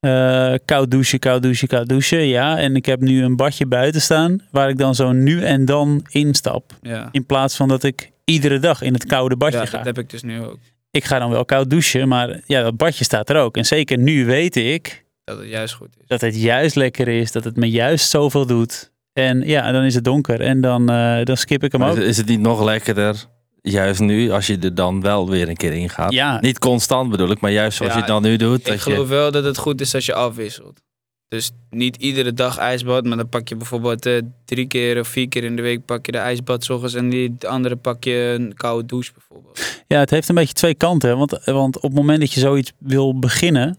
Eh, 0.00 0.54
koud 0.64 0.90
douchen, 0.90 1.18
koud 1.18 1.42
douchen, 1.42 1.68
koud 1.68 1.88
douchen. 1.88 2.26
Ja, 2.26 2.58
en 2.58 2.76
ik 2.76 2.86
heb 2.86 3.00
nu 3.00 3.22
een 3.24 3.36
badje 3.36 3.66
buiten 3.66 4.00
staan 4.00 4.40
waar 4.50 4.68
ik 4.68 4.78
dan 4.78 4.94
zo 4.94 5.12
nu 5.12 5.44
en 5.44 5.64
dan 5.64 6.06
instap. 6.10 6.72
Ja, 6.82 7.08
In 7.12 7.26
plaats 7.26 7.56
van 7.56 7.68
dat 7.68 7.82
ik 7.82 8.10
iedere 8.24 8.58
dag 8.58 8.82
in 8.82 8.92
het 8.92 9.06
koude 9.06 9.36
badje 9.36 9.58
ja 9.58 9.66
ga. 9.66 9.76
dat 9.76 9.86
heb 9.86 9.98
ik 9.98 10.10
dus 10.10 10.22
nu 10.22 10.42
ook. 10.44 10.58
Ik 10.90 11.04
ga 11.04 11.18
dan 11.18 11.30
wel 11.30 11.44
koud 11.44 11.70
douchen, 11.70 12.08
maar 12.08 12.40
ja, 12.46 12.62
dat 12.62 12.76
badje 12.76 13.04
staat 13.04 13.30
er 13.30 13.36
ook. 13.36 13.56
En 13.56 13.64
zeker 13.66 13.98
nu 13.98 14.24
weet 14.26 14.56
ik 14.56 15.04
Dat 15.24 15.38
het 15.38 15.48
juist 15.48 15.74
goed 15.74 15.88
is. 16.00 16.06
dat 16.06 16.20
het 16.20 16.40
juist 16.40 16.76
lekker 16.76 17.08
is, 17.08 17.32
dat 17.32 17.44
het 17.44 17.56
me 17.56 17.70
juist 17.70 18.10
zoveel 18.10 18.46
doet. 18.46 18.91
En 19.12 19.40
ja, 19.40 19.72
dan 19.72 19.82
is 19.84 19.94
het 19.94 20.04
donker 20.04 20.40
en 20.40 20.60
dan, 20.60 20.90
eh, 20.90 21.24
dan 21.24 21.36
skip 21.36 21.62
ik 21.64 21.72
hem 21.72 21.80
Maar 21.80 21.90
ook. 21.90 21.96
is, 21.96 22.04
is 22.04 22.16
het 22.16 22.26
niet 22.26 22.40
nog 22.40 22.64
lekkerder, 22.64 23.24
juist 23.62 24.00
nu, 24.00 24.30
als 24.30 24.46
je 24.46 24.58
er 24.58 24.74
dan 24.74 25.00
wel 25.00 25.30
weer 25.30 25.48
een 25.48 25.56
keer 25.56 25.72
in 25.72 25.88
gaat? 25.88 26.12
Ja, 26.12 26.40
Niet 26.40 26.58
constant 26.58 27.10
bedoel 27.10 27.30
ik, 27.30 27.40
maar 27.40 27.50
juist 27.50 27.76
zoals 27.76 27.92
Ja, 27.92 27.98
je 27.98 28.04
het 28.04 28.12
dan 28.14 28.22
nu 28.22 28.36
doet. 28.36 28.58
Ik 28.58 28.66
dat 28.66 28.80
geloof 28.80 28.98
je, 29.08 29.14
wel 29.14 29.30
dat 29.30 29.44
het 29.44 29.58
goed 29.58 29.80
is 29.80 29.94
als 29.94 30.06
je 30.06 30.14
afwisselt. 30.14 30.80
Dus 31.28 31.50
niet 31.70 31.96
iedere 31.96 32.32
dag 32.32 32.56
ijsbad, 32.58 33.04
maar 33.04 33.16
dan 33.16 33.28
pak 33.28 33.48
je 33.48 33.56
bijvoorbeeld 33.56 34.06
eh, 34.06 34.18
drie 34.44 34.66
keer 34.66 34.98
of 35.00 35.08
vier 35.08 35.28
keer 35.28 35.44
in 35.44 35.56
de 35.56 35.62
week 35.62 35.84
pak 35.84 36.06
je 36.06 36.12
de 36.12 36.18
ijsbad 36.18 36.64
's 36.64 36.68
ochtends 36.70 36.94
en 36.94 37.08
die 37.10 37.34
de 37.38 37.48
andere 37.48 37.76
pak 37.76 38.04
je 38.04 38.34
een 38.38 38.54
koude 38.54 38.86
douche 38.86 39.12
bijvoorbeeld. 39.12 39.82
Ja, 39.88 39.98
het 39.98 40.10
heeft 40.10 40.28
een 40.28 40.34
beetje 40.34 40.54
twee 40.54 40.74
kanten. 40.74 41.18
Want, 41.18 41.40
want 41.44 41.76
op 41.76 41.82
het 41.82 41.92
moment 41.94 42.20
dat 42.20 42.32
je 42.32 42.40
zoiets 42.40 42.72
wil 42.78 43.18
beginnen, 43.18 43.78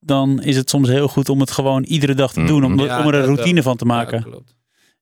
dan 0.00 0.42
is 0.42 0.56
het 0.56 0.70
soms 0.70 0.88
heel 0.88 1.08
goed 1.08 1.28
om 1.28 1.40
het 1.40 1.50
gewoon 1.50 1.82
iedere 1.82 2.14
dag 2.14 2.32
te 2.32 2.40
Mm. 2.40 2.46
doen. 2.46 2.64
Om, 2.64 2.80
Ja, 2.80 3.00
om 3.00 3.08
er 3.08 3.14
een 3.14 3.24
routine 3.24 3.54
wel. 3.54 3.62
van 3.62 3.76
te 3.76 3.84
maken. 3.84 4.18
Ja, 4.18 4.24
klopt. 4.30 4.54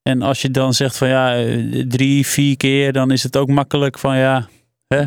En 0.02 0.22
als 0.22 0.42
je 0.42 0.50
dan 0.50 0.74
zegt 0.74 0.96
van 0.96 1.08
ja, 1.08 1.44
drie, 1.88 2.26
vier 2.26 2.56
keer, 2.56 2.92
dan 2.92 3.10
is 3.10 3.22
het 3.22 3.36
ook 3.36 3.48
makkelijk 3.48 3.98
van 3.98 4.16
ja. 4.16 4.48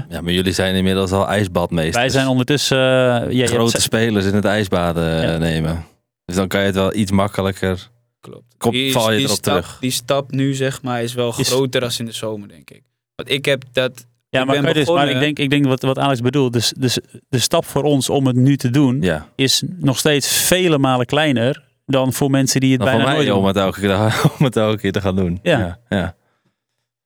ja, 0.10 0.22
maar 0.22 0.32
jullie 0.32 0.54
zijn 0.54 0.76
inmiddels 0.76 1.12
al 1.12 1.28
ijsbadmeesters. 1.28 1.96
Wij 1.96 2.10
zijn 2.10 2.28
ondertussen. 2.28 2.78
eh, 2.78 2.84
ja, 2.84 3.30
je 3.30 3.38
hebt- 3.38 3.50
grote 3.52 3.82
spelers 3.82 4.26
in 4.26 4.34
het 4.36 4.46
ijsbaden 4.46 5.22
eh, 5.22 5.24
Ja. 5.32 5.38
nemen. 5.38 5.86
Dus 6.26 6.36
dan 6.36 6.48
kan 6.48 6.60
je 6.60 6.66
het 6.66 6.76
wel 6.76 6.96
iets 6.96 7.12
makkelijker. 7.12 7.90
Klopt. 8.20 8.44
Kom- 8.58 8.72
Die- 8.72 8.92
val 8.92 9.12
je 9.12 9.18
die 9.18 9.26
erop 9.26 9.38
stap, 9.38 9.54
terug? 9.62 9.78
Die 9.80 9.92
stap 9.92 10.32
nu 10.32 10.54
zeg 10.54 10.82
maar 10.82 11.04
is 11.04 11.14
wel 11.14 11.34
Is- 11.38 11.48
groter 11.48 11.82
dan 11.82 11.92
in 11.98 12.06
de 12.06 12.12
zomer 12.12 12.48
denk 12.48 12.70
ik. 12.70 12.82
Want 13.16 13.30
ik 13.32 13.46
heb 13.46 13.64
dat 13.72 14.06
Ja, 14.30 14.42
Ik 14.42 14.48
maar, 14.62 14.74
dus, 14.74 14.88
maar 14.90 15.10
ik 15.10 15.20
denk, 15.20 15.40
ik 15.40 15.50
denk 15.50 15.66
wat, 15.66 15.82
wat 15.82 15.98
Alex 16.00 16.22
bedoelt. 16.22 16.54
Dus, 16.54 16.74
dus 16.78 16.98
de 17.30 17.40
stap 17.40 17.66
voor 17.66 17.84
ons 17.84 18.10
om 18.10 18.28
het 18.28 18.36
nu 18.36 18.58
te 18.58 18.70
doen 18.70 19.02
Ja. 19.02 19.28
is 19.36 19.64
nog 19.80 19.98
steeds 20.00 20.28
vele 20.42 20.78
malen 20.78 21.06
kleiner 21.06 21.64
dan 21.86 22.14
voor 22.14 22.30
mensen 22.30 22.60
die 22.60 22.72
het 22.72 22.80
Dan 22.80 22.90
voor 22.90 22.98
bijna 22.98 23.14
nooit 23.14 23.26
mij 23.28 23.36
om 23.36 23.40
doen. 23.40 23.48
het, 23.48 23.58
elke 23.58 23.80
keer, 23.80 24.32
om 24.40 24.46
het 24.46 24.56
elke 24.58 24.78
keer 24.82 24.92
te 24.92 25.02
gaan 25.02 25.16
doen. 25.16 25.40
Ja. 25.44 25.60
ja, 25.60 25.80
ja. 25.90 26.16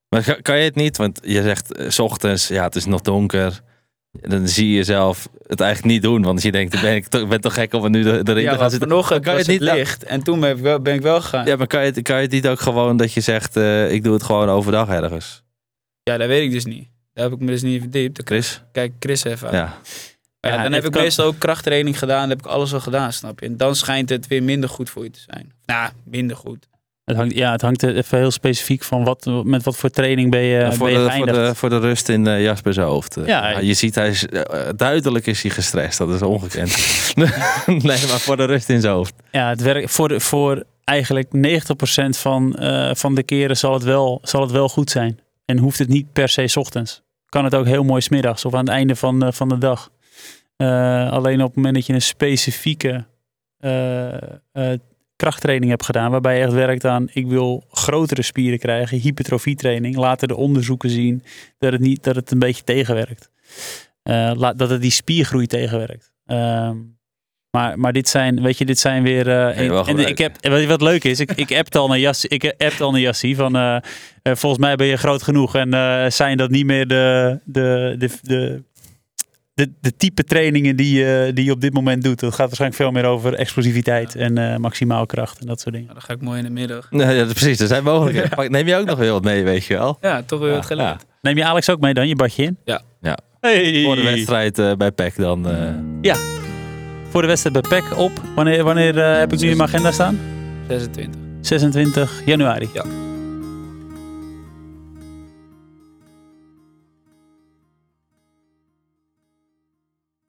Maar 0.09 0.23
kan, 0.23 0.41
kan 0.41 0.57
je 0.57 0.63
het 0.63 0.75
niet? 0.75 0.97
Want 0.97 1.19
je 1.23 1.41
zegt 1.41 1.73
eh, 1.75 1.89
's 1.89 1.99
ochtends, 1.99 2.47
ja, 2.47 2.63
het 2.63 2.75
is 2.75 2.85
nog 2.85 3.01
donker. 3.01 3.61
Dan 4.11 4.47
zie 4.47 4.67
je 4.69 4.75
jezelf 4.75 5.29
het 5.47 5.59
eigenlijk 5.61 5.93
niet 5.93 6.01
doen. 6.01 6.21
Want 6.21 6.41
je 6.41 6.51
denkt, 6.51 6.81
ben 6.81 6.95
ik 6.95 7.07
toch, 7.07 7.27
ben 7.27 7.41
toch 7.41 7.53
gek 7.53 7.73
om 7.73 7.83
er 7.83 7.89
nu 7.89 8.03
de- 8.03 8.09
erin 8.09 8.23
te 8.25 8.39
Ja, 8.41 8.55
gaan 8.55 8.69
zitten. 8.69 8.89
vanochtend 8.89 9.23
kan 9.23 9.31
je 9.31 9.37
was 9.37 9.47
het 9.47 9.59
het 9.59 9.69
niet- 9.69 9.77
licht. 9.77 10.03
En 10.03 10.23
toen 10.23 10.39
ben 10.39 10.49
ik 10.49 10.57
wel, 10.57 10.79
ben 10.81 10.93
ik 10.93 11.01
wel 11.01 11.21
gegaan. 11.21 11.43
Ja. 11.45 11.51
Ja, 11.51 11.57
maar 11.57 11.67
kan 11.67 11.79
je, 11.85 11.91
het, 11.91 12.01
kan 12.01 12.15
je 12.15 12.21
het 12.21 12.31
niet 12.31 12.47
ook 12.47 12.59
gewoon 12.59 12.97
dat 12.97 13.13
je 13.13 13.21
zegt, 13.21 13.55
eh, 13.57 13.91
ik 13.91 14.03
doe 14.03 14.13
het 14.13 14.23
gewoon 14.23 14.49
overdag 14.49 14.89
ergens? 14.89 15.43
dat 16.03 16.17
weet 16.17 16.43
ik 16.43 16.51
dus 16.51 16.65
niet. 16.65 16.87
Daar 17.13 17.23
heb 17.23 17.33
ik 17.33 17.39
me 17.39 17.45
dus 17.45 17.61
niet 17.61 17.81
verdiept. 17.81 18.21
Chris? 18.25 18.63
kijk 18.71 18.93
Chris 18.99 19.23
even 19.23 19.47
aan. 19.49 19.55
Ja. 19.55 19.77
Ja, 20.41 20.49
Ja, 20.53 20.63
dan 20.63 20.71
heb 20.71 20.85
ik 20.85 20.91
kan- 20.91 21.01
meestal 21.01 21.25
ook 21.25 21.39
krachttraining 21.39 21.99
gedaan. 21.99 22.19
Dan 22.19 22.29
heb 22.29 22.39
ik 22.39 22.45
alles 22.45 22.73
al 22.73 22.79
gedaan, 22.79 23.13
snap 23.13 23.39
je? 23.39 23.45
En 23.45 23.57
dan 23.57 23.75
schijnt 23.75 24.09
het 24.09 24.27
weer 24.27 24.43
minder 24.43 24.69
goed 24.69 24.89
voor 24.89 25.03
je 25.03 25.09
te 25.11 25.19
zijn. 25.29 25.51
Nou, 25.65 25.89
minder 26.03 26.37
goed. 26.37 26.67
Het 27.05 27.17
hangt, 27.17 27.35
ja, 27.35 27.51
het 27.51 27.61
hangt 27.61 27.83
even 27.83 28.17
heel 28.17 28.31
specifiek 28.31 28.83
van 28.83 29.03
wat, 29.03 29.25
met 29.43 29.63
wat 29.63 29.77
voor 29.77 29.89
training 29.89 30.31
ben 30.31 30.41
je, 30.41 30.71
voor, 30.71 30.87
ben 30.89 30.99
je 31.01 31.07
de, 31.07 31.11
voor, 31.11 31.25
de, 31.25 31.55
voor 31.55 31.69
de 31.69 31.79
rust 31.79 32.09
in 32.09 32.27
eh, 32.27 32.43
Jasper's 32.43 32.77
hoofd. 32.77 33.17
Eh, 33.17 33.25
Ja. 33.27 33.59
je 33.59 33.73
ziet, 33.73 33.95
hij 33.95 34.09
is, 34.09 34.25
eh, 34.27 34.69
duidelijk 34.75 35.27
is 35.27 35.41
hij 35.41 35.51
gestrest. 35.51 35.97
Dat 35.97 36.09
is 36.09 36.21
ongekend. 36.21 36.69
nee, 37.65 37.81
maar 37.83 38.19
voor 38.19 38.37
de 38.37 38.45
rust 38.45 38.69
in 38.69 38.81
zijn 38.81 38.93
hoofd. 38.93 39.13
Ja, 39.31 39.49
het 39.49 39.61
werkt 39.61 39.91
voor, 39.91 40.07
de, 40.07 40.19
voor 40.19 40.63
eigenlijk 40.83 41.27
90% 41.33 42.17
van, 42.17 42.55
eh, 42.55 42.95
van 42.95 43.15
de 43.15 43.23
keren 43.23 43.57
zal 43.57 43.73
het, 43.73 43.83
wel, 43.83 44.19
zal 44.23 44.41
het 44.41 44.51
wel 44.51 44.69
goed 44.69 44.89
zijn. 44.89 45.19
En 45.45 45.57
hoeft 45.57 45.79
het 45.79 45.87
niet 45.87 46.13
per 46.13 46.29
se 46.29 46.47
's 46.47 46.55
ochtends. 46.57 47.01
Kan 47.29 47.43
het 47.43 47.55
ook 47.55 47.65
heel 47.65 47.83
mooi 47.83 48.01
's 48.01 48.09
middags 48.09 48.45
of 48.45 48.53
aan 48.53 48.59
het 48.65 48.69
einde 48.69 48.95
van, 48.95 49.33
van 49.33 49.49
de 49.49 49.57
dag. 49.57 49.89
Eh, 50.59 51.11
alleen 51.11 51.41
op 51.41 51.47
het 51.47 51.55
moment 51.55 51.75
dat 51.75 51.85
je 51.85 51.93
een 51.93 52.01
specifieke 52.01 53.05
eh, 53.57 54.13
eh, 54.51 54.79
krachttraining 55.15 55.71
hebt 55.71 55.85
gedaan, 55.85 56.11
waarbij 56.11 56.37
je 56.37 56.43
echt 56.43 56.53
werkt 56.53 56.85
aan 56.85 57.07
ik 57.13 57.27
wil 57.27 57.63
grotere 57.71 58.21
spieren 58.21 58.59
krijgen, 58.59 58.97
hypertrofietraining, 58.97 59.95
laten 59.95 60.27
de 60.27 60.35
onderzoeken 60.35 60.89
zien 60.89 61.23
dat 61.57 61.71
het, 61.71 61.81
niet, 61.81 62.03
dat 62.03 62.15
het 62.15 62.31
een 62.31 62.39
beetje 62.39 62.63
tegenwerkt. 62.63 63.31
Laat, 64.03 64.57
dat 64.57 64.69
het 64.69 64.81
die 64.81 64.91
spiergroei 64.91 65.47
tegenwerkt. 65.47 66.13
Ehm, 66.25 66.77
maar, 67.51 67.79
maar 67.79 67.93
dit 67.93 68.09
zijn, 68.09 68.41
weet 68.41 68.57
je, 68.57 68.65
dit 68.65 68.79
zijn 68.79 69.03
weer. 69.03 69.29
en, 69.29 69.85
en 69.85 69.97
ik 69.97 70.17
heb, 70.17 70.47
wat, 70.47 70.65
wat 70.65 70.81
leuk 70.81 71.03
is, 71.03 71.19
ik, 71.19 71.31
ik 71.31 71.51
appte 71.57 71.77
al 71.77 71.87
naar 71.87 71.99
Jassie. 71.99 72.29
Ik 72.29 72.55
appte 72.57 72.83
al 72.83 72.91
naar 72.91 72.99
Jassie 72.99 73.35
van. 73.35 73.81
volgens 74.23 74.61
mij 74.61 74.75
ben 74.75 74.87
je 74.87 74.97
groot 74.97 75.23
genoeg 75.23 75.55
en 75.55 76.11
zijn 76.11 76.37
dat 76.37 76.49
niet 76.49 76.65
meer 76.65 76.87
de, 76.87 77.39
de, 77.45 77.95
de, 77.97 78.09
de, 78.21 78.63
de, 79.59 79.71
de 79.81 79.95
type 79.95 80.23
trainingen 80.23 80.75
die, 80.75 80.97
je 80.99 81.31
die 81.33 81.45
je 81.45 81.51
op 81.51 81.61
dit 81.61 81.73
moment 81.73 82.03
doet. 82.03 82.19
Dat 82.19 82.29
gaat 82.33 82.45
waarschijnlijk 82.47 82.81
veel 82.81 82.91
meer 82.91 83.03
over 83.05 83.33
explosiviteit 83.33 84.15
en 84.15 84.37
eh, 84.37 84.57
maximaal 84.57 85.05
kracht 85.05 85.39
en 85.39 85.47
dat 85.47 85.59
soort 85.59 85.73
dingen. 85.75 85.87
Nou, 85.89 85.99
dan 85.99 86.07
ga 86.09 86.13
ik 86.21 86.21
mooi 86.27 86.37
in 86.37 86.43
de 86.43 86.49
middag. 86.51 86.91
Nee, 86.91 87.15
ja, 87.15 87.23
precies, 87.25 87.59
er 87.59 87.67
zijn 87.67 87.83
mogelijkheden. 87.83 88.51
Neem 88.51 88.67
je 88.67 88.75
ook 88.75 88.85
nog 88.85 88.97
weer 88.97 89.11
wat 89.11 89.23
mee, 89.23 89.43
weet 89.43 89.65
je 89.65 89.73
wel? 89.77 89.97
Ja, 90.01 90.21
toch 90.25 90.39
weer 90.39 90.49
Ja, 90.49 90.55
wat 90.55 90.65
geleerd. 90.65 91.05
Neem 91.21 91.37
je 91.37 91.45
Alex 91.45 91.69
ook 91.69 91.79
mee 91.79 91.93
dan, 91.93 92.07
je 92.07 92.15
badje 92.15 92.43
in? 92.43 92.57
Ja. 92.65 92.81
Ja. 93.01 93.17
Hey. 93.39 93.83
Voor 93.83 93.95
de 93.95 94.03
wedstrijd 94.03 94.59
eh, 94.59 94.71
bij 94.73 94.91
PEC 94.91 95.15
dan. 95.15 95.49
eh, 95.49 96.13
Voor 97.09 97.21
de 97.21 97.27
wedstrijd 97.27 97.61
bij 97.69 97.79
PEC 97.81 97.97
op. 97.97 98.11
Wanneer, 98.35 98.63
wanneer 98.63 98.97
eh, 98.99 99.19
heb 99.19 99.33
ik 99.33 99.39
nu 99.39 99.49
in 99.49 99.57
mijn 99.57 99.69
agenda 99.69 99.91
staan? 99.91 100.19
26. 100.67 101.21
26 101.41 102.21
januari. 102.25 102.69
Ja. 102.73 102.83